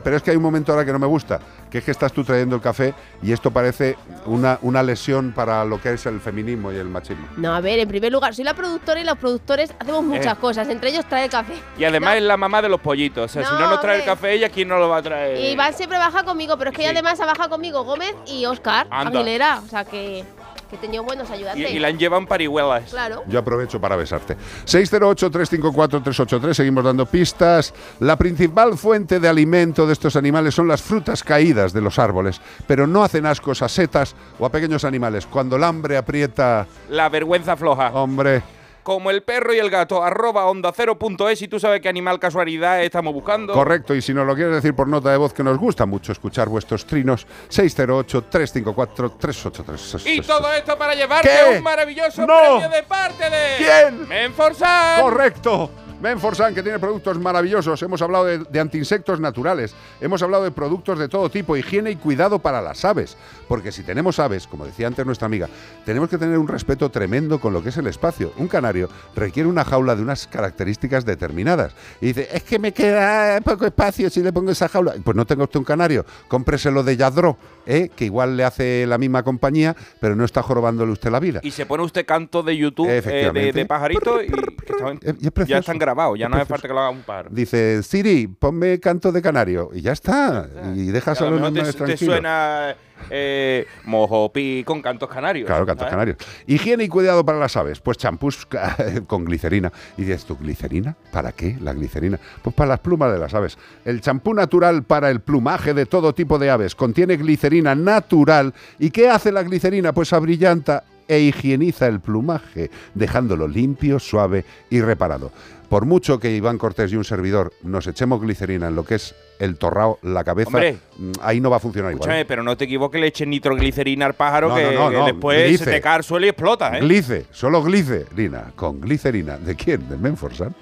pero 0.03 0.17
es 0.17 0.23
que 0.23 0.31
hay 0.31 0.37
un 0.37 0.43
momento 0.43 0.71
ahora 0.71 0.85
que 0.85 0.91
no 0.91 0.99
me 0.99 1.07
gusta 1.07 1.39
que 1.69 1.77
es 1.79 1.83
que 1.83 1.91
estás 1.91 2.11
tú 2.13 2.23
trayendo 2.23 2.55
el 2.55 2.61
café 2.61 2.93
y 3.21 3.31
esto 3.31 3.51
parece 3.51 3.95
una, 4.25 4.57
una 4.61 4.81
lesión 4.83 5.31
para 5.33 5.63
lo 5.65 5.79
que 5.81 5.93
es 5.93 6.05
el 6.05 6.19
feminismo 6.19 6.71
y 6.71 6.77
el 6.77 6.87
machismo. 6.89 7.27
No, 7.37 7.53
a 7.53 7.61
ver, 7.61 7.79
en 7.79 7.87
primer 7.87 8.11
lugar, 8.11 8.33
soy 8.33 8.43
la 8.43 8.53
productora 8.53 8.99
y 8.99 9.03
los 9.03 9.17
productores 9.17 9.71
hacemos 9.79 10.03
muchas 10.03 10.35
Eh. 10.37 10.39
cosas, 10.41 10.67
entre 10.69 10.89
ellos 10.89 11.05
trae 11.07 11.29
café. 11.29 11.53
Y 11.77 11.83
además 11.83 12.15
es 12.17 12.23
la 12.23 12.37
mamá 12.37 12.61
de 12.61 12.69
los 12.69 12.79
pollitos. 12.81 13.25
O 13.25 13.27
sea, 13.33 13.45
si 13.45 13.53
No, 13.53 13.59
no 13.59 13.69
nos 13.71 13.81
trae 13.81 13.99
el 13.99 14.05
café, 14.05 14.33
ella, 14.33 14.49
¿quién 14.49 14.67
no 14.67 14.77
lo 14.79 14.89
va 14.89 14.97
a 14.97 15.01
traer? 15.01 15.37
Y 15.39 15.47
Iván 15.51 15.73
siempre 15.73 15.97
baja 15.97 16.23
conmigo, 16.23 16.57
pero 16.57 16.71
es 16.71 16.75
que 16.75 16.83
Sí. 16.83 16.87
además 16.89 17.19
baja 17.19 17.47
conmigo 17.49 17.83
Gómez 17.83 18.15
y 18.25 18.45
Oscar 18.45 18.87
Anda. 18.89 19.19
Aguilera. 19.19 19.59
O 19.63 19.67
sea 19.67 19.85
que, 19.85 20.23
que 20.69 20.77
tenía 20.77 21.01
buenos 21.01 21.29
Y, 21.29 21.33
ayudantes. 21.33 21.71
y 21.71 21.79
la 21.79 21.89
en 21.89 22.27
parihuelas. 22.27 22.89
Claro. 22.91 23.23
Yo 23.27 23.39
aprovecho 23.39 23.79
para 23.81 23.95
besarte. 23.95 24.37
608-354-383, 24.65 26.53
seguimos 26.53 26.83
dando 26.83 27.05
pistas. 27.05 27.73
La 27.99 28.17
principal 28.17 28.77
fuente 28.77 29.19
de 29.19 29.27
alimento 29.27 29.85
de 29.87 29.93
estos 29.93 30.15
animales 30.15 30.53
son 30.55 30.67
las 30.67 30.81
frutas 30.81 31.23
caídas 31.23 31.73
de 31.73 31.81
los 31.81 31.99
árboles, 31.99 32.39
pero 32.67 32.87
no 32.87 33.03
hacen 33.03 33.25
ascos 33.25 33.61
a 33.61 33.69
setas 33.69 34.15
o 34.37 34.45
a 34.45 34.51
pequeños 34.51 34.83
animales. 34.83 35.25
Cuando 35.25 35.55
el 35.55 35.63
hambre 35.63 35.97
aprieta, 35.97 36.67
La 36.89 37.09
vergüenza 37.09 37.55
floja. 37.55 37.91
hombre, 37.93 38.41
como 38.89 39.11
el 39.11 39.21
perro 39.21 39.53
y 39.53 39.59
el 39.59 39.69
gato, 39.69 40.03
arroba 40.03 40.47
onda 40.47 40.71
cero 40.75 40.97
punto 40.97 41.29
es 41.29 41.39
y 41.43 41.47
tú 41.47 41.59
sabes 41.59 41.79
qué 41.79 41.89
animal 41.89 42.19
casualidad 42.19 42.81
estamos 42.81 43.13
buscando. 43.13 43.53
Correcto, 43.53 43.93
y 43.93 44.01
si 44.01 44.15
nos 44.15 44.25
lo 44.25 44.33
quieres 44.33 44.55
decir 44.55 44.73
por 44.73 44.87
nota 44.87 45.11
de 45.11 45.17
voz, 45.17 45.31
que 45.31 45.43
nos 45.43 45.59
gusta 45.59 45.85
mucho 45.85 46.11
escuchar 46.11 46.49
vuestros 46.49 46.87
trinos, 46.87 47.27
608-354-383. 47.51 50.07
Y 50.07 50.21
todo 50.21 50.51
esto 50.53 50.75
para 50.75 50.95
llevarte 50.95 51.29
¿Qué? 51.29 51.57
un 51.57 51.63
maravilloso 51.63 52.25
¡No! 52.25 52.39
premio 52.39 52.67
de 52.67 52.81
parte 52.81 53.29
de... 53.29 53.57
¿Quién? 53.59 54.07
Menforsan. 54.07 55.03
Correcto. 55.03 55.69
Menforsan, 56.01 56.55
que 56.55 56.63
tiene 56.63 56.79
productos 56.79 57.19
maravillosos. 57.19 57.81
Hemos 57.83 58.01
hablado 58.01 58.25
de, 58.25 58.39
de 58.39 58.59
antiinsectos 58.59 59.19
naturales. 59.19 59.73
Hemos 59.99 60.21
hablado 60.21 60.43
de 60.43 60.51
productos 60.51 60.97
de 60.97 61.09
todo 61.09 61.29
tipo, 61.29 61.57
higiene 61.57 61.91
y 61.91 61.95
cuidado 61.95 62.39
para 62.39 62.61
las 62.61 62.85
aves. 62.85 63.17
Porque 63.47 63.71
si 63.71 63.83
tenemos 63.83 64.19
aves, 64.19 64.47
como 64.47 64.65
decía 64.65 64.87
antes 64.87 65.05
nuestra 65.05 65.25
amiga, 65.25 65.49
tenemos 65.85 66.09
que 66.09 66.17
tener 66.17 66.37
un 66.37 66.47
respeto 66.47 66.89
tremendo 66.89 67.39
con 67.39 67.51
lo 67.51 67.63
que 67.63 67.69
es 67.69 67.77
el 67.77 67.87
espacio. 67.87 68.31
Un 68.37 68.47
canario 68.47 68.89
requiere 69.15 69.49
una 69.49 69.65
jaula 69.65 69.95
de 69.95 70.01
unas 70.01 70.27
características 70.27 71.05
determinadas. 71.05 71.73
Y 71.99 72.07
dice, 72.07 72.29
es 72.31 72.43
que 72.43 72.59
me 72.59 72.71
queda 72.71 73.41
poco 73.41 73.65
espacio 73.65 74.09
si 74.09 74.21
le 74.21 74.31
pongo 74.31 74.51
esa 74.51 74.69
jaula. 74.69 74.93
Pues 75.03 75.17
no 75.17 75.25
tenga 75.25 75.43
usted 75.43 75.59
un 75.59 75.65
canario, 75.65 76.05
cómpreselo 76.27 76.83
de 76.83 76.95
Yadro, 76.95 77.37
¿eh? 77.65 77.89
que 77.95 78.05
igual 78.05 78.37
le 78.37 78.43
hace 78.43 78.85
la 78.87 78.97
misma 78.97 79.23
compañía, 79.23 79.75
pero 79.99 80.15
no 80.15 80.25
está 80.25 80.41
jorobándole 80.41 80.91
usted 80.91 81.11
la 81.11 81.19
vida. 81.19 81.39
Y 81.43 81.51
se 81.51 81.65
pone 81.65 81.83
usted 81.83 82.05
canto 82.05 82.43
de 82.43 82.55
YouTube 82.55 82.89
eh, 82.89 83.31
de, 83.33 83.51
de 83.51 83.65
pajarito 83.65 84.21
y, 84.21 84.27
es 84.27 85.47
ya 85.47 85.57
están 85.57 85.79
grabados, 85.89 86.19
ya 86.19 86.29
no 86.29 86.37
hace 86.37 86.45
falta 86.45 86.67
que 86.67 86.73
lo 86.73 86.79
haga 86.79 86.89
un 86.89 87.01
pájaro. 87.01 87.29
Dice, 87.31 87.83
Siri, 87.83 88.27
ponme 88.27 88.79
canto 88.79 89.11
de 89.11 89.21
canario. 89.21 89.69
Y 89.73 89.81
ya 89.81 89.91
está. 89.91 90.47
Y 90.75 90.85
dejas 90.87 91.19
Y 91.19 91.23
a 91.23 91.29
lo 91.29 91.39
los 91.39 91.51
mejor 91.51 91.73
te, 91.73 91.85
te 91.85 91.97
suena 91.97 92.75
eh, 93.09 93.65
mojopi 93.85 94.63
con 94.63 94.81
cantos 94.81 95.09
canarios. 95.09 95.47
Claro, 95.47 95.65
cantos 95.65 95.85
¿sabes? 95.85 95.91
canarios. 95.91 96.17
Higiene 96.47 96.83
y 96.83 96.87
cuidado 96.87 97.25
para 97.25 97.39
las 97.39 97.55
aves. 97.57 97.79
Pues 97.79 97.97
champús 97.97 98.47
con 99.07 99.25
glicerina. 99.25 99.71
Y 99.97 100.03
dices 100.03 100.25
tú, 100.25 100.37
¿glicerina? 100.37 100.95
¿Para 101.11 101.31
qué 101.31 101.57
la 101.59 101.73
glicerina? 101.73 102.19
Pues 102.41 102.55
para 102.55 102.69
las 102.69 102.79
plumas 102.79 103.11
de 103.11 103.19
las 103.19 103.33
aves. 103.33 103.57
El 103.85 104.01
champú 104.01 104.33
natural 104.33 104.83
para 104.83 105.09
el 105.09 105.21
plumaje 105.21 105.73
de 105.73 105.85
todo 105.85 106.13
tipo 106.13 106.37
de 106.39 106.49
aves. 106.49 106.75
Contiene 106.75 107.17
glicerina 107.17 107.75
natural. 107.75 108.53
¿Y 108.77 108.91
qué 108.91 109.09
hace 109.09 109.31
la 109.31 109.43
glicerina? 109.43 109.93
Pues 109.93 110.13
abrillanta 110.13 110.83
e 111.09 111.19
higieniza 111.19 111.87
el 111.87 111.99
plumaje, 111.99 112.71
dejándolo 112.93 113.47
limpio, 113.49 113.99
suave 113.99 114.45
y 114.69 114.79
reparado. 114.79 115.31
Por 115.67 115.85
mucho 115.85 116.19
que 116.19 116.35
Iván 116.35 116.57
Cortés 116.57 116.91
y 116.91 116.95
un 116.95 117.03
servidor 117.03 117.51
nos 117.61 117.85
echemos 117.85 118.21
glicerina 118.21 118.69
en 118.69 118.75
lo 118.75 118.83
que 118.85 118.95
es 118.95 119.13
el 119.39 119.57
torrao, 119.57 119.99
la 120.01 120.23
cabeza, 120.23 120.49
Hombre. 120.49 120.77
mm, 120.97 121.11
ahí 121.21 121.39
no 121.41 121.49
va 121.51 121.57
a 121.57 121.59
funcionar 121.59 121.91
igual. 121.91 122.25
Pero 122.27 122.41
no 122.43 122.57
te 122.57 122.65
equivoques, 122.65 122.99
le 122.99 123.07
eches 123.07 123.27
nitroglicerina 123.27 124.05
al 124.07 124.13
pájaro 124.15 124.49
No, 124.49 124.55
que, 124.55 124.63
no, 124.63 124.71
no, 124.85 124.89
que 124.89 124.97
no, 124.97 125.05
después 125.05 125.47
glice. 125.47 125.65
se 125.65 125.71
te 125.71 125.81
cae 125.81 125.97
al 125.97 126.03
suelo 126.03 126.25
y 126.25 126.29
explota, 126.29 126.75
¿eh? 126.77 126.81
Glice, 126.81 127.25
solo 127.31 127.61
glicerina, 127.63 128.51
con 128.55 128.81
glicerina. 128.81 129.37
¿De 129.37 129.55
quién? 129.55 129.87
¿De 129.89 129.97
Menforsan? 129.97 130.55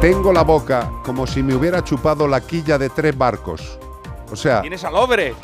Tengo 0.00 0.32
la 0.32 0.42
boca 0.42 0.90
como 1.04 1.26
si 1.26 1.42
me 1.42 1.54
hubiera 1.54 1.84
chupado 1.84 2.26
la 2.26 2.40
quilla 2.40 2.76
de 2.76 2.88
tres 2.88 3.16
barcos. 3.16 3.78
O 4.32 4.36
sea, 4.36 4.60
Tienes 4.62 4.80
salobre. 4.80 5.34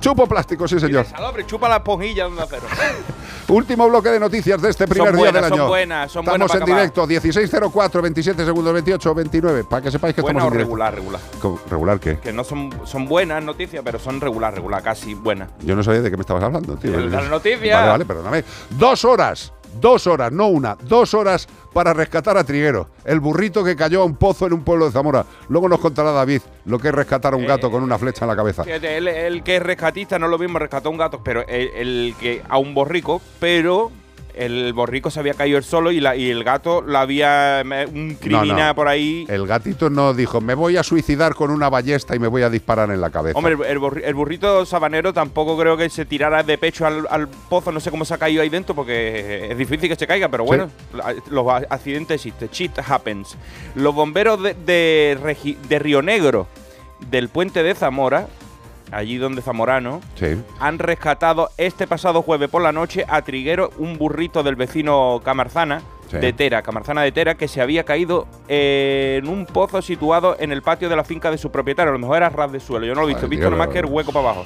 chupo 0.00 0.26
plástico, 0.26 0.66
sí 0.68 0.78
señor. 0.78 1.04
Tienes 1.04 1.10
salobre, 1.10 1.44
chupa 1.46 1.68
la 1.68 1.76
esponjilla 1.76 2.24
de 2.24 2.30
un 2.32 2.38
acero. 2.38 2.62
Último 3.48 3.88
bloque 3.88 4.08
de 4.08 4.20
noticias 4.20 4.62
de 4.62 4.70
este 4.70 4.86
primer 4.86 5.08
Son 5.08 5.16
día 5.16 5.24
buenas, 5.30 5.42
del 5.42 5.50
son 5.50 5.60
año. 5.60 5.68
buenas, 5.68 6.12
son 6.12 6.24
estamos 6.24 6.48
buenas 6.48 6.68
en 6.68 6.74
directo, 6.74 7.06
1604, 7.06 8.02
27 8.02 8.44
segundos, 8.44 8.72
28, 8.72 9.14
29. 9.14 9.64
Para 9.64 9.82
que 9.82 9.90
sepáis 9.90 10.14
que 10.14 10.20
estamos 10.20 10.42
en 10.44 10.50
directo. 10.50 10.64
regular, 10.68 10.94
regular. 10.94 11.20
¿Regular 11.68 12.00
qué? 12.00 12.18
Que 12.20 12.32
no 12.32 12.44
son, 12.44 12.70
son 12.84 13.06
buenas 13.08 13.42
noticias, 13.42 13.82
pero 13.84 13.98
son 13.98 14.20
regular, 14.20 14.54
regular, 14.54 14.82
casi 14.82 15.14
buenas. 15.14 15.48
Yo 15.60 15.74
no 15.74 15.82
sabía 15.82 16.00
de 16.00 16.10
qué 16.10 16.16
me 16.16 16.20
estabas 16.22 16.44
hablando, 16.44 16.76
tío. 16.76 16.92
De 16.92 17.10
la 17.10 17.22
noticia. 17.22 17.76
Vale, 17.76 17.88
vale, 17.90 18.04
perdóname. 18.06 18.44
Dos 18.70 19.04
horas, 19.04 19.52
dos 19.80 20.06
horas, 20.06 20.32
no 20.32 20.48
una, 20.48 20.76
dos 20.82 21.14
horas 21.14 21.48
para 21.72 21.92
rescatar 21.92 22.36
a 22.36 22.44
Triguero, 22.44 22.88
el 23.04 23.20
burrito 23.20 23.64
que 23.64 23.76
cayó 23.76 24.02
a 24.02 24.04
un 24.04 24.16
pozo 24.16 24.46
en 24.46 24.52
un 24.52 24.62
pueblo 24.62 24.86
de 24.86 24.92
Zamora. 24.92 25.24
Luego 25.48 25.68
nos 25.68 25.80
contará 25.80 26.12
David 26.12 26.42
lo 26.66 26.78
que 26.78 26.88
es 26.88 26.94
rescatar 26.94 27.34
a 27.34 27.36
un 27.36 27.46
gato 27.46 27.70
con 27.70 27.82
una 27.82 27.98
flecha 27.98 28.24
en 28.24 28.28
la 28.28 28.36
cabeza. 28.36 28.64
Fíjate, 28.64 28.96
él 28.96 29.42
que 29.42 29.56
es 29.56 29.62
rescatista 29.62 30.18
no 30.18 30.26
es 30.26 30.30
lo 30.30 30.38
mismo 30.38 30.58
rescató 30.58 30.88
a 30.88 30.92
un 30.92 30.98
gato, 30.98 31.22
pero 31.24 31.46
el, 31.48 31.68
el 31.68 32.14
que 32.20 32.42
a 32.48 32.58
un 32.58 32.74
borrico, 32.74 33.22
pero 33.40 33.90
el 34.34 34.72
borrico 34.72 35.10
se 35.10 35.20
había 35.20 35.34
caído 35.34 35.58
él 35.58 35.64
solo 35.64 35.90
y, 35.92 36.00
la, 36.00 36.16
y 36.16 36.30
el 36.30 36.44
gato 36.44 36.82
la 36.82 37.00
había 37.02 37.62
un 37.92 38.16
criminal 38.20 38.48
No, 38.48 38.66
no. 38.68 38.74
por 38.74 38.88
ahí. 38.88 39.26
El 39.28 39.46
gatito 39.46 39.90
no 39.90 40.14
dijo, 40.14 40.40
me 40.40 40.54
voy 40.54 40.76
a 40.76 40.82
suicidar 40.82 41.34
con 41.34 41.50
una 41.50 41.68
ballesta 41.68 42.14
y 42.16 42.18
me 42.18 42.28
voy 42.28 42.42
a 42.42 42.50
disparar 42.50 42.90
en 42.90 43.00
la 43.00 43.10
cabeza. 43.10 43.36
Hombre, 43.38 43.54
el, 43.54 43.78
el 43.82 44.02
el 44.04 44.14
burrito 44.14 44.64
sabanero 44.66 45.12
tampoco 45.12 45.56
creo 45.58 45.76
que 45.76 45.88
se 45.90 46.04
tirara 46.04 46.42
de 46.42 46.56
pecho 46.58 46.86
al, 46.86 47.06
al 47.10 47.28
pozo, 47.28 47.72
no 47.72 47.80
sé 47.80 47.90
cómo 47.90 48.04
se 48.04 48.14
ha 48.14 48.18
caído 48.18 48.42
ahí 48.42 48.48
dentro, 48.48 48.74
porque 48.74 49.48
es 49.50 49.58
difícil 49.58 49.88
que 49.88 49.96
se 49.96 50.06
caiga, 50.06 50.28
pero 50.28 50.44
bueno, 50.44 50.68
los 51.30 51.46
accidentes 51.70 52.14
existen, 52.16 52.48
shit 52.50 52.78
happens. 52.86 53.36
Los 53.74 53.94
bomberos 53.94 54.42
de, 54.42 54.54
de 54.54 55.56
de 55.68 55.78
Río 55.78 56.02
Negro, 56.02 56.46
del 57.10 57.28
puente 57.28 57.62
de 57.62 57.74
Zamora, 57.74 58.28
allí 58.92 59.16
donde 59.16 59.42
Zamorano, 59.42 60.00
Sí. 60.14 60.40
han 60.60 60.78
rescatado 60.78 61.50
este 61.56 61.86
pasado 61.86 62.22
jueves 62.22 62.48
por 62.48 62.62
la 62.62 62.72
noche 62.72 63.04
a 63.08 63.22
Triguero 63.22 63.70
un 63.78 63.98
burrito 63.98 64.42
del 64.42 64.54
vecino 64.56 65.20
Camarzana 65.24 65.82
Sí. 66.10 66.18
de 66.18 66.32
Tera, 66.34 66.62
Camarzana 66.62 67.02
de 67.02 67.10
Tera, 67.10 67.34
que 67.36 67.48
se 67.48 67.60
había 67.62 67.84
caído 67.84 68.26
en 68.48 69.26
un 69.28 69.46
pozo 69.46 69.80
situado 69.80 70.36
en 70.38 70.52
el 70.52 70.60
patio 70.62 70.88
de 70.90 70.96
la 70.96 71.04
finca 71.04 71.30
de 71.30 71.38
su 71.38 71.50
propietario. 71.50 71.90
A 71.90 71.94
lo 71.94 71.98
mejor 71.98 72.18
era 72.18 72.28
ras 72.28 72.52
de 72.52 72.60
suelo, 72.60 72.84
yo 72.86 72.94
no 72.94 73.00
lo 73.00 73.06
he 73.08 73.10
visto, 73.12 73.26
he 73.26 73.28
visto 73.30 73.50
nomás 73.50 73.68
que 73.68 73.78
el 73.78 73.86
hueco 73.86 74.12
para 74.12 74.30
abajo. 74.30 74.44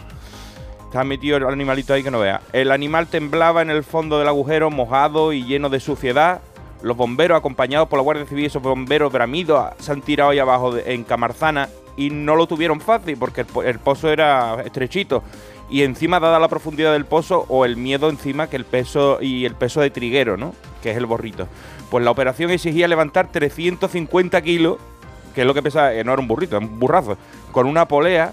Está 0.84 1.02
metido 1.02 1.36
el 1.36 1.44
animalito 1.44 1.92
ahí 1.92 2.04
que 2.04 2.10
no 2.12 2.20
vea. 2.20 2.40
El 2.52 2.70
animal 2.70 3.08
temblaba 3.08 3.60
en 3.62 3.70
el 3.70 3.82
fondo 3.82 4.18
del 4.20 4.28
agujero, 4.28 4.70
mojado 4.70 5.32
y 5.32 5.44
lleno 5.44 5.68
de 5.68 5.80
suciedad. 5.80 6.40
Los 6.82 6.96
bomberos, 6.96 7.36
acompañados 7.36 7.88
por 7.88 7.98
la 7.98 8.04
Guardia 8.04 8.26
Civil, 8.26 8.46
esos 8.46 8.62
bomberos 8.62 9.12
bramidos, 9.12 9.66
se 9.80 9.90
han 9.90 10.02
tirado 10.02 10.30
ahí 10.30 10.38
abajo 10.38 10.72
de- 10.72 10.94
en 10.94 11.02
Camarzana 11.02 11.68
y 11.96 12.10
no 12.10 12.36
lo 12.36 12.46
tuvieron 12.46 12.80
fácil 12.80 13.16
porque 13.18 13.42
el, 13.42 13.66
el 13.66 13.78
pozo 13.78 14.10
era 14.10 14.62
estrechito. 14.62 15.22
Y 15.68 15.82
encima, 15.82 16.20
dada 16.20 16.38
la 16.38 16.48
profundidad 16.48 16.92
del 16.92 17.06
pozo, 17.06 17.44
o 17.48 17.64
el 17.64 17.76
miedo 17.76 18.08
encima 18.08 18.48
que 18.48 18.56
el 18.56 18.64
peso 18.64 19.18
y 19.20 19.44
el 19.44 19.54
peso 19.54 19.80
de 19.80 19.90
triguero, 19.90 20.36
¿no? 20.36 20.54
Que 20.82 20.92
es 20.92 20.96
el 20.96 21.06
borrito. 21.06 21.48
Pues 21.90 22.04
la 22.04 22.12
operación 22.12 22.50
exigía 22.50 22.86
levantar 22.86 23.32
350 23.32 24.40
kilos, 24.42 24.76
que 25.34 25.40
es 25.40 25.46
lo 25.46 25.54
que 25.54 25.62
pesa, 25.62 25.92
eh, 25.92 26.04
no 26.04 26.12
era 26.12 26.22
un 26.22 26.28
burrito, 26.28 26.56
era 26.56 26.64
un 26.64 26.78
burrazo, 26.78 27.16
con 27.50 27.66
una 27.66 27.88
polea, 27.88 28.32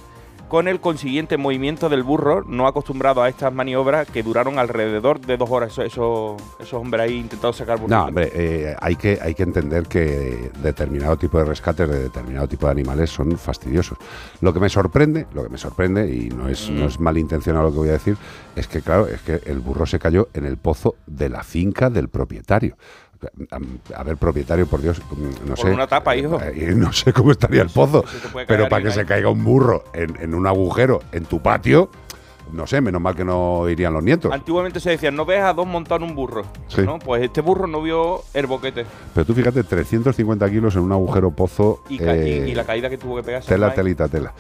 con 0.53 0.67
el 0.67 0.79
consiguiente 0.79 1.35
movimiento 1.37 1.89
del 1.89 2.03
burro, 2.03 2.43
no 2.45 2.67
acostumbrado 2.67 3.23
a 3.23 3.27
estas 3.27 3.51
maniobras 3.51 4.07
que 4.07 4.21
duraron 4.21 4.59
alrededor 4.59 5.19
de 5.19 5.35
dos 5.35 5.49
horas. 5.49 5.71
Eso- 5.71 5.81
Esos, 5.83 6.41
esos 6.59 6.73
hombres 6.73 7.01
ahí 7.01 7.15
intentando 7.17 7.53
sacar 7.53 7.79
burrito. 7.79 7.97
No, 7.97 8.05
hombre, 8.05 8.29
eh, 8.35 8.75
hay, 8.79 8.95
que, 8.95 9.17
hay 9.19 9.33
que 9.33 9.41
entender 9.41 9.87
que 9.87 10.51
determinado 10.61 11.17
tipo 11.17 11.39
de 11.39 11.45
rescates 11.45 11.89
de 11.89 12.03
determinado 12.03 12.47
tipo 12.47 12.67
de 12.67 12.71
animales 12.71 13.09
son 13.09 13.35
fastidiosos. 13.39 13.97
Lo 14.41 14.53
que 14.53 14.59
me 14.59 14.69
sorprende, 14.69 15.25
lo 15.33 15.41
que 15.41 15.49
me 15.49 15.57
sorprende, 15.57 16.13
y 16.13 16.29
no 16.29 16.47
es, 16.47 16.69
no 16.69 16.85
es 16.85 16.99
malintencionado 16.99 17.65
lo 17.65 17.71
que 17.71 17.77
voy 17.79 17.89
a 17.89 17.93
decir, 17.93 18.15
es 18.55 18.67
que, 18.67 18.81
claro, 18.81 19.07
es 19.07 19.21
que 19.23 19.41
el 19.47 19.57
burro 19.57 19.87
se 19.87 19.97
cayó 19.97 20.27
en 20.35 20.45
el 20.45 20.57
pozo 20.57 20.97
de 21.07 21.29
la 21.29 21.41
finca 21.43 21.89
del 21.89 22.09
propietario. 22.09 22.77
A, 23.51 23.99
a 23.99 24.03
ver, 24.03 24.17
propietario, 24.17 24.65
por 24.67 24.81
Dios, 24.81 25.01
no 25.45 25.55
Por 25.55 25.65
sé. 25.65 25.71
una 25.71 25.87
tapa, 25.87 26.15
hijo. 26.15 26.39
Eh, 26.41 26.73
no 26.75 26.91
sé 26.93 27.13
cómo 27.13 27.31
estaría 27.31 27.61
el 27.61 27.69
pozo, 27.69 28.03
pero 28.47 28.67
para 28.69 28.83
que 28.83 28.91
se 28.91 29.05
caiga 29.05 29.29
un 29.29 29.43
burro 29.43 29.83
en, 29.93 30.15
en 30.19 30.33
un 30.33 30.47
agujero 30.47 31.01
en 31.11 31.25
tu 31.25 31.41
patio, 31.41 31.89
no 32.51 32.67
sé, 32.67 32.81
menos 32.81 33.01
mal 33.01 33.15
que 33.15 33.25
no 33.25 33.67
irían 33.69 33.93
los 33.93 34.03
nietos. 34.03 34.31
Antiguamente 34.31 34.79
se 34.79 34.91
decía, 34.91 35.11
no 35.11 35.25
ves 35.25 35.41
a 35.41 35.53
dos 35.53 35.65
montar 35.65 36.01
un 36.01 36.15
burro. 36.15 36.43
Sí. 36.67 36.81
¿no? 36.81 36.99
Pues 36.99 37.23
este 37.23 37.41
burro 37.41 37.67
no 37.67 37.81
vio 37.81 38.21
el 38.33 38.47
boquete. 38.47 38.85
Pero 39.13 39.25
tú 39.25 39.33
fíjate, 39.33 39.63
350 39.63 40.49
kilos 40.49 40.75
en 40.75 40.81
un 40.81 40.91
agujero 40.91 41.31
pozo. 41.31 41.83
Y, 41.89 42.01
eh, 42.01 42.45
y 42.49 42.55
la 42.55 42.65
caída 42.65 42.89
que 42.89 42.97
tuvo 42.97 43.15
que 43.15 43.23
pegarse. 43.23 43.49
Tela, 43.49 43.73
telita, 43.73 44.07
tela. 44.07 44.33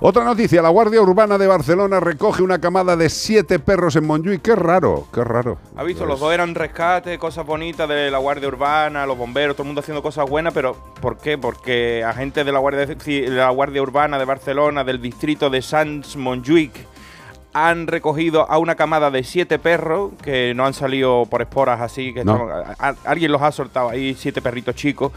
Otra 0.00 0.24
noticia, 0.24 0.60
la 0.60 0.68
Guardia 0.68 1.00
Urbana 1.00 1.38
de 1.38 1.46
Barcelona 1.46 2.00
recoge 2.00 2.42
una 2.42 2.60
camada 2.60 2.96
de 2.96 3.08
siete 3.08 3.58
perros 3.58 3.96
en 3.96 4.06
Montjuic. 4.06 4.42
Qué 4.42 4.54
raro, 4.54 5.06
qué 5.12 5.24
raro. 5.24 5.56
Ha 5.74 5.84
visto, 5.84 6.04
los 6.04 6.20
dos 6.20 6.34
eran 6.34 6.54
rescates, 6.54 7.18
cosas 7.18 7.46
bonitas 7.46 7.88
de 7.88 8.10
la 8.10 8.18
Guardia 8.18 8.48
Urbana, 8.48 9.06
los 9.06 9.16
bomberos, 9.16 9.56
todo 9.56 9.62
el 9.62 9.68
mundo 9.68 9.80
haciendo 9.80 10.02
cosas 10.02 10.28
buenas, 10.28 10.52
pero 10.52 10.76
¿por 11.00 11.16
qué? 11.16 11.38
Porque 11.38 12.04
agentes 12.04 12.44
de 12.44 12.52
la 12.52 12.58
Guardia, 12.58 12.84
de 12.84 13.30
la 13.30 13.48
Guardia 13.48 13.80
Urbana 13.80 14.18
de 14.18 14.26
Barcelona, 14.26 14.84
del 14.84 15.00
distrito 15.00 15.48
de 15.48 15.62
Sans 15.62 16.14
Montjuic, 16.16 16.72
han 17.58 17.86
recogido 17.86 18.50
a 18.50 18.58
una 18.58 18.74
camada 18.74 19.10
de 19.10 19.24
siete 19.24 19.58
perros 19.58 20.10
que 20.22 20.52
no 20.54 20.66
han 20.66 20.74
salido 20.74 21.24
por 21.24 21.40
esporas 21.40 21.80
así, 21.80 22.12
que 22.12 22.22
No. 22.22 22.34
estaban- 22.34 22.74
a- 22.78 22.88
a- 22.90 23.10
alguien 23.10 23.32
los 23.32 23.40
ha 23.40 23.50
soltado 23.50 23.88
ahí, 23.88 24.14
siete 24.14 24.42
perritos 24.42 24.74
chicos. 24.74 25.10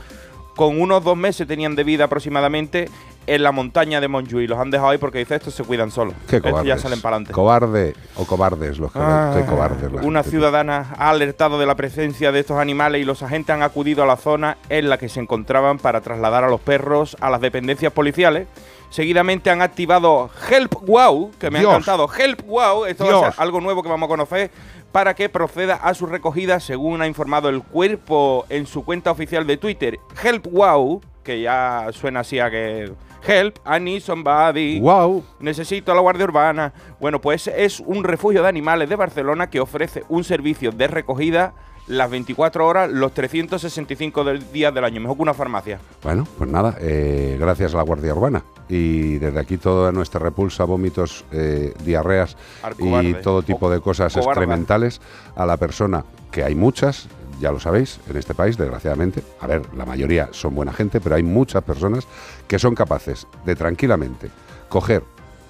Con 0.56 0.80
unos 0.82 1.04
dos 1.04 1.18
meses 1.18 1.46
tenían 1.48 1.76
de 1.76 1.84
vida 1.84 2.06
aproximadamente 2.06 2.90
en 3.28 3.44
la 3.44 3.52
montaña 3.52 4.00
de 4.02 4.08
Montjuic. 4.08 4.50
Los 4.50 4.58
han 4.60 4.72
dejado 4.72 4.90
ahí 4.92 4.98
porque 4.98 5.20
dice 5.20 5.36
estos 5.36 5.54
se 5.54 5.64
cuidan 5.64 5.92
solos. 5.92 6.14
Qué 6.30 6.38
Estos 6.38 6.52
cobardes. 6.52 6.68
ya 6.68 6.78
salen 6.82 7.02
para 7.02 7.16
adelante. 7.18 7.34
Cobarde 7.34 7.94
o 8.16 8.26
cobardes 8.26 8.78
los 8.80 8.92
que 8.92 9.00
Ah, 9.02 9.34
qué 9.38 9.46
cobardes. 9.46 9.90
Una 10.04 10.20
gente. 10.22 10.30
ciudadana 10.30 10.94
ha 10.98 11.10
alertado 11.10 11.60
de 11.60 11.66
la 11.66 11.76
presencia 11.76 12.32
de 12.32 12.40
estos 12.40 12.58
animales 12.58 13.02
y 13.02 13.06
los 13.06 13.22
agentes 13.22 13.54
han 13.54 13.64
acudido 13.64 14.04
a 14.04 14.06
la 14.06 14.16
zona 14.18 14.58
en 14.70 14.90
la 14.90 14.98
que 14.98 15.08
se 15.10 15.20
encontraban 15.20 15.78
para 15.78 16.02
trasladar 16.02 16.44
a 16.46 16.50
los 16.50 16.60
perros 16.62 17.16
a 17.22 17.30
las 17.30 17.40
dependencias 17.42 17.92
policiales 17.94 18.48
Seguidamente 18.90 19.50
han 19.50 19.62
activado 19.62 20.30
Help 20.50 20.74
Wow, 20.86 21.32
que 21.40 21.52
me 21.52 21.60
Dios. 21.60 21.72
ha 21.72 21.76
encantado. 21.76 22.10
Help 22.18 22.42
Wow, 22.46 22.86
esto 22.86 23.04
va 23.06 23.10
a 23.10 23.14
Dios. 23.22 23.36
ser 23.36 23.44
algo 23.44 23.62
nuevo 23.62 23.84
que 23.84 23.90
vamos 23.90 24.08
a 24.08 24.10
conocer 24.10 24.52
para 24.92 25.14
que 25.14 25.30
proceda 25.30 25.76
a 25.76 25.94
su 25.94 26.08
recogida, 26.08 26.60
según 26.60 27.02
ha 27.02 27.08
informado 27.08 27.50
el 27.50 27.62
cuerpo 27.62 28.46
en 28.50 28.66
su 28.66 28.84
cuenta 28.84 29.12
oficial 29.12 29.46
de 29.46 29.58
Twitter. 29.58 30.00
Help 30.24 30.48
Wow, 30.48 31.02
que 31.24 31.42
ya 31.42 31.88
suena 31.92 32.22
así 32.22 32.40
a 32.40 32.50
que 32.50 32.92
Help, 33.28 33.58
I 33.68 33.80
need 33.80 34.00
somebody. 34.02 34.80
Wow. 34.80 35.24
Necesito 35.40 35.92
a 35.92 35.96
la 35.96 36.02
Guardia 36.02 36.24
Urbana. 36.24 36.74
Bueno, 37.00 37.20
pues 37.22 37.48
es 37.48 37.82
un 37.82 38.04
refugio 38.04 38.42
de 38.42 38.48
animales 38.48 38.88
de 38.90 38.96
Barcelona 38.96 39.50
que 39.50 39.60
ofrece 39.60 40.04
un 40.10 40.24
servicio 40.24 40.72
de 40.72 40.88
recogida 40.88 41.54
las 41.90 42.10
24 42.10 42.66
horas, 42.66 42.90
los 42.90 43.14
365 43.14 44.24
del- 44.24 44.52
días 44.52 44.74
del 44.74 44.84
año. 44.86 45.02
Mejor 45.02 45.18
que 45.18 45.22
una 45.24 45.34
farmacia. 45.34 45.80
Bueno, 46.02 46.26
pues 46.38 46.50
nada, 46.50 46.78
eh, 46.80 47.36
gracias 47.40 47.74
a 47.74 47.78
la 47.78 47.84
Guardia 47.84 48.14
Urbana. 48.14 48.44
Y 48.70 49.18
desde 49.18 49.40
aquí 49.40 49.58
toda 49.58 49.92
nuestra 49.92 50.20
repulsa, 50.20 50.64
vómitos, 50.64 51.26
eh, 51.32 51.74
diarreas 51.84 52.38
y 52.78 53.14
todo 53.16 53.42
tipo 53.42 53.70
de 53.70 53.82
cosas 53.82 54.14
cobarda. 54.14 54.30
excrementales 54.32 55.02
a 55.36 55.46
la 55.46 55.58
persona, 55.58 56.06
que 56.32 56.44
hay 56.44 56.54
muchas, 56.54 57.08
ya 57.42 57.52
lo 57.52 57.60
sabéis, 57.60 58.00
en 58.08 58.18
este 58.18 58.36
país, 58.36 58.56
desgraciadamente. 58.58 59.24
A 59.42 59.48
ver, 59.48 59.64
la 59.76 59.86
mayoría 59.86 60.30
son 60.32 60.54
buena 60.54 60.72
gente, 60.72 61.02
pero 61.02 61.16
hay 61.16 61.24
muchas 61.24 61.64
personas 61.64 62.08
que 62.48 62.60
son 62.60 62.76
capaces 62.76 63.26
de 63.46 63.56
tranquilamente 63.56 64.30
coger 64.70 65.04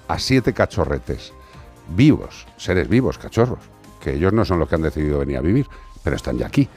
a 0.08 0.18
siete 0.18 0.54
cachorretes 0.54 1.34
vivos, 1.94 2.46
seres 2.56 2.88
vivos, 2.88 3.18
cachorros, 3.18 3.58
que 4.00 4.14
ellos 4.14 4.32
no 4.32 4.46
son 4.46 4.58
los 4.58 4.68
que 4.68 4.76
han 4.76 4.82
decidido 4.82 5.18
venir 5.18 5.36
a 5.36 5.40
vivir, 5.42 5.66
pero 6.02 6.16
están 6.16 6.38
ya 6.38 6.46
aquí. 6.46 6.68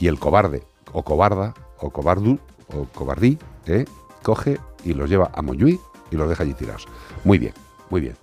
Y 0.00 0.08
el 0.08 0.18
cobarde, 0.18 0.64
o 0.92 1.02
cobarda, 1.02 1.54
o 1.78 1.90
cobardu, 1.90 2.38
o 2.68 2.86
cobardí, 2.86 3.38
¿eh? 3.66 3.84
coge 4.22 4.58
y 4.84 4.94
los 4.94 5.08
lleva 5.08 5.30
a 5.34 5.42
Montjuïc 5.42 5.80
y 6.10 6.16
los 6.16 6.28
deja 6.28 6.42
allí 6.42 6.54
tirados. 6.54 6.86
Muy 7.24 7.38
bien, 7.38 7.52
muy 7.90 8.00
bien. 8.00 8.16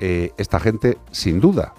Eh, 0.00 0.32
esta 0.36 0.58
gente, 0.60 0.98
sin 1.12 1.40
duda, 1.40 1.74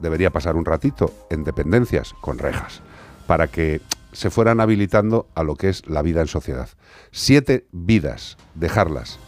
debería 0.00 0.30
pasar 0.30 0.56
un 0.56 0.64
ratito 0.64 1.12
en 1.30 1.44
dependencias 1.44 2.14
con 2.20 2.38
rejas, 2.38 2.82
para 3.26 3.46
que 3.48 3.80
se 4.12 4.30
fueran 4.30 4.60
habilitando 4.60 5.26
a 5.34 5.42
lo 5.42 5.56
que 5.56 5.68
es 5.68 5.86
la 5.88 6.02
vida 6.02 6.20
en 6.20 6.28
sociedad. 6.28 6.68
Siete 7.10 7.66
vidas, 7.72 8.36
dejarlas 8.54 9.18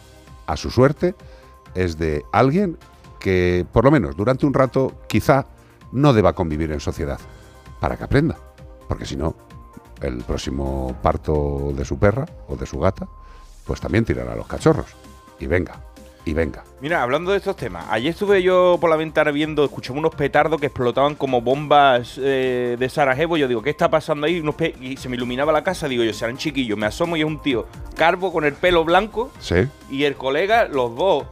a 0.45 0.55
su 0.55 0.69
suerte, 0.69 1.15
es 1.75 1.97
de 1.97 2.23
alguien 2.31 2.77
que, 3.19 3.65
por 3.73 3.83
lo 3.83 3.91
menos 3.91 4.15
durante 4.15 4.45
un 4.45 4.53
rato, 4.53 4.93
quizá 5.07 5.45
no 5.91 6.13
deba 6.13 6.33
convivir 6.33 6.71
en 6.71 6.79
sociedad, 6.79 7.19
para 7.79 7.97
que 7.97 8.03
aprenda. 8.03 8.37
Porque 8.87 9.05
si 9.05 9.15
no, 9.15 9.35
el 10.01 10.17
próximo 10.19 10.95
parto 11.01 11.71
de 11.75 11.83
su 11.85 11.97
perra 11.99 12.25
o 12.47 12.55
de 12.55 12.65
su 12.65 12.79
gata, 12.79 13.07
pues 13.65 13.81
también 13.81 14.05
tirará 14.05 14.33
a 14.33 14.35
los 14.35 14.47
cachorros. 14.47 14.87
Y 15.39 15.45
venga, 15.47 15.81
y 16.25 16.33
venga. 16.33 16.63
Mira, 16.81 17.01
hablando 17.03 17.31
de 17.31 17.37
estos 17.37 17.55
temas, 17.55 17.85
ayer 17.89 18.11
estuve 18.11 18.41
yo 18.43 18.77
por 18.79 18.89
la 18.89 18.95
ventana 18.95 19.31
viendo, 19.31 19.63
escuchaba 19.65 19.99
unos 19.99 20.15
petardos 20.15 20.59
que 20.59 20.67
explotaban 20.67 21.15
como 21.15 21.41
bombas 21.41 22.17
eh, 22.21 22.75
de 22.79 22.89
Sarajevo. 22.89 23.35
Yo 23.37 23.47
digo, 23.47 23.61
¿qué 23.61 23.69
está 23.71 23.89
pasando 23.89 24.25
ahí? 24.27 24.39
Unos 24.39 24.55
pe- 24.55 24.75
y 24.79 24.97
se 24.97 25.09
me 25.09 25.15
iluminaba 25.15 25.51
la 25.51 25.63
casa. 25.63 25.87
Digo, 25.87 26.03
yo, 26.03 26.13
serán 26.13 26.37
chiquillos. 26.37 26.77
Me 26.77 26.85
asomo 26.85 27.17
y 27.17 27.21
es 27.21 27.25
un 27.25 27.41
tío 27.41 27.65
calvo 27.95 28.31
con 28.31 28.45
el 28.45 28.53
pelo 28.53 28.85
blanco 28.85 29.31
Sí, 29.39 29.55
y 29.89 30.03
el 30.03 30.15
colega, 30.15 30.65
los 30.67 30.95
dos, 30.95 31.25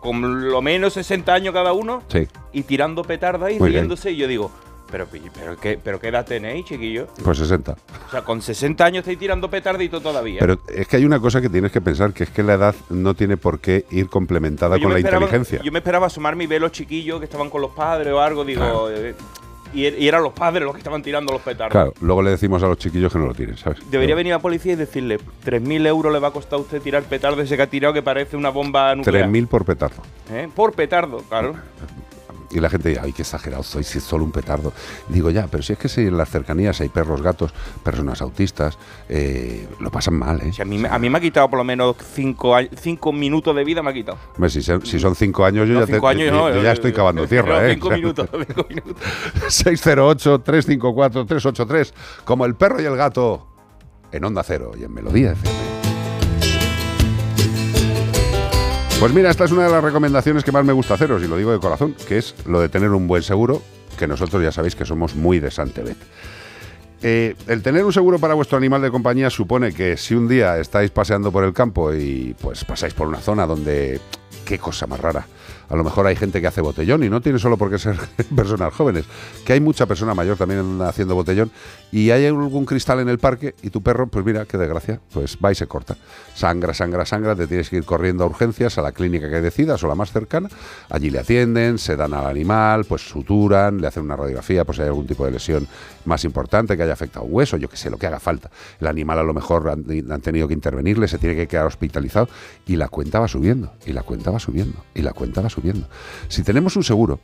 con 0.00 0.50
lo 0.50 0.60
menos 0.62 0.92
60 0.94 1.32
años 1.32 1.54
cada 1.54 1.72
uno, 1.72 2.02
sí. 2.08 2.28
y 2.52 2.62
tirando 2.64 3.02
petardos 3.02 3.46
ahí, 3.48 3.58
Muy 3.58 3.70
bien. 3.70 3.82
riéndose. 3.82 4.10
Y 4.12 4.16
yo 4.16 4.26
digo, 4.28 4.50
¿pero, 4.92 5.08
pero, 5.34 5.56
qué, 5.58 5.80
¿pero 5.82 5.98
qué 5.98 6.08
edad 6.08 6.24
tenéis, 6.24 6.64
chiquillos? 6.66 7.08
Pues 7.24 7.38
60. 7.38 7.72
O 7.72 8.10
sea, 8.10 8.22
con 8.22 8.40
60 8.40 8.84
años 8.84 8.98
estáis 9.00 9.18
tirando 9.18 9.50
petardito 9.50 10.00
todavía. 10.00 10.38
Pero 10.38 10.60
es 10.68 10.86
que 10.86 10.96
hay 10.98 11.04
una 11.04 11.18
cosa 11.18 11.40
que 11.40 11.48
tienes 11.48 11.72
que 11.72 11.80
pensar, 11.80 12.12
que 12.12 12.22
es 12.24 12.30
que 12.30 12.42
la 12.44 12.52
edad 12.54 12.74
no 12.90 13.14
tiene 13.14 13.36
por 13.36 13.58
qué 13.58 13.86
ir 13.90 14.08
complementada 14.08 14.76
Yo 14.76 14.84
con 14.84 14.92
la 14.92 14.98
esperaba- 14.98 15.24
inteligencia. 15.24 15.60
Yo 15.64 15.72
me 15.72 15.78
esperaba 15.80 16.06
asomarme 16.06 16.44
y 16.44 16.46
ver 16.46 16.60
los 16.60 16.70
chiquillos 16.70 17.18
que 17.18 17.24
estaban 17.24 17.50
con 17.50 17.60
los 17.62 17.72
padres 17.72 18.12
o 18.12 18.20
algo, 18.20 18.44
digo. 18.44 18.60
Claro. 18.60 18.90
eh, 18.90 19.14
y, 19.74 19.86
er- 19.86 19.96
y 19.98 20.06
eran 20.06 20.22
los 20.22 20.34
padres 20.34 20.62
los 20.64 20.74
que 20.74 20.80
estaban 20.80 21.02
tirando 21.02 21.32
los 21.32 21.40
petardos. 21.40 21.72
Claro, 21.72 21.94
luego 22.02 22.20
le 22.20 22.30
decimos 22.32 22.62
a 22.62 22.66
los 22.66 22.76
chiquillos 22.76 23.10
que 23.10 23.18
no 23.18 23.24
lo 23.24 23.32
tiren, 23.32 23.56
¿sabes? 23.56 23.78
Debería 23.90 24.14
venir 24.14 24.32
la 24.34 24.38
policía 24.38 24.74
y 24.74 24.76
decirle: 24.76 25.18
3.000 25.46 25.86
euros 25.86 26.12
le 26.12 26.18
va 26.18 26.28
a 26.28 26.30
costar 26.30 26.58
a 26.58 26.62
usted 26.62 26.82
tirar 26.82 27.02
petardo 27.04 27.40
ese 27.40 27.56
que 27.56 27.62
ha 27.62 27.66
tirado 27.66 27.94
que 27.94 28.02
parece 28.02 28.36
una 28.36 28.50
bomba 28.50 28.94
nuclear. 28.94 29.26
3.000 29.30 29.46
por 29.48 29.64
petardo. 29.64 30.02
¿Eh? 30.30 30.46
Por 30.54 30.74
petardo, 30.74 31.22
claro. 31.26 31.54
Y 32.52 32.60
la 32.60 32.68
gente 32.70 32.88
dice, 32.90 33.00
ay, 33.02 33.12
qué 33.12 33.22
exagerado 33.22 33.62
soy, 33.62 33.82
si 33.84 33.98
es 33.98 34.04
solo 34.04 34.24
un 34.24 34.32
petardo. 34.32 34.72
Y 35.08 35.12
digo, 35.14 35.30
ya, 35.30 35.46
pero 35.50 35.62
si 35.62 35.72
es 35.72 35.78
que 35.78 35.88
si 35.88 36.02
en 36.02 36.16
las 36.18 36.28
cercanías 36.30 36.80
hay 36.80 36.88
perros, 36.90 37.22
gatos, 37.22 37.52
personas 37.82 38.20
autistas, 38.22 38.78
eh, 39.08 39.66
lo 39.80 39.90
pasan 39.90 40.14
mal, 40.14 40.40
¿eh? 40.42 40.52
Si 40.52 40.60
a, 40.62 40.64
mí, 40.64 40.78
me- 40.78 40.88
a 40.88 40.98
mí 40.98 41.08
me 41.10 41.18
ha 41.18 41.20
quitado 41.20 41.48
por 41.48 41.58
lo 41.58 41.64
menos 41.64 41.96
5 42.14 42.54
cinco 42.76 43.12
minutos 43.12 43.54
de 43.56 43.64
vida, 43.64 43.82
me 43.82 43.90
ha 43.90 43.94
quitado. 43.94 44.18
Hombre, 44.34 44.50
si, 44.50 44.62
son 44.62 44.82
cinco 45.14 45.44
años, 45.44 45.66
yo 45.66 45.74
No, 45.74 45.80
ya, 45.80 45.86
te- 45.86 45.94
cinco 45.94 46.08
años 46.08 46.26
yo- 46.26 46.32
no, 46.32 46.48
yo 46.50 46.60
eh, 46.60 46.62
ya 46.62 46.72
estoy 46.72 46.92
cavando 46.92 47.24
eh, 47.24 47.28
tierra, 47.28 47.66
¿eh? 47.68 47.72
cinco 47.74 47.90
minutos, 47.90 48.28
cinco 48.46 48.66
minutos. 48.68 48.96
608-354-383, 49.48 51.92
como 52.24 52.44
el 52.46 52.54
perro 52.54 52.80
y 52.80 52.84
el 52.84 52.96
gato, 52.96 53.46
en 54.12 54.24
Onda 54.24 54.42
Cero 54.42 54.72
y 54.78 54.84
en 54.84 54.92
Melodía 54.92 55.32
FM. 55.32 55.71
Pues 59.02 59.12
mira, 59.12 59.30
esta 59.30 59.46
es 59.46 59.50
una 59.50 59.64
de 59.64 59.70
las 59.72 59.82
recomendaciones 59.82 60.44
que 60.44 60.52
más 60.52 60.64
me 60.64 60.72
gusta 60.72 60.94
haceros, 60.94 61.20
y 61.24 61.26
lo 61.26 61.36
digo 61.36 61.50
de 61.50 61.58
corazón, 61.58 61.96
que 62.06 62.18
es 62.18 62.36
lo 62.46 62.60
de 62.60 62.68
tener 62.68 62.90
un 62.90 63.08
buen 63.08 63.24
seguro, 63.24 63.60
que 63.98 64.06
nosotros 64.06 64.40
ya 64.40 64.52
sabéis 64.52 64.76
que 64.76 64.84
somos 64.84 65.16
muy 65.16 65.40
de 65.40 65.50
Santebet. 65.50 65.96
Eh, 67.02 67.34
el 67.48 67.62
tener 67.62 67.84
un 67.84 67.92
seguro 67.92 68.20
para 68.20 68.34
vuestro 68.34 68.58
animal 68.58 68.80
de 68.80 68.92
compañía 68.92 69.28
supone 69.28 69.72
que 69.72 69.96
si 69.96 70.14
un 70.14 70.28
día 70.28 70.56
estáis 70.58 70.92
paseando 70.92 71.32
por 71.32 71.42
el 71.42 71.52
campo 71.52 71.92
y 71.92 72.36
pues 72.40 72.64
pasáis 72.64 72.94
por 72.94 73.08
una 73.08 73.18
zona 73.18 73.44
donde 73.44 73.98
qué 74.44 74.60
cosa 74.60 74.86
más 74.86 75.00
rara. 75.00 75.26
A 75.72 75.76
lo 75.76 75.84
mejor 75.84 76.06
hay 76.06 76.16
gente 76.16 76.42
que 76.42 76.46
hace 76.46 76.60
botellón 76.60 77.02
y 77.02 77.08
no 77.08 77.22
tiene 77.22 77.38
solo 77.38 77.56
por 77.56 77.70
qué 77.70 77.78
ser 77.78 77.96
personas 78.36 78.74
jóvenes, 78.74 79.06
que 79.46 79.54
hay 79.54 79.60
mucha 79.60 79.86
persona 79.86 80.12
mayor 80.12 80.36
también 80.36 80.78
haciendo 80.82 81.14
botellón 81.14 81.50
y 81.90 82.10
hay 82.10 82.26
algún 82.26 82.66
cristal 82.66 83.00
en 83.00 83.08
el 83.08 83.18
parque 83.18 83.54
y 83.62 83.70
tu 83.70 83.82
perro, 83.82 84.06
pues 84.06 84.22
mira, 84.22 84.44
qué 84.44 84.58
desgracia, 84.58 85.00
pues 85.14 85.38
va 85.42 85.50
y 85.50 85.54
se 85.54 85.66
corta. 85.66 85.96
Sangra, 86.34 86.74
sangra, 86.74 87.06
sangra, 87.06 87.34
te 87.34 87.46
tienes 87.46 87.70
que 87.70 87.76
ir 87.76 87.84
corriendo 87.84 88.24
a 88.24 88.26
urgencias 88.26 88.76
a 88.76 88.82
la 88.82 88.92
clínica 88.92 89.30
que 89.30 89.40
decidas 89.40 89.82
o 89.82 89.88
la 89.88 89.94
más 89.94 90.12
cercana. 90.12 90.50
Allí 90.90 91.08
le 91.08 91.20
atienden, 91.20 91.78
se 91.78 91.96
dan 91.96 92.12
al 92.12 92.26
animal, 92.26 92.84
pues 92.84 93.08
suturan, 93.08 93.80
le 93.80 93.86
hacen 93.86 94.02
una 94.02 94.16
radiografía, 94.16 94.66
pues 94.66 94.76
si 94.76 94.82
hay 94.82 94.88
algún 94.88 95.06
tipo 95.06 95.24
de 95.24 95.30
lesión 95.30 95.66
más 96.04 96.22
importante 96.24 96.76
que 96.76 96.82
haya 96.82 96.92
afectado 96.92 97.24
hueso, 97.24 97.56
yo 97.56 97.70
que 97.70 97.78
sé, 97.78 97.88
lo 97.88 97.96
que 97.96 98.06
haga 98.06 98.20
falta. 98.20 98.50
El 98.78 98.88
animal 98.88 99.20
a 99.20 99.22
lo 99.22 99.32
mejor 99.32 99.70
han, 99.70 99.86
han 100.10 100.20
tenido 100.20 100.48
que 100.48 100.54
intervenirle, 100.54 101.08
se 101.08 101.16
tiene 101.16 101.34
que 101.34 101.48
quedar 101.48 101.64
hospitalizado 101.64 102.28
y 102.66 102.76
la 102.76 102.88
cuenta 102.88 103.20
va 103.20 103.28
subiendo, 103.28 103.72
y 103.86 103.94
la 103.94 104.02
cuenta 104.02 104.30
va 104.30 104.38
subiendo, 104.38 104.84
y 104.94 105.00
la 105.00 105.14
cuenta 105.14 105.40
va 105.40 105.48
subiendo. 105.48 105.61
Si 106.28 106.42
tenemos 106.42 106.76
un 106.76 106.84
seguro, 106.84 107.20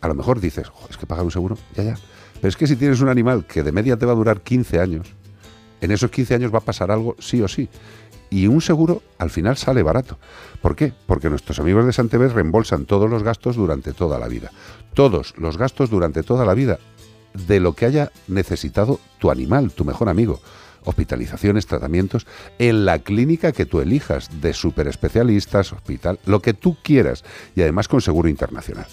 a 0.00 0.08
lo 0.08 0.14
mejor 0.14 0.40
dices, 0.40 0.68
"Jo, 0.68 0.86
es 0.88 0.96
que 0.96 1.06
pagar 1.06 1.24
un 1.24 1.30
seguro, 1.30 1.56
ya, 1.74 1.82
ya. 1.82 1.98
Pero 2.34 2.48
es 2.48 2.56
que 2.56 2.66
si 2.66 2.76
tienes 2.76 3.00
un 3.00 3.08
animal 3.08 3.46
que 3.46 3.62
de 3.62 3.72
media 3.72 3.96
te 3.96 4.06
va 4.06 4.12
a 4.12 4.16
durar 4.16 4.40
15 4.40 4.80
años, 4.80 5.08
en 5.80 5.90
esos 5.90 6.10
15 6.10 6.34
años 6.34 6.52
va 6.52 6.58
a 6.58 6.62
pasar 6.62 6.90
algo 6.90 7.16
sí 7.18 7.42
o 7.42 7.48
sí. 7.48 7.68
Y 8.30 8.46
un 8.46 8.60
seguro 8.60 9.02
al 9.18 9.30
final 9.30 9.56
sale 9.56 9.82
barato. 9.82 10.18
¿Por 10.62 10.76
qué? 10.76 10.92
Porque 11.06 11.28
nuestros 11.28 11.58
amigos 11.58 11.84
de 11.84 11.92
Santebet 11.92 12.32
reembolsan 12.32 12.86
todos 12.86 13.10
los 13.10 13.22
gastos 13.22 13.56
durante 13.56 13.92
toda 13.92 14.18
la 14.18 14.28
vida. 14.28 14.52
Todos 14.94 15.34
los 15.36 15.56
gastos 15.56 15.90
durante 15.90 16.22
toda 16.22 16.44
la 16.44 16.54
vida 16.54 16.78
de 17.34 17.60
lo 17.60 17.74
que 17.74 17.86
haya 17.86 18.12
necesitado 18.28 19.00
tu 19.18 19.30
animal, 19.30 19.72
tu 19.72 19.84
mejor 19.84 20.08
amigo. 20.08 20.40
Hospitalizaciones, 20.84 21.66
tratamientos, 21.66 22.26
en 22.58 22.84
la 22.84 22.98
clínica 22.98 23.52
que 23.52 23.66
tú 23.66 23.80
elijas, 23.80 24.40
de 24.40 24.52
superespecialistas, 24.52 25.72
hospital, 25.72 26.18
lo 26.26 26.40
que 26.40 26.54
tú 26.54 26.76
quieras. 26.82 27.24
Y 27.54 27.62
además 27.62 27.88
con 27.88 28.00
seguro 28.00 28.28
internacional. 28.28 28.86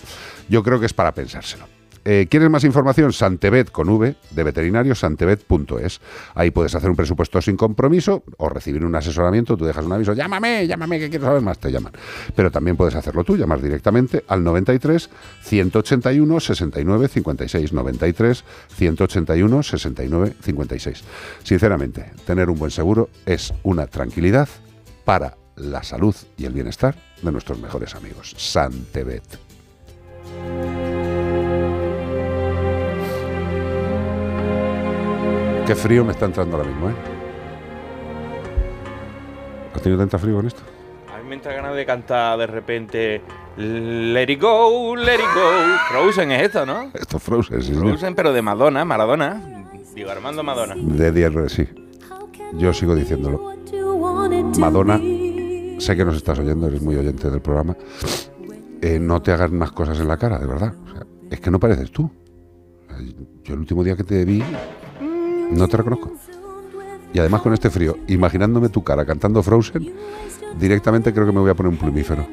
Yo 0.49 0.63
creo 0.63 0.79
que 0.79 0.85
es 0.85 0.93
para 0.93 1.13
pensárselo. 1.13 1.76
Eh, 2.09 2.25
¿Quieres 2.29 2.49
más 2.49 2.63
información? 2.63 3.11
Santebet 3.11 3.69
con 3.69 3.89
V 3.89 4.15
de 4.31 4.43
veterinario, 4.43 4.95
santebet.es. 4.95 5.99
Ahí 6.35 6.51
puedes 6.51 6.73
hacer 6.73 6.89
un 6.89 6.95
presupuesto 6.95 7.41
sin 7.41 7.57
compromiso 7.57 8.23
o 8.37 8.47
recibir 8.47 8.85
un 8.85 8.95
asesoramiento. 8.95 9.57
Tú 9.57 9.65
dejas 9.65 9.85
un 9.85 9.91
aviso, 9.91 10.13
llámame, 10.13 10.65
llámame, 10.65 10.99
que 10.99 11.09
quiero 11.09 11.25
saber 11.25 11.41
más, 11.41 11.59
te 11.59 11.69
llaman. 11.69 11.91
Pero 12.33 12.49
también 12.49 12.77
puedes 12.77 12.95
hacerlo 12.95 13.25
tú, 13.25 13.35
llamar 13.35 13.61
directamente 13.61 14.23
al 14.29 14.41
93 14.41 15.09
181 15.41 16.39
69 16.39 17.07
56. 17.09 17.73
93 17.73 18.43
181 18.69 19.63
69 19.63 20.33
56. 20.41 21.03
Sinceramente, 21.43 22.13
tener 22.25 22.49
un 22.49 22.57
buen 22.57 22.71
seguro 22.71 23.09
es 23.25 23.53
una 23.63 23.85
tranquilidad 23.85 24.47
para 25.03 25.35
la 25.57 25.83
salud 25.83 26.15
y 26.37 26.45
el 26.45 26.53
bienestar 26.53 26.95
de 27.21 27.33
nuestros 27.33 27.59
mejores 27.59 27.95
amigos. 27.95 28.33
Santebet. 28.37 29.25
Qué 35.67 35.75
frío 35.75 36.05
me 36.05 36.13
está 36.13 36.25
entrando 36.25 36.55
ahora 36.55 36.69
mismo, 36.69 36.89
¿eh? 36.89 36.93
¿Has 39.75 39.81
tenido 39.81 39.99
tanta 39.99 40.17
frío 40.17 40.37
con 40.37 40.47
esto? 40.47 40.61
A 41.13 41.17
mí 41.21 41.27
me 41.27 41.35
entra 41.35 41.51
ganas 41.51 41.75
de 41.75 41.85
cantar 41.85 42.39
de 42.39 42.47
repente 42.47 43.21
Let 43.57 44.31
it 44.31 44.41
go, 44.41 44.95
let 44.95 45.15
it 45.15 45.35
go. 45.35 45.77
Frozen 45.89 46.31
es 46.31 46.43
esto, 46.43 46.65
¿no? 46.65 46.89
Esto 46.93 47.17
es 47.17 47.23
Frozen, 47.23 47.61
sí. 47.61 47.73
Frozen, 47.73 48.15
pero 48.15 48.31
de 48.31 48.41
Madonna, 48.41 48.85
Maradona. 48.85 49.67
Digo, 49.93 50.09
Armando 50.09 50.41
Madonna. 50.41 50.75
De 50.77 51.11
Diego, 51.11 51.49
sí. 51.49 51.67
Yo 52.53 52.71
sigo 52.73 52.95
diciéndolo. 52.95 53.51
Madonna, 54.59 55.01
sé 55.79 55.97
que 55.97 56.05
nos 56.05 56.15
estás 56.15 56.39
oyendo, 56.39 56.67
eres 56.67 56.81
muy 56.81 56.95
oyente 56.95 57.29
del 57.29 57.41
programa. 57.41 57.75
Eh, 58.81 58.99
no 58.99 59.21
te 59.21 59.33
hagas 59.33 59.51
más 59.51 59.73
cosas 59.73 59.99
en 59.99 60.07
la 60.07 60.15
cara, 60.15 60.39
de 60.39 60.47
verdad. 60.47 60.73
Es 61.29 61.41
que 61.41 61.51
no 61.51 61.59
pareces 61.59 61.91
tú. 61.91 62.09
Yo 63.43 63.53
el 63.53 63.59
último 63.59 63.83
día 63.83 63.97
que 63.97 64.03
te 64.05 64.23
vi 64.23 64.41
no 65.51 65.67
te 65.67 65.77
reconozco. 65.77 66.11
Y 67.13 67.19
además 67.19 67.41
con 67.41 67.53
este 67.53 67.69
frío, 67.69 67.97
imaginándome 68.07 68.69
tu 68.69 68.83
cara 68.83 69.05
cantando 69.05 69.41
Frozen, 69.41 69.91
directamente 70.59 71.13
creo 71.13 71.25
que 71.25 71.31
me 71.31 71.39
voy 71.39 71.49
a 71.49 71.55
poner 71.55 71.71
un 71.71 71.77
plumífero. 71.77 72.27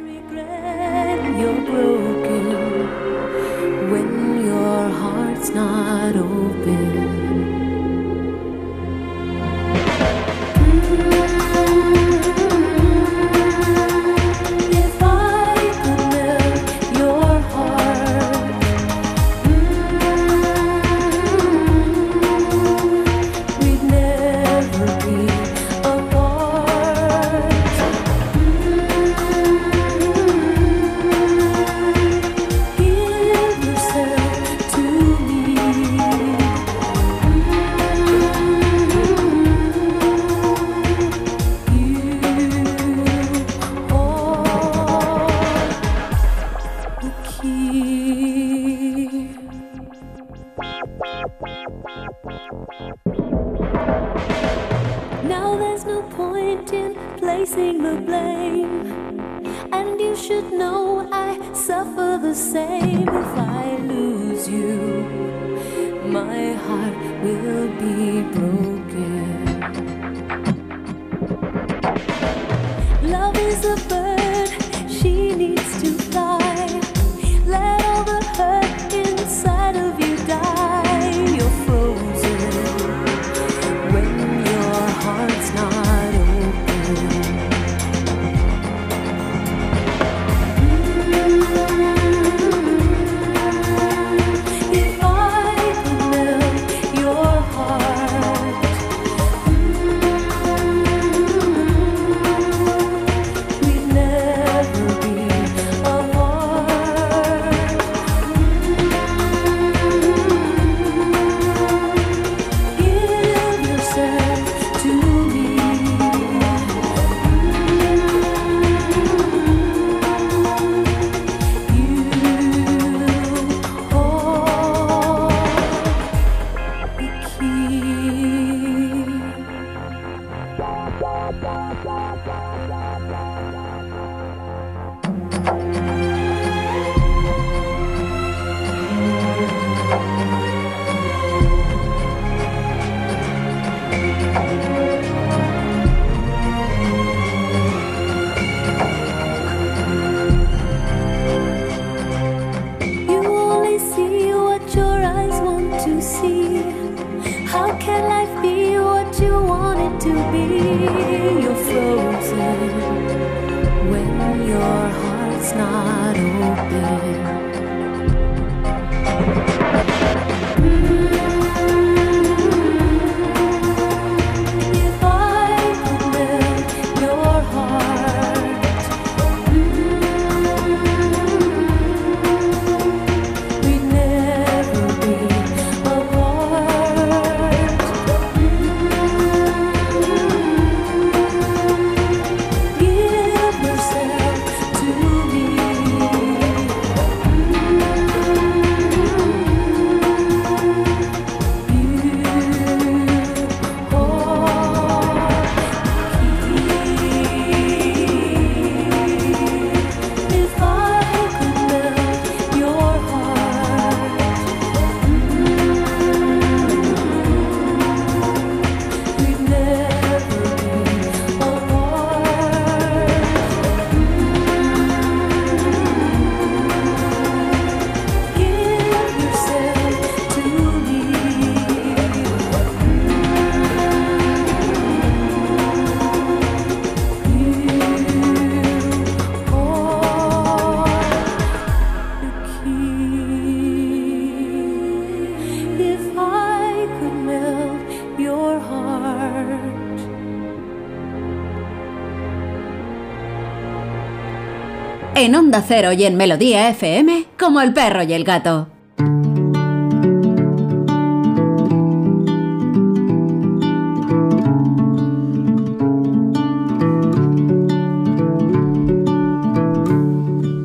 en 255.24 255.34
Onda 255.36 255.64
Cero 255.66 255.90
y 255.92 256.04
en 256.04 256.18
Melodía 256.18 256.68
FM 256.68 257.28
como 257.38 257.62
el 257.62 257.72
perro 257.72 258.02
y 258.02 258.12
el 258.12 258.24
gato. 258.24 258.68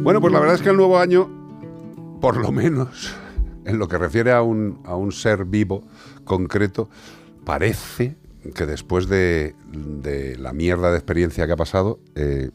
Bueno, 0.04 0.20
pues 0.20 0.34
la 0.34 0.42
verdad 0.42 0.56
es 0.56 0.62
que 0.62 0.72
el 0.72 0.76
nuevo 0.76 1.00
año, 1.00 1.30
por 2.20 2.36
lo 2.36 2.52
menos 2.52 3.16
en 3.64 3.80
lo 3.80 3.88
que 3.88 3.98
refiere 3.98 4.34
a 4.34 4.42
un, 4.42 4.82
a 4.84 4.98
un 4.98 5.14
ser 5.14 5.46
vivo 5.46 5.84
concreto, 6.26 6.90
parece 7.46 8.18
que 8.54 8.66
después 8.66 9.08
de, 9.08 9.56
de, 9.72 10.38
la 10.38 10.52
mierda 10.52 10.92
de 10.92 10.98
experiencia 10.98 11.48
que 11.48 11.54
ha 11.54 11.58
pasado, 11.58 12.00
eh, 12.16 12.50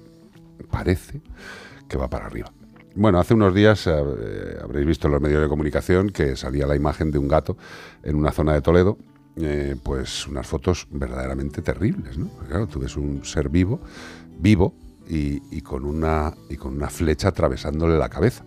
bueno, 3.04 3.20
hace 3.20 3.34
unos 3.34 3.54
días 3.54 3.86
eh, 3.86 4.56
habréis 4.62 4.86
visto 4.86 5.08
en 5.08 5.12
los 5.12 5.20
medios 5.20 5.42
de 5.42 5.46
comunicación 5.46 6.08
que 6.08 6.36
salía 6.36 6.66
la 6.66 6.74
imagen 6.74 7.10
de 7.10 7.18
un 7.18 7.28
gato 7.28 7.58
en 8.02 8.16
una 8.16 8.32
zona 8.32 8.54
de 8.54 8.62
Toledo, 8.62 8.96
eh, 9.36 9.76
pues 9.82 10.26
unas 10.26 10.46
fotos 10.46 10.86
verdaderamente 10.90 11.60
terribles, 11.60 12.16
¿no? 12.16 12.30
Claro, 12.48 12.66
tú 12.66 12.80
ves 12.80 12.96
un 12.96 13.22
ser 13.22 13.50
vivo, 13.50 13.78
vivo, 14.38 14.72
y, 15.06 15.60
con 15.60 15.84
una, 15.84 16.32
y 16.48 16.56
con 16.56 16.72
una 16.72 16.88
flecha 16.88 17.28
atravesándole 17.28 17.98
la 17.98 18.08
cabeza. 18.08 18.42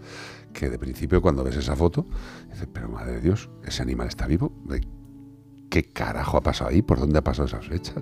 Que 0.51 0.71
de 0.71 0.79
principio 0.79 1.21
cuando 1.21 1.43
ves 1.43 1.57
esa 1.57 1.75
foto, 1.75 2.07
dices, 2.49 2.67
pero 2.73 2.89
madre 2.89 3.11
de 3.11 3.21
Dios, 3.21 3.51
ese 3.63 3.83
animal 3.83 4.07
está 4.07 4.25
vivo. 4.25 4.51
¿Qué 5.69 5.83
carajo 5.83 6.35
ha 6.35 6.41
pasado 6.41 6.71
ahí? 6.71 6.81
¿Por 6.81 6.99
dónde 6.99 7.19
ha 7.19 7.23
pasado 7.23 7.45
esa 7.45 7.61
flecha? 7.61 7.93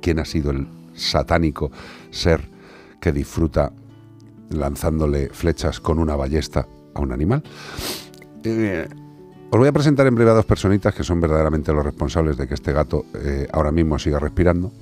¿Quién 0.00 0.20
ha 0.20 0.24
sido 0.24 0.52
el 0.52 0.68
satánico 0.94 1.72
ser 2.12 2.48
que 3.00 3.10
disfruta 3.10 3.72
lanzándole 4.50 5.28
flechas 5.30 5.80
con 5.80 5.98
una 5.98 6.16
ballesta 6.16 6.66
a 6.94 7.00
un 7.00 7.12
animal? 7.12 7.42
Eh, 8.44 8.88
os 9.50 9.58
voy 9.58 9.68
a 9.68 9.72
presentar 9.72 10.06
en 10.06 10.14
breve 10.14 10.30
a 10.30 10.34
dos 10.34 10.44
personitas 10.44 10.94
que 10.94 11.04
son 11.04 11.20
verdaderamente 11.20 11.72
los 11.72 11.84
responsables 11.84 12.36
de 12.36 12.48
que 12.48 12.54
este 12.54 12.72
gato 12.72 13.06
eh, 13.14 13.46
ahora 13.52 13.72
mismo 13.72 13.98
siga 13.98 14.18
respirando. 14.18 14.72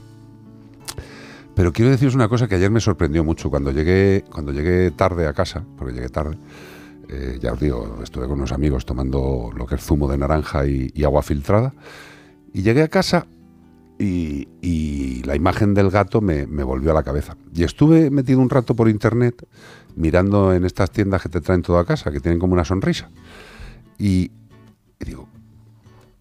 Pero 1.55 1.73
quiero 1.73 1.91
deciros 1.91 2.15
una 2.15 2.29
cosa 2.29 2.49
que 2.49 2.57
ayer 2.57 2.71
me 2.71 2.81
sorprendió 2.81 3.23
mucho 3.23 3.49
cuando 3.49 3.71
llegué, 3.71 4.25
cuando 4.31 4.53
llegué 4.53 4.91
tarde 4.91 5.27
a 5.27 5.33
casa, 5.33 5.65
porque 5.77 5.95
llegué 5.95 6.09
tarde. 6.09 6.37
Eh, 7.09 7.39
ya 7.41 7.53
os 7.53 7.61
digo, 7.61 8.01
estuve 8.03 8.27
con 8.27 8.39
unos 8.39 8.53
amigos 8.53 8.85
tomando 8.85 9.51
lo 9.55 9.67
que 9.67 9.77
es 9.77 9.83
zumo 9.83 10.09
de 10.09 10.19
naranja 10.19 10.67
y, 10.67 11.05
agua 11.05 11.23
filtrada. 11.23 11.73
Y 12.53 12.63
llegué 12.63 12.83
a 12.83 12.89
casa 12.89 13.27
y, 13.99 15.23
la 15.25 15.37
imagen 15.37 15.73
del 15.73 15.91
gato 15.91 16.21
me, 16.21 16.45
volvió 16.45 16.91
a 16.91 16.95
la 16.95 17.03
cabeza. 17.03 17.37
Y 17.55 17.65
estuve 17.65 18.11
metido 18.11 18.41
un 18.41 18.51
rato 18.51 18.77
por 18.77 18.89
internet 18.89 19.47
mirando 19.97 20.53
en 20.53 20.65
estas 20.65 20.91
tiendas 20.91 21.23
que 21.23 21.29
te 21.29 21.41
traen 21.41 21.63
todo 21.63 21.79
a 21.79 21.87
casa, 21.87 22.11
que 22.11 22.21
tienen 22.21 22.39
como 22.39 22.53
una 22.53 22.65
sonrisa. 22.65 23.11
Y, 23.99 24.31
y 25.01 25.05
digo, 25.07 25.29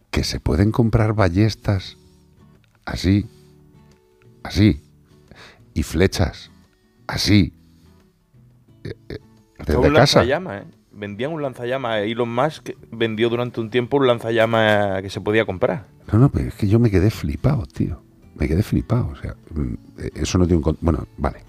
que 0.10 0.24
se 0.24 0.40
pueden 0.40 0.72
comprar 0.72 1.14
ballestas 1.14 1.98
así, 2.86 3.26
así, 4.44 4.82
y 5.74 5.84
flechas. 5.84 6.52
Así. 7.08 7.54
Eh, 8.84 8.94
eh, 9.10 9.20
desde 9.60 9.78
un 9.78 9.94
casa. 9.94 10.20
Lanzallama, 10.20 10.58
¿eh? 10.60 10.64
Vendían 10.92 11.32
un 11.32 11.42
lanzallamas. 11.42 12.02
Elon 12.04 12.34
Musk 12.34 12.70
vendió 12.92 13.30
durante 13.30 13.60
un 13.60 13.70
tiempo 13.72 13.98
un 13.98 14.08
lanzallamas 14.08 15.02
que 15.02 15.10
se 15.10 15.20
podía 15.20 15.46
comprar. 15.46 15.88
No, 16.12 16.20
no, 16.20 16.30
pero 16.30 16.50
es 16.50 16.56
que 16.56 16.68
yo 16.68 16.80
me 16.80 16.92
quedé 16.92 17.10
flipado, 17.10 17.66
tío. 17.66 18.02
Me 18.36 18.48
quedé 18.48 18.64
flipado. 18.64 19.10
O 19.10 19.16
sea, 19.16 19.36
mm, 19.54 19.74
eso 20.16 20.38
no 20.38 20.48
tiene 20.48 20.64
un. 20.64 20.78
Bueno, 20.82 21.08
vale. 21.18 21.44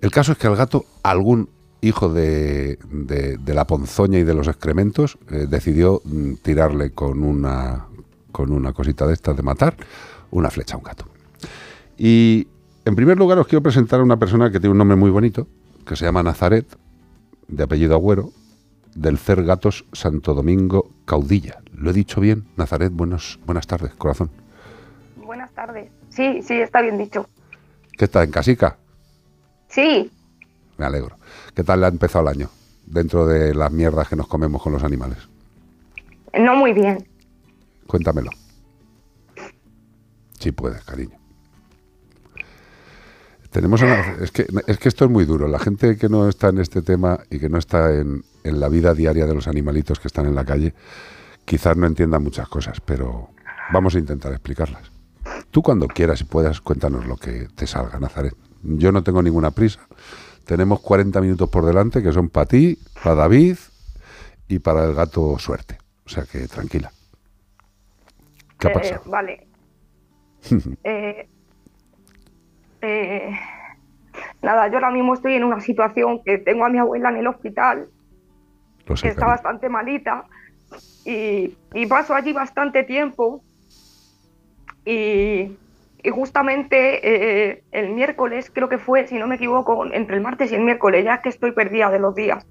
El 0.00 0.10
caso 0.10 0.32
es 0.32 0.38
que 0.38 0.46
al 0.46 0.56
gato, 0.56 0.84
algún 1.02 1.48
hijo 1.80 2.12
de, 2.12 2.78
de, 2.90 3.54
la 3.54 3.66
ponzoña 3.66 4.18
y 4.18 4.24
de 4.24 4.34
los 4.34 4.46
excrementos, 4.46 5.18
decidió 5.48 6.00
mm, 6.04 6.34
tirarle 6.42 6.90
con 6.90 7.24
una, 7.24 7.86
con 8.30 8.52
una 8.52 8.72
cosita 8.72 9.06
de 9.06 9.14
estas 9.14 9.36
de 9.36 9.42
matar 9.42 9.76
una 10.30 10.50
flecha 10.50 10.74
a 10.74 10.78
un 10.78 10.84
gato. 10.84 11.06
Y 11.98 12.48
en 12.84 12.96
primer 12.96 13.16
lugar, 13.18 13.38
os 13.38 13.46
quiero 13.46 13.62
presentar 13.62 14.00
a 14.00 14.02
una 14.02 14.16
persona 14.16 14.50
que 14.50 14.58
tiene 14.58 14.72
un 14.72 14.78
nombre 14.78 14.96
muy 14.96 15.10
bonito, 15.10 15.46
que 15.86 15.94
se 15.94 16.04
llama 16.04 16.22
Nazaret, 16.22 16.66
de 17.48 17.62
apellido 17.62 17.94
Agüero, 17.94 18.32
del 18.94 19.18
CER 19.18 19.44
Gatos 19.44 19.84
Santo 19.92 20.34
Domingo 20.34 20.90
Caudilla. 21.04 21.60
¿Lo 21.72 21.90
he 21.90 21.92
dicho 21.92 22.20
bien? 22.20 22.44
Nazaret, 22.56 22.92
buenos, 22.92 23.38
buenas 23.46 23.66
tardes, 23.66 23.94
corazón. 23.94 24.30
Buenas 25.16 25.52
tardes. 25.52 25.90
Sí, 26.10 26.42
sí, 26.42 26.54
está 26.54 26.82
bien 26.82 26.98
dicho. 26.98 27.26
¿Qué 27.96 28.04
está, 28.04 28.22
en 28.22 28.30
casica? 28.30 28.76
Sí. 29.68 30.10
Me 30.76 30.84
alegro. 30.84 31.16
¿Qué 31.54 31.64
tal 31.64 31.80
le 31.80 31.86
ha 31.86 31.88
empezado 31.88 32.28
el 32.28 32.36
año 32.36 32.50
dentro 32.86 33.26
de 33.26 33.54
las 33.54 33.72
mierdas 33.72 34.08
que 34.08 34.16
nos 34.16 34.28
comemos 34.28 34.62
con 34.62 34.72
los 34.72 34.82
animales? 34.82 35.18
No 36.38 36.56
muy 36.56 36.72
bien. 36.72 37.06
Cuéntamelo. 37.86 38.30
Sí 40.38 40.52
puedes, 40.52 40.82
cariño. 40.84 41.18
Tenemos 43.50 43.82
es, 43.82 44.30
que, 44.30 44.46
es 44.66 44.78
que 44.78 44.88
esto 44.88 45.04
es 45.04 45.10
muy 45.10 45.26
duro. 45.26 45.46
La 45.46 45.58
gente 45.58 45.96
que 45.96 46.08
no 46.08 46.28
está 46.28 46.48
en 46.48 46.58
este 46.58 46.80
tema 46.80 47.20
y 47.30 47.38
que 47.38 47.50
no 47.50 47.58
está 47.58 47.94
en, 47.94 48.24
la 48.44 48.68
vida 48.68 48.94
diaria 48.94 49.26
de 49.26 49.34
los 49.34 49.48
animalitos 49.48 50.00
que 50.00 50.08
están 50.08 50.26
en 50.26 50.34
la 50.34 50.44
calle, 50.44 50.74
quizás 51.44 51.76
no 51.76 51.86
entienda 51.86 52.18
muchas 52.18 52.48
cosas, 52.48 52.80
pero 52.80 53.30
vamos 53.72 53.94
a 53.94 53.98
intentar 53.98 54.32
explicarlas. 54.32 54.90
Tú 55.50 55.62
cuando 55.62 55.86
quieras 55.88 56.20
y 56.20 56.24
puedas, 56.24 56.60
cuéntanos 56.60 57.06
lo 57.06 57.16
que 57.16 57.48
te 57.54 57.66
salga, 57.66 57.98
Nazaret. 58.00 58.34
Yo 58.62 58.92
no 58.92 59.02
tengo 59.02 59.22
ninguna 59.22 59.50
prisa. 59.50 59.80
Tenemos 60.44 60.80
40 60.80 61.20
minutos 61.20 61.48
por 61.48 61.64
delante 61.64 62.02
que 62.02 62.12
son 62.12 62.28
para 62.28 62.46
ti, 62.46 62.78
para 63.02 63.14
David 63.14 63.56
y 64.48 64.58
para 64.58 64.84
el 64.84 64.94
gato 64.94 65.38
suerte. 65.38 65.78
O 66.04 66.08
sea 66.08 66.24
que 66.24 66.48
tranquila. 66.48 66.90
¿Qué 68.58 68.68
ha 68.68 68.70
eh, 68.70 68.74
pasado? 68.74 69.02
vale. 69.06 69.46
eh, 70.84 71.28
eh, 72.80 73.30
nada, 74.42 74.68
yo 74.68 74.74
ahora 74.74 74.90
mismo 74.90 75.14
estoy 75.14 75.34
en 75.34 75.44
una 75.44 75.60
situación 75.60 76.22
que 76.24 76.38
tengo 76.38 76.64
a 76.64 76.68
mi 76.68 76.78
abuela 76.78 77.10
en 77.10 77.16
el 77.16 77.26
hospital, 77.28 77.88
que 78.84 79.08
está 79.08 79.26
bastante 79.26 79.68
malita, 79.68 80.24
y, 81.04 81.56
paso 81.88 82.14
allí 82.14 82.32
bastante 82.32 82.84
tiempo. 82.84 83.42
Y, 84.84 85.56
justamente 86.10 87.50
eh, 87.50 87.62
el 87.70 87.90
miércoles, 87.90 88.50
creo 88.52 88.68
que 88.68 88.78
fue, 88.78 89.06
si 89.06 89.18
no 89.18 89.28
me 89.28 89.36
equivoco, 89.36 89.86
entre 89.92 90.16
el 90.16 90.22
martes 90.22 90.50
y 90.50 90.56
el 90.56 90.62
miércoles, 90.62 91.04
ya 91.04 91.22
que 91.22 91.28
estoy 91.28 91.52
perdida 91.52 91.90
de 91.90 92.00
los 92.00 92.14
días. 92.14 92.44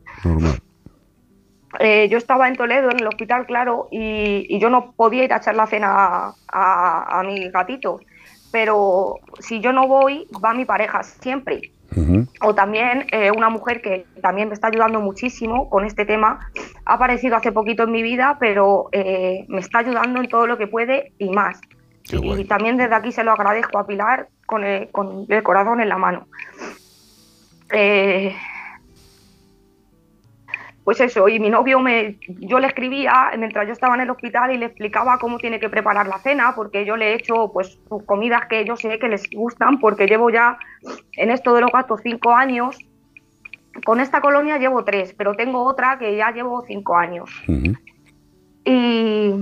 Eh, 1.80 2.08
yo 2.10 2.18
estaba 2.18 2.48
en 2.48 2.56
Toledo, 2.56 2.92
en 2.92 3.00
el 3.00 3.08
hospital, 3.08 3.46
claro, 3.46 3.88
y, 3.92 4.58
yo 4.60 4.70
no 4.70 4.94
podía 4.94 5.26
ir 5.26 5.34
a 5.34 5.38
echar 5.38 5.56
la 5.56 5.68
cena 5.68 6.34
a, 6.48 7.20
a 7.20 7.24
mi 7.24 7.50
gatito 7.50 8.00
pero 8.52 9.20
si 9.40 9.62
yo 9.62 9.72
no 9.72 9.88
voy, 9.88 10.28
va 10.44 10.54
mi 10.54 10.66
pareja 10.66 11.04
siempre. 11.04 11.72
O 12.42 12.56
también 12.56 13.06
eh, 13.12 13.32
una 13.32 13.50
mujer 13.50 13.82
que 13.82 14.06
también 14.22 14.48
me 14.48 14.54
está 14.54 14.68
ayudando 14.68 15.02
muchísimo 15.02 15.70
con 15.70 15.84
este 15.84 16.06
tema, 16.06 16.40
ha 16.86 16.94
aparecido 16.94 17.36
hace 17.36 17.52
poquito 17.52 17.84
en 17.84 17.92
mi 17.92 18.02
vida, 18.02 18.38
pero 18.40 18.88
eh, 18.94 19.46
me 19.50 19.60
está 19.60 19.80
ayudando 19.80 20.22
en 20.22 20.30
todo 20.30 20.48
lo 20.48 20.58
que 20.58 20.68
puede 20.68 21.12
y 21.18 21.30
más. 21.30 21.60
Y, 22.10 22.46
también 22.46 22.78
desde 22.78 22.96
aquí 22.96 23.12
se 23.12 23.24
lo 23.24 23.32
agradezco 23.32 23.78
a 23.78 23.86
Pilar 23.86 24.28
con 24.46 24.64
el, 24.64 24.90
con 24.90 25.26
el 25.28 25.44
corazón 25.44 25.82
en 25.82 25.90
la 25.90 25.98
mano. 25.98 26.28
Eh, 27.72 28.36
pues 30.84 31.00
eso, 31.00 31.28
y 31.28 31.40
mi 31.40 31.50
novio 31.50 31.80
me, 31.80 32.18
yo 32.28 32.60
le 32.60 32.68
escribía 32.68 33.32
mientras 33.38 33.68
yo 33.68 33.74
estaba 33.74 33.94
en 33.96 34.02
el 34.02 34.10
hospital 34.10 34.52
y 34.52 34.58
le 34.58 34.66
explicaba 34.66 35.20
cómo 35.20 35.38
tiene 35.38 35.60
que 35.60 35.70
preparar 35.70 36.08
la 36.08 36.18
cena, 36.18 36.54
porque 36.56 36.86
yo 36.86 36.98
le 36.98 37.12
he 37.12 37.16
hecho 37.16 37.52
pues 37.54 37.80
comidas 38.08 38.48
que 38.48 38.66
yo 38.66 38.76
sé 38.76 38.98
que 38.98 39.08
les 39.08 39.30
gustan, 39.30 39.80
porque 39.80 40.08
llevo 40.08 40.32
ya 40.32 40.58
en 41.14 41.30
esto 41.30 41.54
de 41.54 41.62
los 41.62 41.72
gatos 41.72 42.02
cinco 42.02 42.34
años. 42.34 42.80
Con 43.86 44.00
esta 44.00 44.22
colonia 44.22 44.58
llevo 44.58 44.84
tres, 44.84 45.14
pero 45.14 45.36
tengo 45.36 45.64
otra 45.64 46.00
que 46.00 46.16
ya 46.16 46.32
llevo 46.32 46.64
cinco 46.66 46.98
años. 46.98 47.30
y, 48.66 49.34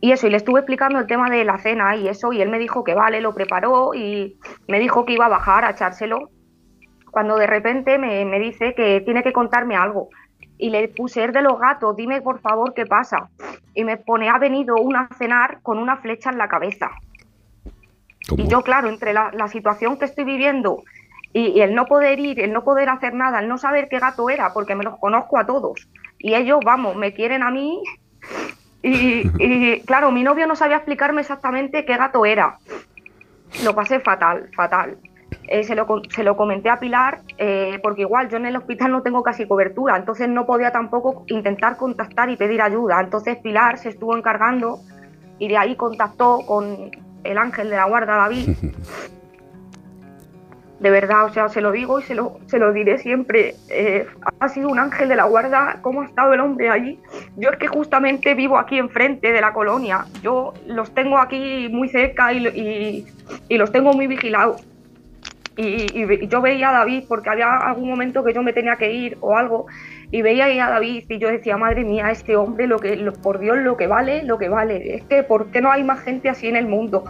y 0.00 0.12
eso, 0.12 0.26
y 0.26 0.30
le 0.30 0.38
estuve 0.38 0.60
explicando 0.60 0.98
el 0.98 1.06
tema 1.06 1.28
de 1.28 1.44
la 1.44 1.58
cena 1.58 1.94
y 1.94 2.08
eso, 2.08 2.32
y 2.32 2.40
él 2.40 2.48
me 2.48 2.58
dijo 2.58 2.84
que 2.84 2.94
vale, 2.94 3.20
lo 3.20 3.34
preparó 3.34 3.92
y 3.94 4.38
me 4.66 4.80
dijo 4.80 5.04
que 5.04 5.12
iba 5.12 5.26
a 5.26 5.30
bajar 5.30 5.66
a 5.66 5.70
echárselo. 5.70 6.30
Cuando 7.10 7.36
de 7.36 7.46
repente 7.46 7.98
me, 7.98 8.24
me 8.24 8.38
dice 8.38 8.74
que 8.74 9.02
tiene 9.02 9.22
que 9.22 9.32
contarme 9.32 9.76
algo 9.76 10.08
y 10.58 10.70
le 10.70 10.88
puse 10.88 11.22
er 11.22 11.32
de 11.32 11.42
los 11.42 11.58
gatos, 11.58 11.96
dime 11.96 12.22
por 12.22 12.40
favor 12.40 12.74
qué 12.74 12.86
pasa. 12.86 13.28
Y 13.74 13.84
me 13.84 13.96
pone, 13.96 14.28
ha 14.28 14.38
venido 14.38 14.76
una 14.76 15.02
a 15.10 15.14
cenar 15.14 15.60
con 15.62 15.78
una 15.78 15.98
flecha 15.98 16.30
en 16.30 16.38
la 16.38 16.48
cabeza. 16.48 16.90
Y 18.36 18.48
yo, 18.48 18.62
claro, 18.62 18.88
entre 18.88 19.12
la, 19.12 19.48
situación 19.48 19.98
que 19.98 20.06
estoy 20.06 20.24
viviendo 20.24 20.82
y, 21.32 21.60
el 21.60 21.74
no 21.74 21.86
poder 21.86 22.18
ir, 22.18 22.40
el 22.40 22.52
no 22.52 22.64
poder 22.64 22.88
hacer 22.88 23.14
nada, 23.14 23.40
el 23.40 23.48
no 23.48 23.58
saber 23.58 23.88
qué 23.88 23.98
gato 23.98 24.30
era, 24.30 24.52
porque 24.52 24.74
me 24.74 24.84
los 24.84 24.98
conozco 24.98 25.38
a 25.38 25.46
todos. 25.46 25.88
Y 26.18 26.34
ellos, 26.34 26.60
vamos, 26.64 26.96
me 26.96 27.12
quieren 27.12 27.42
a 27.42 27.50
mí. 27.50 27.82
Y, 28.82 29.30
y 29.38 29.80
claro, 29.82 30.10
mi 30.10 30.22
novio 30.22 30.46
no 30.46 30.56
sabía 30.56 30.76
explicarme 30.76 31.20
exactamente 31.20 31.84
qué 31.84 31.96
gato 31.96 32.24
era. 32.24 32.58
Lo 33.64 33.74
pasé 33.74 34.00
fatal, 34.00 34.50
fatal. 34.54 34.98
Eh, 35.48 35.62
se, 35.62 35.76
lo, 35.76 35.86
se, 36.08 36.24
lo, 36.24 36.36
comenté 36.36 36.70
a 36.70 36.80
Pilar 36.80 37.20
eh, 37.38 37.78
porque 37.82 38.02
igual 38.02 38.28
yo 38.28 38.36
en 38.36 38.46
el 38.46 38.56
hospital 38.56 38.90
no 38.90 39.02
tengo 39.02 39.22
casi 39.22 39.46
cobertura, 39.46 39.96
entonces 39.96 40.28
no 40.28 40.44
podía 40.44 40.72
tampoco 40.72 41.24
intentar 41.28 41.76
contactar 41.76 42.30
y 42.30 42.36
pedir 42.36 42.60
ayuda. 42.60 43.00
Entonces 43.00 43.36
Pilar 43.38 43.78
se 43.78 43.90
estuvo 43.90 44.16
encargando 44.16 44.80
y 45.38 45.48
de 45.48 45.56
ahí 45.56 45.76
contactó 45.76 46.40
con 46.46 46.90
el 47.22 47.38
ángel 47.38 47.70
de 47.70 47.76
la 47.76 47.84
guarda 47.84 48.16
David. 48.16 48.56
De 50.80 50.90
verdad, 50.90 51.24
o 51.24 51.30
sea, 51.30 51.48
se 51.48 51.62
lo 51.62 51.72
digo 51.72 52.00
y 52.00 52.02
se 52.02 52.14
lo, 52.14 52.38
se 52.48 52.58
lo 52.58 52.70
diré 52.70 52.98
siempre. 52.98 53.54
Eh, 53.70 54.06
ha 54.40 54.48
sido 54.50 54.68
un 54.68 54.78
ángel 54.78 55.08
de 55.08 55.16
la 55.16 55.24
guarda, 55.24 55.78
cómo 55.80 56.02
ha 56.02 56.04
estado 56.04 56.34
el 56.34 56.40
hombre 56.40 56.68
allí. 56.68 57.00
Yo 57.36 57.48
es 57.48 57.56
que 57.56 57.66
justamente 57.66 58.34
vivo 58.34 58.58
aquí 58.58 58.76
enfrente 58.76 59.32
de 59.32 59.40
la 59.40 59.54
colonia. 59.54 60.04
Yo 60.20 60.52
los 60.66 60.92
tengo 60.92 61.16
aquí 61.16 61.70
muy 61.72 61.88
cerca 61.88 62.30
y, 62.34 62.46
y, 62.48 63.06
y 63.48 63.56
los 63.56 63.72
tengo 63.72 63.94
muy 63.94 64.06
vigilados 64.06 64.66
Y, 65.56 65.86
y 65.98 66.04
ve- 66.04 66.18
y 66.22 66.28
yo 66.28 66.40
veía 66.42 66.68
a 66.68 66.72
David, 66.72 67.04
porque 67.08 67.30
había 67.30 67.56
algún 67.56 67.88
momento 67.88 68.22
que 68.22 68.34
yo 68.34 68.42
me 68.42 68.52
tenía 68.52 68.76
que 68.76 68.92
ir 68.92 69.16
o 69.22 69.36
algo, 69.36 69.66
y 70.10 70.20
veía 70.22 70.44
ahí 70.46 70.58
a 70.58 70.68
David 70.68 71.04
y 71.08 71.18
yo 71.18 71.28
decía, 71.28 71.56
madre 71.56 71.82
mía, 71.84 72.10
este 72.10 72.36
hombre, 72.36 72.66
lo 72.66 72.78
que, 72.78 72.96
lo- 72.96 73.12
por 73.14 73.38
Dios, 73.38 73.56
lo 73.58 73.76
que 73.76 73.86
vale, 73.86 74.22
lo 74.24 74.36
que 74.38 74.48
vale. 74.50 74.96
Es 74.96 75.04
que, 75.04 75.22
¿por 75.22 75.46
qué 75.46 75.60
no 75.62 75.70
hay 75.70 75.82
más 75.82 76.00
gente 76.00 76.28
así 76.28 76.46
en 76.46 76.56
el 76.56 76.66
mundo? 76.68 77.04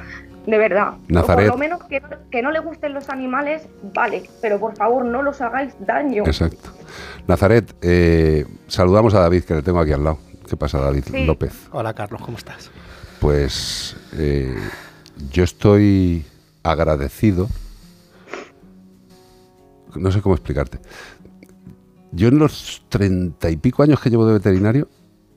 De 0.47 0.59
verdad. 0.59 0.93
Nazaret. 1.09 1.47
por 1.49 1.55
lo 1.57 1.59
menos 1.59 1.83
que, 1.85 2.01
que 2.31 2.41
no 2.41 2.53
le 2.53 2.61
gusten 2.61 2.95
los 2.95 3.11
animales, 3.11 3.69
vale, 3.93 4.23
pero 4.41 4.61
por 4.61 4.77
favor 4.77 5.05
no 5.05 5.23
los 5.23 5.41
hagáis 5.41 5.75
daño. 5.81 6.23
Exacto. 6.25 6.71
Nazaret, 7.27 7.75
eh, 7.83 8.47
saludamos 8.69 9.13
a 9.15 9.21
David, 9.23 9.43
que 9.43 9.55
le 9.55 9.63
tengo 9.63 9.81
aquí 9.81 9.91
al 9.91 10.05
lado. 10.05 10.19
¿Qué 10.49 10.57
pasa, 10.57 10.79
David 10.81 11.03
Sí. 11.11 11.25
López? 11.27 11.67
Hola 11.73 11.93
Carlos, 11.95 12.23
¿cómo 12.23 12.39
estás? 12.39 12.71
Pues 13.21 13.97
eh, 14.17 14.55
yo 15.33 15.43
estoy 15.43 16.25
agradecido. 16.63 17.49
No 19.97 20.11
sé 20.13 20.21
cómo 20.21 20.35
explicarte. 20.35 20.79
Yo 22.13 22.29
en 22.29 22.39
los 22.39 22.83
treinta 22.89 23.51
y 23.51 23.57
pico 23.57 23.83
años 23.83 24.01
que 24.01 24.11
llevo 24.11 24.27
de 24.27 24.35
veterinario, 24.35 24.89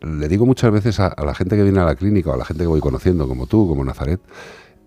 le 0.02 0.28
digo 0.28 0.46
muchas 0.46 0.72
veces 0.72 1.00
a, 1.00 1.08
a 1.08 1.26
la 1.26 1.34
gente 1.36 1.56
que 1.58 1.64
viene 1.64 1.80
a 1.80 1.86
la 1.86 1.96
clínica 1.96 2.30
o 2.30 2.34
a 2.34 2.38
la 2.38 2.46
gente 2.46 2.64
que 2.64 2.68
voy 2.68 2.80
conociendo, 2.80 3.28
como 3.28 3.48
tú, 3.48 3.68
como 3.68 3.84
Nazaret, 3.84 4.22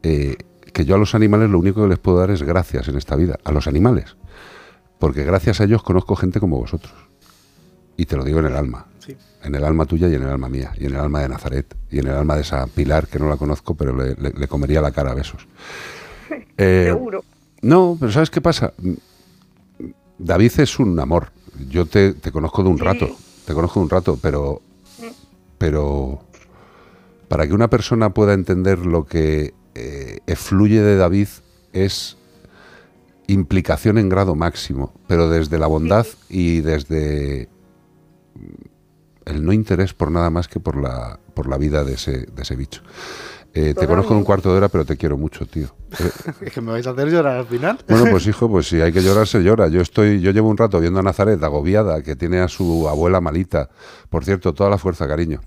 eh, 0.03 0.37
que 0.73 0.85
yo 0.85 0.95
a 0.95 0.99
los 0.99 1.15
animales 1.15 1.51
lo 1.51 1.59
único 1.59 1.83
que 1.83 1.89
les 1.89 1.99
puedo 1.99 2.19
dar 2.19 2.31
es 2.31 2.43
gracias 2.43 2.89
en 2.89 2.97
esta 2.97 3.15
vida. 3.17 3.39
A 3.45 3.53
los 3.53 3.67
animales. 3.67 4.17
Porque 4.99 5.25
gracias 5.25 5.61
a 5.61 5.65
ellos 5.65 5.83
conozco 5.83 6.17
gente 6.17 6.41
como 6.41 6.59
vosotros. 6.59 6.95
Y 7.97 8.07
te 8.07 8.17
lo 8.17 8.25
digo 8.25 8.39
en 8.39 8.47
el 8.47 8.57
alma. 8.57 8.87
Sí. 9.01 9.15
En 9.43 9.55
el 9.55 9.65
alma 9.65 9.85
tuya 9.85 10.09
y 10.09 10.15
en 10.15 10.23
el 10.23 10.29
alma 10.29 10.49
mía. 10.49 10.73
Y 10.79 10.87
en 10.87 10.95
el 10.95 11.01
alma 11.01 11.21
de 11.21 11.29
Nazaret. 11.29 11.75
Y 11.91 11.99
en 11.99 12.07
el 12.07 12.15
alma 12.15 12.37
de 12.37 12.43
esa 12.43 12.67
Pilar, 12.69 13.07
que 13.09 13.19
no 13.19 13.29
la 13.29 13.37
conozco, 13.37 13.75
pero 13.75 13.95
le, 13.95 14.15
le- 14.15 14.31
le 14.31 14.49
comería 14.49 14.81
la 14.81 14.93
cara 14.93 15.11
a 15.11 15.15
besos. 15.15 15.47
Eh, 16.57 16.85
Seguro. 16.87 17.25
No, 17.63 17.97
pero 17.99 18.13
¿sabes 18.13 18.31
qué 18.31 18.41
pasa? 18.41 18.73
David 20.23 20.53
es 20.61 20.79
un 20.79 20.99
amor. 21.01 21.33
Yo 21.69 21.87
te, 21.87 22.15
te 22.15 22.31
conozco 22.33 22.63
de 22.63 22.69
un 22.71 22.79
Sí. 22.79 22.85
rato. 22.85 23.09
Te 23.47 23.55
conozco 23.55 23.81
de 23.81 23.85
un 23.85 23.91
rato, 23.91 24.19
pero. 24.21 24.63
Pero. 25.59 26.25
Para 27.29 27.47
que 27.47 27.55
una 27.55 27.69
persona 27.71 28.13
pueda 28.15 28.35
entender 28.35 28.81
lo 28.87 29.07
que 29.07 29.55
eh, 29.75 30.21
fluye 30.37 30.81
de 30.83 30.97
David 30.97 31.29
es 31.73 32.17
implicación 33.27 33.97
en 33.99 34.09
grado 34.11 34.35
máximo, 34.35 34.93
pero 35.07 35.31
desde 35.31 35.59
la 35.59 35.67
bondad 35.67 36.07
y 36.29 36.61
desde 36.61 37.49
el 39.25 39.45
no 39.45 39.53
interés 39.53 39.95
por 39.95 40.11
nada 40.11 40.29
más 40.29 40.49
que 40.49 40.61
por 40.61 40.77
la, 40.77 41.21
por 41.35 41.49
la 41.49 41.57
vida 41.57 41.85
de 41.85 41.95
ese, 41.95 42.27
de 42.27 42.43
ese 42.43 42.57
bicho. 42.57 42.83
Eh, 43.55 43.75
te 43.75 43.87
conozco 43.87 44.15
de 44.15 44.19
un 44.19 44.25
cuarto 44.25 44.51
de 44.51 44.57
hora, 44.57 44.69
pero 44.69 44.85
te 44.87 44.97
quiero 44.97 45.17
mucho, 45.19 45.45
tío. 45.47 45.69
Eh, 46.01 46.11
Es 46.47 46.53
que 46.53 46.61
me 46.63 46.73
vais 46.73 46.87
a 46.87 46.91
hacer 46.91 47.09
llorar 47.11 47.37
al 47.37 47.47
final. 47.47 47.79
bueno, 47.89 48.07
pues 48.11 48.27
hijo, 48.29 48.49
pues 48.49 48.67
si 48.69 48.81
hay 48.81 48.93
que 48.93 49.03
llorar, 49.03 49.27
se 49.27 49.43
llora. 49.43 49.69
Yo 49.69 49.81
estoy, 49.83 50.21
yo 50.21 50.31
llevo 50.31 50.49
un 50.49 50.57
rato 50.57 50.81
viendo 50.81 51.01
a 51.01 51.03
Nazaret 51.03 51.43
agobiada, 51.43 52.03
que 52.03 52.17
tiene 52.17 52.41
a 52.41 52.49
su 52.49 52.89
abuela 52.89 53.21
malita. 53.21 53.69
Por 54.09 54.25
cierto, 54.25 54.55
toda 54.55 54.71
la 54.71 54.79
fuerza, 54.79 55.07
cariño. 55.07 55.41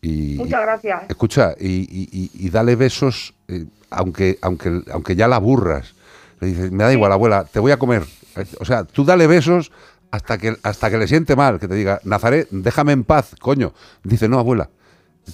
Y, 0.00 0.36
Muchas 0.38 0.62
gracias. 0.62 1.02
Escucha, 1.08 1.54
y, 1.58 1.66
y- 1.90 2.08
y- 2.12 2.30
y 2.46 2.50
dale 2.50 2.76
besos, 2.76 3.34
eh, 3.48 3.66
aunque, 3.90 4.38
aunque, 4.42 4.82
aunque 4.92 5.16
ya 5.16 5.26
la 5.28 5.36
aburras. 5.36 5.94
Le 6.40 6.46
dices, 6.48 6.70
me 6.72 6.84
da 6.84 6.92
igual, 6.92 7.12
abuela, 7.12 7.44
te 7.44 7.58
voy 7.58 7.72
a 7.72 7.76
comer. 7.78 8.04
O 8.60 8.64
sea, 8.64 8.84
tú 8.84 9.04
dale 9.04 9.26
besos 9.26 9.72
hasta 10.12 10.38
que, 10.38 10.56
hasta 10.62 10.88
que 10.90 10.98
le 10.98 11.06
siente 11.08 11.34
mal, 11.36 11.58
que 11.60 11.66
te 11.68 11.74
diga, 11.74 12.00
Nazaret, 12.04 12.48
déjame 12.50 12.92
en 12.92 13.04
paz, 13.04 13.34
coño. 13.40 13.74
Dice, 14.04 14.28
no, 14.28 14.38
abuela, 14.38 14.70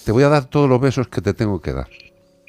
te 0.04 0.10
voy 0.12 0.24
a 0.24 0.28
dar 0.30 0.46
todos 0.46 0.68
los 0.68 0.80
besos 0.80 1.06
que 1.08 1.20
te 1.20 1.32
tengo 1.34 1.60
que 1.60 1.72
dar. 1.74 1.88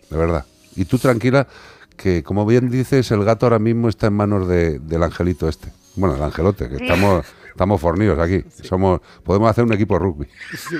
De 0.10 0.18
verdad. 0.18 0.46
Y 0.76 0.86
tú 0.86 0.98
tranquila, 0.98 1.48
que 1.96 2.24
como 2.24 2.46
bien 2.46 2.70
dices, 2.70 3.10
el 3.12 3.24
gato 3.24 3.46
ahora 3.46 3.60
mismo 3.60 3.90
está 3.90 4.08
en 4.08 4.14
manos 4.14 4.48
de- 4.48 4.80
del 4.80 5.04
angelito 5.04 5.48
este. 5.50 5.72
Bueno, 5.96 6.16
el 6.16 6.22
angelote, 6.24 6.70
que 6.70 6.76
estamos, 6.76 7.26
estamos 7.50 7.82
fornidos 7.82 8.20
aquí. 8.20 8.44
Somos, 8.64 9.02
podemos 9.24 9.50
hacer 9.50 9.64
un 9.64 9.74
equipo 9.74 9.96
de 9.96 10.00
rugby. 10.00 10.28
Sí, 10.56 10.76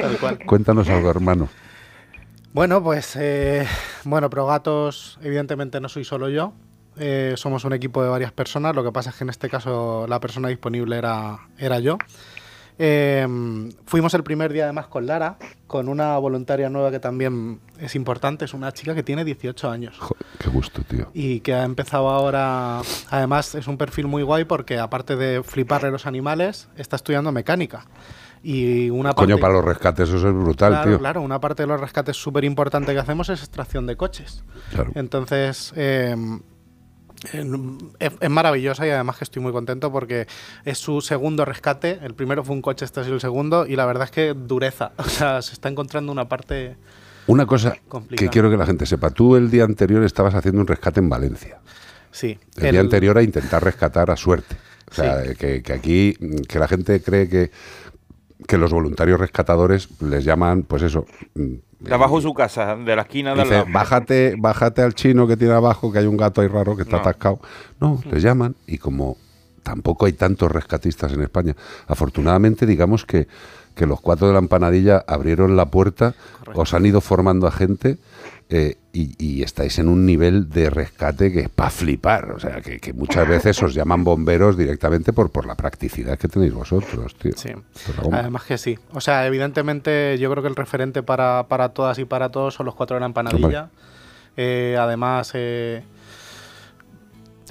tal 0.00 0.16
cual. 0.18 0.38
Cuéntanos 0.46 0.88
algo, 0.88 1.10
hermano. 1.10 1.48
Bueno, 2.52 2.82
pues 2.82 3.16
eh, 3.16 3.66
bueno, 4.04 4.30
Progatos 4.30 5.18
evidentemente 5.22 5.80
no 5.80 5.88
soy 5.88 6.04
solo 6.04 6.28
yo. 6.28 6.52
Eh, 6.96 7.34
somos 7.36 7.64
un 7.64 7.72
equipo 7.72 8.02
de 8.02 8.08
varias 8.08 8.30
personas. 8.32 8.74
Lo 8.76 8.84
que 8.84 8.92
pasa 8.92 9.10
es 9.10 9.16
que 9.16 9.24
en 9.24 9.30
este 9.30 9.50
caso 9.50 10.06
la 10.08 10.20
persona 10.20 10.48
disponible 10.48 10.96
era, 10.96 11.40
era 11.58 11.80
yo. 11.80 11.98
Eh, 12.78 13.26
fuimos 13.86 14.14
el 14.14 14.24
primer 14.24 14.52
día 14.52 14.64
además 14.64 14.88
con 14.88 15.06
Lara, 15.06 15.36
con 15.66 15.88
una 15.88 16.18
voluntaria 16.18 16.68
nueva 16.68 16.90
que 16.90 17.00
también 17.00 17.60
es 17.78 17.94
importante. 17.94 18.44
Es 18.44 18.54
una 18.54 18.72
chica 18.72 18.94
que 18.94 19.02
tiene 19.02 19.24
18 19.24 19.70
años. 19.70 19.98
Qué 20.38 20.48
gusto, 20.48 20.82
tío. 20.82 21.08
Y 21.14 21.40
que 21.40 21.54
ha 21.54 21.64
empezado 21.64 22.08
ahora, 22.08 22.80
además 23.10 23.54
es 23.54 23.68
un 23.68 23.76
perfil 23.78 24.06
muy 24.08 24.22
guay 24.22 24.44
porque 24.44 24.78
aparte 24.78 25.16
de 25.16 25.42
fliparle 25.42 25.90
los 25.90 26.06
animales, 26.06 26.68
está 26.76 26.96
estudiando 26.96 27.30
mecánica. 27.32 27.86
Y 28.42 28.90
una 28.90 29.14
Coño, 29.14 29.36
parte- 29.36 29.40
para 29.40 29.54
los 29.54 29.64
rescates 29.64 30.08
eso 30.10 30.16
es 30.28 30.34
brutal, 30.34 30.72
claro, 30.72 30.90
tío. 30.90 30.98
Claro, 30.98 31.22
una 31.22 31.40
parte 31.40 31.62
de 31.62 31.66
los 31.66 31.80
rescates 31.80 32.16
súper 32.16 32.44
importante 32.44 32.92
que 32.92 32.98
hacemos 32.98 33.30
es 33.30 33.40
extracción 33.40 33.86
de 33.86 33.96
coches. 33.96 34.44
Claro. 34.70 34.90
Entonces, 34.94 35.72
eh, 35.76 36.10
en- 36.12 36.42
es, 37.32 38.12
es 38.20 38.30
maravillosa 38.30 38.86
y 38.86 38.90
además 38.90 39.16
que 39.18 39.24
estoy 39.24 39.42
muy 39.42 39.52
contento 39.52 39.90
porque 39.90 40.26
es 40.64 40.78
su 40.78 41.00
segundo 41.00 41.44
rescate. 41.44 41.98
El 42.02 42.14
primero 42.14 42.44
fue 42.44 42.54
un 42.54 42.62
coche, 42.62 42.84
este 42.84 43.00
ha 43.00 43.04
sido 43.04 43.14
el 43.14 43.20
segundo 43.20 43.66
y 43.66 43.76
la 43.76 43.86
verdad 43.86 44.04
es 44.04 44.10
que 44.10 44.34
dureza. 44.34 44.92
O 44.98 45.04
sea, 45.08 45.42
se 45.42 45.52
está 45.52 45.68
encontrando 45.68 46.10
una 46.12 46.28
parte... 46.28 46.76
Una 47.26 47.46
cosa 47.46 47.74
que 48.16 48.28
quiero 48.28 48.50
que 48.50 48.56
la 48.56 48.66
gente 48.66 48.84
sepa. 48.84 49.08
Tú 49.10 49.36
el 49.36 49.50
día 49.50 49.64
anterior 49.64 50.02
estabas 50.04 50.34
haciendo 50.34 50.60
un 50.60 50.66
rescate 50.66 51.00
en 51.00 51.08
Valencia. 51.08 51.58
Sí. 52.10 52.38
El, 52.56 52.64
el- 52.66 52.70
día 52.72 52.80
anterior 52.80 53.16
a 53.16 53.22
intentar 53.22 53.64
rescatar 53.64 54.10
a 54.10 54.16
suerte. 54.16 54.56
O 54.90 54.94
sea, 54.94 55.22
que, 55.34 55.62
que 55.62 55.72
aquí, 55.72 56.14
que 56.46 56.58
la 56.58 56.68
gente 56.68 57.00
cree 57.02 57.28
que, 57.28 57.50
que 58.46 58.58
los 58.58 58.72
voluntarios 58.72 59.18
rescatadores 59.20 59.88
les 60.00 60.24
llaman, 60.24 60.62
pues 60.62 60.82
eso. 60.82 61.06
mm, 61.34 61.54
De 61.80 61.94
abajo 61.94 62.16
de 62.16 62.22
su 62.22 62.34
casa, 62.34 62.76
de 62.76 62.96
la 62.96 63.02
esquina 63.02 63.34
de 63.34 63.40
al 63.42 63.46
Dice, 63.48 63.58
lado. 63.60 63.66
bájate, 63.72 64.34
bájate 64.38 64.82
al 64.82 64.94
chino 64.94 65.26
que 65.26 65.36
tiene 65.36 65.54
abajo, 65.54 65.92
que 65.92 65.98
hay 65.98 66.06
un 66.06 66.16
gato 66.16 66.40
ahí 66.40 66.48
raro 66.48 66.76
que 66.76 66.82
está 66.82 66.96
No. 66.96 67.02
atascado. 67.02 67.40
No, 67.80 68.00
les 68.10 68.22
llaman 68.22 68.54
y 68.66 68.78
como 68.78 69.16
tampoco 69.62 70.04
hay 70.06 70.12
tantos 70.12 70.50
rescatistas 70.52 71.12
en 71.12 71.22
España, 71.22 71.56
afortunadamente 71.86 72.66
digamos 72.66 73.06
que, 73.06 73.28
que 73.74 73.86
los 73.86 74.00
cuatro 74.00 74.26
de 74.26 74.34
la 74.34 74.38
empanadilla 74.40 75.02
abrieron 75.06 75.56
la 75.56 75.66
puerta, 75.70 76.14
os 76.54 76.74
han 76.74 76.84
ido 76.84 77.00
formando 77.00 77.46
a 77.46 77.50
gente 77.50 77.96
eh, 78.50 78.76
y, 78.94 79.14
y 79.18 79.42
estáis 79.42 79.78
en 79.80 79.88
un 79.88 80.06
nivel 80.06 80.48
de 80.48 80.70
rescate 80.70 81.30
que 81.32 81.40
es 81.40 81.48
para 81.50 81.68
flipar. 81.70 82.30
O 82.30 82.38
sea, 82.38 82.60
que, 82.62 82.78
que 82.78 82.92
muchas 82.92 83.28
veces 83.28 83.62
os 83.62 83.74
llaman 83.74 84.04
bomberos 84.04 84.56
directamente 84.56 85.12
por, 85.12 85.30
por 85.30 85.44
la 85.46 85.56
practicidad 85.56 86.16
que 86.18 86.28
tenéis 86.28 86.54
vosotros, 86.54 87.14
tío. 87.16 87.32
Sí. 87.36 87.50
Goma. 88.00 88.20
Además 88.20 88.44
que 88.44 88.56
sí. 88.56 88.78
O 88.92 89.00
sea, 89.00 89.26
evidentemente 89.26 90.16
yo 90.18 90.30
creo 90.30 90.42
que 90.42 90.48
el 90.48 90.56
referente 90.56 91.02
para, 91.02 91.46
para 91.48 91.70
todas 91.70 91.98
y 91.98 92.04
para 92.04 92.30
todos 92.30 92.54
son 92.54 92.66
los 92.66 92.74
cuatro 92.74 92.94
de 92.96 93.00
la 93.00 93.06
empanadilla. 93.06 93.68
Eh, 94.36 94.76
además, 94.80 95.32
eh, 95.34 95.82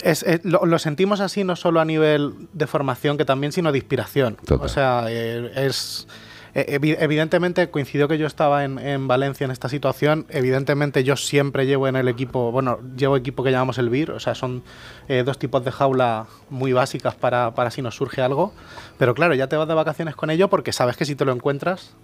es- 0.02 0.24
es- 0.24 0.44
lo, 0.44 0.65
lo 0.65 0.80
sentimos 0.80 1.20
así 1.22 1.44
no 1.44 1.56
solo 1.56 1.80
a 1.80 1.86
nivel 1.86 2.34
de 2.53 2.68
formación, 2.68 3.18
que 3.18 3.26
también, 3.26 3.52
sino 3.52 3.72
de 3.72 3.78
inspiración. 3.78 4.38
Total. 4.45 4.65
O 4.65 4.70
sea, 4.70 5.06
eh, 5.10 5.52
es... 5.56 6.07
eh, 6.55 6.80
evi- 6.80 6.95
Evidentemente 6.99 7.69
coincidió 7.69 8.07
que 8.07 8.17
yo 8.17 8.27
estaba 8.27 8.63
en, 8.63 8.77
en 8.80 9.07
Valencia 9.07 9.45
en 9.45 9.51
esta 9.51 9.69
situación. 9.69 10.25
Evidentemente 10.30 11.03
yo 11.03 11.15
siempre 11.15 11.65
llevo 11.65 11.88
en 11.88 11.95
el 11.95 12.07
equipo, 12.07 12.51
bueno, 12.51 12.80
llevo 12.95 13.17
equipo 13.17 13.43
que 13.43 13.51
llamamos 13.51 13.77
el 13.77 13.89
BIR, 13.89 14.11
o 14.11 14.19
sea, 14.19 14.35
son 14.35 14.63
eh, 15.07 15.23
dos 15.25 15.39
tipos 15.39 15.63
de 15.65 15.71
jaula 15.71 16.27
muy 16.49 16.73
básicas 16.73 17.15
para, 17.15 17.53
para 17.55 17.71
si 17.71 17.81
nos 17.81 17.95
surge 17.95 18.21
algo. 18.21 18.53
Pero 18.97 19.15
claro, 19.15 19.34
ya 19.34 19.47
te 19.47 19.55
vas 19.55 19.67
de 19.67 19.73
vacaciones 19.73 20.15
con 20.15 20.30
ello 20.30 20.49
porque 20.49 20.71
sabes 20.73 20.95
que 20.97 21.05
si 21.05 21.15
te 21.15 21.25
lo 21.25 21.31
encuentras, 21.31 21.95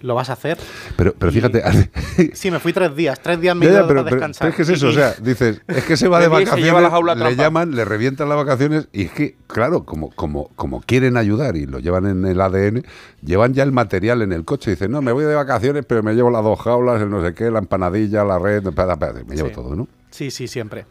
lo 0.00 0.14
vas 0.14 0.30
a 0.30 0.34
hacer. 0.34 0.58
Pero, 0.96 1.14
pero 1.18 1.32
fíjate, 1.32 1.62
Sí, 2.34 2.50
me 2.50 2.58
fui 2.60 2.72
tres 2.72 2.94
días, 2.94 3.20
tres 3.20 3.40
días 3.40 3.56
me 3.56 3.66
Ya, 3.66 3.86
pero, 3.86 4.00
a 4.00 4.04
descansar. 4.04 4.40
pero 4.40 4.50
es 4.50 4.56
que 4.56 4.62
es 4.62 4.68
eso, 4.68 4.86
Y- 4.86 4.90
o 4.90 4.92
sea, 4.92 5.14
dices, 5.20 5.60
es 5.66 5.84
que 5.84 5.96
se 5.96 6.08
va 6.08 6.20
de 6.20 6.28
Bebé 6.28 6.42
y 6.42 6.46
se 6.46 6.56
lleva 6.60 6.80
la 6.80 6.90
jaula 6.90 7.14
vacaciones, 7.14 7.36
le 7.38 7.42
llaman, 7.42 7.74
le 7.74 7.84
revientan 7.84 8.28
las 8.28 8.36
vacaciones 8.36 8.88
y 8.92 9.04
es 9.04 9.12
que, 9.12 9.36
claro, 9.46 9.84
como, 9.84 10.10
como, 10.10 10.48
como 10.56 10.80
quieren 10.82 11.16
ayudar 11.16 11.56
y 11.56 11.66
lo 11.66 11.78
llevan 11.78 12.06
en 12.06 12.24
el 12.26 12.40
ADN, 12.40 12.84
llevan 13.22 13.54
ya 13.54 13.62
el 13.62 13.72
material 13.72 14.22
en 14.22 14.32
el 14.32 14.44
coche. 14.44 14.70
Dicen, 14.72 14.90
no, 14.90 15.02
me 15.02 15.12
voy 15.12 15.24
de 15.24 15.34
vacaciones, 15.34 15.84
pero 15.86 16.02
me 16.02 16.14
llevo 16.14 16.30
las 16.30 16.42
dos 16.44 16.60
jaulas, 16.60 17.00
el 17.00 17.10
no 17.10 17.24
sé 17.24 17.34
qué, 17.34 17.50
la 17.50 17.58
empanadilla, 17.58 18.24
la 18.24 18.38
red, 18.38 18.62
me 18.64 19.34
llevo 19.36 19.48
Sí. 19.48 19.54
todo, 19.54 19.74
¿no? 19.76 19.88
Sí, 20.10 20.30
sí, 20.30 20.48
siempre. 20.48 20.86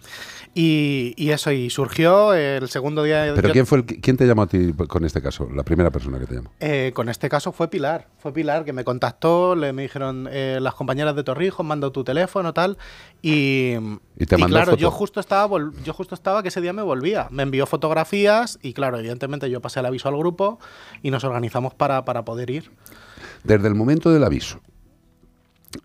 Y, 0.58 1.14
y 1.18 1.32
eso, 1.32 1.52
y 1.52 1.70
surgió 1.70 2.34
el 2.34 2.70
segundo 2.70 3.04
día. 3.04 3.30
Pero 3.36 3.50
yo- 3.50 3.52
¿quién 3.54 3.66
fue 3.66 3.80
el, 3.80 3.86
quién 3.86 4.16
te 4.16 4.26
llamó 4.26 4.44
a 4.44 4.48
ti 4.48 4.72
con 4.88 5.04
este 5.04 5.22
caso? 5.22 5.50
La 5.54 5.64
primera 5.64 5.92
persona 5.92 6.18
que 6.18 6.26
te 6.28 6.36
llamó. 6.36 6.50
Eh, 6.62 6.92
con 6.96 7.10
este 7.10 7.28
caso 7.28 7.52
fue 7.52 7.68
Pilar, 7.70 8.08
fue 8.20 8.32
Pilar 8.32 8.64
que 8.64 8.72
me 8.72 8.86
contactó, 8.86 9.54
le 9.54 9.74
me 9.74 9.82
dijeron 9.82 10.30
eh, 10.32 10.60
las 10.62 10.74
compañeras 10.74 11.14
de 11.18 11.26
Torrijos, 11.26 11.66
manda 11.66 11.92
tu 11.92 12.06
teléfono 12.06 12.54
tal 12.54 12.78
y, 13.22 13.74
Y 14.18 14.26
te 14.26 14.38
mandó 14.38 14.56
claro, 14.56 14.72
foto. 14.72 14.82
yo 14.82 14.92
justo 14.92 15.20
estaba 15.20 15.60
yo 15.84 15.94
justo 15.94 16.16
estaba 16.16 16.42
que 16.42 16.48
ese 16.48 16.62
día 16.62 16.72
me 16.72 16.84
volvía, 16.84 17.28
me 17.32 17.44
envió 17.44 17.66
fotografías 17.66 18.58
y 18.62 18.72
claro, 18.72 18.98
evidentemente 18.98 19.50
yo 19.50 19.60
pasé 19.60 19.82
el 19.82 19.88
aviso 19.88 20.08
al 20.08 20.16
grupo 20.18 20.60
y 21.04 21.12
nos 21.12 21.26
organizamos 21.26 21.74
para, 21.74 22.06
para 22.06 22.24
poder 22.24 22.50
ir. 22.50 22.72
Desde 23.44 23.68
el 23.68 23.76
momento 23.76 24.10
del 24.10 24.24
aviso 24.24 24.62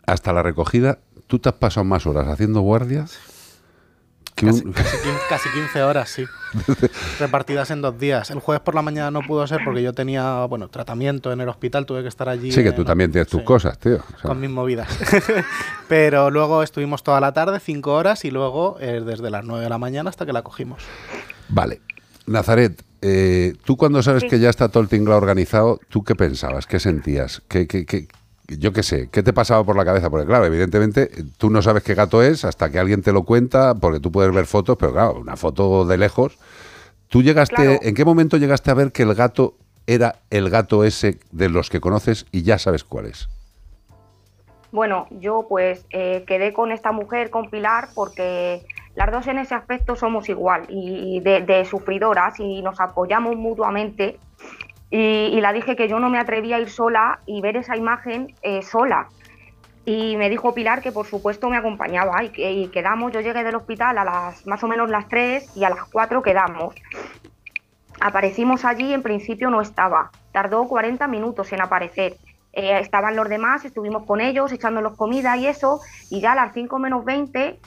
hasta 0.06 0.32
la 0.32 0.44
recogida, 0.44 1.00
¿tú 1.26 1.40
te 1.40 1.48
has 1.48 1.56
pasado 1.56 1.82
más 1.82 2.06
horas 2.06 2.28
haciendo 2.28 2.60
guardias? 2.60 3.18
Que 4.40 4.46
Casi, 4.46 4.64
un- 4.64 4.72
casi 4.72 4.96
quin- 4.96 5.18
Casi 5.28 5.48
15 5.50 5.82
horas, 5.82 6.08
sí. 6.08 6.24
Repartidas 7.20 7.70
en 7.70 7.82
dos 7.82 7.98
días. 7.98 8.30
El 8.30 8.40
jueves 8.40 8.62
por 8.62 8.74
la 8.74 8.82
mañana 8.82 9.10
no 9.10 9.20
pudo 9.20 9.46
ser 9.46 9.60
porque 9.64 9.82
yo 9.82 9.92
tenía, 9.92 10.44
bueno, 10.46 10.68
tratamiento 10.68 11.32
en 11.32 11.40
el 11.40 11.48
hospital, 11.48 11.86
tuve 11.86 12.02
que 12.02 12.08
estar 12.08 12.28
allí. 12.28 12.50
Sí, 12.50 12.62
que 12.62 12.70
en- 12.70 12.74
tú 12.76 12.84
también 12.84 13.12
tienes 13.12 13.28
tus 13.28 13.42
cosas, 13.42 13.78
tío. 13.78 13.96
O 13.96 14.18
sea, 14.18 14.28
con 14.28 14.40
mis 14.40 14.50
movidas. 14.50 14.88
Pero 15.88 16.30
luego 16.30 16.62
estuvimos 16.62 17.02
toda 17.02 17.20
la 17.20 17.32
tarde, 17.32 17.60
cinco 17.60 17.94
horas, 17.94 18.24
y 18.24 18.30
luego 18.30 18.76
eh, 18.80 19.02
desde 19.04 19.30
las 19.30 19.44
9 19.44 19.62
de 19.64 19.68
la 19.70 19.78
mañana 19.78 20.10
hasta 20.10 20.26
que 20.26 20.32
la 20.32 20.42
cogimos. 20.42 20.82
Vale. 21.48 21.80
Nazaret, 22.26 22.82
eh, 23.02 23.54
tú 23.64 23.76
cuando 23.76 24.02
sabes 24.02 24.22
Sí. 24.22 24.28
que 24.28 24.38
ya 24.38 24.50
está 24.50 24.68
todo 24.68 24.82
el 24.82 24.88
tinglado 24.88 25.18
organizado, 25.18 25.80
¿tú 25.88 26.04
qué 26.04 26.14
pensabas? 26.14 26.66
¿Qué 26.66 26.78
sentías? 26.78 27.42
¿Qué, 27.48 27.66
qué, 27.66 27.84
qué- 27.86 28.06
yo 28.58 28.72
qué 28.72 28.82
sé, 28.82 29.08
¿qué 29.10 29.22
te 29.22 29.32
pasaba 29.32 29.64
por 29.64 29.76
la 29.76 29.84
cabeza? 29.84 30.10
Porque 30.10 30.26
claro, 30.26 30.44
evidentemente 30.44 31.10
tú 31.38 31.50
no 31.50 31.62
sabes 31.62 31.82
qué 31.82 31.94
gato 31.94 32.22
es 32.22 32.44
hasta 32.44 32.70
que 32.70 32.78
alguien 32.78 33.02
te 33.02 33.12
lo 33.12 33.22
cuenta, 33.24 33.74
porque 33.74 34.00
tú 34.00 34.10
puedes 34.12 34.32
ver 34.34 34.46
fotos, 34.46 34.76
pero 34.78 34.92
claro, 34.92 35.14
una 35.20 35.36
foto 35.36 35.84
de 35.86 35.96
lejos. 35.98 36.38
¿Tú 37.08 37.22
llegaste, 37.22 37.54
Claro. 37.56 37.78
en 37.82 37.94
qué 37.94 38.04
momento 38.04 38.36
llegaste 38.36 38.70
a 38.70 38.74
ver 38.74 38.92
que 38.92 39.02
el 39.02 39.14
gato 39.14 39.54
era 39.86 40.16
el 40.30 40.48
gato 40.50 40.84
ese 40.84 41.18
de 41.32 41.48
los 41.48 41.68
que 41.70 41.80
conoces 41.80 42.26
y 42.30 42.42
ya 42.42 42.58
sabes 42.58 42.84
cuál 42.84 43.06
es? 43.06 43.28
Bueno, 44.72 45.08
yo 45.10 45.46
pues 45.48 45.84
eh, 45.90 46.22
quedé 46.28 46.52
con 46.52 46.70
esta 46.70 46.92
mujer, 46.92 47.30
con 47.30 47.50
Pilar, 47.50 47.88
porque 47.94 48.64
las 48.94 49.10
dos 49.10 49.26
en 49.26 49.38
ese 49.38 49.54
aspecto 49.56 49.96
somos 49.96 50.28
igual 50.28 50.66
y 50.68 51.18
de, 51.20 51.40
de 51.40 51.64
sufridoras 51.64 52.38
y 52.38 52.62
nos 52.62 52.78
apoyamos 52.80 53.34
mutuamente. 53.34 54.18
Y, 54.90 55.40
la 55.40 55.52
dije 55.52 55.76
que 55.76 55.88
yo 55.88 56.00
no 56.00 56.10
me 56.10 56.18
atrevía 56.18 56.56
a 56.56 56.60
ir 56.60 56.68
sola 56.68 57.20
y 57.24 57.40
ver 57.40 57.56
esa 57.56 57.76
imagen 57.76 58.34
eh, 58.42 58.62
sola. 58.62 59.08
Y 59.84 60.16
me 60.16 60.28
dijo 60.28 60.52
Pilar 60.52 60.82
que 60.82 60.92
por 60.92 61.06
supuesto 61.06 61.48
me 61.48 61.56
acompañaba 61.56 62.24
y, 62.24 62.32
y 62.36 62.68
quedamos, 62.68 63.12
yo 63.12 63.20
llegué 63.20 63.44
del 63.44 63.54
hospital 63.54 63.98
a 63.98 64.04
las 64.04 64.46
más 64.46 64.62
o 64.64 64.68
menos 64.68 64.90
las 64.90 65.08
3 65.08 65.56
y 65.56 65.64
a 65.64 65.70
las 65.70 65.84
4 65.84 66.22
quedamos. 66.22 66.74
Aparecimos 68.00 68.64
allí, 68.64 68.92
en 68.92 69.02
principio 69.02 69.50
no 69.50 69.60
estaba. 69.60 70.10
Tardó 70.32 70.66
40 70.66 71.06
minutos 71.06 71.52
en 71.52 71.60
aparecer. 71.60 72.16
Eh, 72.52 72.80
estaban 72.80 73.14
los 73.14 73.28
demás, 73.28 73.64
estuvimos 73.64 74.04
con 74.06 74.20
ellos 74.20 74.50
echándolos 74.52 74.96
comida 74.96 75.36
y 75.36 75.46
eso, 75.46 75.80
y 76.10 76.20
ya 76.20 76.32
a 76.32 76.34
las 76.34 76.52
5 76.52 76.78
menos 76.78 77.04
20 77.04 77.58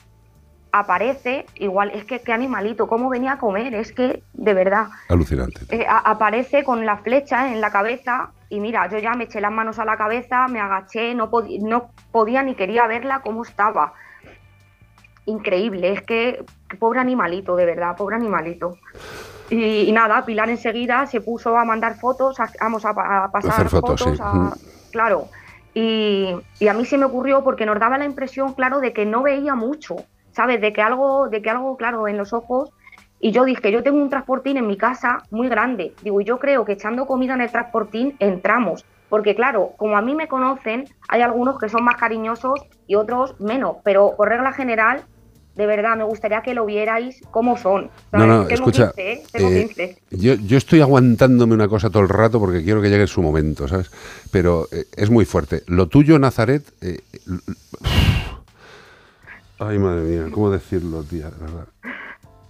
aparece, 0.80 1.46
igual, 1.54 1.90
es 1.94 2.04
que 2.04 2.20
qué 2.20 2.32
animalito, 2.32 2.88
cómo 2.88 3.08
venía 3.08 3.34
a 3.34 3.38
comer, 3.38 3.74
es 3.74 3.92
que 3.92 4.24
de 4.32 4.54
verdad, 4.54 4.88
Alucinante. 5.08 5.60
eh, 5.70 5.86
a- 5.88 5.98
aparece 6.10 6.64
con 6.64 6.84
la 6.84 6.96
flecha 6.96 7.52
en 7.52 7.60
la 7.60 7.70
cabeza 7.70 8.30
y 8.48 8.58
mira, 8.58 8.88
yo 8.88 8.98
ya 8.98 9.12
me 9.14 9.24
eché 9.24 9.40
las 9.40 9.52
manos 9.52 9.78
a 9.78 9.84
la 9.84 9.96
cabeza, 9.96 10.48
me 10.48 10.58
agaché, 10.60 11.14
no, 11.14 11.30
pod- 11.30 11.60
no 11.62 11.90
podía 12.10 12.42
ni 12.42 12.56
quería 12.56 12.88
verla 12.88 13.20
cómo 13.22 13.42
estaba. 13.44 13.92
Increíble, 15.26 15.92
es 15.92 16.02
que 16.02 16.44
pobre 16.80 16.98
animalito, 16.98 17.54
de 17.56 17.66
verdad, 17.66 17.96
pobre 17.96 18.16
animalito. 18.16 18.76
Y, 19.50 19.82
y 19.82 19.92
nada, 19.92 20.24
Pilar 20.26 20.50
enseguida 20.50 21.06
se 21.06 21.20
puso 21.20 21.56
a 21.56 21.64
mandar 21.64 21.94
fotos, 22.00 22.40
a- 22.40 22.50
vamos 22.60 22.84
a, 22.84 22.90
a 22.90 23.30
pasar 23.30 23.52
Hacer 23.52 23.68
fotos, 23.68 24.00
sí. 24.02 24.10
a- 24.20 24.52
claro. 24.90 25.28
Y, 25.72 26.34
y 26.58 26.66
a 26.68 26.74
mí 26.74 26.84
se 26.84 26.98
me 26.98 27.04
ocurrió 27.04 27.44
porque 27.44 27.64
nos 27.64 27.78
daba 27.78 27.96
la 27.96 28.04
impresión, 28.04 28.54
claro, 28.54 28.80
de 28.80 28.92
que 28.92 29.06
no 29.06 29.22
veía 29.22 29.54
mucho, 29.54 29.96
¿sabes? 30.34 30.60
De 30.60 30.72
que 30.72 30.82
algo, 30.82 31.28
de 31.28 31.40
que 31.42 31.50
algo, 31.50 31.76
claro, 31.76 32.08
en 32.08 32.16
los 32.16 32.32
ojos. 32.32 32.70
Y 33.20 33.30
yo 33.30 33.44
dije, 33.44 33.72
yo 33.72 33.82
tengo 33.82 34.02
un 34.02 34.10
transportín 34.10 34.58
en 34.58 34.66
mi 34.66 34.76
casa 34.76 35.22
muy 35.30 35.48
grande. 35.48 35.94
Digo, 36.02 36.20
y 36.20 36.24
yo 36.24 36.38
creo 36.38 36.64
que 36.64 36.72
echando 36.72 37.06
comida 37.06 37.34
en 37.34 37.40
el 37.40 37.50
transportín 37.50 38.16
entramos. 38.18 38.84
Porque 39.08 39.34
claro, 39.34 39.72
como 39.76 39.96
a 39.96 40.02
mí 40.02 40.14
me 40.14 40.28
conocen, 40.28 40.84
hay 41.08 41.22
algunos 41.22 41.58
que 41.58 41.68
son 41.68 41.84
más 41.84 41.96
cariñosos 41.96 42.60
y 42.86 42.96
otros 42.96 43.40
menos. 43.40 43.76
Pero 43.84 44.14
por 44.16 44.28
regla 44.28 44.52
general, 44.52 45.04
de 45.56 45.66
verdad, 45.66 45.96
me 45.96 46.04
gustaría 46.04 46.42
que 46.42 46.52
lo 46.52 46.66
vierais 46.66 47.20
cómo 47.30 47.56
son. 47.56 47.84
No, 48.12 48.18
¿sabes? 48.18 48.26
no, 48.26 48.46
Tengo 48.46 48.54
escucha. 48.54 48.92
15, 48.92 49.12
¿eh? 49.12 49.22
Tengo 49.30 49.48
eh, 49.50 49.66
15. 49.68 49.98
yo, 50.10 50.34
yo 50.34 50.58
estoy 50.58 50.80
aguantándome 50.80 51.54
una 51.54 51.68
cosa 51.68 51.90
todo 51.90 52.02
el 52.02 52.08
rato 52.08 52.40
porque 52.40 52.64
quiero 52.64 52.82
que 52.82 52.90
llegue 52.90 53.06
su 53.06 53.22
momento, 53.22 53.68
¿sabes? 53.68 53.90
Pero 54.32 54.66
eh, 54.72 54.86
es 54.96 55.10
muy 55.10 55.24
fuerte. 55.24 55.62
Lo 55.66 55.86
tuyo, 55.86 56.18
Nazaret. 56.18 56.64
Ay, 59.58 59.78
madre 59.78 60.02
mía, 60.02 60.26
¿cómo 60.32 60.50
decirlo, 60.50 61.02
tía? 61.02 61.30
De 61.30 61.38
verdad. 61.38 61.66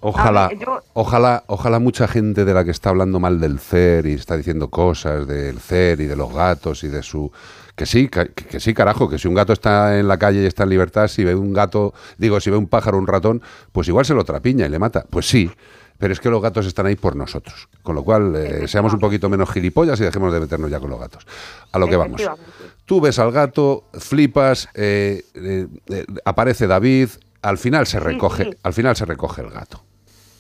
Ojalá, 0.01 0.47
A 0.47 0.49
ver, 0.49 0.59
yo- 0.59 0.81
ojalá, 0.93 1.45
ojalá 1.47 1.79
mucha 1.79 2.07
gente 2.07 2.45
de 2.45 2.53
la 2.53 2.63
que 2.65 2.71
está 2.71 2.91
hablando 2.91 3.21
mal 3.21 3.41
del 3.41 3.59
CER 3.59 4.07
y 4.07 4.13
está 4.15 4.37
diciendo 4.37 4.69
cosas 4.69 5.27
del 5.27 5.59
CER 5.61 6.01
y 6.03 6.07
de 6.07 6.17
los 6.17 6.33
gatos 6.33 6.85
y 6.85 6.89
de 6.89 7.03
su... 7.03 7.31
Que 7.75 7.87
sí, 7.87 8.09
que, 8.09 8.29
que 8.29 8.61
sí, 8.61 8.73
carajo, 8.75 9.09
que 9.09 9.19
si 9.19 9.27
un 9.29 9.35
gato 9.35 9.53
está 9.53 9.99
en 9.99 10.07
la 10.07 10.19
calle 10.19 10.43
y 10.43 10.47
está 10.47 10.63
en 10.65 10.69
libertad, 10.71 11.09
si 11.09 11.25
ve 11.25 11.35
un 11.35 11.53
gato, 11.53 11.93
digo, 12.19 12.39
si 12.39 12.51
ve 12.51 12.57
un 12.57 12.69
pájaro 12.69 12.99
o 12.99 13.01
un 13.01 13.07
ratón, 13.07 13.43
pues 13.73 13.89
igual 13.89 14.05
se 14.05 14.15
lo 14.15 14.25
trapiña 14.25 14.67
y 14.67 14.69
le 14.69 14.79
mata. 14.79 15.05
Pues 15.09 15.27
sí, 15.27 15.51
pero 15.99 16.13
es 16.13 16.21
que 16.21 16.29
los 16.29 16.43
gatos 16.43 16.67
están 16.67 16.87
ahí 16.87 16.97
por 16.97 17.17
nosotros. 17.17 17.69
Con 17.83 17.95
lo 17.95 18.03
cual, 18.03 18.35
eh, 18.37 18.69
seamos 18.69 18.93
un 18.93 19.01
poquito 19.01 19.29
menos 19.29 19.51
gilipollas 19.51 20.01
y 20.01 20.05
dejemos 20.05 20.33
de 20.33 20.41
meternos 20.41 20.71
ya 20.71 20.81
con 20.81 20.91
los 20.91 20.99
gatos. 20.99 21.27
A 21.73 21.79
lo 21.79 21.87
que 21.87 21.97
vamos. 21.97 22.23
Tú 22.85 23.01
ves 23.01 23.19
al 23.19 23.33
gato, 23.33 23.85
flipas, 23.95 24.69
eh, 24.75 25.25
eh, 25.35 25.67
aparece 26.25 26.67
David, 26.67 27.11
al 27.43 27.59
final 27.59 27.87
se 27.87 28.01
recoge, 28.01 28.45
sí. 28.45 28.51
al 28.63 28.73
final 28.73 28.97
se 28.97 29.05
recoge 29.05 29.43
el 29.43 29.51
gato. 29.51 29.83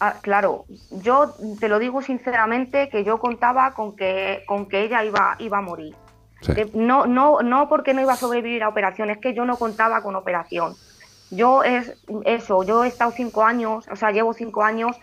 Ah, 0.01 0.17
claro, 0.21 0.67
yo 0.91 1.35
te 1.61 1.69
lo 1.69 1.79
digo 1.79 2.03
sinceramente 2.03 2.89
que 2.91 3.05
yo 3.05 3.19
contaba 3.19 3.73
con 3.73 3.97
que, 3.97 4.43
con 4.47 4.67
que 4.67 4.85
ella 4.85 5.05
iba, 5.05 5.37
iba 5.39 5.59
a 5.59 5.63
morir. 5.63 5.95
Sí. 6.43 6.53
No, 6.75 7.07
no, 7.07 7.41
no 7.41 7.69
porque 7.71 7.95
no 7.95 8.03
iba 8.03 8.13
a 8.13 8.17
sobrevivir 8.17 8.63
a 8.65 8.69
operación, 8.69 9.09
es 9.09 9.19
que 9.19 9.33
yo 9.33 9.47
no 9.47 9.57
contaba 9.57 10.03
con 10.03 10.15
operación. 10.15 10.75
Yo 11.31 11.63
es 11.63 11.95
eso, 12.27 12.63
yo 12.65 12.85
he 12.85 12.89
estado 12.89 13.13
cinco 13.13 13.45
años, 13.45 13.87
o 13.91 13.97
sea, 13.97 14.11
llevo 14.11 14.35
cinco 14.35 14.63
años 14.63 14.97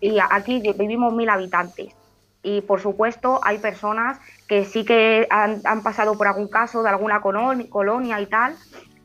y 0.00 0.18
aquí 0.30 0.60
vivimos 0.78 1.12
mil 1.14 1.28
habitantes. 1.28 1.94
Y 2.42 2.60
por 2.60 2.80
supuesto 2.80 3.40
hay 3.42 3.58
personas 3.58 4.18
que 4.46 4.64
sí 4.64 4.84
que 4.84 5.26
han, 5.30 5.60
han 5.64 5.82
pasado 5.82 6.16
por 6.16 6.28
algún 6.28 6.48
caso 6.48 6.82
de 6.82 6.90
alguna 6.90 7.20
colon- 7.20 7.68
colonia 7.68 8.20
y 8.20 8.26
tal, 8.26 8.54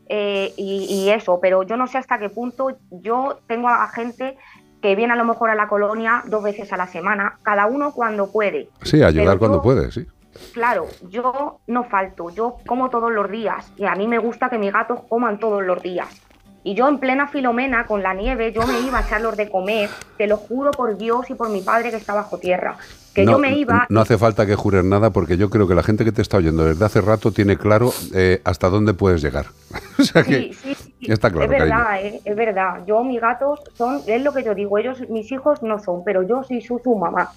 eh, 0.10 0.54
y, 0.58 0.86
y 0.90 1.10
eso, 1.10 1.40
pero 1.42 1.64
yo 1.64 1.78
no 1.78 1.88
sé 1.88 1.98
hasta 1.98 2.20
qué 2.20 2.30
punto 2.30 2.78
yo 2.92 3.40
tengo 3.48 3.70
a 3.70 3.88
gente 3.88 4.38
que 4.82 4.96
viene 4.96 5.14
a 5.14 5.16
lo 5.16 5.26
mejor 5.26 5.50
a 5.50 5.56
la 5.56 5.68
colonia 5.68 6.24
dos 6.28 6.44
veces 6.44 6.72
a 6.74 6.78
la 6.78 6.88
semana, 6.88 7.38
cada 7.44 7.66
uno 7.68 7.94
cuando 7.94 8.32
puede. 8.32 8.70
Sí, 8.84 9.02
ayudar 9.04 9.38
Pero 9.38 9.40
cuando 9.40 9.58
yo- 9.60 9.62
puede, 9.64 9.92
sí. 9.92 10.06
Claro, 10.54 10.88
yo 11.10 11.60
no 11.68 11.84
falto, 11.84 12.30
yo 12.30 12.58
como 12.66 12.90
todos 12.90 13.12
los 13.12 13.30
días 13.30 13.72
y 13.78 13.86
a 13.86 13.96
mí 13.96 14.08
me 14.08 14.18
gusta 14.18 14.50
que 14.50 14.58
mis 14.58 14.72
gatos 14.74 15.02
coman 15.10 15.40
todos 15.40 15.64
los 15.64 15.82
días. 15.84 16.22
Y 16.64 16.76
yo 16.76 16.88
en 16.88 17.00
plena 17.00 17.28
filomena 17.28 17.88
con 17.88 18.04
la 18.04 18.14
nieve, 18.14 18.54
yo 18.54 18.66
me 18.68 18.80
iba 18.82 19.00
a 19.00 19.02
echarlos 19.02 19.36
de 19.36 19.50
comer, 19.50 19.90
te 20.18 20.28
lo 20.28 20.38
juro 20.38 20.72
por 20.72 20.96
Dios 20.96 21.30
y 21.30 21.34
por 21.34 21.50
mi 21.50 21.62
padre 21.62 21.90
que 21.90 21.98
está 21.98 22.14
bajo 22.14 22.38
tierra, 22.38 22.78
que 23.16 23.26
no, 23.26 23.34
yo 23.34 23.40
me 23.40 23.58
iba 23.58 23.88
no 23.90 24.00
hace 24.00 24.18
falta 24.18 24.46
que 24.46 24.56
jures 24.56 24.86
nada 24.86 25.10
porque 25.10 25.38
yo 25.38 25.50
creo 25.50 25.68
que 25.68 25.74
la 25.74 25.82
gente 25.82 26.06
que 26.06 26.12
te 26.12 26.22
está 26.22 26.38
oyendo 26.38 26.64
desde 26.64 26.86
hace 26.86 27.02
rato 27.02 27.32
tiene 27.32 27.58
claro 27.58 27.92
eh, 28.14 28.42
hasta 28.44 28.70
dónde 28.70 28.94
puedes 28.94 29.24
llegar. 29.24 29.48
o 30.00 30.04
sea 30.04 30.24
que 30.24 30.32
Sí, 30.32 30.54
sí, 30.54 30.76
sí. 30.76 31.12
está 31.12 31.32
claro, 31.32 31.52
es 31.52 31.60
verdad, 31.60 32.06
eh, 32.06 32.22
es 32.24 32.36
verdad. 32.36 32.86
Yo, 32.86 33.04
mis 33.04 33.20
gatos 33.20 33.60
son, 33.74 34.02
es 34.06 34.22
lo 34.22 34.32
que 34.32 34.44
yo 34.44 34.54
digo, 34.54 34.78
ellos, 34.78 35.10
mis 35.10 35.32
hijos 35.32 35.64
no 35.64 35.80
son, 35.80 36.04
pero 36.04 36.22
yo 36.22 36.44
sí 36.44 36.62
soy 36.62 36.80
su 36.84 36.96
mamá. 36.96 37.32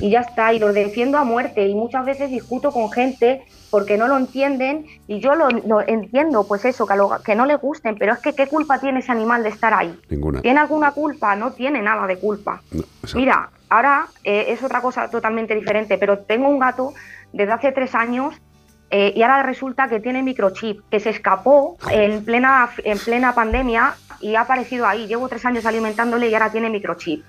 Y 0.00 0.10
ya 0.10 0.20
está, 0.20 0.52
y 0.52 0.58
los 0.58 0.74
defiendo 0.74 1.18
a 1.18 1.24
muerte. 1.24 1.66
Y 1.68 1.74
muchas 1.74 2.04
veces 2.04 2.30
discuto 2.30 2.72
con 2.72 2.90
gente 2.92 3.42
porque 3.70 3.96
no 3.98 4.06
lo 4.06 4.16
entienden 4.16 4.86
y 5.08 5.18
yo 5.20 5.34
lo, 5.34 5.48
lo 5.48 5.80
entiendo, 5.80 6.46
pues 6.46 6.64
eso, 6.64 6.86
que, 6.86 6.92
a 6.92 6.96
lo- 6.96 7.18
que 7.24 7.34
no 7.34 7.44
les 7.44 7.60
gusten, 7.60 7.96
pero 7.98 8.12
es 8.12 8.20
que 8.20 8.32
¿qué 8.34 8.46
culpa 8.46 8.78
tiene 8.78 9.00
ese 9.00 9.10
animal 9.10 9.42
de 9.42 9.48
estar 9.48 9.74
ahí? 9.74 9.98
Ninguna. 10.08 10.40
¿Tiene 10.42 10.60
alguna 10.60 10.92
culpa? 10.92 11.34
No 11.34 11.52
tiene 11.54 11.82
nada 11.82 12.06
de 12.06 12.16
culpa. 12.18 12.62
Mira, 13.16 13.50
ahora 13.68 14.06
eh, 14.22 14.46
es 14.48 14.62
otra 14.62 14.80
cosa 14.80 15.10
totalmente 15.10 15.54
diferente, 15.56 15.98
pero 15.98 16.20
tengo 16.20 16.48
un 16.48 16.60
gato 16.60 16.94
desde 17.32 17.52
hace 17.52 17.72
tres 17.72 17.96
años 17.96 18.34
eh, 18.90 19.12
y 19.16 19.22
ahora 19.22 19.42
resulta 19.42 19.88
que 19.88 19.98
tiene 19.98 20.22
microchip, 20.22 20.82
que 20.88 21.00
se 21.00 21.10
escapó 21.10 21.76
en 21.90 22.24
plena, 22.24 22.70
en 22.84 22.98
plena 22.98 23.34
pandemia 23.34 23.94
y 24.20 24.36
ha 24.36 24.42
aparecido 24.42 24.86
ahí. 24.86 25.08
Llevo 25.08 25.28
tres 25.28 25.44
años 25.46 25.66
alimentándole 25.66 26.28
y 26.28 26.34
ahora 26.34 26.52
tiene 26.52 26.70
microchip. 26.70 27.24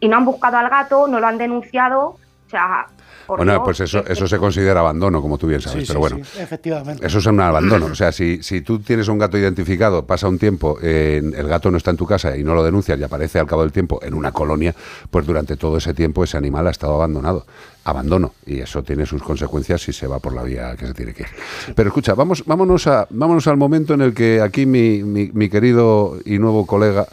Y 0.00 0.08
no 0.08 0.16
han 0.16 0.24
buscado 0.24 0.56
al 0.58 0.68
gato, 0.68 1.06
no 1.08 1.20
lo 1.20 1.26
han 1.26 1.38
denunciado. 1.38 2.00
O 2.46 2.50
sea, 2.50 2.86
Bueno, 3.26 3.52
Dios, 3.54 3.62
pues 3.64 3.80
eso, 3.80 4.04
eso 4.06 4.28
se 4.28 4.38
considera 4.38 4.78
abandono, 4.78 5.20
como 5.20 5.36
tú 5.36 5.48
bien 5.48 5.60
sabes, 5.60 5.80
Sí, 5.80 5.86
pero 5.92 6.06
sí, 6.06 6.12
bueno. 6.14 6.24
sí, 6.32 6.38
efectivamente. 6.38 7.04
Eso 7.04 7.18
es 7.18 7.26
un 7.26 7.40
abandono. 7.40 7.86
O 7.86 7.94
sea, 7.96 8.12
si, 8.12 8.40
si 8.42 8.60
tú 8.60 8.78
tienes 8.78 9.08
un 9.08 9.18
gato 9.18 9.36
identificado, 9.36 10.06
pasa 10.06 10.28
un 10.28 10.38
tiempo, 10.38 10.78
eh, 10.80 11.20
el 11.36 11.48
gato 11.48 11.70
no 11.72 11.76
está 11.76 11.90
en 11.90 11.96
tu 11.96 12.06
casa 12.06 12.36
y 12.36 12.44
no 12.44 12.54
lo 12.54 12.62
denuncias 12.62 13.00
y 13.00 13.02
aparece 13.02 13.40
al 13.40 13.46
cabo 13.48 13.62
del 13.62 13.72
tiempo 13.72 13.98
en 14.00 14.14
una 14.14 14.30
colonia, 14.30 14.72
pues 15.10 15.26
durante 15.26 15.56
todo 15.56 15.78
ese 15.78 15.92
tiempo 15.92 16.22
ese 16.22 16.36
animal 16.36 16.68
ha 16.68 16.70
estado 16.70 16.94
abandonado. 16.94 17.46
Abandono. 17.82 18.34
Y 18.46 18.60
eso 18.60 18.84
tiene 18.84 19.06
sus 19.06 19.22
consecuencias 19.24 19.80
si 19.82 19.92
se 19.92 20.06
va 20.06 20.20
por 20.20 20.32
la 20.32 20.44
vía 20.44 20.76
que 20.76 20.86
se 20.86 20.94
tiene 20.94 21.12
que 21.12 21.22
ir. 21.22 21.28
Pero 21.74 21.88
escucha, 21.88 22.14
vamos, 22.14 22.44
vámonos, 22.46 22.86
a, 22.86 23.08
vámonos 23.10 23.46
al 23.48 23.56
momento 23.56 23.94
en 23.94 24.02
el 24.02 24.14
que 24.14 24.40
aquí 24.40 24.66
mi, 24.66 25.02
mi- 25.02 25.30
mi 25.32 25.48
querido 25.48 26.16
y 26.24 26.38
nuevo 26.38 26.64
colega, 26.64 27.06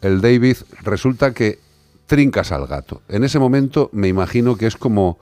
el 0.00 0.20
David, 0.22 0.56
resulta 0.82 1.32
que 1.32 1.58
trincas 2.08 2.50
al 2.50 2.66
gato. 2.66 3.02
En 3.08 3.22
ese 3.22 3.38
momento 3.38 3.88
me 3.92 4.08
imagino 4.08 4.56
que 4.56 4.66
es 4.66 4.76
como... 4.76 5.18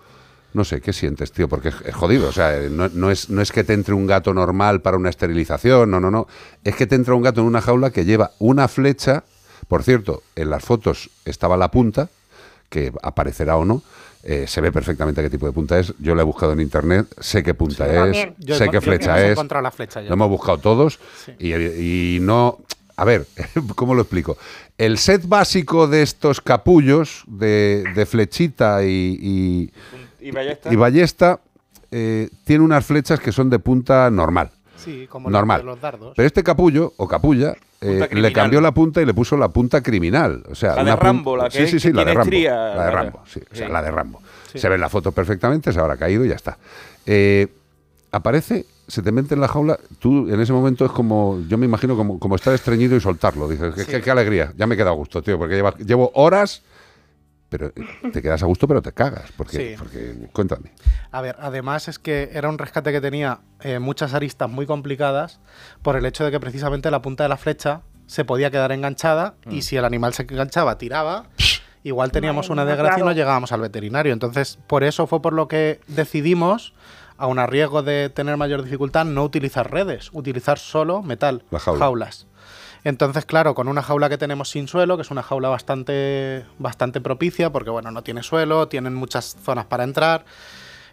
No 0.54 0.64
sé, 0.64 0.80
¿qué 0.80 0.94
sientes, 0.94 1.32
tío? 1.32 1.48
Porque 1.50 1.68
es, 1.68 1.94
jodido. 1.94 2.28
O 2.30 2.32
sea, 2.32 2.58
no, 2.70 2.88
no 2.88 3.10
es, 3.10 3.28
no 3.28 3.42
es 3.42 3.52
que 3.52 3.62
te 3.62 3.74
entre 3.74 3.92
un 3.92 4.06
gato 4.06 4.32
normal 4.32 4.80
para 4.80 4.96
una 4.96 5.10
esterilización, 5.10 5.90
no, 5.90 6.00
no, 6.00 6.10
no. 6.10 6.26
Es 6.64 6.74
que 6.76 6.86
te 6.86 6.94
entra 6.94 7.12
un 7.14 7.20
gato 7.22 7.42
en 7.42 7.46
una 7.46 7.60
jaula 7.60 7.90
que 7.90 8.06
lleva 8.06 8.30
una 8.38 8.66
flecha 8.68 9.24
Por 9.68 9.82
cierto, 9.82 10.22
en 10.34 10.48
las 10.48 10.64
fotos 10.64 11.10
estaba 11.26 11.58
la 11.58 11.70
punta, 11.70 12.08
que 12.70 12.90
aparecerá 13.02 13.56
o 13.58 13.66
no. 13.66 13.82
eh, 14.22 14.46
se 14.48 14.60
ve 14.62 14.72
perfectamente 14.72 15.20
qué 15.22 15.28
tipo 15.28 15.44
de 15.46 15.52
punta 15.52 15.78
es. 15.78 15.92
Yo 15.98 16.14
la 16.14 16.22
he 16.22 16.24
buscado 16.24 16.52
en 16.52 16.60
internet, 16.60 17.06
sé 17.20 17.42
qué 17.42 17.52
punta 17.52 17.84
Sí, 18.12 18.18
es. 18.20 18.28
Yo 18.38 18.54
sé 18.56 18.64
he- 18.64 18.68
qué 18.70 18.76
yo 18.76 18.80
flecha 18.80 19.22
es. 19.26 19.32
encontrado 19.32 19.62
la 19.62 19.70
flecha 19.72 20.00
ya. 20.00 20.08
Lo 20.08 20.14
hemos 20.14 20.30
buscado 20.30 20.56
todos 20.58 20.98
y, 21.38 21.52
y 21.54 22.18
no. 22.20 22.60
A 22.96 23.04
ver, 23.04 23.26
¿cómo 23.74 23.94
lo 23.94 24.02
explico? 24.02 24.36
El 24.78 24.98
set 24.98 25.26
básico 25.28 25.86
de 25.86 26.02
estos 26.02 26.40
capullos 26.40 27.24
de, 27.26 27.84
de 27.94 28.06
flechita 28.06 28.84
y, 28.84 29.18
y, 30.20 30.26
¿Y 30.28 30.30
ballesta? 30.30 30.72
y 30.72 30.76
ballesta 30.76 31.40
eh, 31.90 32.28
tiene 32.44 32.64
unas 32.64 32.84
flechas 32.84 33.20
que 33.20 33.32
son 33.32 33.50
de 33.50 33.58
punta 33.58 34.10
normal. 34.10 34.50
Sí, 34.76 35.06
como 35.08 35.30
la 35.30 35.38
normal. 35.38 35.60
de 35.60 35.66
los 35.66 35.80
dardos. 35.80 36.12
Pero 36.16 36.26
este 36.26 36.42
capullo 36.42 36.92
o 36.96 37.08
capulla 37.08 37.54
eh, 37.80 38.08
le 38.12 38.32
cambió 38.32 38.60
la 38.60 38.72
punta 38.72 39.02
y 39.02 39.06
le 39.06 39.14
puso 39.14 39.36
la 39.36 39.48
punta 39.48 39.82
criminal. 39.82 40.42
O 40.50 40.54
sea, 40.54 40.70
La 40.70 40.76
de 40.76 40.82
una 40.82 40.96
Rambo, 40.96 41.36
la 41.36 41.48
que- 41.48 41.66
sí, 41.66 41.72
sí, 41.72 41.80
sí, 41.80 41.88
que 41.88 41.94
la 41.94 42.04
de 42.04 42.14
Rambo. 42.14 42.30
la 42.32 42.84
de. 42.84 42.90
Rambo, 42.90 43.22
sí, 43.26 43.40
o 43.50 43.54
sea, 43.54 43.68
la 43.68 43.82
de 43.82 43.90
Rambo. 43.90 44.20
Se 44.54 44.68
ve 44.68 44.76
en 44.76 44.80
la 44.80 44.88
foto 44.88 45.12
perfectamente, 45.12 45.72
se 45.72 45.78
habrá 45.80 45.96
caído 45.96 46.24
y 46.24 46.28
ya 46.28 46.34
está. 46.36 46.56
Eh, 47.04 47.46
aparece, 48.16 48.66
se 48.88 49.02
te 49.02 49.12
mete 49.12 49.34
en 49.34 49.40
la 49.40 49.48
jaula, 49.48 49.78
tú 49.98 50.28
en 50.32 50.40
ese 50.40 50.52
momento 50.52 50.84
es 50.84 50.90
como, 50.92 51.40
yo 51.48 51.58
me 51.58 51.66
imagino 51.66 51.96
como, 51.96 52.18
como 52.18 52.36
estar 52.36 52.54
estreñido 52.54 52.96
y 52.96 53.00
soltarlo. 53.00 53.48
Dices, 53.48 53.74
qué, 53.74 53.84
qué- 53.86 54.00
qué 54.00 54.10
alegría, 54.10 54.52
ya 54.56 54.66
me 54.66 54.74
he 54.74 54.76
quedado 54.78 54.92
a 54.94 54.96
gusto, 54.96 55.22
tío, 55.22 55.38
porque 55.38 55.54
lleva- 55.56 55.76
llevo 55.78 56.10
horas, 56.14 56.62
pero 57.48 57.72
te 58.12 58.22
quedas 58.22 58.42
a 58.42 58.46
gusto, 58.46 58.66
pero 58.66 58.82
te 58.82 58.92
cagas. 58.92 59.30
Porque, 59.36 59.56
Sí. 59.56 59.74
porque 59.78 60.28
cuéntame. 60.32 60.72
A 61.12 61.20
ver, 61.20 61.36
además 61.40 61.86
es 61.88 61.98
que 61.98 62.30
era 62.32 62.48
un 62.48 62.58
rescate 62.58 62.90
que 62.92 63.00
tenía 63.00 63.38
eh, 63.60 63.78
muchas 63.78 64.14
aristas 64.14 64.50
muy 64.50 64.66
complicadas 64.66 65.38
por 65.82 65.96
el 65.96 66.04
hecho 66.06 66.24
de 66.24 66.30
que 66.32 66.40
precisamente 66.40 66.90
la 66.90 67.02
punta 67.02 67.22
de 67.22 67.28
la 67.28 67.36
flecha 67.36 67.82
se 68.06 68.24
podía 68.24 68.50
quedar 68.50 68.72
enganchada 68.72 69.34
y 69.50 69.62
si 69.62 69.76
el 69.76 69.84
animal 69.84 70.12
se 70.14 70.22
enganchaba, 70.22 70.76
tiraba. 70.78 71.26
Igual 71.84 72.10
teníamos 72.10 72.50
una 72.50 72.64
desgracia 72.64 73.00
y 73.00 73.04
no 73.04 73.12
llegábamos 73.12 73.52
al 73.52 73.60
veterinario. 73.60 74.12
Entonces, 74.12 74.58
por 74.66 74.82
eso 74.82 75.06
fue 75.06 75.22
por 75.22 75.32
lo 75.32 75.46
que 75.46 75.78
decidimos, 75.86 76.74
a 77.18 77.26
un 77.26 77.44
riesgo 77.46 77.82
de 77.82 78.10
tener 78.10 78.36
mayor 78.36 78.62
dificultad, 78.62 79.04
no 79.04 79.24
utilizar 79.24 79.70
redes, 79.70 80.10
utilizar 80.12 80.58
solo 80.58 81.02
metal, 81.02 81.44
La 81.50 81.58
jaula. 81.58 81.78
jaulas. 81.78 82.26
Entonces, 82.84 83.24
claro, 83.24 83.54
con 83.54 83.66
una 83.66 83.82
jaula 83.82 84.08
que 84.08 84.18
tenemos 84.18 84.48
sin 84.48 84.68
suelo, 84.68 84.96
que 84.96 85.02
es 85.02 85.10
una 85.10 85.22
jaula 85.22 85.48
bastante, 85.48 86.44
bastante 86.58 87.00
propicia, 87.00 87.50
porque 87.50 87.70
bueno, 87.70 87.90
no 87.90 88.02
tiene 88.02 88.22
suelo, 88.22 88.68
tienen 88.68 88.94
muchas 88.94 89.36
zonas 89.42 89.64
para 89.64 89.82
entrar. 89.82 90.24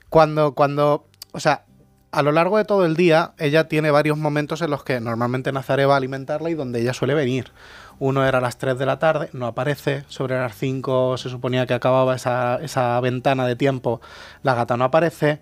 Cuando, 0.09 0.53
cuando, 0.55 1.05
o 1.33 1.39
sea, 1.39 1.65
a 2.11 2.21
lo 2.23 2.31
largo 2.31 2.57
de 2.57 2.65
todo 2.65 2.85
el 2.85 2.95
día, 2.95 3.33
ella 3.37 3.67
tiene 3.67 3.91
varios 3.91 4.17
momentos 4.17 4.61
en 4.61 4.69
los 4.71 4.83
que 4.83 4.99
normalmente 4.99 5.51
Nazaré 5.51 5.85
va 5.85 5.95
a 5.95 5.97
alimentarla 5.97 6.49
y 6.49 6.53
donde 6.55 6.81
ella 6.81 6.93
suele 6.93 7.13
venir. 7.15 7.51
Uno 7.99 8.25
era 8.25 8.39
a 8.39 8.41
las 8.41 8.57
3 8.57 8.77
de 8.77 8.85
la 8.85 8.99
tarde, 8.99 9.29
no 9.33 9.47
aparece. 9.47 10.03
Sobre 10.07 10.35
las 10.39 10.55
5 10.55 11.17
se 11.17 11.29
suponía 11.29 11.65
que 11.65 11.73
acababa 11.73 12.15
esa, 12.15 12.59
esa 12.61 12.99
ventana 13.01 13.45
de 13.45 13.55
tiempo, 13.55 14.01
la 14.41 14.55
gata 14.55 14.77
no 14.77 14.85
aparece. 14.85 15.41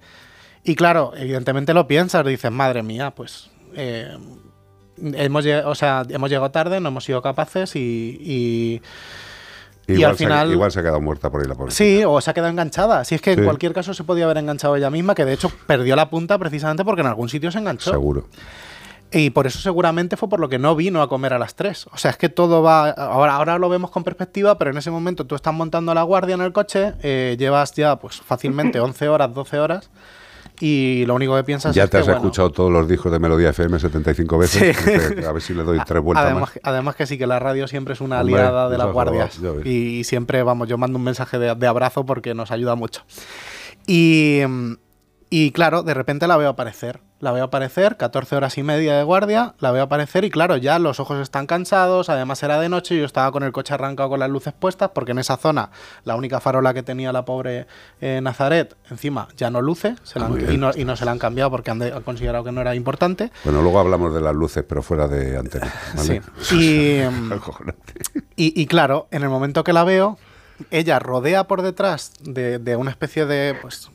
Y 0.63 0.75
claro, 0.75 1.13
evidentemente 1.15 1.73
lo 1.73 1.87
piensas, 1.87 2.25
dices, 2.25 2.51
madre 2.51 2.83
mía, 2.83 3.11
pues 3.11 3.49
eh, 3.75 4.15
hemos, 4.97 5.45
o 5.65 5.75
sea, 5.75 6.03
hemos 6.09 6.29
llegado 6.29 6.51
tarde, 6.51 6.79
no 6.79 6.89
hemos 6.89 7.03
sido 7.03 7.21
capaces 7.21 7.75
y, 7.75 7.79
y- 8.21 8.81
y 9.87 9.93
Igual, 9.93 10.11
al 10.11 10.17
se, 10.17 10.23
ha- 10.25 10.27
final... 10.27 10.51
igual 10.51 10.71
se 10.71 10.79
ha 10.79 10.83
quedado 10.83 11.01
muerta 11.01 11.29
por 11.31 11.41
ahí 11.41 11.47
la 11.47 11.55
pobre. 11.55 11.71
Sí, 11.71 12.03
o 12.05 12.21
se 12.21 12.29
ha 12.29 12.33
quedado 12.35 12.51
enganchada. 12.51 13.03
Si 13.03 13.15
es 13.15 13.21
que 13.21 13.33
Sí. 13.33 13.39
en 13.39 13.45
cualquier 13.45 13.73
caso 13.73 13.93
se 13.95 14.03
podía 14.03 14.25
haber 14.25 14.37
enganchado 14.37 14.75
ella 14.75 14.91
misma, 14.91 15.15
que 15.15 15.25
de 15.25 15.33
hecho 15.33 15.51
perdió 15.67 15.95
la 15.95 16.09
punta 16.09 16.37
precisamente 16.37 16.85
porque 16.85 17.01
en 17.01 17.07
algún 17.07 17.27
sitio 17.29 17.51
se 17.51 17.57
enganchó. 17.57 17.89
Seguro. 17.91 18.27
Y 19.11 19.31
por 19.31 19.47
eso 19.47 19.59
seguramente 19.59 20.15
fue 20.15 20.29
por 20.29 20.39
lo 20.39 20.47
que 20.47 20.59
no 20.59 20.75
vino 20.75 21.01
a 21.01 21.09
comer 21.09 21.33
a 21.33 21.39
las 21.39 21.55
3. 21.55 21.87
O 21.91 21.97
sea, 21.97 22.11
es 22.11 22.17
que 22.17 22.29
todo 22.29 22.61
va... 22.61 22.91
Ahora, 22.91 23.35
ahora 23.35 23.57
lo 23.57 23.67
vemos 23.67 23.91
con 23.91 24.03
perspectiva, 24.05 24.57
pero 24.57 24.71
en 24.71 24.77
ese 24.77 24.91
momento 24.91 25.25
tú 25.25 25.35
estás 25.35 25.53
montando 25.53 25.93
la 25.93 26.03
guardia 26.03 26.35
en 26.35 26.41
el 26.41 26.53
coche, 26.53 26.93
eh, 27.01 27.35
llevas 27.37 27.73
ya 27.73 27.97
pues 27.97 28.21
fácilmente 28.21 28.79
11 28.79 29.09
horas, 29.09 29.33
12 29.33 29.59
horas, 29.59 29.89
y 30.61 31.05
lo 31.05 31.15
único 31.15 31.35
que 31.35 31.43
piensas 31.43 31.75
Ya 31.75 31.83
es 31.85 31.89
te 31.89 31.97
que, 31.97 32.01
has 32.01 32.05
bueno, 32.05 32.19
escuchado 32.19 32.51
todos 32.51 32.71
los 32.71 32.87
discos 32.87 33.11
de 33.11 33.19
Melodía 33.19 33.49
FM 33.49 33.79
75 33.79 34.37
veces. 34.37 34.77
Sí. 34.77 34.91
Dice, 34.91 35.25
A 35.27 35.31
ver 35.31 35.41
si 35.41 35.53
le 35.53 35.63
doy 35.63 35.79
tres 35.85 36.01
vueltas 36.01 36.25
además, 36.25 36.41
más. 36.41 36.59
además 36.63 36.95
que 36.95 37.07
sí, 37.07 37.17
que 37.17 37.27
la 37.27 37.39
radio 37.39 37.67
siempre 37.67 37.93
es 37.93 38.01
una 38.01 38.21
Hombre, 38.21 38.35
aliada 38.35 38.69
de 38.69 38.77
las 38.77 38.91
guardias. 38.91 39.39
Y 39.65 40.03
siempre, 40.03 40.43
vamos, 40.43 40.69
yo 40.69 40.77
mando 40.77 40.97
un 40.97 41.03
mensaje 41.03 41.39
de, 41.39 41.55
de 41.55 41.67
abrazo 41.67 42.05
porque 42.05 42.33
nos 42.33 42.51
ayuda 42.51 42.75
mucho. 42.75 43.01
Y, 43.87 44.41
mm, 44.47 44.73
y 45.31 45.51
claro, 45.51 45.81
de 45.81 45.93
repente 45.95 46.27
la 46.27 46.37
veo 46.37 46.49
aparecer. 46.49 46.99
La 47.21 47.31
veo 47.31 47.43
aparecer, 47.45 47.97
14 47.97 48.35
horas 48.35 48.57
y 48.57 48.63
media 48.63 48.97
de 48.97 49.03
guardia, 49.03 49.53
la 49.59 49.71
veo 49.71 49.83
aparecer 49.83 50.23
y 50.25 50.29
claro, 50.31 50.57
ya 50.57 50.77
los 50.79 50.99
ojos 50.99 51.19
están 51.19 51.45
cansados, 51.47 52.09
además 52.09 52.41
era 52.43 52.59
de 52.59 52.67
noche 52.67 52.95
y 52.95 52.99
yo 52.99 53.05
estaba 53.05 53.31
con 53.31 53.43
el 53.43 53.51
coche 53.51 53.75
arrancado 53.75 54.09
con 54.09 54.19
las 54.19 54.29
luces 54.29 54.53
puestas 54.53 54.89
porque 54.93 55.11
en 55.11 55.19
esa 55.19 55.37
zona 55.37 55.69
la 56.03 56.15
única 56.15 56.39
farola 56.39 56.73
que 56.73 56.81
tenía 56.81 57.11
la 57.13 57.23
pobre 57.23 57.67
eh, 58.01 58.19
Nazaret 58.23 58.75
encima 58.89 59.27
ya 59.37 59.51
no 59.51 59.61
luce 59.61 59.95
se 60.03 60.19
Ah, 60.19 60.25
han- 60.25 60.51
y, 60.51 60.57
no, 60.57 60.71
y 60.75 60.83
no 60.83 60.95
se 60.95 61.05
la 61.05 61.11
han 61.11 61.19
cambiado 61.19 61.51
porque 61.51 61.69
han 61.69 61.79
considerado 62.01 62.43
que 62.43 62.51
no 62.51 62.59
era 62.61 62.73
importante. 62.73 63.31
Bueno, 63.43 63.61
luego 63.61 63.79
hablamos 63.79 64.13
de 64.15 64.21
las 64.21 64.33
luces, 64.35 64.65
pero 64.67 64.81
fuera 64.81 65.07
de 65.07 65.37
antena. 65.37 65.71
¿vale? 65.95 66.21
Sí. 66.41 66.55
Y, 66.55 67.01
mm, 67.09 67.33
y, 68.35 68.61
y 68.61 68.65
claro, 68.65 69.07
en 69.11 69.21
el 69.23 69.29
momento 69.29 69.63
que 69.63 69.73
la 69.73 69.83
veo, 69.83 70.17
ella 70.71 70.99
rodea 70.99 71.45
por 71.47 71.61
detrás 71.61 72.13
de, 72.21 72.59
de 72.59 72.75
una 72.75 72.89
especie 72.91 73.25
de, 73.25 73.55
pues, 73.61 73.89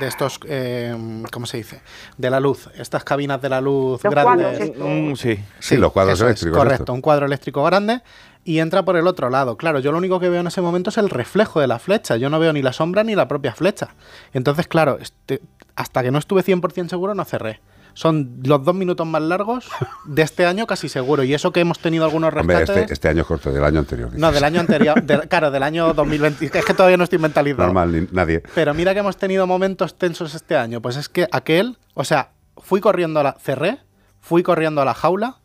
de 0.00 0.06
estos, 0.08 0.38
eh, 0.48 0.94
¿cómo 1.32 1.46
se 1.46 1.58
dice? 1.58 1.80
De 2.16 2.30
la 2.30 2.40
luz, 2.40 2.68
estas 2.76 3.04
cabinas 3.04 3.40
de 3.42 3.48
la 3.48 3.60
luz 3.60 4.02
Los 4.02 4.12
grandes. 4.12 4.72
Mm, 4.78 5.14
sí. 5.14 5.38
Sí, 5.58 5.76
los 5.76 5.92
cuadros 5.92 6.18
es, 6.18 6.22
eléctricos. 6.24 6.58
correcto, 6.58 6.92
un 6.92 7.00
cuadro 7.00 7.26
eléctrico 7.26 7.62
grande 7.64 8.00
y 8.44 8.58
entra 8.58 8.84
por 8.84 8.96
el 8.96 9.06
otro 9.06 9.30
lado. 9.30 9.56
Claro, 9.56 9.78
yo 9.78 9.92
lo 9.92 9.98
único 9.98 10.18
que 10.20 10.28
veo 10.28 10.40
en 10.40 10.46
ese 10.46 10.60
momento 10.60 10.90
es 10.90 10.98
el 10.98 11.10
reflejo 11.10 11.60
de 11.60 11.66
la 11.66 11.78
flecha. 11.78 12.16
Yo 12.16 12.28
no 12.30 12.38
veo 12.40 12.52
ni 12.52 12.62
la 12.62 12.72
sombra 12.72 13.04
ni 13.04 13.14
la 13.14 13.28
propia 13.28 13.54
flecha. 13.54 13.90
Entonces, 14.32 14.66
claro, 14.66 14.98
este- 15.00 15.40
hasta 15.76 16.02
que 16.02 16.10
no 16.10 16.18
estuve 16.18 16.42
100% 16.42 16.88
seguro 16.90 17.14
no 17.14 17.24
cerré. 17.24 17.60
Son 17.94 18.40
los 18.44 18.64
dos 18.64 18.74
minutos 18.74 19.06
más 19.06 19.20
largos 19.22 19.68
de 20.06 20.22
este 20.22 20.46
año 20.46 20.66
casi 20.66 20.88
seguro. 20.88 21.22
Y 21.24 21.34
eso 21.34 21.52
que 21.52 21.60
hemos 21.60 21.78
tenido 21.78 22.04
algunos 22.04 22.32
Hombre, 22.34 22.58
rescates... 22.58 22.82
este, 22.82 22.92
este 22.94 23.08
año 23.08 23.20
es 23.22 23.26
corto, 23.26 23.52
del 23.52 23.62
año 23.64 23.80
anterior. 23.80 24.10
No, 24.14 24.32
del 24.32 24.44
año 24.44 24.60
anterior. 24.60 25.02
de- 25.02 25.28
claro, 25.28 25.50
del 25.50 25.62
año 25.62 25.92
2020. 25.94 26.58
Es 26.58 26.64
que 26.64 26.74
todavía 26.74 26.96
no 26.96 27.04
estoy 27.04 27.18
mentalizado. 27.18 27.64
Normal, 27.64 27.92
ni- 27.92 28.08
nadie. 28.12 28.42
Pero 28.54 28.72
mira 28.74 28.94
que 28.94 29.00
hemos 29.00 29.16
tenido 29.16 29.46
momentos 29.46 29.98
tensos 29.98 30.34
este 30.34 30.56
año. 30.56 30.80
Pues 30.80 30.96
es 30.96 31.08
que 31.08 31.28
aquel, 31.32 31.76
o 31.94 32.04
sea, 32.04 32.30
fui 32.56 32.80
corriendo 32.80 33.20
a 33.20 33.22
la. 33.22 33.36
Cerré, 33.40 33.78
fui 34.20 34.42
corriendo 34.42 34.80
a 34.80 34.84
la 34.84 34.94
jaula 34.94 35.36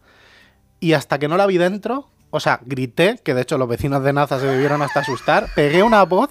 y 0.79 0.93
hasta 0.93 1.19
que 1.19 1.27
no 1.27 1.37
la 1.37 1.47
vi 1.47 1.57
dentro, 1.57 2.09
o 2.29 2.39
sea, 2.39 2.59
grité, 2.65 3.19
que 3.23 3.33
de 3.33 3.41
hecho 3.41 3.57
los 3.57 3.67
vecinos 3.67 4.03
de 4.03 4.13
Naza 4.13 4.39
se 4.39 4.45
debieron 4.45 4.81
hasta 4.81 4.99
asustar, 5.01 5.47
pegué 5.55 5.81
una 5.83 6.03
voz 6.03 6.29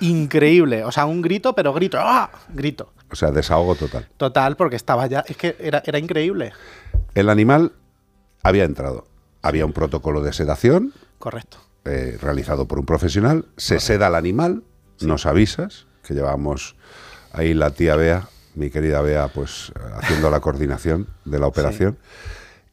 increíble. 0.00 0.84
O 0.84 0.92
sea, 0.92 1.06
un 1.06 1.22
grito, 1.22 1.54
pero 1.54 1.72
grito, 1.72 1.98
¡ah! 2.00 2.30
Grito. 2.50 2.92
O 3.12 3.16
sea, 3.16 3.30
desahogo 3.30 3.74
total. 3.74 4.08
Total, 4.16 4.56
porque 4.56 4.76
estaba 4.76 5.06
ya. 5.06 5.20
Es 5.26 5.36
que 5.36 5.56
era, 5.58 5.82
era 5.84 5.98
increíble. 5.98 6.52
El 7.14 7.28
animal 7.28 7.72
había 8.42 8.64
entrado. 8.64 9.06
Había 9.42 9.66
un 9.66 9.72
protocolo 9.72 10.20
de 10.22 10.32
sedación 10.32 10.92
Correcto. 11.18 11.58
eh, 11.84 12.18
realizado 12.20 12.66
por 12.68 12.78
un 12.78 12.86
profesional. 12.86 13.46
Se 13.56 13.80
seda 13.80 14.06
al 14.08 14.14
animal, 14.14 14.62
nos 15.00 15.26
avisas, 15.26 15.86
que 16.02 16.14
llevamos 16.14 16.76
ahí 17.32 17.54
la 17.54 17.70
tía 17.70 17.96
Bea, 17.96 18.28
mi 18.54 18.70
querida 18.70 19.00
Bea, 19.00 19.28
pues 19.28 19.72
haciendo 20.02 20.30
la 20.30 20.40
coordinación 20.40 21.06
de 21.24 21.38
la 21.38 21.46
operación. 21.46 21.98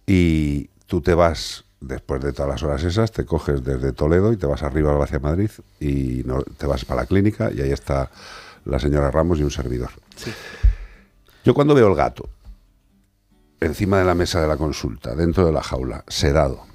Y 0.05 0.68
tú 0.88 1.01
te 1.01 1.14
vas, 1.14 1.65
después 1.80 2.22
de 2.22 2.34
todas 2.34 2.49
las 2.51 2.64
horas 2.64 2.84
esas, 2.84 3.11
te 3.11 3.26
coges 3.26 3.64
desde 3.64 3.91
Toledo 3.93 4.31
y 4.34 4.38
te 4.38 4.45
vas 4.45 4.64
arriba 4.64 5.01
hacia 5.03 5.19
Madrid 5.19 5.49
y 5.80 6.23
no- 6.26 6.43
te 6.43 6.65
vas 6.65 6.85
para 6.85 7.01
la 7.01 7.07
clínica 7.07 7.51
y 7.53 7.61
ahí 7.61 7.72
está 7.72 8.09
la 8.65 8.80
señora 8.80 9.11
Ramos 9.11 9.39
y 9.39 9.43
un 9.43 9.51
servidor. 9.51 9.89
Yo 11.44 11.53
cuando 11.53 11.76
veo 11.76 11.88
el 11.88 11.95
gato 11.95 12.30
encima 13.60 13.99
de 13.99 14.06
la 14.06 14.15
mesa 14.15 14.41
de 14.41 14.48
la 14.48 14.57
consulta, 14.57 15.15
dentro 15.15 15.45
de 15.45 15.52
la 15.52 15.64
jaula, 15.64 16.03
sedado, 16.07 16.65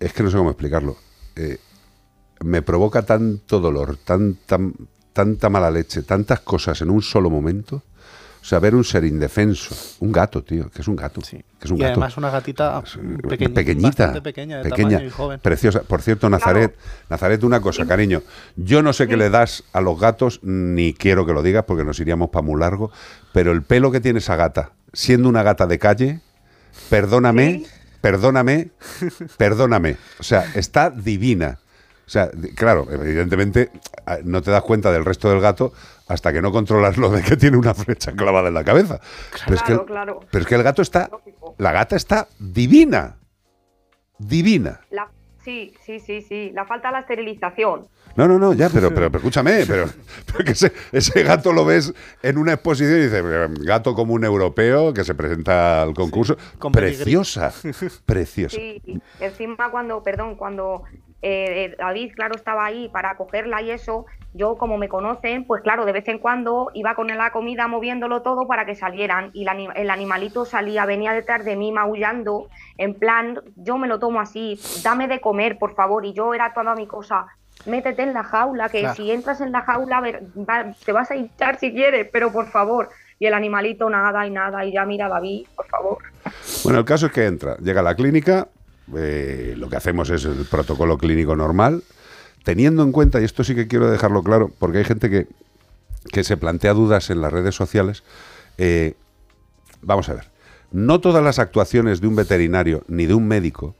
es 0.00 0.12
que 0.12 0.22
no 0.22 0.30
sé 0.30 0.36
cómo 0.36 0.50
explicarlo. 0.50 0.96
Eh, 1.36 1.58
me 2.40 2.62
provoca 2.62 3.02
tanto 3.02 3.60
dolor, 3.60 3.98
tanta 4.04 5.48
mala 5.48 5.70
leche, 5.70 6.02
tantas 6.02 6.40
cosas 6.40 6.80
en 6.80 6.90
un 6.90 7.02
solo 7.02 7.30
momento. 7.30 7.82
O 8.42 8.44
sea, 8.44 8.58
ver 8.58 8.74
un 8.74 8.82
ser 8.82 9.04
indefenso, 9.04 9.72
un 10.00 10.10
gato, 10.10 10.42
tío, 10.42 10.68
que 10.68 10.82
es 10.82 10.88
un 10.88 10.96
gato, 10.96 11.20
que 11.20 11.44
es 11.62 11.70
un 11.70 11.76
y 11.76 11.80
gato. 11.80 11.92
además 11.92 12.16
una 12.16 12.28
gatita 12.28 12.82
pequeñi- 12.82 13.54
pequeñita, 13.54 14.20
pequeña, 14.20 14.56
de 14.58 14.64
pequeña, 14.68 14.88
tamaño 14.90 15.06
y 15.06 15.10
joven. 15.10 15.38
preciosa. 15.40 15.82
Por 15.82 16.02
cierto, 16.02 16.28
Nazaret, 16.28 16.76
Nazaret, 17.08 17.44
una 17.44 17.60
cosa, 17.60 17.86
cariño. 17.86 18.22
Yo 18.56 18.82
no 18.82 18.92
sé 18.92 19.06
qué 19.06 19.16
le 19.16 19.30
das 19.30 19.62
a 19.72 19.80
los 19.80 19.98
gatos, 20.00 20.40
ni 20.42 20.92
quiero 20.92 21.24
que 21.24 21.32
lo 21.32 21.42
digas 21.44 21.64
porque 21.68 21.84
nos 21.84 22.00
iríamos 22.00 22.30
para 22.30 22.42
muy 22.44 22.58
largo, 22.58 22.90
pero 23.32 23.52
el 23.52 23.62
pelo 23.62 23.92
que 23.92 24.00
tiene 24.00 24.18
esa 24.18 24.34
gata, 24.34 24.72
siendo 24.92 25.28
una 25.28 25.44
gata 25.44 25.68
de 25.68 25.78
calle, 25.78 26.20
perdóname, 26.90 27.64
perdóname, 28.00 28.70
perdóname. 29.36 29.96
O 30.18 30.22
sea, 30.24 30.46
está 30.54 30.90
divina. 30.90 31.58
O 32.12 32.14
sea, 32.14 32.30
claro, 32.54 32.86
evidentemente 32.90 33.70
ah, 34.04 34.18
no 34.22 34.42
te 34.42 34.50
das 34.50 34.60
cuenta 34.60 34.92
del 34.92 35.02
resto 35.02 35.30
del 35.30 35.40
gato 35.40 35.72
hasta 36.08 36.30
que 36.30 36.42
no 36.42 36.52
controlas 36.52 36.98
lo 36.98 37.08
de 37.08 37.22
que 37.22 37.38
tiene 37.38 37.56
una 37.56 37.72
flecha 37.72 38.12
clavada 38.12 38.48
en 38.48 38.54
la 38.54 38.64
cabeza. 38.64 39.00
Pero, 39.46 39.54
es 39.56 39.62
que, 39.62 39.68
Claro, 39.72 39.86
claro. 39.86 40.20
pero 40.30 40.42
es 40.42 40.46
que 40.46 40.54
el 40.56 40.62
gato 40.62 40.82
está, 40.82 41.08
la 41.56 41.72
gata 41.72 41.96
está 41.96 42.28
divina. 42.38 43.16
divina. 44.18 44.80
La- 44.90 45.08
sí, 45.42 45.72
sí, 45.86 46.00
sí, 46.00 46.20
sí. 46.20 46.50
La 46.52 46.66
falta 46.66 46.88
de 46.88 46.92
la 46.92 47.00
esterilización. 47.00 47.86
No, 48.14 48.28
no, 48.28 48.38
no, 48.38 48.52
ya, 48.52 48.68
pero, 48.68 48.90
pero, 48.90 49.06
pero 49.10 49.16
escúchame, 49.20 49.64
pero, 49.66 49.86
pero 50.26 50.44
que 50.44 50.52
ese, 50.52 50.70
ese 50.92 51.22
gato 51.22 51.50
lo 51.54 51.64
ves 51.64 51.94
en 52.22 52.36
una 52.36 52.52
exposición 52.52 52.98
y 52.98 53.04
dices, 53.04 53.24
gato 53.64 53.94
como 53.94 54.12
un 54.12 54.24
europeo 54.24 54.92
que 54.92 55.02
se 55.02 55.14
presenta 55.14 55.80
al 55.80 55.94
concurso. 55.94 56.36
preciosa, 56.74 57.54
preciosa. 58.04 58.54
Sí, 58.56 58.82
encima 59.18 59.70
cuando, 59.70 60.02
perdón, 60.02 60.36
cuando 60.36 60.82
eh, 61.22 61.74
David, 61.78 62.12
claro, 62.14 62.34
estaba 62.34 62.64
ahí 62.66 62.88
para 62.88 63.16
cogerla 63.16 63.62
y 63.62 63.70
eso, 63.70 64.06
yo 64.34 64.56
como 64.56 64.76
me 64.78 64.88
conocen, 64.88 65.44
pues 65.46 65.62
claro, 65.62 65.84
de 65.84 65.92
vez 65.92 66.08
en 66.08 66.18
cuando 66.18 66.70
iba 66.74 66.94
con 66.94 67.06
la 67.06 67.30
comida 67.30 67.68
moviéndolo 67.68 68.22
todo 68.22 68.46
para 68.48 68.66
que 68.66 68.74
salieran 68.74 69.30
y 69.32 69.44
la 69.44 69.52
el 69.52 69.90
animalito 69.90 70.44
salía, 70.44 70.84
venía 70.86 71.12
detrás 71.12 71.44
de 71.44 71.54
mí 71.56 71.70
maullando, 71.72 72.48
en 72.78 72.94
plan, 72.94 73.40
yo 73.56 73.78
me 73.78 73.86
lo 73.88 73.98
tomo 73.98 74.20
así, 74.20 74.58
dame 74.82 75.06
de 75.08 75.20
comer, 75.20 75.58
por 75.58 75.74
favor, 75.74 76.04
y 76.04 76.12
yo 76.12 76.34
era 76.34 76.52
toda 76.54 76.74
mi 76.74 76.86
cosa. 76.86 77.26
Métete 77.66 78.02
en 78.02 78.12
la 78.14 78.24
jaula, 78.24 78.68
que 78.70 78.80
Claro. 78.80 78.94
si 78.96 79.10
entras 79.12 79.40
en 79.40 79.52
la 79.52 79.60
jaula 79.62 79.98
a 79.98 80.00
ver, 80.00 80.22
va- 80.36 80.74
te 80.84 80.90
vas 80.90 81.10
a 81.12 81.14
hinchar 81.16 81.58
si 81.58 81.72
quieres, 81.72 82.08
pero 82.12 82.32
por 82.32 82.48
favor. 82.48 82.88
Y 83.20 83.26
el 83.26 83.34
animalito 83.34 83.88
nada 83.88 84.26
y 84.26 84.30
nada, 84.30 84.64
y 84.64 84.72
ya 84.72 84.84
mira 84.84 85.08
David, 85.08 85.46
por 85.54 85.66
favor. 85.66 85.98
Bueno, 86.64 86.80
el 86.80 86.84
caso 86.84 87.06
es 87.06 87.12
que 87.12 87.26
entra, 87.26 87.56
llega 87.58 87.78
a 87.80 87.84
la 87.84 87.94
clínica, 87.94 88.48
eh, 88.96 89.54
lo 89.56 89.68
que 89.68 89.76
hacemos 89.76 90.10
es 90.10 90.24
el 90.24 90.44
protocolo 90.44 90.98
clínico 90.98 91.36
normal, 91.36 91.82
teniendo 92.44 92.82
en 92.82 92.92
cuenta, 92.92 93.20
y 93.20 93.24
esto 93.24 93.44
sí 93.44 93.54
que 93.54 93.68
quiero 93.68 93.90
dejarlo 93.90 94.22
claro, 94.22 94.50
porque 94.58 94.78
hay 94.78 94.84
gente 94.84 95.10
que, 95.10 95.28
que 96.10 96.24
se 96.24 96.36
plantea 96.36 96.72
dudas 96.72 97.10
en 97.10 97.20
las 97.20 97.32
redes 97.32 97.54
sociales, 97.54 98.02
eh, 98.58 98.94
vamos 99.80 100.08
a 100.08 100.14
ver, 100.14 100.30
no 100.72 101.00
todas 101.00 101.22
las 101.22 101.38
actuaciones 101.38 102.00
de 102.00 102.06
un 102.08 102.16
veterinario 102.16 102.84
ni 102.88 103.06
de 103.06 103.14
un 103.14 103.28
médico 103.28 103.74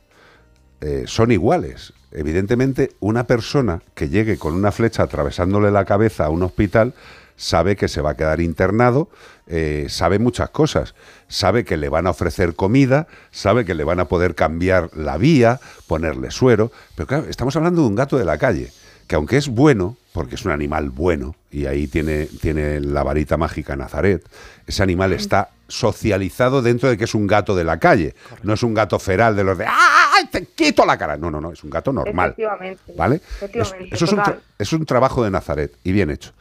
eh, 0.81 1.05
son 1.07 1.33
iguales. 1.33 1.93
Evidentemente, 2.11 2.93
una 3.01 3.25
persona 3.27 3.81
que 3.95 4.09
llegue 4.09 4.37
con 4.37 4.55
una 4.55 4.73
flecha 4.73 5.05
atravesándole 5.05 5.71
la 5.71 5.85
cabeza 5.85 6.27
a 6.27 6.31
un 6.31 6.43
hospital 6.43 6.95
sabe 7.37 7.77
que 7.77 7.89
se 7.89 8.01
va 8.01 8.11
a 8.11 8.17
quedar 8.17 8.41
internado, 8.41 9.09
eh, 9.47 9.87
sabe 9.89 10.19
muchas 10.19 10.51
cosas, 10.51 10.95
sabe 11.29 11.65
que 11.65 11.77
le 11.77 11.89
van 11.89 12.07
a 12.07 12.11
ofrecer 12.11 12.55
comida, 12.55 13.07
sabe 13.31 13.65
que 13.65 13.75
le 13.75 13.85
van 13.85 14.01
a 14.01 14.07
poder 14.07 14.35
cambiar 14.35 14.91
la 14.97 15.17
vía, 15.19 15.61
ponerle 15.87 16.31
suero, 16.31 16.71
pero 16.95 17.07
claro, 17.07 17.27
estamos 17.29 17.57
hablando 17.57 17.83
de 17.83 17.89
un 17.89 17.95
gato 17.95 18.19
de 18.19 18.25
la 18.25 18.39
calle, 18.39 18.71
que 19.07 19.17
aunque 19.17 19.37
es 19.37 19.49
bueno, 19.49 19.97
porque 20.13 20.37
es 20.37 20.45
un 20.45 20.53
animal 20.53 20.91
bueno, 20.91 21.35
y 21.51 21.67
ahí 21.67 21.87
tiene, 21.87 22.27
tiene 22.41 22.81
la 22.81 23.03
varita 23.03 23.37
mágica 23.37 23.77
Nazaret, 23.77 24.25
ese 24.67 24.83
animal 24.83 25.13
está 25.13 25.51
socializado 25.69 26.61
dentro 26.61 26.89
de 26.91 26.99
que 26.99 27.05
es 27.05 27.15
un 27.15 27.27
gato 27.27 27.57
de 27.57 27.65
la 27.65 27.79
calle, 27.79 28.15
no 28.43 28.55
es 28.55 28.63
un 28.63 28.75
gato 28.75 28.99
feral 28.99 29.35
de 29.35 29.45
los 29.45 29.57
de 29.57 29.67
¡ay, 29.67 30.27
te 30.31 30.47
quito 30.47 30.85
la 30.85 30.99
cara! 30.99 31.17
No, 31.17 31.31
no, 31.31 31.41
no, 31.41 31.53
es 31.53 31.65
un 31.65 31.71
gato 31.71 31.93
normal. 31.93 32.31
Efectivamente. 32.31 32.93
¿Vale? 32.97 33.17
Efectivamente, 33.17 33.95
eso 33.95 34.05
es 34.05 34.13
un, 34.13 34.21
es 34.59 34.73
un 34.73 34.85
trabajo 34.85 35.25
de 35.25 35.31
Nazaret 35.31 35.75
y 35.83 35.93
bien 35.93 36.11
hecho. 36.11 36.33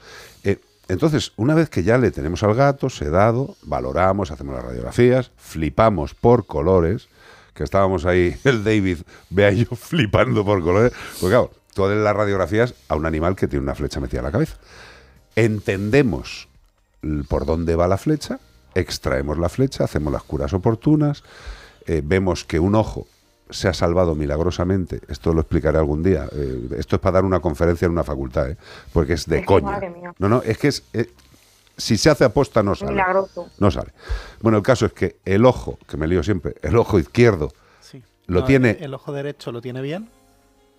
Entonces, 0.92 1.32
una 1.38 1.56
vez 1.56 1.70
que 1.70 1.84
ya 1.84 1.98
le 1.98 2.12
tenemos 2.12 2.44
al 2.44 2.54
gato 2.54 2.90
sedado, 2.90 3.56
valoramos, 3.64 4.30
hacemos 4.30 4.56
las 4.56 4.66
radiografías, 4.66 5.32
flipamos 5.38 6.14
por 6.14 6.46
colores, 6.46 7.08
que 7.54 7.64
estábamos 7.64 8.06
ahí, 8.06 8.36
el 8.44 8.66
David, 8.66 8.98
vea 9.30 9.52
yo 9.52 9.68
flipando 9.78 10.44
por 10.44 10.62
colores, 10.62 10.92
porque 11.22 11.34
claro, 11.34 11.52
haces 11.70 11.98
las 11.98 12.14
radiografías 12.14 12.74
a 12.90 12.96
un 12.96 13.06
animal 13.06 13.38
que 13.38 13.48
tiene 13.48 13.64
una 13.64 13.74
flecha 13.74 14.02
metida 14.02 14.20
en 14.20 14.26
la 14.26 14.32
cabeza. 14.34 14.58
Entendemos 15.38 16.50
por 17.30 17.46
dónde 17.46 17.78
va 17.78 17.88
la 17.88 17.98
flecha, 17.98 18.42
extraemos 18.76 19.38
la 19.38 19.48
flecha, 19.48 19.86
hacemos 19.86 20.12
las 20.12 20.24
curas 20.24 20.52
oportunas, 20.52 21.24
eh, 21.86 22.02
vemos 22.04 22.44
que 22.44 22.60
un 22.60 22.76
ojo 22.76 23.08
se 23.52 23.68
ha 23.68 23.74
salvado 23.74 24.16
milagrosamente, 24.16 25.02
esto 25.08 25.34
lo 25.34 25.42
explicaré 25.42 25.78
algún 25.78 26.02
día, 26.04 26.28
eh, 26.32 26.70
esto 26.78 26.96
es 26.96 27.02
para 27.02 27.14
dar 27.16 27.26
una 27.26 27.40
conferencia 27.40 27.86
en 27.86 27.92
una 27.92 28.04
facultad, 28.04 28.50
¿eh? 28.52 28.58
porque 28.94 29.14
es 29.14 29.26
de 29.28 29.40
Es 29.40 29.46
coña. 29.46 29.72
madre 29.72 29.90
mía. 29.90 30.14
No, 30.20 30.28
no, 30.30 30.42
es 30.44 30.58
que 30.58 30.70
es, 30.70 30.84
eh, 30.94 31.10
si 31.78 31.98
se 31.98 32.10
hace 32.10 32.24
aposta 32.26 32.64
no 32.64 32.76
sale. 32.76 32.92
Milagroso. 32.92 33.50
No 33.60 33.72
sale. 33.72 33.92
Bueno, 34.42 34.58
el 34.58 34.64
caso 34.64 34.86
es 34.86 34.94
que 34.94 35.18
el 35.26 35.46
ojo, 35.46 35.78
que 35.88 35.98
me 35.98 36.08
lío 36.08 36.24
siempre, 36.24 36.56
el 36.62 36.76
ojo 36.78 36.98
izquierdo, 37.00 37.52
Sí. 37.80 38.02
lo 38.28 38.42
No, 38.42 38.46
tiene 38.46 38.72
El, 38.72 38.84
el 38.86 38.94
ojo 38.94 39.12
derecho 39.12 39.52
lo 39.52 39.62
tiene 39.62 39.82
bien. 39.82 40.10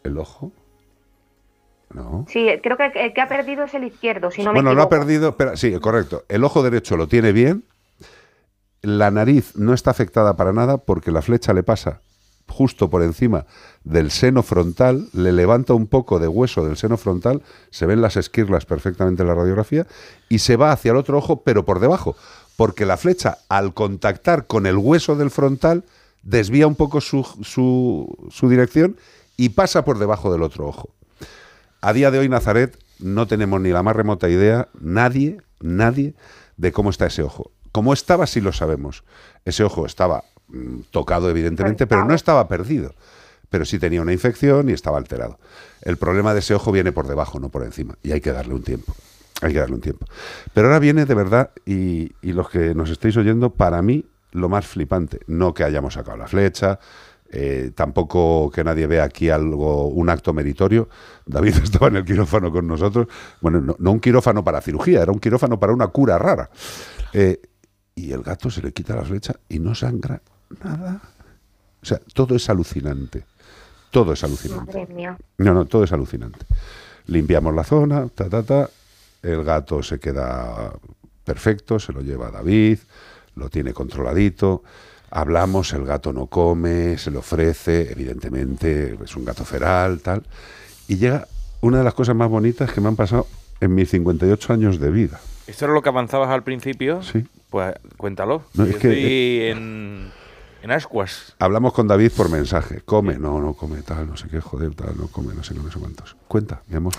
el 0.04 0.18
ojo. 0.18 0.52
No. 1.92 2.24
Sí, 2.28 2.48
creo 2.62 2.76
que 2.78 2.86
el 2.94 3.12
que 3.12 3.20
ha 3.20 3.28
perdido 3.28 3.64
es 3.64 3.74
el 3.74 3.84
izquierdo, 3.84 4.30
si 4.30 4.42
no 4.42 4.50
me 4.52 4.54
bueno, 4.62 4.72
lo 4.74 4.82
ha 4.82 4.88
perdido, 4.88 5.28
espera, 5.30 5.56
sí, 5.58 5.78
correcto. 5.78 6.24
El 6.28 6.42
ojo 6.42 6.62
derecho 6.62 6.96
lo 6.96 7.06
tiene 7.06 7.32
bien. 7.32 7.64
La 8.80 9.10
nariz 9.10 9.54
no 9.56 9.74
está 9.74 9.90
afectada 9.90 10.34
para 10.34 10.52
nada 10.52 10.78
porque 10.78 11.12
la 11.12 11.20
flecha 11.22 11.52
le 11.52 11.62
pasa 11.62 12.00
justo 12.48 12.90
por 12.90 13.02
encima 13.02 13.46
del 13.84 14.10
seno 14.10 14.42
frontal, 14.42 15.08
le 15.12 15.32
levanta 15.32 15.72
un 15.74 15.86
poco 15.86 16.18
de 16.18 16.28
hueso 16.28 16.64
del 16.66 16.76
seno 16.76 16.96
frontal, 16.96 17.42
se 17.70 17.86
ven 17.86 18.02
las 18.02 18.16
esquirlas 18.16 18.66
perfectamente 18.66 19.22
en 19.22 19.28
la 19.28 19.34
radiografía 19.34 19.86
y 20.28 20.40
se 20.40 20.56
va 20.56 20.72
hacia 20.72 20.90
el 20.90 20.98
otro 20.98 21.16
ojo, 21.18 21.42
pero 21.42 21.64
por 21.64 21.80
debajo, 21.80 22.14
porque 22.56 22.84
la 22.86 22.96
flecha 22.98 23.38
al 23.48 23.72
contactar 23.74 24.46
con 24.46 24.66
el 24.66 24.76
hueso 24.76 25.16
del 25.16 25.30
frontal 25.30 25.84
desvía 26.22 26.66
un 26.66 26.76
poco 26.76 27.00
su, 27.00 27.24
su- 27.42 28.48
dirección 28.48 28.96
y 29.36 29.48
pasa 29.50 29.84
por 29.84 29.98
debajo 29.98 30.30
del 30.32 30.42
otro 30.42 30.66
ojo. 30.68 30.90
A 31.80 31.92
día 31.92 32.10
de 32.10 32.18
hoy, 32.18 32.28
Nazaret, 32.28 32.78
no 32.98 33.26
tenemos 33.26 33.60
ni 33.60 33.70
la 33.70 33.82
más 33.82 33.96
remota 33.96 34.28
idea, 34.28 34.68
nadie, 34.78 35.38
nadie, 35.60 36.14
de 36.58 36.70
cómo 36.70 36.90
está 36.90 37.06
ese 37.06 37.22
ojo. 37.22 37.50
Cómo 37.72 37.92
estaba, 37.94 38.26
sí 38.26 38.40
lo 38.40 38.52
sabemos. 38.52 39.02
Ese 39.44 39.64
ojo 39.64 39.86
estaba 39.86 40.22
tocado, 40.90 41.30
evidentemente, 41.30 41.86
pero 41.86 42.04
no 42.04 42.14
estaba 42.14 42.48
perdido. 42.48 42.94
Pero 43.50 43.64
sí 43.64 43.78
tenía 43.78 44.00
una 44.00 44.12
infección 44.12 44.70
y 44.70 44.72
estaba 44.72 44.98
alterado. 44.98 45.38
El 45.82 45.98
problema 45.98 46.32
de 46.32 46.40
ese 46.40 46.54
ojo 46.54 46.72
viene 46.72 46.92
por 46.92 47.06
debajo, 47.06 47.38
no 47.38 47.50
por 47.50 47.64
encima. 47.64 47.96
Y 48.02 48.12
hay 48.12 48.20
que 48.20 48.32
darle 48.32 48.54
un 48.54 48.62
tiempo. 48.62 48.94
Hay 49.42 49.52
que 49.52 49.58
darle 49.58 49.74
un 49.74 49.80
tiempo. 49.80 50.06
Pero 50.54 50.68
ahora 50.68 50.78
viene 50.78 51.04
de 51.04 51.14
verdad, 51.14 51.50
y, 51.66 52.12
y 52.22 52.32
los 52.32 52.48
que 52.48 52.74
nos 52.74 52.88
estáis 52.88 53.16
oyendo, 53.16 53.50
para 53.50 53.82
mí, 53.82 54.06
lo 54.32 54.48
más 54.48 54.66
flipante. 54.66 55.20
No 55.26 55.52
que 55.52 55.64
hayamos 55.64 55.94
sacado 55.94 56.16
la 56.16 56.28
flecha, 56.28 56.78
eh, 57.34 57.72
tampoco 57.74 58.50
que 58.50 58.62
nadie 58.62 58.86
vea 58.86 59.04
aquí 59.04 59.30
algo, 59.30 59.88
un 59.88 60.10
acto 60.10 60.32
meritorio. 60.32 60.88
David 61.26 61.56
estaba 61.62 61.88
en 61.88 61.96
el 61.96 62.04
quirófano 62.04 62.52
con 62.52 62.66
nosotros. 62.66 63.08
Bueno, 63.40 63.60
no, 63.60 63.74
no 63.78 63.92
un 63.92 64.00
quirófano 64.00 64.44
para 64.44 64.60
cirugía, 64.60 65.02
era 65.02 65.12
un 65.12 65.18
quirófano 65.18 65.58
para 65.58 65.72
una 65.72 65.88
cura 65.88 66.18
rara. 66.18 66.50
Eh, 67.12 67.40
y 67.94 68.12
el 68.12 68.22
gato 68.22 68.50
se 68.50 68.62
le 68.62 68.72
quita 68.72 68.94
la 68.96 69.04
flecha 69.04 69.34
y 69.48 69.58
no 69.58 69.74
sangra 69.74 70.22
nada. 70.64 71.00
O 71.82 71.86
sea, 71.86 72.00
todo 72.14 72.36
es 72.36 72.48
alucinante. 72.48 73.24
Todo 73.90 74.12
es 74.12 74.24
alucinante. 74.24 74.78
Madre 74.78 74.94
mía. 74.94 75.16
No, 75.38 75.52
no, 75.54 75.64
todo 75.66 75.84
es 75.84 75.92
alucinante. 75.92 76.40
Limpiamos 77.06 77.54
la 77.54 77.64
zona, 77.64 78.08
ta, 78.08 78.28
ta, 78.28 78.42
ta. 78.42 78.70
El 79.22 79.44
gato 79.44 79.82
se 79.82 79.98
queda 80.00 80.72
perfecto, 81.24 81.78
se 81.78 81.92
lo 81.92 82.00
lleva 82.00 82.30
David, 82.30 82.78
lo 83.36 83.48
tiene 83.50 83.72
controladito. 83.72 84.62
Hablamos, 85.10 85.72
el 85.74 85.84
gato 85.84 86.12
no 86.12 86.26
come, 86.26 86.96
se 86.98 87.10
le 87.10 87.18
ofrece, 87.18 87.92
evidentemente 87.92 88.96
es 89.04 89.14
un 89.16 89.24
gato 89.24 89.44
feral, 89.44 90.00
tal. 90.00 90.22
Y 90.88 90.96
llega 90.96 91.28
una 91.60 91.78
de 91.78 91.84
las 91.84 91.94
cosas 91.94 92.16
más 92.16 92.28
bonitas 92.30 92.72
que 92.72 92.80
me 92.80 92.88
han 92.88 92.96
pasado 92.96 93.26
en 93.60 93.74
mis 93.74 93.90
58 93.90 94.52
años 94.52 94.80
de 94.80 94.90
vida. 94.90 95.20
¿Esto 95.46 95.66
era 95.66 95.74
lo 95.74 95.82
que 95.82 95.90
avanzabas 95.90 96.30
al 96.30 96.42
principio? 96.42 97.02
Sí. 97.02 97.24
Pues 97.50 97.74
cuéntalo. 97.98 98.44
No, 98.54 98.64
Yo 98.64 98.70
es 98.70 98.76
que- 98.78 98.88
estoy 98.88 99.50
en, 99.50 100.10
en 100.62 100.70
Ascuas. 100.70 101.34
Hablamos 101.38 101.72
con 101.72 101.88
David 101.88 102.12
por 102.16 102.30
mensaje. 102.30 102.80
Come, 102.84 103.18
no, 103.18 103.40
no 103.40 103.54
come, 103.54 103.82
tal, 103.82 104.08
no 104.08 104.16
sé 104.16 104.28
qué, 104.28 104.40
joder, 104.40 104.74
tal, 104.74 104.96
no 104.96 105.08
come, 105.08 105.34
no 105.34 105.42
sé 105.42 105.54
qué, 105.54 105.60
no 105.60 105.70
sé 105.70 105.78
cuántos. 105.78 106.16
Cuenta, 106.28 106.62
mi 106.68 106.76
amor. 106.76 106.92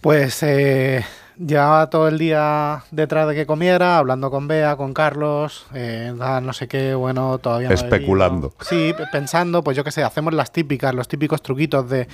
Pues 0.00 0.42
eh, 0.42 1.04
llevaba 1.38 1.90
todo 1.90 2.08
el 2.08 2.18
día 2.18 2.84
detrás 2.90 3.28
de 3.28 3.34
que 3.34 3.46
comiera, 3.46 3.98
hablando 3.98 4.30
con 4.30 4.48
Bea, 4.48 4.76
con 4.76 4.94
Carlos, 4.94 5.66
eh, 5.74 6.12
no 6.16 6.52
sé 6.52 6.68
qué, 6.68 6.94
bueno, 6.94 7.38
todavía 7.38 7.68
no. 7.68 7.74
Especulando. 7.74 8.54
Sí, 8.60 8.94
pe- 8.96 9.04
pensando, 9.12 9.62
pues 9.62 9.76
yo 9.76 9.84
qué 9.84 9.90
sé, 9.90 10.02
hacemos 10.02 10.32
las 10.34 10.52
típicas, 10.52 10.94
los 10.94 11.08
típicos 11.08 11.42
truquitos 11.42 11.88
de 11.90 12.08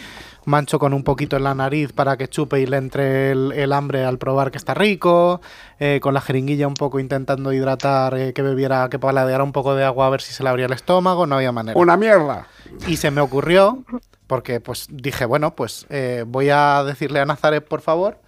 mancho 0.45 0.79
con 0.79 0.93
un 0.93 1.05
poquito 1.05 1.37
en 1.37 1.45
la 1.45 1.55
nariz 1.55 1.93
para 1.93 2.17
que 2.17 2.29
chupe 2.29 2.61
y 2.61 2.67
le 2.67 2.77
entre 2.79 3.31
el, 3.31 3.53
el 3.53 3.73
hambre 3.73 4.05
al 4.05 4.19
probar 4.19 4.51
que 4.51 4.59
está 4.59 4.75
rico, 4.75 5.41
eh, 5.79 6.01
con 6.03 6.15
la 6.15 6.21
jeringuilla 6.21 6.67
un 6.67 6.75
poco 6.75 6.99
intentando 6.99 7.53
hidratar, 7.53 8.15
eh, 8.19 8.33
que 8.33 8.43
bebiera, 8.43 8.89
que 8.91 8.99
paladeara 8.99 9.45
un 9.45 9.53
poco 9.53 9.75
de 9.75 9.85
agua 9.85 10.07
a 10.07 10.11
ver 10.11 10.21
si 10.21 10.33
se 10.33 10.43
le 10.43 10.49
abría 10.49 10.67
el 10.67 10.73
estómago, 10.73 11.27
no 11.27 11.37
había 11.37 11.53
manera. 11.53 11.79
¡Una 11.79 11.97
mierda! 11.97 12.47
Y 12.89 12.97
se 12.97 13.11
me 13.11 13.21
ocurrió, 13.21 13.85
porque 14.27 14.61
pues 14.61 14.87
dije, 14.91 15.25
bueno, 15.27 15.55
pues 15.55 15.87
eh, 15.91 16.25
voy 16.27 16.49
a 16.51 16.83
decirle 16.85 17.21
a 17.21 17.25
Nazaret, 17.25 17.65
por 17.67 17.83
favor, 17.83 18.19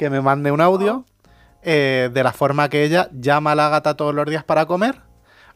que 0.00 0.08
me 0.08 0.22
mande 0.22 0.50
un 0.50 0.62
audio 0.62 1.04
eh, 1.62 2.08
de 2.10 2.22
la 2.22 2.32
forma 2.32 2.70
que 2.70 2.84
ella 2.84 3.10
llama 3.12 3.52
a 3.52 3.54
la 3.54 3.68
gata 3.68 3.98
todos 3.98 4.14
los 4.14 4.24
días 4.24 4.44
para 4.44 4.64
comer, 4.64 5.02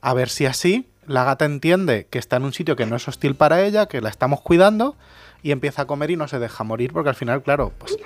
a 0.02 0.12
ver 0.12 0.28
si 0.28 0.44
así 0.44 0.86
la 1.06 1.24
gata 1.24 1.46
entiende 1.46 2.08
que 2.10 2.18
está 2.18 2.36
en 2.36 2.42
un 2.42 2.52
sitio 2.52 2.76
que 2.76 2.84
no 2.84 2.94
es 2.96 3.08
hostil 3.08 3.36
para 3.36 3.62
ella, 3.62 3.86
que 3.86 4.02
la 4.02 4.10
estamos 4.10 4.42
cuidando, 4.42 4.96
y 5.42 5.50
empieza 5.50 5.82
a 5.82 5.86
comer 5.86 6.10
y 6.10 6.16
no 6.16 6.28
se 6.28 6.38
deja 6.38 6.62
morir, 6.62 6.92
porque 6.92 7.08
al 7.08 7.14
final, 7.14 7.42
claro, 7.42 7.72
pues 7.78 7.96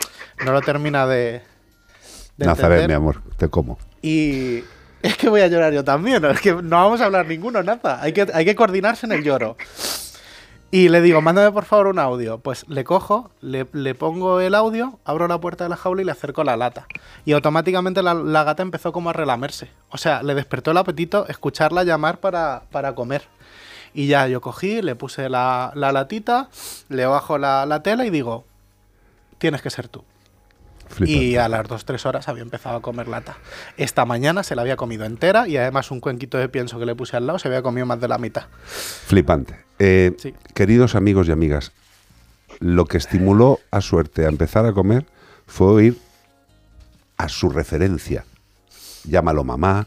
no 0.44 0.52
lo 0.52 0.60
termina 0.60 1.08
de... 1.08 1.42
de 2.36 2.46
Nazaret, 2.46 2.86
mi 2.86 2.94
amor, 2.94 3.20
te 3.36 3.48
como. 3.48 3.76
Y 4.00 4.62
es 5.02 5.16
que 5.16 5.28
voy 5.28 5.40
a 5.40 5.48
llorar 5.48 5.72
yo 5.72 5.82
también, 5.82 6.24
es 6.24 6.40
que 6.40 6.52
no 6.52 6.76
vamos 6.76 7.00
a 7.00 7.06
hablar 7.06 7.26
ninguno, 7.26 7.64
nada. 7.64 8.00
Hay 8.00 8.12
que, 8.12 8.28
hay 8.32 8.44
que 8.44 8.54
coordinarse 8.54 9.06
en 9.06 9.12
el 9.12 9.24
lloro. 9.24 9.56
Y 10.70 10.90
le 10.90 11.00
digo, 11.00 11.22
mándame 11.22 11.50
por 11.50 11.64
favor 11.64 11.86
un 11.86 11.98
audio. 11.98 12.38
Pues 12.38 12.68
le 12.68 12.84
cojo, 12.84 13.30
le, 13.40 13.66
le 13.72 13.94
pongo 13.94 14.38
el 14.40 14.54
audio, 14.54 14.98
abro 15.04 15.26
la 15.26 15.40
puerta 15.40 15.64
de 15.64 15.70
la 15.70 15.76
jaula 15.76 16.02
y 16.02 16.04
le 16.04 16.12
acerco 16.12 16.44
la 16.44 16.58
lata. 16.58 16.86
Y 17.24 17.32
automáticamente 17.32 18.02
la, 18.02 18.44
gata 18.44 18.62
empezó 18.62 18.92
como 18.92 19.08
a 19.08 19.14
relamerse. 19.14 19.70
O 19.88 19.96
sea, 19.96 20.22
le 20.22 20.34
despertó 20.34 20.72
el 20.72 20.76
apetito 20.76 21.26
escucharla 21.26 21.84
llamar 21.84 22.20
para, 22.20 22.64
para 22.70 22.94
comer. 22.94 23.22
Y 23.94 24.08
ya 24.08 24.28
yo 24.28 24.42
cogí, 24.42 24.82
le 24.82 24.94
puse 24.94 25.30
la, 25.30 25.72
la 25.74 25.90
latita, 25.90 26.50
le 26.90 27.06
bajo 27.06 27.38
la, 27.38 27.64
la 27.64 27.82
tela 27.82 28.04
y 28.04 28.10
digo, 28.10 28.44
tienes 29.38 29.62
que 29.62 29.70
ser 29.70 29.88
tú. 29.88 30.04
Y 31.00 31.36
a 31.36 31.48
las 31.48 31.66
2-3 31.66 32.06
horas 32.06 32.28
había 32.28 32.42
empezado 32.42 32.76
a 32.76 32.82
comer 32.82 33.08
lata. 33.08 33.36
Esta 33.76 34.04
mañana 34.04 34.42
se 34.42 34.54
la 34.56 34.62
había 34.62 34.76
comido 34.76 35.04
entera 35.04 35.46
y 35.46 35.56
además 35.56 35.90
un 35.90 36.00
cuenquito 36.00 36.38
de 36.38 36.48
pienso 36.48 36.78
que 36.78 36.86
le 36.86 36.94
puse 36.94 37.16
al 37.16 37.26
lado 37.26 37.38
se 37.38 37.48
había 37.48 37.62
comido 37.62 37.86
más 37.86 38.00
de 38.00 38.08
la 38.08 38.18
mitad. 38.18 38.44
Flipante. 38.64 39.64
Eh, 39.78 40.14
Sí. 40.18 40.34
Queridos 40.54 40.94
amigos 40.94 41.28
y 41.28 41.32
amigas, 41.32 41.72
lo 42.60 42.86
que 42.86 42.96
estimuló 42.96 43.60
a 43.70 43.80
Suerte 43.80 44.24
a 44.24 44.28
empezar 44.28 44.66
a 44.66 44.72
comer 44.72 45.06
fue 45.46 45.66
oír 45.68 45.98
a 47.16 47.28
su 47.28 47.48
referencia. 47.50 48.24
Llámalo 49.04 49.44
mamá, 49.44 49.86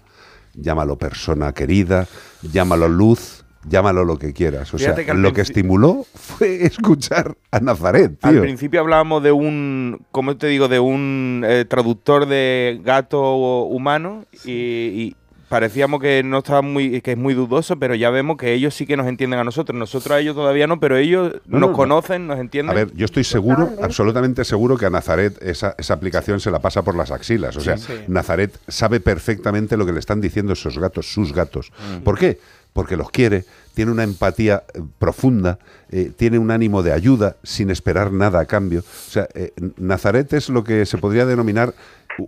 llámalo 0.53 0.97
persona 0.97 1.53
querida, 1.53 2.07
llámalo 2.41 2.87
luz, 2.87 3.40
llámalo 3.69 4.03
lo 4.05 4.17
que 4.17 4.33
quieras. 4.33 4.73
O 4.73 4.77
sea, 4.77 4.95
que 4.95 5.11
al 5.11 5.21
lo 5.21 5.33
que 5.33 5.41
estimuló 5.41 6.05
fue 6.15 6.63
escuchar 6.65 7.35
a 7.51 7.59
Nazaret, 7.59 8.17
Al 8.21 8.33
tío. 8.33 8.41
principio 8.41 8.79
hablábamos 8.81 9.23
de 9.23 9.31
un, 9.31 10.01
¿cómo 10.11 10.35
te 10.37 10.47
digo? 10.47 10.67
De 10.67 10.79
un 10.79 11.43
eh, 11.47 11.65
traductor 11.67 12.25
de 12.27 12.79
gato 12.83 13.63
humano 13.63 14.25
y, 14.45 14.51
y 14.51 15.15
parecíamos 15.49 15.99
que 15.99 16.23
no 16.23 16.37
estaba 16.37 16.61
muy, 16.61 17.01
que 17.01 17.11
es 17.11 17.17
muy 17.17 17.33
dudoso, 17.33 17.77
pero 17.77 17.93
ya 17.93 18.09
vemos 18.09 18.37
que 18.37 18.53
ellos 18.53 18.73
sí 18.73 18.85
que 18.85 18.95
nos 18.95 19.05
entienden 19.07 19.37
a 19.37 19.43
nosotros. 19.43 19.77
Nosotros 19.77 20.15
a 20.15 20.19
ellos 20.21 20.33
todavía 20.33 20.65
no, 20.65 20.79
pero 20.79 20.95
ellos 20.95 21.33
No, 21.45 21.59
nos 21.59 21.61
no, 21.61 21.67
no. 21.67 21.73
conocen, 21.73 22.25
nos 22.25 22.39
entienden. 22.39 22.71
A 22.71 22.79
ver, 22.85 22.93
yo 22.95 23.03
estoy 23.03 23.25
seguro, 23.25 23.69
absolutamente 23.81 24.45
seguro 24.45 24.77
que 24.77 24.85
a 24.85 24.89
Nazaret 24.89 25.37
esa, 25.41 25.75
esa 25.77 25.93
aplicación 25.93 26.39
se 26.39 26.51
la 26.51 26.59
pasa 26.59 26.83
por 26.83 26.95
las 26.95 27.11
axilas. 27.11 27.57
O 27.57 27.59
Sí. 27.59 27.65
sea, 27.65 27.77
Sí. 27.77 27.93
Nazaret 28.07 28.57
sabe 28.69 29.01
perfectamente 29.01 29.75
lo 29.75 29.85
que 29.85 29.91
le 29.91 29.99
están 29.99 30.21
diciendo 30.21 30.53
esos 30.53 30.79
gatos, 30.79 31.11
sus 31.11 31.33
gatos. 31.33 31.73
Mm. 31.99 32.03
¿Por 32.03 32.17
qué? 32.17 32.39
Porque 32.73 32.95
los 32.95 33.11
quiere, 33.11 33.45
tiene 33.73 33.91
una 33.91 34.03
empatía 34.03 34.63
eh, 34.73 34.81
profunda, 34.97 35.59
eh, 35.89 36.11
tiene 36.15 36.39
un 36.39 36.51
ánimo 36.51 36.83
de 36.83 36.93
ayuda 36.93 37.35
sin 37.43 37.69
esperar 37.69 38.11
nada 38.11 38.39
a 38.39 38.45
cambio. 38.45 38.79
O 38.79 39.11
sea, 39.11 39.27
eh, 39.33 39.51
Nazaret 39.77 40.31
es 40.33 40.49
lo 40.49 40.63
que 40.63 40.85
se 40.85 40.97
podría 40.97 41.25
denominar 41.25 41.73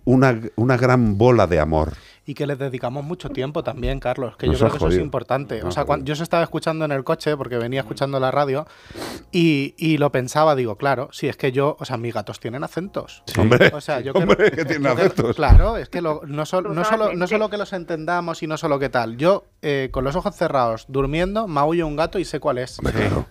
una, 0.05 0.39
una 0.55 0.77
gran 0.77 1.17
bola 1.17 1.47
de 1.47 1.59
amor. 1.59 1.93
Y 2.25 2.35
que 2.35 2.47
les 2.47 2.57
dedicamos 2.57 3.03
mucho 3.03 3.29
tiempo 3.29 3.63
también, 3.65 3.99
Carlos, 3.99 4.37
que 4.37 4.47
Nos 4.47 4.57
yo 4.57 4.67
creo 4.67 4.71
que 4.71 4.77
eso 4.77 4.87
es 4.87 4.97
importante. 5.03 5.55
Nos 5.55 5.65
O 5.65 5.67
has 5.67 5.73
sea, 5.73 5.83
cuando 5.83 6.05
yo 6.05 6.15
se 6.15 6.23
estaba 6.23 6.41
escuchando 6.41 6.85
en 6.85 6.93
el 6.93 7.03
coche, 7.03 7.35
porque 7.35 7.57
venía 7.57 7.81
escuchando 7.81 8.17
la 8.17 8.31
radio, 8.31 8.65
y, 9.31 9.73
y 9.77 9.97
lo 9.97 10.11
pensaba, 10.11 10.55
digo, 10.55 10.77
claro, 10.77 11.09
si 11.11 11.27
es 11.27 11.35
que 11.35 11.51
yo, 11.51 11.75
o 11.79 11.85
sea, 11.85 11.97
mis 11.97 12.13
gatos 12.13 12.39
tienen 12.39 12.63
acentos. 12.63 13.23
Hombre, 13.37 13.71
o 13.73 13.81
sea, 13.81 13.99
yo 13.99 14.13
hombre, 14.13 14.37
creo- 14.37 14.51
que 14.51 14.65
tienen 14.65 14.83
yo 14.83 14.95
creo- 14.95 15.07
acentos. 15.07 15.35
Claro, 15.35 15.77
es 15.77 15.89
que 15.89 16.01
lo- 16.01 16.21
no, 16.25 16.45
sol- 16.45 16.73
no, 16.73 16.85
solo, 16.85 17.13
no 17.13 17.27
solo 17.27 17.49
que 17.49 17.57
los 17.57 17.73
entendamos 17.73 18.41
y 18.41 18.47
no 18.47 18.57
solo 18.57 18.79
que 18.79 18.89
tal. 18.89 19.17
Yo, 19.17 19.45
eh, 19.61 19.89
con 19.91 20.03
los 20.05 20.15
ojos 20.15 20.35
cerrados, 20.35 20.85
durmiendo, 20.87 21.47
maullo 21.47 21.87
un 21.87 21.95
gato 21.95 22.19
y 22.19 22.25
sé 22.25 22.39
cuál 22.39 22.57
es. 22.57 22.77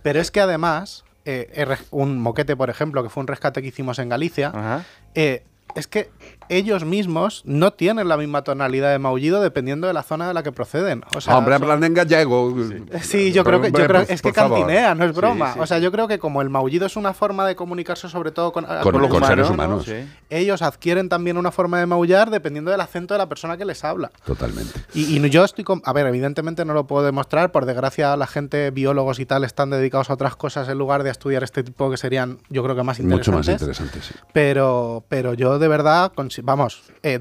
Pero 0.02 0.20
es 0.20 0.30
que 0.30 0.40
además, 0.40 1.04
eh, 1.24 1.50
un 1.90 2.18
moquete, 2.20 2.56
por 2.56 2.68
ejemplo, 2.68 3.02
que 3.02 3.08
fue 3.08 3.22
un 3.22 3.26
rescate 3.26 3.62
que 3.62 3.68
hicimos 3.68 3.98
en 3.98 4.08
Galicia, 4.10 4.84
eh, 5.14 5.44
es 5.74 5.86
que 5.86 6.10
ellos 6.56 6.84
mismos 6.84 7.42
no 7.44 7.72
tienen 7.72 8.08
la 8.08 8.16
misma 8.16 8.42
tonalidad 8.42 8.90
de 8.90 8.98
maullido 8.98 9.40
dependiendo 9.42 9.86
de 9.86 9.92
la 9.92 10.02
zona 10.02 10.28
de 10.28 10.34
la 10.34 10.42
que 10.42 10.52
proceden. 10.52 11.02
O 11.16 11.20
sea, 11.20 11.36
Hombre, 11.38 11.56
en 11.56 11.94
gallego. 11.94 12.54
Sí, 13.02 13.32
yo 13.32 13.44
creo 13.44 13.60
que, 13.60 13.68
yo 13.68 13.74
Hombre, 13.74 13.86
creo, 13.86 14.02
por- 14.02 14.10
es 14.12 14.22
que 14.22 14.32
favor. 14.32 14.58
cantinea, 14.58 14.94
no 14.94 15.04
es 15.04 15.14
broma. 15.14 15.54
sí. 15.54 15.60
O 15.60 15.66
sea, 15.66 15.78
yo 15.78 15.90
creo 15.92 16.08
que 16.08 16.18
como 16.18 16.42
el 16.42 16.50
maullido 16.50 16.86
es 16.86 16.96
una 16.96 17.12
forma 17.14 17.46
de 17.46 17.56
comunicarse 17.56 18.08
sobre 18.08 18.30
todo 18.30 18.52
con, 18.52 18.64
Con- 18.64 19.00
los 19.00 19.10
con 19.10 19.24
seres 19.24 19.48
humanos. 19.50 19.86
¿no? 19.88 19.94
ellos 20.30 20.62
adquieren 20.62 21.08
también 21.08 21.36
una 21.36 21.50
forma 21.50 21.78
de 21.78 21.86
maullar 21.86 22.30
dependiendo 22.30 22.70
del 22.70 22.80
acento 22.80 23.14
de 23.14 23.18
la 23.18 23.28
persona 23.28 23.56
que 23.56 23.64
les 23.64 23.84
habla. 23.84 24.10
Totalmente. 24.24 24.80
Y, 24.94 25.16
y 25.16 25.30
yo 25.30 25.44
estoy 25.44 25.64
con... 25.64 25.82
A 25.84 25.92
ver, 25.92 26.06
evidentemente 26.06 26.64
no 26.64 26.74
lo 26.74 26.86
puedo 26.86 27.04
demostrar. 27.04 27.52
Por 27.52 27.66
desgracia, 27.66 28.16
la 28.16 28.26
gente, 28.26 28.70
biólogos 28.70 29.18
y 29.20 29.26
tal, 29.26 29.44
están 29.44 29.70
dedicados 29.70 30.10
a 30.10 30.14
otras 30.14 30.36
cosas 30.36 30.68
en 30.68 30.78
lugar 30.78 31.02
de 31.02 31.10
estudiar 31.10 31.42
este 31.42 31.62
tipo 31.62 31.90
que 31.90 31.96
serían, 31.96 32.38
yo 32.48 32.62
creo 32.62 32.74
que 32.76 32.82
más 32.82 32.98
interesantes. 32.98 33.28
Mucho 33.28 33.38
más 33.38 33.48
interesante, 33.48 34.00
sí. 34.02 34.14
Pero, 34.32 35.04
pero 35.08 35.34
yo 35.34 35.58
de 35.58 35.68
verdad, 35.68 36.12
vamos, 36.42 36.82
eh, 37.02 37.20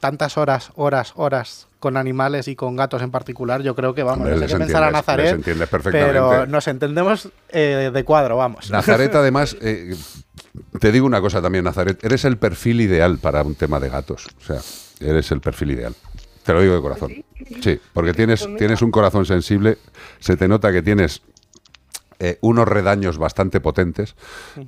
tantas 0.00 0.36
horas, 0.36 0.70
horas, 0.74 1.12
horas 1.16 1.68
con 1.78 1.96
animales 1.96 2.48
y 2.48 2.56
con 2.56 2.76
gatos 2.76 3.02
en 3.02 3.10
particular, 3.10 3.62
yo 3.62 3.74
creo 3.74 3.94
que 3.94 4.02
vamos, 4.02 4.28
Hombre, 4.28 4.32
no 4.32 4.36
sé 4.36 4.42
les 4.42 4.52
qué 4.52 4.58
pensar 4.58 4.84
a 4.84 4.90
Nazaret, 4.90 5.26
les 5.26 5.34
entiendes 5.34 5.68
perfectamente. 5.68 6.12
pero 6.12 6.46
nos 6.46 6.68
entendemos 6.68 7.28
eh, 7.48 7.90
de 7.92 8.04
cuadro, 8.04 8.36
vamos. 8.36 8.70
Nazaret, 8.70 9.14
además, 9.16 9.56
eh, 9.60 9.94
te 10.78 10.92
digo 10.92 11.06
una 11.06 11.20
cosa 11.20 11.40
también, 11.40 11.64
Nazaret, 11.64 12.02
eres 12.04 12.24
el 12.24 12.36
perfil 12.36 12.80
ideal 12.80 13.18
para 13.18 13.42
un 13.42 13.54
tema 13.54 13.80
de 13.80 13.88
gatos. 13.88 14.26
O 14.40 14.44
sea, 14.44 14.60
eres 15.00 15.30
el 15.30 15.40
perfil 15.40 15.72
ideal. 15.72 15.94
Te 16.44 16.52
lo 16.52 16.60
digo 16.60 16.74
de 16.74 16.80
corazón. 16.80 17.24
Sí, 17.62 17.80
porque 17.92 18.12
tienes, 18.12 18.48
tienes 18.58 18.82
un 18.82 18.90
corazón 18.90 19.24
sensible, 19.24 19.78
se 20.18 20.36
te 20.36 20.48
nota 20.48 20.72
que 20.72 20.82
tienes 20.82 21.22
eh, 22.24 22.38
unos 22.40 22.68
redaños 22.68 23.18
bastante 23.18 23.60
potentes, 23.60 24.14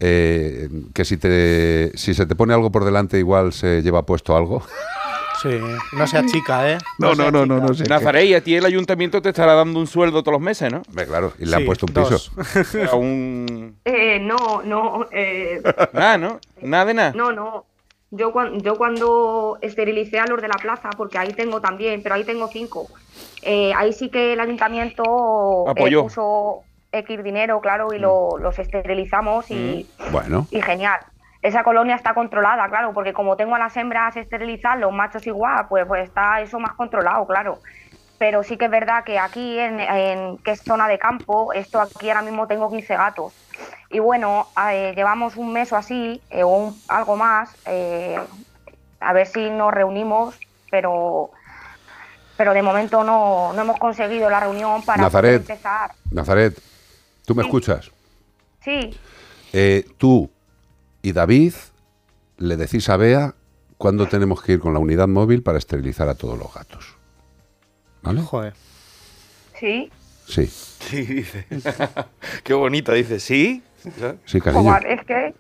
eh, 0.01 0.69
que 0.93 1.05
si, 1.05 1.17
te, 1.17 1.93
si 1.97 2.13
se 2.13 2.27
te 2.27 2.35
pone 2.35 2.53
algo 2.53 2.73
por 2.73 2.85
delante 2.85 3.17
igual 3.19 3.53
se 3.53 3.81
lleva 3.81 4.05
puesto 4.05 4.37
algo. 4.37 4.61
Sí, 5.41 5.51
no 5.93 6.07
sea 6.07 6.25
chica, 6.27 6.69
¿eh? 6.73 6.79
No, 6.99 7.15
no, 7.15 7.31
no, 7.31 7.47
no, 7.47 7.59
no 7.59 7.75
sé. 7.75 7.85
Nazaret, 7.85 8.25
y 8.27 8.35
a 8.35 8.43
ti 8.43 8.57
el 8.57 8.65
ayuntamiento 8.65 9.23
te 9.23 9.29
estará 9.29 9.55
dando 9.55 9.79
un 9.79 9.87
sueldo 9.87 10.23
todos 10.23 10.33
los 10.33 10.41
meses, 10.43 10.73
¿no? 10.73 10.83
Claro, 11.07 11.33
y 11.39 11.45
le 11.45 11.55
han 11.55 11.65
puesto 11.65 11.87
un 11.87 11.93
dos. 11.93 12.33
piso. 12.35 12.83
A 12.91 12.97
un... 12.97 13.77
Eh, 13.85 14.19
no, 14.21 14.63
no, 14.65 15.07
eh, 15.13 15.63
Nada, 15.93 16.19
¿no? 16.19 16.41
Nada 16.61 16.85
de 16.87 16.95
nada. 16.95 17.13
no, 17.15 17.31
no. 17.33 17.67
Yo, 18.11 18.33
yo 18.59 18.77
cuando 18.77 19.59
esterilicé 19.61 20.21
a 20.21 20.27
los 20.27 20.41
de 20.41 20.47
la 20.47 20.55
plaza, 20.55 20.91
porque 20.97 21.19
ahí 21.19 21.33
tengo 21.33 21.61
también, 21.61 22.01
pero 22.01 22.15
ahí 22.15 22.23
tengo 22.23 22.47
cinco, 22.47 22.87
eh, 23.43 23.73
ahí 23.77 23.93
sí 23.93 24.09
que 24.09 24.35
el 24.35 24.41
ayuntamiento 24.41 25.03
eh, 25.67 25.71
Apoyó. 25.71 26.05
puso 26.05 26.63
X 26.99 27.23
dinero, 27.25 27.61
claro, 27.61 27.93
y 27.93 27.99
lo- 27.99 28.39
los 28.39 28.59
esterilizamos 28.59 29.51
y, 29.51 29.89
Bueno. 30.11 30.47
y 30.51 30.63
genial. 30.63 31.01
Esa 31.43 31.63
colonia 31.63 31.95
está 31.97 32.15
controlada, 32.15 32.69
claro, 32.69 32.93
porque 32.95 33.13
como 33.13 33.37
tengo 33.37 33.55
a 33.55 33.59
las 33.59 33.77
hembras 33.77 34.17
esterilizadas, 34.17 34.79
los 34.81 34.93
machos 34.93 35.27
igual, 35.27 35.67
pues, 35.69 35.85
pues 35.87 36.05
está 36.09 36.41
eso 36.41 36.59
más 36.59 36.73
controlado, 36.75 37.27
claro. 37.27 37.59
Pero 38.17 38.43
sí 38.43 38.57
que 38.57 38.67
es 38.67 38.71
verdad 38.71 39.05
que 39.05 39.19
aquí, 39.19 39.59
en, 39.59 39.81
en 39.81 40.39
que 40.39 40.53
es 40.53 40.63
zona 40.63 40.89
de 40.89 40.99
campo, 40.99 41.53
esto 41.53 41.81
aquí 41.81 42.09
ahora 42.09 42.23
mismo 42.23 42.47
tengo 42.47 42.71
15 42.71 42.97
gatos. 42.97 43.35
Y 43.91 43.99
bueno, 43.99 44.49
eh, 44.71 44.93
llevamos 44.97 45.37
un 45.37 45.53
mes 45.53 45.73
o 45.73 45.77
así, 45.77 46.23
eh, 46.31 46.45
o 46.45 46.49
un- 46.49 46.81
algo 46.89 47.17
más, 47.17 47.55
eh, 47.67 48.19
a 49.01 49.13
ver 49.13 49.27
si 49.27 49.51
nos 49.51 49.73
reunimos, 49.75 50.39
pero, 50.71 51.31
pero 52.39 52.55
de 52.55 52.63
momento 52.63 53.05
no, 53.05 53.53
no 53.53 53.61
hemos 53.63 53.79
conseguido 53.79 54.31
la 54.31 54.41
reunión 54.41 54.83
para 54.83 55.03
Nazaret. 55.03 55.43
empezar. 55.43 55.93
Nazaret, 56.11 56.55
¿tú 57.25 57.35
me 57.35 57.43
escuchas? 57.43 57.91
Sí, 58.63 58.91
Eh, 59.53 59.85
tú 59.99 60.31
y 61.03 61.13
David 61.13 61.53
le 62.39 62.57
decís 62.57 62.89
a 62.89 62.97
Bea 62.97 63.35
cuándo 63.79 64.09
tenemos 64.09 64.43
que 64.43 64.53
ir 64.55 64.61
con 64.61 64.73
la 64.73 64.79
unidad 64.81 65.07
móvil 65.07 65.43
para 65.43 65.59
esterilizar 65.59 66.09
a 66.09 66.15
todos 66.15 66.39
los 66.39 66.53
gatos. 66.53 66.97
¿Vale? 68.03 68.23
Joder. 68.23 68.55
sí. 69.59 69.91
Sí, 70.27 70.47
Sí, 70.47 71.03
dice. 71.03 71.47
Qué 72.45 72.55
bonito, 72.55 72.93
dice. 72.93 73.21
¿Sí? 73.21 73.63
sí, 74.25 74.41
cariño. 74.41 74.63
Joder, 74.65 74.87
es 74.87 75.05
que 75.05 75.35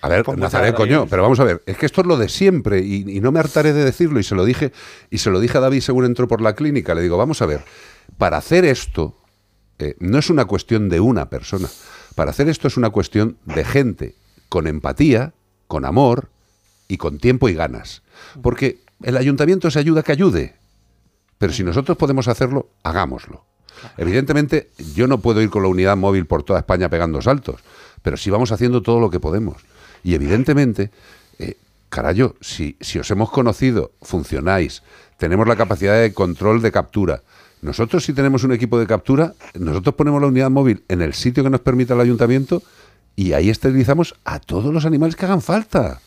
A 0.00 0.08
ver, 0.08 0.24
Pues 0.24 0.38
Nazaret, 0.38 0.74
coño, 0.74 1.06
pero 1.08 1.22
vamos 1.22 1.40
a 1.40 1.44
ver, 1.44 1.62
es 1.66 1.76
que 1.76 1.84
esto 1.86 2.00
es 2.00 2.06
lo 2.06 2.16
de 2.16 2.28
siempre 2.30 2.80
y, 2.80 3.16
y 3.16 3.20
no 3.20 3.32
me 3.32 3.40
hartaré 3.40 3.72
de 3.72 3.84
decirlo 3.84 4.18
y 4.20 4.22
se 4.22 4.34
lo 4.34 4.44
dije 4.44 4.72
y 5.10 5.18
se 5.18 5.30
lo 5.30 5.40
dije 5.40 5.58
a 5.58 5.60
David 5.60 5.80
según 5.80 6.04
entró 6.06 6.26
por 6.28 6.40
la 6.40 6.54
clínica. 6.54 6.94
Le 6.94 7.02
digo, 7.02 7.16
vamos 7.18 7.42
a 7.42 7.46
ver, 7.46 7.62
para 8.16 8.38
hacer 8.38 8.64
esto 8.64 9.16
eh, 9.78 9.96
no 9.98 10.18
es 10.18 10.30
una 10.30 10.44
cuestión 10.44 10.88
de 10.88 11.00
una 11.00 11.28
persona. 11.28 11.68
Para 12.14 12.30
hacer 12.30 12.48
esto 12.48 12.68
es 12.68 12.76
una 12.76 12.90
cuestión 12.90 13.38
de 13.44 13.64
gente 13.64 14.14
con 14.48 14.66
empatía, 14.66 15.34
con 15.66 15.84
amor 15.84 16.28
y 16.88 16.96
con 16.96 17.18
tiempo 17.18 17.48
y 17.48 17.54
ganas. 17.54 18.02
Porque 18.42 18.78
el 19.02 19.16
ayuntamiento 19.16 19.70
se 19.70 19.78
ayuda 19.78 20.02
que 20.02 20.12
ayude. 20.12 20.54
Pero 21.38 21.52
si 21.52 21.64
nosotros 21.64 21.98
podemos 21.98 22.28
hacerlo, 22.28 22.68
hagámoslo. 22.82 23.44
Evidentemente, 23.96 24.70
yo 24.94 25.06
no 25.06 25.18
puedo 25.18 25.42
ir 25.42 25.50
con 25.50 25.62
la 25.62 25.68
unidad 25.68 25.96
móvil 25.96 26.26
por 26.26 26.42
toda 26.42 26.60
España 26.60 26.88
pegando 26.88 27.20
saltos, 27.20 27.60
pero 28.02 28.16
sí 28.16 28.30
vamos 28.30 28.52
haciendo 28.52 28.82
todo 28.82 29.00
lo 29.00 29.10
que 29.10 29.20
podemos. 29.20 29.62
Y 30.02 30.14
evidentemente, 30.14 30.90
eh, 31.38 31.56
carayo, 31.88 32.36
si, 32.40 32.76
si 32.80 32.98
os 32.98 33.10
hemos 33.10 33.30
conocido, 33.30 33.92
funcionáis, 34.02 34.82
tenemos 35.18 35.48
la 35.48 35.56
capacidad 35.56 36.00
de 36.00 36.14
control 36.14 36.62
de 36.62 36.72
captura. 36.72 37.22
Nosotros 37.64 38.04
si 38.04 38.12
tenemos 38.12 38.44
un 38.44 38.52
equipo 38.52 38.78
de 38.78 38.86
captura, 38.86 39.32
nosotros 39.54 39.94
ponemos 39.94 40.20
la 40.20 40.26
unidad 40.26 40.50
móvil 40.50 40.84
en 40.86 41.00
el 41.00 41.14
sitio 41.14 41.42
que 41.42 41.48
nos 41.48 41.60
permita 41.60 41.94
el 41.94 42.00
ayuntamiento 42.00 42.62
y 43.16 43.32
ahí 43.32 43.48
esterilizamos 43.48 44.16
a 44.26 44.38
todos 44.38 44.70
los 44.70 44.84
animales 44.84 45.16
que 45.16 45.24
hagan 45.24 45.40
falta. 45.40 46.02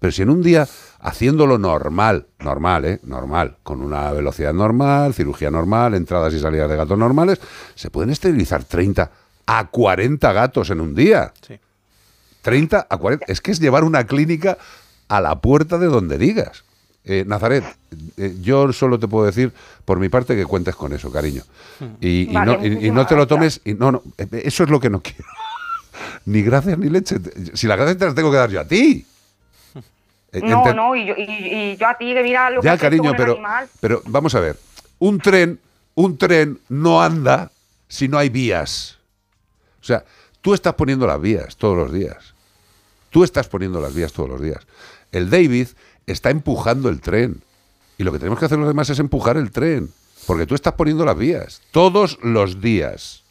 Pero 0.00 0.10
si 0.10 0.22
en 0.22 0.30
un 0.30 0.42
día, 0.42 0.66
haciéndolo 0.98 1.58
normal, 1.58 2.26
normal, 2.40 2.84
¿eh? 2.86 3.00
Normal, 3.04 3.56
con 3.62 3.82
una 3.82 4.10
velocidad 4.10 4.52
normal, 4.52 5.14
cirugía 5.14 5.48
normal, 5.48 5.94
entradas 5.94 6.34
y 6.34 6.40
salidas 6.40 6.68
de 6.68 6.76
gatos 6.76 6.98
normales, 6.98 7.40
se 7.76 7.88
pueden 7.88 8.10
esterilizar 8.10 8.64
30 8.64 9.08
a 9.46 9.68
40 9.68 10.32
gatos 10.32 10.70
en 10.70 10.80
un 10.80 10.96
día. 10.96 11.32
30 12.42 12.84
a 12.90 12.96
40. 12.96 13.26
Es 13.28 13.40
que 13.40 13.52
es 13.52 13.60
llevar 13.60 13.84
una 13.84 14.08
clínica 14.08 14.58
a 15.06 15.20
la 15.20 15.40
puerta 15.40 15.78
de 15.78 15.86
donde 15.86 16.18
digas. 16.18 16.65
Eh, 17.08 17.24
Nazaret, 17.24 17.64
eh, 18.16 18.34
yo 18.40 18.72
solo 18.72 18.98
te 18.98 19.06
puedo 19.06 19.26
decir, 19.26 19.52
por 19.84 20.00
mi 20.00 20.08
parte, 20.08 20.34
que 20.34 20.44
cuentes 20.44 20.74
con 20.74 20.92
eso, 20.92 21.10
cariño. 21.12 21.42
Y, 22.00 22.26
no, 22.32 22.54
y- 22.54 22.66
y 22.66 22.70
muchísimas 22.70 22.94
no 22.94 23.06
te 23.06 23.14
lo 23.16 23.26
tomes. 23.28 23.60
Y 23.64 23.74
no, 23.74 23.92
no, 23.92 24.02
eh, 24.18 24.26
eso 24.44 24.64
es 24.64 24.70
lo 24.70 24.80
que 24.80 24.90
no 24.90 25.00
quiero. 25.00 25.24
ni 26.26 26.42
gracias 26.42 26.76
ni 26.78 26.88
leche. 26.90 27.16
Si 27.54 27.68
las 27.68 27.76
gracias 27.76 27.98
te 27.98 28.04
las 28.06 28.14
tengo 28.16 28.30
que 28.32 28.36
dar 28.38 28.50
yo 28.50 28.60
a 28.60 28.66
ti. 28.66 29.06
Eh, 30.32 30.40
No, 30.42 30.72
no, 30.74 30.96
y 30.96 31.06
yo, 31.06 31.14
y, 31.16 31.76
yo 31.76 31.86
a 31.86 31.96
ti, 31.96 32.12
que 32.12 32.22
mira 32.24 32.50
lo 32.50 32.60
que 32.60 32.66
ya, 32.66 32.74
hecho 32.74 32.82
cariño, 32.82 33.12
pero, 33.16 33.32
animal. 33.34 33.68
pero 33.80 34.02
vamos 34.06 34.34
a 34.34 34.40
ver. 34.40 34.58
Un 34.98 35.18
tren, 35.20 35.60
un 35.94 36.18
tren 36.18 36.58
no 36.68 37.00
anda 37.00 37.52
si 37.88 38.08
no 38.08 38.18
hay 38.18 38.28
vías. 38.30 38.98
O 39.80 39.84
sea, 39.84 40.04
tú 40.40 40.54
estás 40.54 40.74
poniendo 40.74 41.06
las 41.06 41.20
vías 41.20 41.56
todos 41.56 41.76
los 41.76 41.92
días. 41.92 42.34
Tú 43.10 43.22
estás 43.22 43.46
poniendo 43.48 43.80
las 43.80 43.94
vías 43.94 44.12
todos 44.12 44.28
los 44.28 44.40
días. 44.42 44.66
El 45.12 45.30
David 45.30 45.68
está 46.06 46.30
empujando 46.30 46.88
el 46.88 47.00
tren. 47.00 47.42
Y 47.98 48.04
lo 48.04 48.12
que 48.12 48.18
tenemos 48.18 48.38
que 48.38 48.46
hacer 48.46 48.58
los 48.58 48.68
demás 48.68 48.90
es 48.90 48.98
empujar 48.98 49.36
el 49.36 49.50
tren. 49.50 49.90
Porque 50.26 50.46
tú 50.46 50.54
estás 50.54 50.74
poniendo 50.74 51.04
las 51.04 51.16
vías 51.16 51.62
todos 51.70 52.18
los 52.22 52.60
días. 52.60 53.22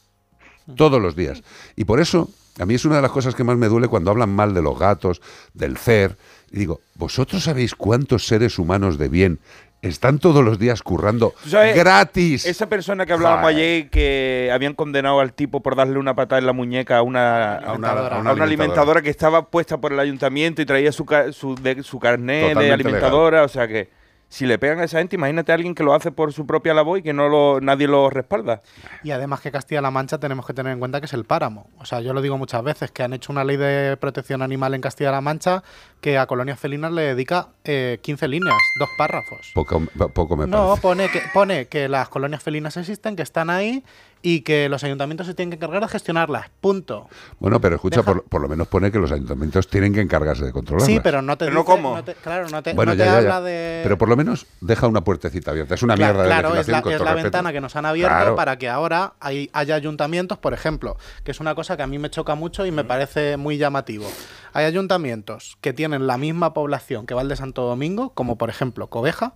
Todos 0.75 1.01
los 1.01 1.15
días. 1.15 1.43
Y 1.75 1.85
por 1.85 1.99
eso, 1.99 2.29
a 2.59 2.65
mí 2.65 2.73
es 2.73 2.85
una 2.85 2.95
de 2.95 3.01
las 3.01 3.11
cosas 3.11 3.35
que 3.35 3.43
más 3.43 3.57
me 3.57 3.67
duele 3.67 3.87
cuando 3.87 4.11
hablan 4.11 4.29
mal 4.29 4.53
de 4.53 4.61
los 4.61 4.77
gatos, 4.79 5.21
del 5.53 5.77
CER. 5.77 6.17
Y 6.51 6.59
digo, 6.59 6.81
¿vosotros 6.95 7.43
sabéis 7.43 7.75
cuántos 7.75 8.27
seres 8.27 8.57
humanos 8.57 8.97
de 8.97 9.09
bien 9.09 9.39
están 9.81 10.17
todos 10.19 10.43
los 10.43 10.57
días 10.57 10.81
currando 10.81 11.33
¿Tú 11.43 11.49
sabes? 11.51 11.75
gratis? 11.75 12.45
Esa 12.45 12.67
persona 12.67 13.05
que 13.05 13.13
hablábamos 13.13 13.43
Joder. 13.43 13.55
ayer 13.55 13.89
que 13.89 14.49
habían 14.51 14.73
condenado 14.73 15.19
al 15.19 15.33
tipo 15.33 15.61
por 15.61 15.75
darle 15.75 15.99
una 15.99 16.15
patada 16.15 16.39
en 16.39 16.45
la 16.47 16.53
muñeca 16.53 16.97
a 16.97 17.01
una, 17.03 17.55
A 17.57 17.73
una- 17.73 17.89
a 17.89 17.91
a 17.91 17.95
una 17.95 17.97
una 17.97 18.07
alimentadora. 18.31 18.43
alimentadora. 18.43 19.01
que 19.03 19.09
estaba 19.11 19.45
puesta 19.49 19.77
por 19.77 19.93
el 19.93 19.99
ayuntamiento 19.99 20.61
y 20.61 20.65
traía 20.65 20.91
su, 20.91 21.05
ca- 21.05 21.31
su, 21.31 21.55
de- 21.55 21.83
su 21.83 21.99
carnet 21.99 22.57
de 22.57 22.71
alimentadora. 22.71 23.43
O 23.43 23.47
sea 23.47 23.67
que 23.67 23.89
si 24.27 24.45
le 24.45 24.57
pegan 24.59 24.79
a 24.79 24.83
esa 24.83 24.97
gente, 24.99 25.15
imagínate 25.15 25.51
a 25.51 25.55
alguien 25.55 25.75
que 25.75 25.83
lo 25.83 25.93
hace 25.93 26.11
por 26.11 26.33
su 26.33 26.45
propia 26.45 26.73
labor 26.73 26.97
y 26.97 27.03
que 27.03 27.13
no 27.13 27.29
lo, 27.29 27.61
nadie 27.61 27.87
lo 27.87 28.09
respalda. 28.09 28.61
Y 29.03 29.11
además 29.11 29.39
que 29.41 29.51
Castilla-La 29.51 29.91
Mancha 29.91 30.17
tenemos 30.19 30.45
que 30.45 30.53
tener 30.53 30.73
en 30.73 30.79
cuenta 30.79 30.99
que 30.99 31.05
es 31.05 31.13
el 31.13 31.23
páramo. 31.25 31.69
O 31.79 31.85
sea, 31.85 32.01
yo 32.01 32.13
lo 32.13 32.21
digo 32.21 32.37
muchas 32.37 32.63
veces, 32.63 32.91
que 32.91 33.03
han 33.03 33.13
hecho 33.13 33.31
una 33.31 33.43
ley 33.43 33.55
de 33.57 33.95
protección 33.97 34.41
animal 34.41 34.73
en 34.73 34.81
Castilla-La 34.81 35.21
Mancha 35.21 35.63
que 36.01 36.17
a 36.17 36.25
colonias 36.27 36.59
felinas 36.59 36.91
le 36.91 37.01
dedica 37.03 37.49
eh, 37.63 37.99
15 38.01 38.27
líneas, 38.27 38.55
dos 38.79 38.89
párrafos. 38.97 39.51
Poco, 39.53 39.81
poco 40.13 40.35
me 40.35 40.47
No, 40.47 40.65
parece. 40.67 40.81
pone 40.81 41.09
que, 41.09 41.21
pone 41.33 41.67
que 41.67 41.87
las 41.87 42.09
colonias 42.09 42.43
felinas 42.43 42.75
existen, 42.77 43.15
que 43.15 43.23
están 43.23 43.49
ahí 43.49 43.83
y 44.27 44.41
que 44.41 44.69
los 44.69 44.83
ayuntamientos 44.83 45.27
se 45.27 45.35
tienen 45.35 45.51
que 45.51 45.57
encargar 45.57 45.83
de 45.83 45.87
gestionarlas. 45.87 46.49
Punto. 46.59 47.07
Bueno, 47.39 47.61
pero 47.61 47.75
escucha, 47.75 48.01
por, 48.01 48.23
por 48.23 48.41
lo 48.41 48.49
menos 48.49 48.67
pone 48.67 48.91
que 48.91 48.97
los 48.97 49.11
ayuntamientos 49.11 49.67
tienen 49.67 49.93
que 49.93 50.01
encargarse 50.01 50.43
de 50.45 50.51
controlarlas. 50.51 50.87
Sí, 50.87 50.99
pero 51.03 51.21
no 51.21 51.37
te 51.37 51.45
Pero 51.45 51.53
no 51.53 51.61
dice- 51.61 51.71
cómo. 51.71 51.95
no 51.95 52.03
te- 52.03 52.15
claro, 52.15 52.49
no 52.49 52.63
te, 52.63 52.73
Bueno, 52.73 52.93
no 52.93 52.97
ya, 52.97 53.03
te 53.03 53.07
ya, 53.07 53.13
ya. 53.13 53.17
habla 53.19 53.41
de... 53.41 53.81
Pero 53.83 53.99
por 53.99 54.09
lo 54.09 54.15
menos 54.17 54.47
deja 54.61 54.87
una 54.87 55.03
puertecita 55.03 55.51
abierta. 55.51 55.75
Es 55.75 55.83
una 55.83 55.95
mierda 55.95 56.23
de 56.23 56.27
Claro, 56.27 56.55
es 56.55 56.67
la, 56.67 56.81
con 56.81 56.91
es 56.91 56.97
todo 56.97 57.05
la 57.05 57.11
respeto. 57.13 57.23
ventana 57.25 57.53
que 57.53 57.61
nos 57.61 57.75
han 57.75 57.85
abierto 57.85 58.15
Claro. 58.15 58.35
para 58.35 58.57
que 58.57 58.67
ahora 58.67 59.13
hay- 59.19 59.51
haya 59.53 59.75
ayuntamientos, 59.75 60.39
por 60.39 60.55
ejemplo, 60.55 60.97
que 61.23 61.29
es 61.29 61.39
una 61.39 61.53
cosa 61.53 61.77
que 61.77 61.83
a 61.83 61.87
mí 61.87 61.99
me 61.99 62.09
choca 62.09 62.33
mucho 62.33 62.65
y 62.65 62.71
me 62.71 62.83
parece 62.83 63.37
muy 63.37 63.57
llamativo. 63.59 64.07
Hay 64.53 64.65
ayuntamientos 64.65 65.55
que 65.61 65.71
tienen 65.71 66.07
la 66.07 66.17
misma 66.17 66.51
población 66.55 67.05
que 67.05 67.13
Val 67.13 67.29
de 67.29 67.35
Santo 67.35 67.61
Domingo, 67.61 68.13
como 68.15 68.39
por 68.39 68.49
ejemplo 68.49 68.87
Coveja, 68.89 69.35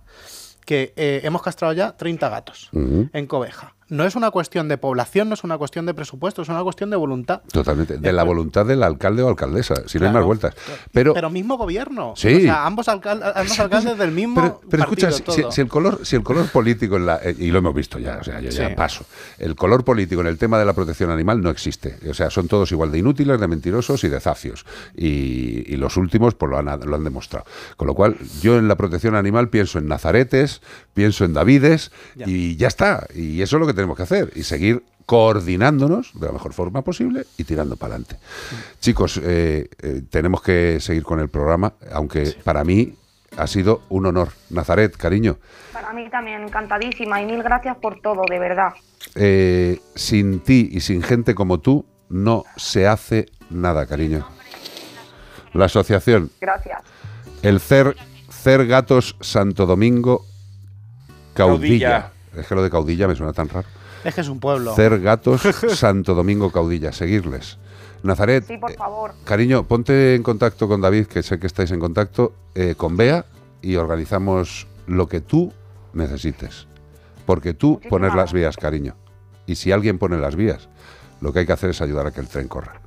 que 0.66 0.92
eh, 0.96 1.20
hemos 1.22 1.42
castrado 1.42 1.72
ya 1.74 1.96
30 1.96 2.28
gatos 2.28 2.70
Ujú. 2.72 3.08
en 3.12 3.26
Coveja. 3.28 3.74
No 3.90 4.04
es 4.04 4.16
una 4.16 4.30
cuestión 4.30 4.68
de 4.68 4.78
población, 4.78 5.28
no 5.28 5.34
es 5.34 5.44
una 5.44 5.58
cuestión 5.58 5.84
de 5.86 5.94
presupuesto, 5.94 6.42
es 6.42 6.48
una 6.48 6.62
cuestión 6.62 6.90
de 6.90 6.96
voluntad. 6.96 7.42
Totalmente. 7.52 7.98
De 7.98 8.12
la 8.12 8.22
voluntad 8.22 8.64
del 8.64 8.82
alcalde 8.82 9.22
o 9.22 9.28
alcaldesa, 9.28 9.74
si 9.86 9.98
no 9.98 10.06
hay 10.06 10.10
Claro. 10.12 10.20
más 10.20 10.26
vueltas. 10.26 10.54
Pero, 10.92 11.12
Pero 11.14 11.28
mismo 11.30 11.56
gobierno. 11.58 12.14
Sí. 12.16 12.34
O 12.36 12.40
sea, 12.40 12.66
ambos, 12.66 12.88
alcal- 12.88 13.22
ambos 13.34 13.58
alcaldes 13.60 13.98
del 13.98 14.12
mismo 14.12 14.40
pero, 14.40 14.60
pero 14.70 14.82
escucha, 14.84 15.10
si, 15.12 15.60
el 15.60 15.68
color, 15.68 16.00
si 16.04 16.16
el 16.16 16.22
color 16.22 16.46
político 16.48 16.96
en 16.96 17.06
la, 17.06 17.16
eh, 17.22 17.34
y 17.38 17.50
lo 17.50 17.58
hemos 17.58 17.74
visto 17.74 17.98
ya, 17.98 18.18
o 18.20 18.24
sea, 18.24 18.40
yo 18.40 18.50
ya 18.50 18.68
Sí. 18.68 18.74
paso. 18.74 19.04
El 19.38 19.54
color 19.56 19.84
político 19.84 20.20
en 20.20 20.28
el 20.28 20.38
tema 20.38 20.58
de 20.58 20.64
la 20.64 20.72
protección 20.72 21.10
animal 21.10 21.40
no 21.42 21.50
existe. 21.50 21.98
O 22.08 22.14
sea, 22.14 22.30
son 22.30 22.48
todos 22.48 22.70
igual 22.72 22.92
de 22.92 22.98
inútiles, 22.98 23.40
de 23.40 23.48
mentirosos 23.48 24.04
y 24.04 24.08
de 24.08 24.20
zafios. 24.20 24.64
Y, 24.96 25.64
y 25.72 25.76
los 25.76 25.96
últimos 25.96 26.34
pues 26.34 26.50
lo 26.50 26.58
han, 26.58 26.66
lo 26.88 26.96
han 26.96 27.04
demostrado. 27.04 27.44
Con 27.76 27.88
lo 27.88 27.94
cual, 27.94 28.16
yo 28.40 28.56
en 28.58 28.68
la 28.68 28.76
protección 28.76 29.14
animal 29.14 29.48
pienso 29.48 29.78
en 29.78 29.88
nazaretes, 29.88 30.60
pienso 30.94 31.24
en 31.24 31.32
Davides 31.32 31.90
y 32.26 32.56
ya 32.56 32.68
está. 32.68 33.06
Y 33.14 33.42
eso 33.42 33.56
es 33.56 33.60
lo 33.60 33.66
que 33.66 33.74
tenemos 33.80 33.96
que 33.96 34.02
hacer. 34.04 34.32
Y 34.34 34.42
seguir 34.44 34.82
coordinándonos 35.06 36.12
de 36.14 36.26
la 36.26 36.32
mejor 36.32 36.52
forma 36.52 36.82
posible 36.82 37.26
y 37.36 37.44
tirando 37.44 37.76
para 37.76 37.94
adelante. 37.94 38.16
Chicos, 38.80 39.20
eh, 39.22 39.68
eh, 39.82 40.02
tenemos 40.08 40.40
que 40.42 40.78
seguir 40.80 41.02
con 41.02 41.18
el 41.18 41.28
programa, 41.28 41.72
aunque 41.92 42.36
para 42.44 42.62
mí 42.62 42.94
ha 43.36 43.46
sido 43.46 43.82
un 43.88 44.06
honor. 44.06 44.28
Nazaret, 44.50 44.96
cariño, 44.96 45.36
Para 45.72 45.92
mí 45.92 46.08
también 46.10 46.42
encantadísima 46.42 47.20
y 47.22 47.26
mil 47.26 47.42
gracias 47.42 47.76
por 47.78 48.00
todo, 48.00 48.22
de 48.28 48.38
verdad. 48.38 48.72
eh, 49.16 49.80
sin 49.96 50.40
ti 50.40 50.68
y 50.72 50.80
sin 50.80 51.02
gente 51.02 51.34
como 51.34 51.58
tú 51.58 51.84
no 52.08 52.44
se 52.56 52.86
hace 52.86 53.26
nada, 53.50 53.86
cariño. 53.86 54.26
La 55.54 55.64
asociación, 55.64 56.30
Gracias. 56.40 56.82
el 57.42 57.58
CER, 57.60 57.96
CER 58.30 58.66
Gatos 58.66 59.16
Santo 59.20 59.66
Domingo 59.66 60.24
Caudilla. 61.34 62.12
Es 62.36 62.46
que 62.46 62.54
lo 62.54 62.62
de 62.62 62.70
Caudilla 62.70 63.08
me 63.08 63.14
suena 63.16 63.32
tan 63.32 63.48
raro. 63.48 63.66
Es 64.04 64.14
que 64.14 64.20
es 64.20 64.28
un 64.28 64.40
pueblo. 64.40 64.74
CER 64.74 65.00
Gatos 65.00 65.42
Santo 65.74 66.14
Domingo 66.14 66.50
Caudilla, 66.50 66.92
seguirles. 66.92 67.58
Nazaret, 68.02 68.44
Sí, 68.46 68.56
por 68.56 68.72
favor. 68.74 69.12
Cariño, 69.24 69.64
ponte 69.64 70.14
en 70.14 70.22
contacto 70.22 70.68
con 70.68 70.80
David, 70.80 71.06
que 71.06 71.22
sé 71.22 71.38
que 71.38 71.46
estáis 71.46 71.70
en 71.70 71.80
contacto, 71.80 72.32
eh, 72.54 72.74
con 72.76 72.96
Bea 72.96 73.26
y 73.60 73.76
organizamos 73.76 74.66
lo 74.86 75.06
que 75.06 75.20
tú 75.20 75.52
necesites. 75.92 76.66
Porque 77.26 77.52
tú 77.52 77.80
pones 77.90 78.14
las 78.14 78.32
vías, 78.32 78.56
cariño. 78.56 78.96
Y 79.46 79.56
si 79.56 79.70
alguien 79.70 79.98
pone 79.98 80.16
las 80.18 80.34
vías, 80.34 80.68
lo 81.20 81.32
que 81.32 81.40
hay 81.40 81.46
que 81.46 81.52
hacer 81.52 81.70
es 81.70 81.80
ayudar 81.82 82.06
a 82.06 82.10
que 82.10 82.20
el 82.20 82.28
tren 82.28 82.48
corra. 82.48 82.80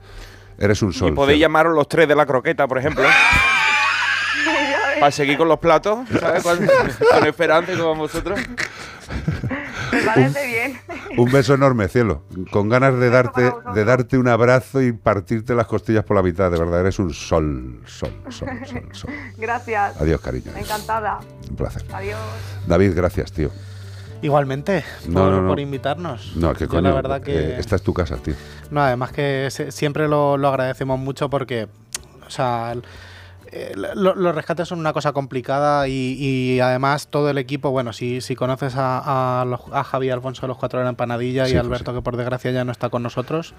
Eres 0.58 0.82
un 0.82 0.94
sol. 0.94 1.10
y 1.10 1.12
podéis 1.16 1.38
cielo. 1.38 1.46
llamaros 1.46 1.76
los 1.76 1.88
tres 1.88 2.08
de 2.08 2.16
la 2.16 2.26
croqueta, 2.26 2.68
por 2.68 2.78
ejemplo. 2.80 3.04
Para 5.00 5.12
seguir 5.12 5.38
con 5.38 5.48
los 5.48 5.60
platos, 5.60 6.08
¿sabes? 6.20 6.44
Con, 6.44 6.58
con 7.12 7.28
esperanza 7.28 7.74
y 7.74 7.78
con 7.78 7.98
vosotros. 7.98 8.40
Me 9.92 10.02
parece 10.02 10.48
bien. 10.48 10.80
Un 11.18 11.32
beso 11.32 11.54
enorme, 11.54 11.88
cielo. 11.88 12.24
Con 12.52 12.70
ganas 12.70 12.98
de 13.00 13.10
darte, 13.10 13.52
de 13.74 13.86
darte 13.86 14.18
un 14.18 14.28
abrazo 14.28 14.82
y 14.82 14.92
partirte 14.92 15.54
las 15.56 15.68
costillas 15.68 16.04
por 16.04 16.16
la 16.18 16.24
mitad. 16.24 16.50
De 16.52 16.58
verdad, 16.60 16.80
eres 16.82 17.00
un 17.00 17.14
sol, 17.14 17.82
sol, 17.86 18.12
sol, 18.30 18.50
sol, 18.66 18.84
sol. 18.92 19.10
Gracias. 19.38 20.00
Adiós, 20.02 20.22
cariño. 20.22 20.52
Encantada. 20.56 21.20
Un 21.50 21.56
placer. 21.56 21.84
Adiós. 21.94 22.20
David, 22.68 22.94
gracias, 22.96 23.32
tío. 23.32 23.50
Igualmente, 24.22 24.86
No, 25.08 25.14
por, 25.22 25.32
no, 25.32 25.42
no. 25.42 25.48
por 25.50 25.60
invitarnos. 25.60 26.34
No, 26.38 26.54
que 26.54 26.66
coño. 26.68 26.82
la 26.82 26.94
verdad 26.94 27.22
que... 27.22 27.34
eh, 27.38 27.56
esta 27.60 27.76
es 27.76 27.82
tu 27.82 27.94
casa, 27.94 28.16
tío. 28.18 28.36
No, 28.72 28.82
además 28.82 29.12
que 29.12 29.50
siempre 29.70 30.08
lo, 30.08 30.38
lo 30.38 30.48
agradecemos 30.48 30.98
mucho 30.98 31.30
porque, 31.30 31.68
o 32.26 32.30
sea, 32.30 32.74
eh, 33.56 33.72
lo- 33.76 34.16
los 34.16 34.34
rescates 34.36 34.68
son 34.68 34.80
una 34.80 34.94
cosa 34.94 35.12
complicada 35.14 35.88
y, 35.88 36.16
y 36.20 36.60
además 36.60 37.08
todo 37.10 37.30
el 37.30 37.38
equipo, 37.38 37.70
bueno, 37.72 37.94
si, 37.94 38.20
si 38.22 38.36
conoces 38.36 38.76
a, 38.76 39.42
a, 39.42 39.46
los- 39.46 39.62
a 39.72 39.84
Javi 39.84 40.10
Alfonso 40.10 40.42
de 40.42 40.48
los 40.48 40.58
Cuatro 40.58 40.80
de 40.80 40.86
la 40.86 40.90
Empanadilla 40.90 41.46
Sí, 41.46 41.52
y 41.52 41.54
pues 41.56 41.66
Alberto, 41.66 41.94
que 41.94 42.02
por 42.02 42.18
desgracia 42.18 42.52
ya 42.52 42.64
no 42.66 42.72
está 42.72 42.90
con 42.90 43.04
nosotros. 43.04 43.54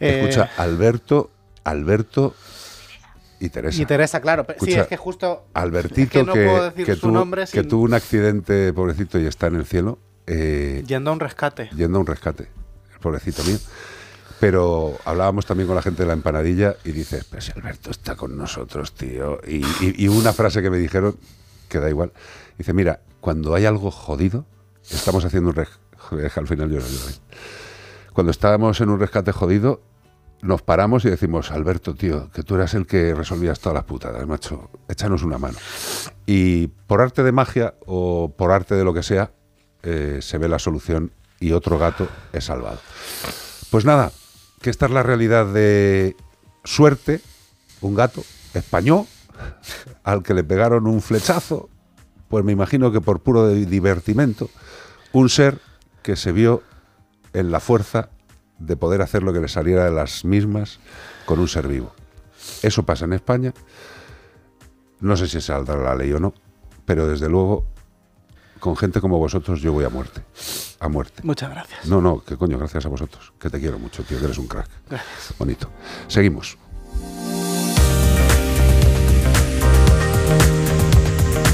eh, 0.00 0.20
Escucha, 0.20 0.50
Alberto, 0.56 1.30
Alberto 1.64 2.34
y 3.40 3.48
Teresa. 3.48 3.82
y 3.82 3.86
Teresa, 3.86 4.20
claro. 4.20 4.44
pe- 4.44 4.54
sí, 4.54 4.58
Escucha, 4.66 4.80
es 4.82 4.86
que 4.88 4.96
justo... 4.96 5.46
Albertito, 5.54 6.00
es 6.02 6.08
que 6.10 6.22
no 6.24 6.32
que, 6.32 6.44
puedo 6.46 6.64
decir 6.70 6.86
que 6.86 6.94
su 6.94 7.00
tuvo, 7.00 7.12
nombre 7.12 7.42
que 7.42 7.46
sin- 7.48 7.68
tuvo 7.68 7.82
un 7.82 7.94
accidente, 7.94 8.72
pobrecito, 8.72 9.18
y 9.18 9.26
está 9.26 9.48
en 9.48 9.56
el 9.56 9.66
cielo, 9.66 9.98
eh, 10.26 10.82
Yendo 10.86 11.10
a 11.10 11.12
un 11.12 11.20
rescate. 11.20 11.68
yendo 11.76 11.98
a 11.98 12.00
un 12.00 12.06
rescate, 12.06 12.44
el 12.92 12.98
pobrecito 13.00 13.42
mío. 13.44 13.58
Pero 14.40 14.98
hablábamos 15.04 15.46
también 15.46 15.66
con 15.66 15.76
la 15.76 15.82
gente 15.82 16.02
de 16.02 16.08
la 16.08 16.12
empanadilla 16.12 16.76
y 16.84 16.92
dices, 16.92 17.24
pero 17.30 17.40
si 17.40 17.52
Alberto 17.52 17.90
está 17.90 18.16
con 18.16 18.36
nosotros, 18.36 18.92
tío. 18.92 19.40
Y, 19.46 20.08
una 20.08 20.32
frase 20.32 20.62
que 20.62 20.70
me 20.70 20.78
dijeron, 20.78 21.16
que 21.68 21.80
da 21.80 21.88
igual, 21.88 22.12
dice, 22.58 22.72
mira, 22.72 23.00
cuando 23.20 23.54
hay 23.54 23.64
algo 23.64 23.90
jodido, 23.90 24.44
estamos 24.90 25.24
haciendo 25.24 25.50
un 25.50 25.56
rescate, 25.56 26.40
al 26.40 26.46
final 26.46 26.70
yo. 26.70 26.80
Cuando 28.12 28.30
estábamos 28.30 28.80
en 28.80 28.90
un 28.90 29.00
rescate 29.00 29.32
jodido, 29.32 29.80
nos 30.42 30.60
paramos 30.60 31.04
y 31.06 31.10
decimos, 31.10 31.50
Alberto, 31.50 31.94
tío, 31.94 32.30
que 32.30 32.42
tú 32.42 32.56
eras 32.56 32.74
el 32.74 32.86
que 32.86 33.14
resolvías 33.14 33.60
todas 33.60 33.74
las 33.74 33.84
putadas, 33.84 34.26
macho, 34.26 34.70
échanos 34.88 35.22
una 35.22 35.38
mano. 35.38 35.56
Y 36.26 36.66
por 36.66 37.00
arte 37.00 37.22
de 37.22 37.32
magia 37.32 37.74
o 37.86 38.30
por 38.36 38.50
arte 38.50 38.74
de 38.74 38.84
lo 38.84 38.92
que 38.92 39.02
sea, 39.02 39.30
eh, 39.82 40.18
se 40.20 40.38
ve 40.38 40.48
la 40.48 40.58
solución 40.58 41.12
y 41.40 41.52
otro 41.52 41.78
gato 41.78 42.08
es 42.32 42.44
salvado. 42.44 42.78
Pues 43.70 43.84
nada, 43.84 44.12
que 44.64 44.70
esta 44.70 44.86
es 44.86 44.92
la 44.92 45.02
realidad 45.02 45.44
de 45.44 46.16
suerte, 46.64 47.20
un 47.82 47.94
gato 47.94 48.24
español 48.54 49.04
al 50.04 50.22
que 50.22 50.32
le 50.32 50.42
pegaron 50.42 50.86
un 50.86 51.02
flechazo, 51.02 51.68
pues 52.28 52.46
me 52.46 52.52
imagino 52.52 52.90
que 52.90 53.02
por 53.02 53.20
puro 53.20 53.50
divertimento, 53.50 54.48
un 55.12 55.28
ser 55.28 55.60
que 56.02 56.16
se 56.16 56.32
vio 56.32 56.62
en 57.34 57.50
la 57.50 57.60
fuerza 57.60 58.08
de 58.58 58.74
poder 58.74 59.02
hacer 59.02 59.22
lo 59.22 59.34
que 59.34 59.40
les 59.40 59.52
saliera 59.52 59.84
de 59.84 59.90
las 59.90 60.24
mismas 60.24 60.80
con 61.26 61.40
un 61.40 61.48
ser 61.48 61.68
vivo. 61.68 61.92
Eso 62.62 62.84
pasa 62.84 63.04
en 63.04 63.12
España. 63.12 63.52
No 64.98 65.14
sé 65.18 65.28
si 65.28 65.42
saldrá 65.42 65.76
la 65.76 65.94
ley 65.94 66.10
o 66.14 66.20
no, 66.20 66.32
pero 66.86 67.06
desde 67.06 67.28
luego, 67.28 67.66
con 68.64 68.78
gente 68.78 69.02
como 69.02 69.18
vosotros 69.18 69.60
yo 69.60 69.74
voy 69.74 69.84
a 69.84 69.90
muerte. 69.90 70.22
A 70.80 70.88
muerte. 70.88 71.20
Muchas 71.22 71.50
gracias. 71.50 71.84
No, 71.84 72.00
no, 72.00 72.24
que 72.24 72.38
coño, 72.38 72.56
gracias 72.56 72.86
a 72.86 72.88
vosotros. 72.88 73.34
Que 73.38 73.50
te 73.50 73.60
quiero 73.60 73.78
mucho, 73.78 74.02
tío, 74.04 74.18
que 74.18 74.24
eres 74.24 74.38
un 74.38 74.46
crack. 74.46 74.70
Gracias. 74.88 75.34
Bonito. 75.38 75.68
Seguimos. 76.08 76.56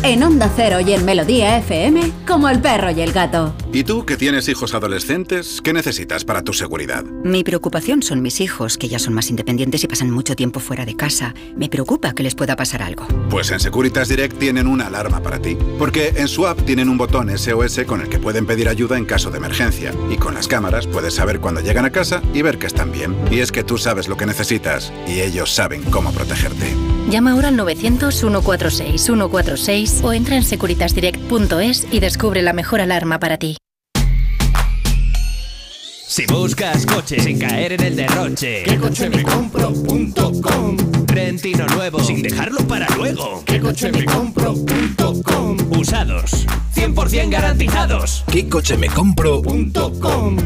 En 0.02 0.22
Onda 0.22 0.50
Cero 0.56 0.78
y 0.80 0.94
en 0.94 1.04
Melodía 1.04 1.58
FM, 1.58 2.10
como 2.26 2.48
el 2.48 2.62
perro 2.62 2.90
y 2.90 3.02
el 3.02 3.12
gato. 3.12 3.54
¿Y 3.70 3.84
tú 3.84 4.06
que 4.06 4.16
tienes 4.16 4.48
hijos 4.48 4.72
adolescentes, 4.72 5.60
qué 5.62 5.74
necesitas 5.74 6.24
para 6.24 6.42
tu 6.42 6.54
seguridad? 6.54 7.04
Mi 7.04 7.44
preocupación 7.44 8.02
son 8.02 8.22
mis 8.22 8.40
hijos, 8.40 8.78
que 8.78 8.88
ya 8.88 8.98
son 8.98 9.12
más 9.12 9.28
independientes 9.28 9.84
y 9.84 9.88
pasan 9.88 10.10
mucho 10.10 10.34
tiempo 10.34 10.58
fuera 10.58 10.86
de 10.86 10.96
casa. 10.96 11.34
Me 11.54 11.68
preocupa 11.68 12.14
que 12.14 12.22
les 12.22 12.34
pueda 12.34 12.56
pasar 12.56 12.80
algo. 12.80 13.06
Pues 13.28 13.50
en 13.50 13.60
Securitas 13.60 14.08
Direct 14.08 14.38
tienen 14.38 14.66
una 14.66 14.86
alarma 14.86 15.20
para 15.20 15.38
ti. 15.38 15.58
Porque 15.78 16.14
en 16.16 16.28
su 16.28 16.46
app 16.46 16.64
tienen 16.64 16.88
un 16.88 16.96
botón 16.96 17.28
SOS 17.36 17.80
con 17.86 18.00
el 18.00 18.08
que 18.08 18.18
pueden 18.18 18.46
pedir 18.46 18.70
ayuda 18.70 18.96
en 18.96 19.04
caso 19.04 19.30
de 19.30 19.36
emergencia. 19.36 19.92
Y 20.10 20.16
con 20.16 20.32
las 20.32 20.48
cámaras 20.48 20.86
puedes 20.86 21.12
saber 21.12 21.40
cuando 21.40 21.60
llegan 21.60 21.84
a 21.84 21.90
casa 21.90 22.22
y 22.32 22.40
ver 22.40 22.58
que 22.58 22.68
están 22.68 22.90
bien. 22.90 23.14
Y 23.30 23.40
es 23.40 23.52
que 23.52 23.64
tú 23.64 23.76
sabes 23.76 24.08
lo 24.08 24.16
que 24.16 24.24
necesitas 24.24 24.94
y 25.06 25.20
ellos 25.20 25.54
saben 25.54 25.82
cómo 25.90 26.10
protegerte. 26.10 26.74
Llama 27.10 27.32
ahora 27.32 27.48
al 27.48 27.56
900-146-146 27.56 30.05
o 30.05 30.12
entra 30.12 30.36
en 30.36 30.44
securitasdirect.es 30.44 31.89
y 31.90 31.98
descubre 31.98 32.40
la 32.40 32.52
mejor 32.52 32.80
alarma 32.80 33.18
para 33.18 33.36
ti. 33.36 33.56
Si 36.06 36.24
buscas 36.26 36.86
coche 36.86 37.18
sin 37.20 37.36
caer 37.39 37.72
en 37.72 37.82
el 37.82 37.97
derroche, 37.97 38.62
¿qué 38.64 38.78
coche 38.78 39.10
me 39.10 39.24
compro.com? 39.24 40.76
Rentino 41.06 41.66
nuevo 41.66 41.98
sin 42.00 42.22
dejarlo 42.22 42.64
para 42.66 42.86
luego, 42.97 43.42
¿qué 43.44 43.60
coche 43.60 43.90
me 43.90 44.05
compro.com? 44.05 45.56
Usados, 45.78 46.47
100% 46.74 47.30
garantizados. 47.30 48.22
¿Qué 48.30 48.48
coche 48.48 48.76
me 48.76 48.86
compro.com? 48.89 50.36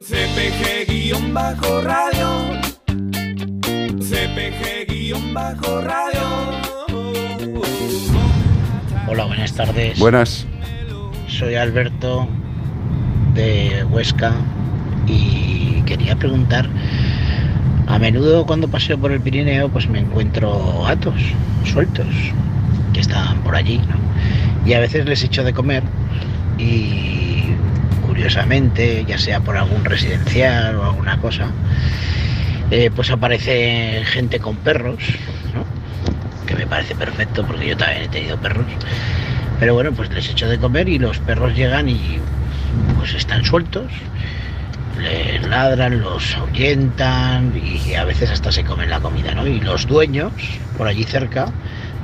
CPG-radio. 0.00 2.19
Hola, 9.06 9.24
buenas 9.24 9.52
tardes. 9.52 9.98
Buenas. 9.98 10.46
Soy 11.28 11.54
Alberto 11.54 12.28
de 13.34 13.84
Huesca 13.90 14.32
y 15.06 15.82
quería 15.82 16.16
preguntar, 16.16 16.68
a 17.86 17.98
menudo 17.98 18.46
cuando 18.46 18.68
paseo 18.68 18.98
por 18.98 19.12
el 19.12 19.20
Pirineo 19.20 19.68
pues 19.68 19.88
me 19.88 20.00
encuentro 20.00 20.82
gatos 20.86 21.14
sueltos 21.64 22.06
que 22.92 23.00
están 23.00 23.42
por 23.42 23.54
allí 23.56 23.78
¿no? 23.78 24.68
y 24.68 24.74
a 24.74 24.80
veces 24.80 25.06
les 25.06 25.24
echo 25.24 25.42
de 25.44 25.52
comer 25.52 25.82
y 26.58 27.44
curiosamente, 28.06 29.04
ya 29.08 29.18
sea 29.18 29.40
por 29.40 29.56
algún 29.56 29.84
residencial 29.84 30.76
o 30.76 30.84
alguna 30.84 31.18
cosa, 31.18 31.46
eh, 32.70 32.90
pues 32.94 33.10
aparece 33.10 34.02
gente 34.06 34.38
con 34.38 34.56
perros, 34.56 35.02
que 36.46 36.54
me 36.54 36.66
parece 36.66 36.94
perfecto 36.94 37.44
porque 37.44 37.68
yo 37.68 37.76
también 37.76 38.02
he 38.02 38.08
tenido 38.08 38.36
perros. 38.38 38.66
Pero 39.58 39.74
bueno, 39.74 39.92
pues 39.92 40.10
les 40.10 40.28
echo 40.30 40.48
de 40.48 40.58
comer 40.58 40.88
y 40.88 40.98
los 40.98 41.18
perros 41.18 41.54
llegan 41.54 41.88
y 41.88 42.18
pues 42.96 43.14
están 43.14 43.44
sueltos, 43.44 43.86
les 44.98 45.46
ladran, 45.46 46.00
los 46.00 46.36
ahuyentan 46.36 47.52
y 47.62 47.94
a 47.94 48.04
veces 48.04 48.30
hasta 48.30 48.52
se 48.52 48.64
comen 48.64 48.88
la 48.90 49.00
comida, 49.00 49.34
¿no? 49.34 49.46
Y 49.46 49.60
los 49.60 49.86
dueños, 49.86 50.32
por 50.78 50.86
allí 50.86 51.04
cerca, 51.04 51.46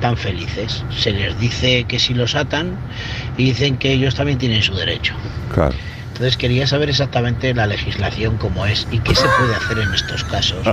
tan 0.01 0.17
felices. 0.17 0.83
Se 0.95 1.11
les 1.11 1.39
dice 1.39 1.85
que 1.85 1.99
si 1.99 2.13
los 2.13 2.35
atan 2.35 2.75
y 3.37 3.45
dicen 3.45 3.77
que 3.77 3.91
ellos 3.91 4.15
también 4.15 4.37
tienen 4.37 4.61
su 4.61 4.75
derecho. 4.75 5.13
Claro. 5.53 5.75
Entonces 6.17 6.37
quería 6.37 6.65
saber 6.65 6.89
exactamente 6.89 7.53
la 7.53 7.67
legislación 7.67 8.37
cómo 8.37 8.65
es 8.65 8.87
y 8.91 8.97
qué 8.97 9.13
se 9.13 9.27
puede 9.37 9.53
hacer 9.53 9.77
en 9.77 9.93
estos 9.93 10.23
casos 10.23 10.65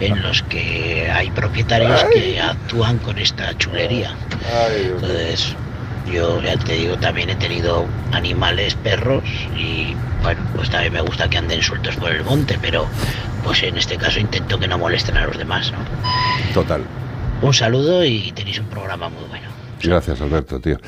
en 0.00 0.20
los 0.20 0.42
que 0.42 1.10
hay 1.10 1.30
propietarios 1.30 2.04
que 2.12 2.38
actúan 2.38 2.98
con 2.98 3.16
esta 3.16 3.56
chulería. 3.56 4.14
Entonces, 4.76 5.54
yo 6.12 6.42
ya 6.42 6.58
te 6.58 6.74
digo, 6.74 6.98
también 6.98 7.30
he 7.30 7.36
tenido 7.36 7.86
animales, 8.12 8.74
perros 8.74 9.24
y 9.56 9.96
bueno, 10.22 10.42
pues 10.54 10.68
también 10.68 10.92
me 10.92 11.00
gusta 11.00 11.30
que 11.30 11.38
anden 11.38 11.62
sueltos 11.62 11.96
por 11.96 12.10
el 12.10 12.22
monte, 12.22 12.58
pero 12.60 12.86
pues 13.44 13.62
en 13.62 13.78
este 13.78 13.96
caso 13.96 14.20
intento 14.20 14.58
que 14.58 14.68
no 14.68 14.76
molesten 14.76 15.16
a 15.16 15.24
los 15.24 15.38
demás, 15.38 15.72
¿no? 15.72 15.78
Total. 16.52 16.82
Un 17.40 17.54
saludo 17.54 18.04
y 18.04 18.30
tenéis 18.32 18.58
un 18.58 18.66
programa 18.66 19.08
muy 19.08 19.24
bueno. 19.30 19.45
Gracias, 19.82 20.20
Alberto, 20.20 20.60
tío. 20.60 20.78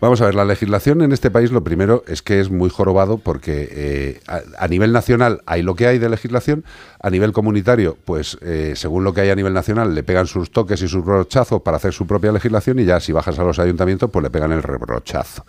Vamos 0.00 0.20
a 0.20 0.26
ver, 0.26 0.34
la 0.34 0.44
legislación 0.44 1.00
en 1.00 1.12
este 1.12 1.30
país 1.30 1.50
lo 1.50 1.64
primero 1.64 2.04
es 2.06 2.20
que 2.20 2.38
es 2.38 2.50
muy 2.50 2.68
jorobado 2.68 3.16
porque 3.16 3.68
eh, 3.70 4.20
a, 4.26 4.68
nivel 4.68 4.92
nacional 4.92 5.40
hay 5.46 5.62
lo 5.62 5.74
que 5.74 5.86
hay 5.86 5.98
de 5.98 6.10
legislación, 6.10 6.64
a 7.00 7.08
nivel 7.08 7.32
comunitario, 7.32 7.96
pues 8.04 8.36
eh, 8.42 8.74
según 8.76 9.02
lo 9.02 9.14
que 9.14 9.22
hay 9.22 9.30
a 9.30 9.34
nivel 9.34 9.54
nacional, 9.54 9.94
le 9.94 10.02
pegan 10.02 10.26
sus 10.26 10.50
toques 10.50 10.82
y 10.82 10.88
sus 10.88 11.04
brochazos 11.04 11.62
para 11.62 11.78
hacer 11.78 11.94
su 11.94 12.06
propia 12.06 12.32
legislación 12.32 12.78
y 12.80 12.84
ya 12.84 13.00
si 13.00 13.12
bajas 13.12 13.38
a 13.38 13.44
los 13.44 13.58
ayuntamientos, 13.58 14.10
pues 14.10 14.22
le 14.22 14.30
pegan 14.30 14.52
el 14.52 14.62
rebrochazo. 14.62 15.46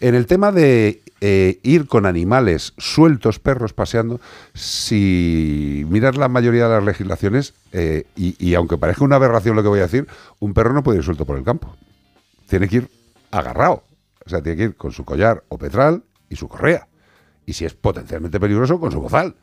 En 0.00 0.14
el 0.14 0.26
tema 0.26 0.52
de 0.52 1.00
eh, 1.22 1.60
ir 1.62 1.86
con 1.86 2.04
animales 2.04 2.74
sueltos, 2.76 3.38
perros 3.38 3.72
paseando, 3.72 4.20
si 4.52 5.86
miras 5.88 6.16
la 6.18 6.28
mayoría 6.28 6.68
de 6.68 6.74
las 6.74 6.84
legislaciones, 6.84 7.54
y, 8.16 8.36
y 8.38 8.54
aunque 8.54 8.76
parezca 8.76 9.02
una 9.02 9.16
aberración 9.16 9.56
lo 9.56 9.62
que 9.62 9.68
voy 9.68 9.80
a 9.80 9.84
decir, 9.84 10.06
un 10.38 10.52
perro 10.54 10.74
no 10.74 10.82
puede 10.82 10.98
ir 10.98 11.04
suelto 11.04 11.24
por 11.24 11.38
el 11.38 11.42
campo. 11.42 11.74
Tiene 12.54 12.68
que 12.68 12.76
ir 12.76 12.88
agarrado. 13.32 13.82
O 14.24 14.30
sea, 14.30 14.40
tiene 14.40 14.56
que 14.56 14.62
ir 14.62 14.76
con 14.76 14.92
su 14.92 15.04
collar 15.04 15.42
o 15.48 15.58
petral 15.58 16.04
y 16.28 16.36
su 16.36 16.46
correa. 16.46 16.86
Y 17.46 17.54
si 17.54 17.64
es 17.64 17.74
potencialmente 17.74 18.38
peligroso, 18.38 18.78
con 18.78 18.92
su 18.92 19.00
bozal. 19.00 19.34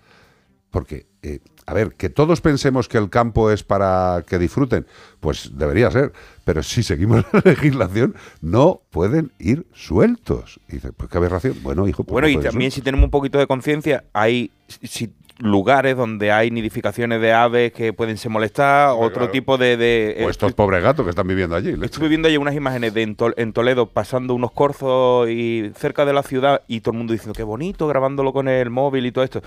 Porque, 0.69 1.07
eh, 1.21 1.39
a 1.65 1.73
ver, 1.73 1.95
que 1.95 2.09
todos 2.09 2.39
pensemos 2.39 2.87
que 2.87 2.97
el 2.97 3.09
campo 3.09 3.51
es 3.51 3.63
para 3.65 4.23
que 4.25 4.39
disfruten, 4.39 4.87
pues 5.19 5.51
debería 5.57 5.91
ser. 5.91 6.13
Pero 6.45 6.63
si 6.63 6.83
seguimos 6.83 7.25
la 7.33 7.41
legislación, 7.43 8.15
no 8.39 8.81
pueden 8.91 9.33
ir 9.39 9.67
sueltos. 9.73 10.61
Y 10.69 10.75
dice, 10.75 10.93
pues 10.93 11.09
qué 11.09 11.17
aberración. 11.17 11.57
Bueno, 11.63 11.89
hijo, 11.89 12.05
pues 12.05 12.13
Bueno, 12.13 12.27
no 12.29 12.31
y 12.31 12.35
ir 12.37 12.49
también 12.49 12.71
si 12.71 12.81
tenemos 12.81 13.03
un 13.03 13.11
poquito 13.11 13.39
de 13.39 13.47
conciencia, 13.47 14.05
hay 14.13 14.51
si- 14.69 15.13
lugares 15.41 15.97
donde 15.97 16.31
hay 16.31 16.51
nidificaciones 16.51 17.19
de 17.19 17.33
aves 17.33 17.73
que 17.73 17.93
pueden 17.93 18.17
se 18.17 18.29
molestar, 18.29 18.91
otro 18.91 19.11
claro. 19.13 19.31
tipo 19.31 19.57
de... 19.57 19.75
de 19.77 20.23
O 20.25 20.29
estos 20.29 20.53
pobres 20.53 20.81
gatos 20.83 21.03
que 21.03 21.09
están 21.09 21.27
viviendo 21.27 21.55
allí. 21.55 21.71
leche. 21.73 21.85
Estuve 21.85 22.07
viendo 22.07 22.27
ahí 22.27 22.37
unas 22.37 22.55
imágenes 22.55 22.93
de 22.93 23.01
en, 23.01 23.17
Tol- 23.17 23.33
en 23.37 23.51
Toledo 23.51 23.87
pasando 23.87 24.33
unos 24.35 24.51
corzos 24.51 25.29
y 25.29 25.71
cerca 25.75 26.05
de 26.05 26.13
la 26.13 26.23
ciudad 26.23 26.61
y 26.67 26.81
todo 26.81 26.93
el 26.93 26.99
mundo 26.99 27.13
diciendo 27.13 27.33
qué 27.35 27.43
bonito, 27.43 27.87
grabándolo 27.87 28.33
con 28.33 28.47
el 28.47 28.69
móvil 28.69 29.05
y 29.05 29.11
todo 29.11 29.23
esto. 29.23 29.41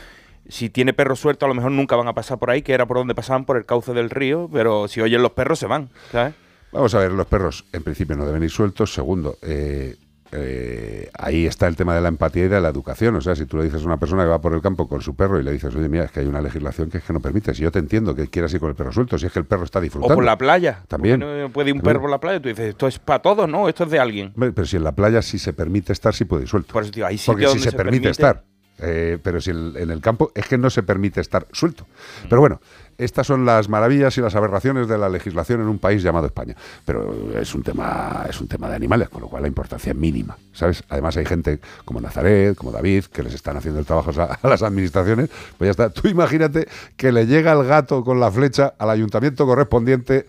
Si 0.48 0.68
tiene 0.68 0.92
perros 0.92 1.20
sueltos, 1.20 1.46
a 1.46 1.48
lo 1.48 1.54
mejor 1.54 1.70
nunca 1.70 1.96
van 1.96 2.08
a 2.08 2.12
pasar 2.12 2.38
por 2.38 2.50
ahí, 2.50 2.60
que 2.60 2.74
era 2.74 2.84
por 2.86 2.98
donde 2.98 3.14
pasaban 3.14 3.44
por 3.46 3.56
el 3.56 3.64
cauce 3.64 3.94
del 3.94 4.10
río, 4.10 4.50
pero 4.52 4.88
si 4.88 5.00
oyen 5.00 5.22
los 5.22 5.32
perros 5.32 5.58
se 5.58 5.66
van, 5.66 5.88
¿sabes? 6.12 6.34
Vamos 6.70 6.94
a 6.94 6.98
ver, 6.98 7.12
los 7.12 7.26
perros 7.26 7.64
en 7.72 7.82
principio 7.84 8.16
no 8.16 8.26
deben 8.26 8.42
ir 8.42 8.50
sueltos. 8.50 8.92
Segundo, 8.92 9.38
eh, 9.42 9.96
eh, 10.32 11.10
ahí 11.18 11.46
está 11.46 11.66
el 11.68 11.76
tema 11.76 11.94
de 11.94 12.00
la 12.00 12.08
empatía 12.08 12.44
y 12.46 12.48
de 12.48 12.60
la 12.60 12.68
educación. 12.68 13.14
O 13.16 13.20
sea, 13.20 13.36
si 13.36 13.46
tú 13.46 13.56
le 13.56 13.64
dices 13.64 13.82
a 13.82 13.86
una 13.86 13.98
persona 13.98 14.24
que 14.24 14.28
va 14.30 14.40
por 14.40 14.52
el 14.54 14.60
campo 14.60 14.88
con 14.88 15.00
su 15.00 15.14
perro 15.14 15.38
y 15.38 15.42
le 15.44 15.52
dices, 15.52 15.74
oye, 15.74 15.88
mira, 15.88 16.04
es 16.04 16.10
que 16.10 16.20
hay 16.20 16.26
una 16.26 16.40
legislación 16.40 16.90
que 16.90 16.98
es 16.98 17.04
que 17.04 17.12
no 17.12 17.20
permite. 17.20 17.54
Si 17.54 17.62
yo 17.62 17.70
te 17.70 17.78
entiendo 17.78 18.14
que 18.14 18.28
quieras 18.28 18.52
ir 18.54 18.60
con 18.60 18.68
el 18.70 18.74
perro 18.74 18.92
suelto, 18.92 19.18
si 19.18 19.26
es 19.26 19.32
que 19.32 19.38
el 19.38 19.44
perro 19.44 19.64
está 19.64 19.78
O 19.78 19.82
disfrutando. 19.82 20.14
por 20.14 20.24
la 20.24 20.36
playa. 20.38 20.82
También. 20.88 21.20
No 21.20 21.26
puede 21.50 21.68
ir 21.70 21.74
un 21.74 21.80
También. 21.80 21.82
perro 21.82 22.00
por 22.00 22.10
la 22.10 22.18
playa. 22.20 22.40
Tú 22.40 22.48
dices, 22.48 22.70
esto 22.70 22.86
es 22.88 22.98
para 22.98 23.20
todos, 23.22 23.48
¿no? 23.48 23.68
Esto 23.68 23.84
es 23.84 23.90
de 23.90 23.98
alguien. 23.98 24.32
Pero 24.36 24.66
si 24.66 24.76
en 24.76 24.84
la 24.84 24.92
playa 24.92 25.22
sí 25.22 25.38
se 25.38 25.52
permite 25.52 25.92
estar, 25.92 26.14
sí 26.14 26.24
puede 26.24 26.42
ir 26.42 26.48
suelto. 26.48 26.72
Por 26.72 26.82
eso, 26.82 26.92
tío, 26.92 27.06
hay 27.06 27.18
sitios 27.18 27.26
Porque 27.34 27.42
si 27.46 27.48
donde 27.48 27.62
se, 27.64 27.70
se 27.70 27.76
permite, 27.76 27.92
permite. 28.02 28.10
estar. 28.10 28.44
Eh, 28.80 29.18
pero 29.22 29.40
si 29.40 29.50
el- 29.50 29.76
en 29.76 29.90
el 29.90 30.00
campo 30.00 30.32
es 30.34 30.46
que 30.46 30.58
no 30.58 30.68
se 30.70 30.82
permite 30.82 31.20
estar 31.20 31.46
suelto. 31.52 31.86
Pero 32.28 32.40
bueno, 32.40 32.60
estas 32.98 33.26
son 33.26 33.44
las 33.44 33.68
maravillas 33.68 34.16
y 34.18 34.20
las 34.20 34.34
aberraciones 34.34 34.88
de 34.88 34.98
la 34.98 35.08
legislación 35.08 35.60
en 35.60 35.68
un 35.68 35.78
país 35.78 36.02
llamado 36.02 36.26
España. 36.26 36.56
Pero 36.84 37.38
es 37.38 37.54
un 37.54 37.62
tema, 37.62 38.24
es 38.28 38.40
un 38.40 38.48
tema 38.48 38.68
de 38.68 38.74
animales, 38.76 39.08
con 39.08 39.20
lo 39.22 39.28
cual 39.28 39.42
la 39.42 39.48
importancia 39.48 39.90
es 39.92 39.96
mínima. 39.96 40.36
¿Sabes? 40.52 40.82
Además 40.88 41.16
hay 41.16 41.24
gente 41.24 41.60
como 41.84 42.00
Nazaret, 42.00 42.56
como 42.56 42.72
David, 42.72 43.04
que 43.06 43.22
les 43.22 43.34
están 43.34 43.56
haciendo 43.56 43.78
el 43.80 43.86
trabajo 43.86 44.10
a, 44.20 44.38
a 44.42 44.48
las 44.48 44.62
administraciones. 44.62 45.30
Pues 45.56 45.66
ya 45.68 45.70
está. 45.70 45.90
Tú 45.90 46.08
imagínate 46.08 46.66
que 46.96 47.12
le 47.12 47.26
llega 47.26 47.52
el 47.52 47.64
gato 47.64 48.02
con 48.04 48.18
la 48.20 48.30
flecha 48.30 48.74
al 48.78 48.90
ayuntamiento 48.90 49.46
correspondiente. 49.46 50.26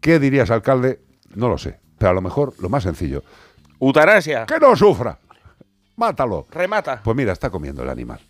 ¿Qué 0.00 0.18
dirías, 0.18 0.50
alcalde? 0.50 1.00
No 1.34 1.48
lo 1.48 1.58
sé. 1.58 1.78
Pero 1.98 2.10
a 2.10 2.14
lo 2.14 2.20
mejor 2.20 2.54
lo 2.58 2.68
más 2.68 2.82
sencillo. 2.82 3.22
Eutanasia. 3.80 4.46
¡Que 4.46 4.58
no 4.58 4.74
sufra! 4.76 5.18
Mátalo. 5.96 6.46
Remata. 6.50 7.00
Pues 7.02 7.16
mira, 7.16 7.32
está 7.32 7.50
comiendo 7.50 7.82
el 7.82 7.88
animal. 7.88 8.20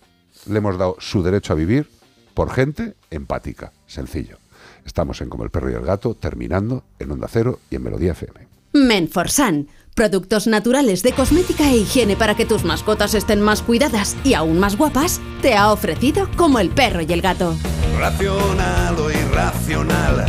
Le 0.47 0.59
hemos 0.59 0.79
dado 0.79 0.97
su 0.99 1.23
derecho 1.23 1.53
a 1.53 1.57
vivir 1.57 1.89
por 2.35 2.51
gente 2.51 2.95
empática. 3.11 3.73
Sencillo. 3.87 4.39
Estamos 4.85 5.21
en 5.21 5.29
Como 5.29 5.45
el 5.45 5.51
perro 5.51 5.71
y 5.71 5.75
el 5.75 5.83
gato, 5.83 6.15
terminando 6.15 6.85
en 6.99 7.11
Onda 7.11 7.29
Cero 7.31 7.61
y 7.71 7.77
en 7.77 7.83
Melodía 7.83 8.13
FM. 8.13 8.47
Menforsan, 8.73 9.69
Productos 9.95 10.49
naturales 10.49 11.05
de 11.05 11.13
cosmética 11.13 11.71
e 11.71 11.77
higiene 11.77 12.17
para 12.17 12.35
que 12.35 12.45
tus 12.45 12.65
mascotas 12.65 13.15
estén 13.15 13.41
más 13.41 13.63
cuidadas 13.63 14.17
y 14.25 14.35
aún 14.35 14.59
más 14.59 14.77
guapas, 14.77 15.21
te 15.41 15.55
ha 15.55 15.71
ofrecido 15.71 16.29
como 16.37 16.59
el 16.59 16.71
perro 16.71 17.01
y 17.01 17.13
el 17.13 17.23
gato. 17.23 17.55
Racional 17.97 18.99
o 18.99 19.09
irracional. 19.09 20.27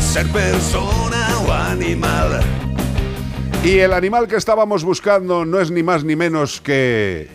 Ser 0.00 0.26
persona 0.32 1.28
o 1.46 1.52
animal. 1.52 2.40
Y 3.64 3.80
el 3.80 3.92
animal 3.92 4.28
que 4.28 4.36
estábamos 4.36 4.84
buscando 4.84 5.44
no 5.44 5.60
es 5.60 5.70
ni 5.70 5.82
más 5.82 6.04
ni 6.04 6.16
menos 6.16 6.60
que... 6.60 7.28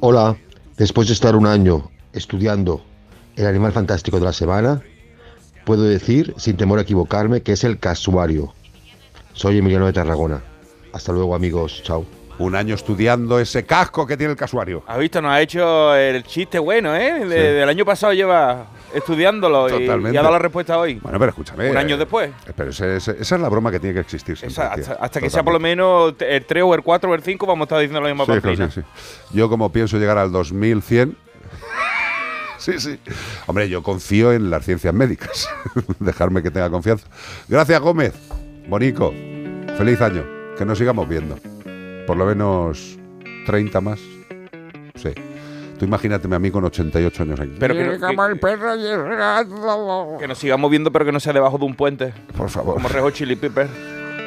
Hola, 0.00 0.36
después 0.76 1.08
de 1.08 1.14
estar 1.14 1.34
un 1.34 1.46
año 1.46 1.90
estudiando 2.12 2.82
el 3.34 3.46
animal 3.46 3.72
fantástico 3.72 4.18
de 4.18 4.24
la 4.24 4.32
semana, 4.32 4.80
puedo 5.64 5.82
decir, 5.82 6.34
sin 6.38 6.56
temor 6.56 6.78
a 6.78 6.82
equivocarme, 6.82 7.42
que 7.42 7.52
es 7.52 7.64
el 7.64 7.78
casuario. 7.78 8.54
Soy 9.34 9.58
Emiliano 9.58 9.86
de 9.86 9.92
Tarragona. 9.92 10.42
Hasta 10.92 11.12
luego 11.12 11.34
amigos, 11.34 11.82
chao. 11.82 12.06
Un 12.38 12.54
año 12.54 12.74
estudiando 12.74 13.38
ese 13.40 13.64
casco 13.64 14.06
que 14.06 14.16
tiene 14.16 14.32
el 14.32 14.36
casuario. 14.38 14.82
Has 14.86 14.98
visto, 14.98 15.22
nos 15.22 15.32
ha 15.32 15.40
hecho 15.40 15.94
el 15.94 16.22
chiste 16.24 16.58
bueno, 16.58 16.94
¿eh? 16.94 17.24
De- 17.24 17.36
Sí. 17.36 17.42
Del 17.56 17.68
año 17.68 17.84
pasado 17.86 18.12
lleva 18.12 18.66
estudiándolo 18.94 19.68
y- 19.80 19.84
y, 19.84 19.88
ha 19.88 20.20
dado 20.22 20.32
la 20.32 20.38
respuesta 20.38 20.78
hoy. 20.78 20.94
Bueno, 20.96 21.18
pero 21.18 21.30
escúchame. 21.30 21.70
Un 21.70 21.76
año 21.78 21.94
eh, 21.94 21.98
después. 21.98 22.30
Pero 22.54 22.70
ese- 22.70 22.96
ese- 22.96 23.16
esa 23.18 23.34
es 23.36 23.40
la 23.40 23.48
broma 23.48 23.70
que 23.70 23.80
tiene 23.80 23.94
que 23.94 24.00
existir 24.00 24.36
siempre, 24.36 24.52
Esa- 24.52 24.74
tío. 24.74 24.82
hasta, 24.92 25.04
hasta 25.04 25.20
que 25.20 25.30
sea 25.30 25.42
por 25.42 25.54
lo 25.54 25.60
menos 25.60 26.14
el 26.20 26.44
3 26.44 26.62
o 26.62 26.74
el 26.74 26.82
4 26.82 27.10
o 27.10 27.14
el 27.14 27.22
5 27.22 27.46
vamos 27.46 27.62
a 27.62 27.64
estar 27.64 27.78
diciendo 27.80 28.00
la 28.06 28.14
misma 28.14 28.26
Sí, 28.26 28.56
sí, 28.56 28.80
sí. 28.80 28.86
Yo 29.32 29.48
como 29.48 29.72
pienso 29.72 29.96
llegar 29.98 30.18
al 30.18 30.30
2100... 30.30 31.16
Sí, 32.58 32.80
sí. 32.80 32.98
Hombre, 33.46 33.68
yo 33.68 33.82
confío 33.82 34.32
en 34.32 34.50
las 34.50 34.64
ciencias 34.64 34.92
médicas. 34.92 35.48
Dejarme 36.00 36.42
que 36.42 36.50
tenga 36.50 36.68
confianza. 36.70 37.06
Gracias, 37.48 37.80
Gómez. 37.80 38.12
Bonico. 38.66 39.14
Feliz 39.78 40.00
año. 40.00 40.24
Que 40.58 40.64
nos 40.64 40.76
sigamos 40.78 41.08
viendo. 41.08 41.38
Por 42.06 42.16
lo 42.16 42.26
menos 42.26 42.98
30 43.46 43.80
más. 43.80 44.00
Sí. 44.94 45.10
Tú 45.78 45.84
imagínateme 45.84 46.36
a 46.36 46.38
mí 46.38 46.50
con 46.50 46.64
88 46.64 47.22
años 47.22 47.40
aquí. 47.40 47.52
Pero 47.58 47.74
que, 47.74 47.80
no- 47.84 47.92
que- 48.08 48.16
que 50.18 50.28
nos 50.28 50.38
sigamos 50.38 50.70
viendo, 50.70 50.90
pero 50.90 51.04
que 51.04 51.12
no 51.12 51.20
sea 51.20 51.32
debajo 51.34 51.58
de 51.58 51.64
un 51.66 51.74
puente. 51.74 52.14
Por 52.36 52.48
favor. 52.48 52.74
Como 52.74 52.88
Rejo 52.88 53.10
Chili 53.10 53.36
Pepper. 53.36 53.68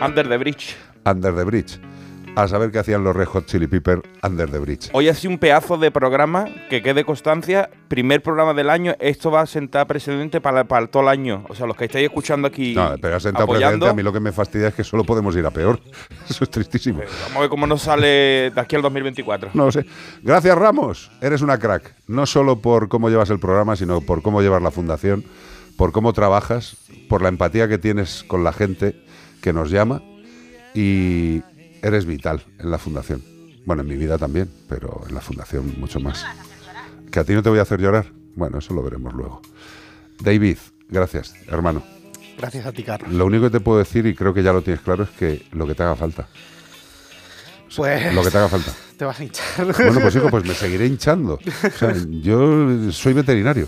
Under 0.06 0.28
the 0.30 0.38
Bridge. 0.38 0.76
Under 1.06 1.36
the 1.36 1.44
Bridge. 1.44 1.80
A 2.40 2.48
saber 2.48 2.72
qué 2.72 2.80
hacían 2.80 3.04
los 3.04 3.14
Red 3.14 3.26
Hot 3.26 3.48
Chili 3.48 3.68
Pepper 3.68 4.02
Under 4.24 4.50
the 4.50 4.60
Bridge. 4.60 4.90
Hoy 4.94 5.10
ha 5.10 5.14
sido 5.14 5.34
un 5.34 5.40
pedazo 5.40 5.78
de 5.78 5.92
programa 5.92 6.46
que 6.70 6.82
quede 6.82 7.04
constancia. 7.04 7.70
Primer 7.90 8.24
programa 8.24 8.54
del 8.54 8.70
año. 8.70 8.96
Esto 9.02 9.30
va 9.30 9.42
a 9.42 9.46
sentar 9.46 9.88
precedente 9.88 10.40
para, 10.40 10.64
para 10.64 10.88
todo 10.88 11.04
el 11.04 11.10
año. 11.10 11.44
O 11.50 11.56
sea, 11.56 11.68
los 11.68 11.76
que 11.76 11.84
estáis 11.84 12.06
escuchando 12.06 12.48
aquí. 12.48 12.76
No, 12.76 12.96
pero 13.02 13.18
ha 13.18 13.20
sentado 13.20 13.44
apoyando, 13.44 13.80
precedente. 13.80 13.90
A 13.90 13.94
mí 13.94 14.04
lo 14.04 14.14
que 14.14 14.22
me 14.22 14.32
fastidia 14.32 14.70
es 14.70 14.74
que 14.74 14.86
solo 14.86 15.04
podemos 15.04 15.36
ir 15.36 15.46
a 15.46 15.52
peor. 15.52 15.82
Eso 16.30 16.46
es 16.46 16.50
tristísimo. 16.50 17.00
Vamos 17.00 17.36
a 17.36 17.40
ver 17.42 17.50
cómo 17.50 17.68
nos 17.68 17.82
sale 17.82 18.52
de 18.52 18.54
aquí 18.56 18.78
al 18.78 18.84
2024. 18.84 19.50
No 19.54 19.66
lo 19.66 19.72
sé. 19.74 19.86
Gracias, 20.24 20.58
Ramos. 20.58 21.12
Eres 21.20 21.42
una 21.42 21.58
crack. 21.58 21.94
No 22.08 22.26
solo 22.26 22.62
por 22.62 22.88
cómo 22.88 23.10
llevas 23.10 23.30
el 23.32 23.42
programa, 23.42 23.76
sino 23.76 24.00
por 24.00 24.22
cómo 24.22 24.42
llevas 24.42 24.62
la 24.62 24.72
fundación, 24.72 25.26
por 25.76 25.92
cómo 25.92 26.14
trabajas, 26.14 26.78
por 27.10 27.22
la 27.22 27.28
empatía 27.28 27.68
que 27.68 27.80
tienes 27.80 28.24
con 28.24 28.46
la 28.46 28.54
gente 28.54 28.96
que 29.42 29.52
nos 29.52 29.70
llama 29.72 30.02
y 30.74 31.42
eres 31.82 32.06
vital 32.06 32.44
en 32.60 32.72
la 32.72 32.78
fundación. 32.78 33.24
Bueno, 33.66 33.82
en 33.84 33.88
mi 33.90 33.96
vida 33.98 34.18
también, 34.18 34.50
pero 34.68 35.02
en 35.08 35.14
la 35.16 35.22
fundación 35.22 35.80
mucho 35.80 36.00
más. 36.00 36.26
¿Que 37.12 37.20
a 37.20 37.24
ti 37.24 37.34
no 37.34 37.44
te 37.44 37.50
voy 37.50 37.60
a 37.60 37.64
hacer 37.64 37.80
llorar? 37.82 38.06
Bueno, 38.36 38.60
eso 38.60 38.74
lo 38.74 38.82
veremos 38.82 39.14
luego. 39.14 39.42
David, 40.20 40.58
gracias, 40.90 41.34
hermano. 41.48 41.84
Gracias 42.38 42.66
a 42.66 42.72
ti, 42.72 42.84
Carlos. 42.84 43.12
Lo 43.12 43.26
único 43.26 43.44
que 43.46 43.50
te 43.50 43.60
puedo 43.60 43.80
decir, 43.80 44.06
y 44.06 44.16
creo 44.16 44.34
que 44.34 44.44
ya 44.44 44.54
lo 44.54 44.62
tienes 44.62 44.82
claro, 44.82 45.04
es 45.04 45.10
que 45.10 45.46
lo 45.52 45.68
que 45.68 45.76
te 45.76 45.84
haga 45.84 45.96
falta. 45.96 46.28
Pues. 47.76 48.14
Lo 48.14 48.24
que 48.24 48.32
te 48.32 48.38
haga 48.38 48.50
falta. 48.50 48.74
Te 48.98 49.06
vas 49.06 49.20
a 49.20 49.24
hinchar. 49.24 49.46
Bueno, 49.78 50.00
pues 50.02 50.16
hijo, 50.16 50.30
pues 50.30 50.46
me 50.46 50.54
seguiré 50.56 50.86
hinchando. 50.88 51.36
O 51.36 51.78
sea, 51.78 51.94
yo 52.10 52.92
soy 52.92 53.14
veterinario. 53.14 53.68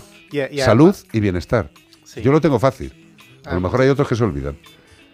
Salud 0.58 0.88
además- 0.88 1.06
y 1.12 1.20
bienestar. 1.20 1.70
Sí. 2.04 2.20
Yo 2.22 2.32
lo 2.32 2.40
tengo 2.40 2.58
fácil. 2.58 2.92
A 3.44 3.54
lo 3.54 3.60
mejor 3.60 3.80
hay 3.80 3.88
otros 3.88 4.08
que 4.08 4.16
se 4.16 4.24
olvidan. 4.24 4.58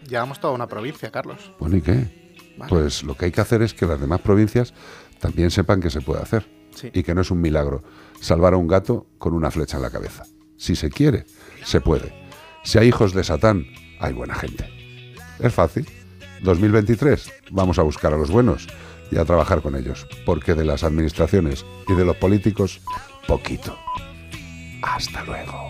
Llevamos 0.09 0.41
toda 0.41 0.55
una 0.55 0.67
provincia, 0.67 1.11
Carlos. 1.11 1.53
Bueno, 1.59 1.77
¿y 1.77 1.81
qué? 1.83 2.18
Vale. 2.59 2.69
Pues 2.69 3.03
lo 3.05 3.17
que 3.17 3.27
hay 3.27 3.33
que 3.33 3.41
hacer 3.41 3.63
es 3.63 3.73
que 3.73 3.87
las 3.87 4.01
demás 4.01 4.21
provincias 4.21 4.75
también 5.21 5.51
sepan 5.51 5.81
que 5.81 5.91
se 5.91 6.01
puede 6.01 6.21
hacer. 6.21 6.47
Sí. 6.75 6.91
Y 6.93 7.03
que 7.03 7.15
no 7.15 7.23
es 7.23 7.31
un 7.31 7.41
milagro 7.41 7.83
salvar 8.21 8.55
a 8.55 8.57
un 8.57 8.69
gato 8.69 9.07
con 9.19 9.35
una 9.35 9.51
flecha 9.51 9.77
en 9.77 9.83
la 9.83 9.91
cabeza. 9.91 10.25
Si 10.57 10.77
se 10.77 10.91
quiere, 10.91 11.25
se 11.65 11.81
puede. 11.81 12.13
Si 12.65 12.79
hay 12.79 12.89
hijos 12.89 13.15
de 13.15 13.25
Satán, 13.25 13.67
hay 14.01 14.13
buena 14.13 14.35
gente. 14.35 14.69
Es 15.39 15.55
fácil. 15.55 15.89
2023, 16.43 17.33
vamos 17.51 17.79
a 17.79 17.83
buscar 17.83 18.13
a 18.13 18.17
los 18.17 18.31
buenos 18.31 18.69
y 19.11 19.19
a 19.19 19.25
trabajar 19.25 19.63
con 19.63 19.77
ellos. 19.77 20.07
Porque 20.25 20.55
de 20.55 20.65
las 20.65 20.85
administraciones 20.85 21.65
y 21.89 21.95
de 21.95 22.05
los 22.05 22.17
políticos, 22.17 22.81
poquito. 23.27 23.77
Hasta 24.83 25.25
luego. 25.25 25.68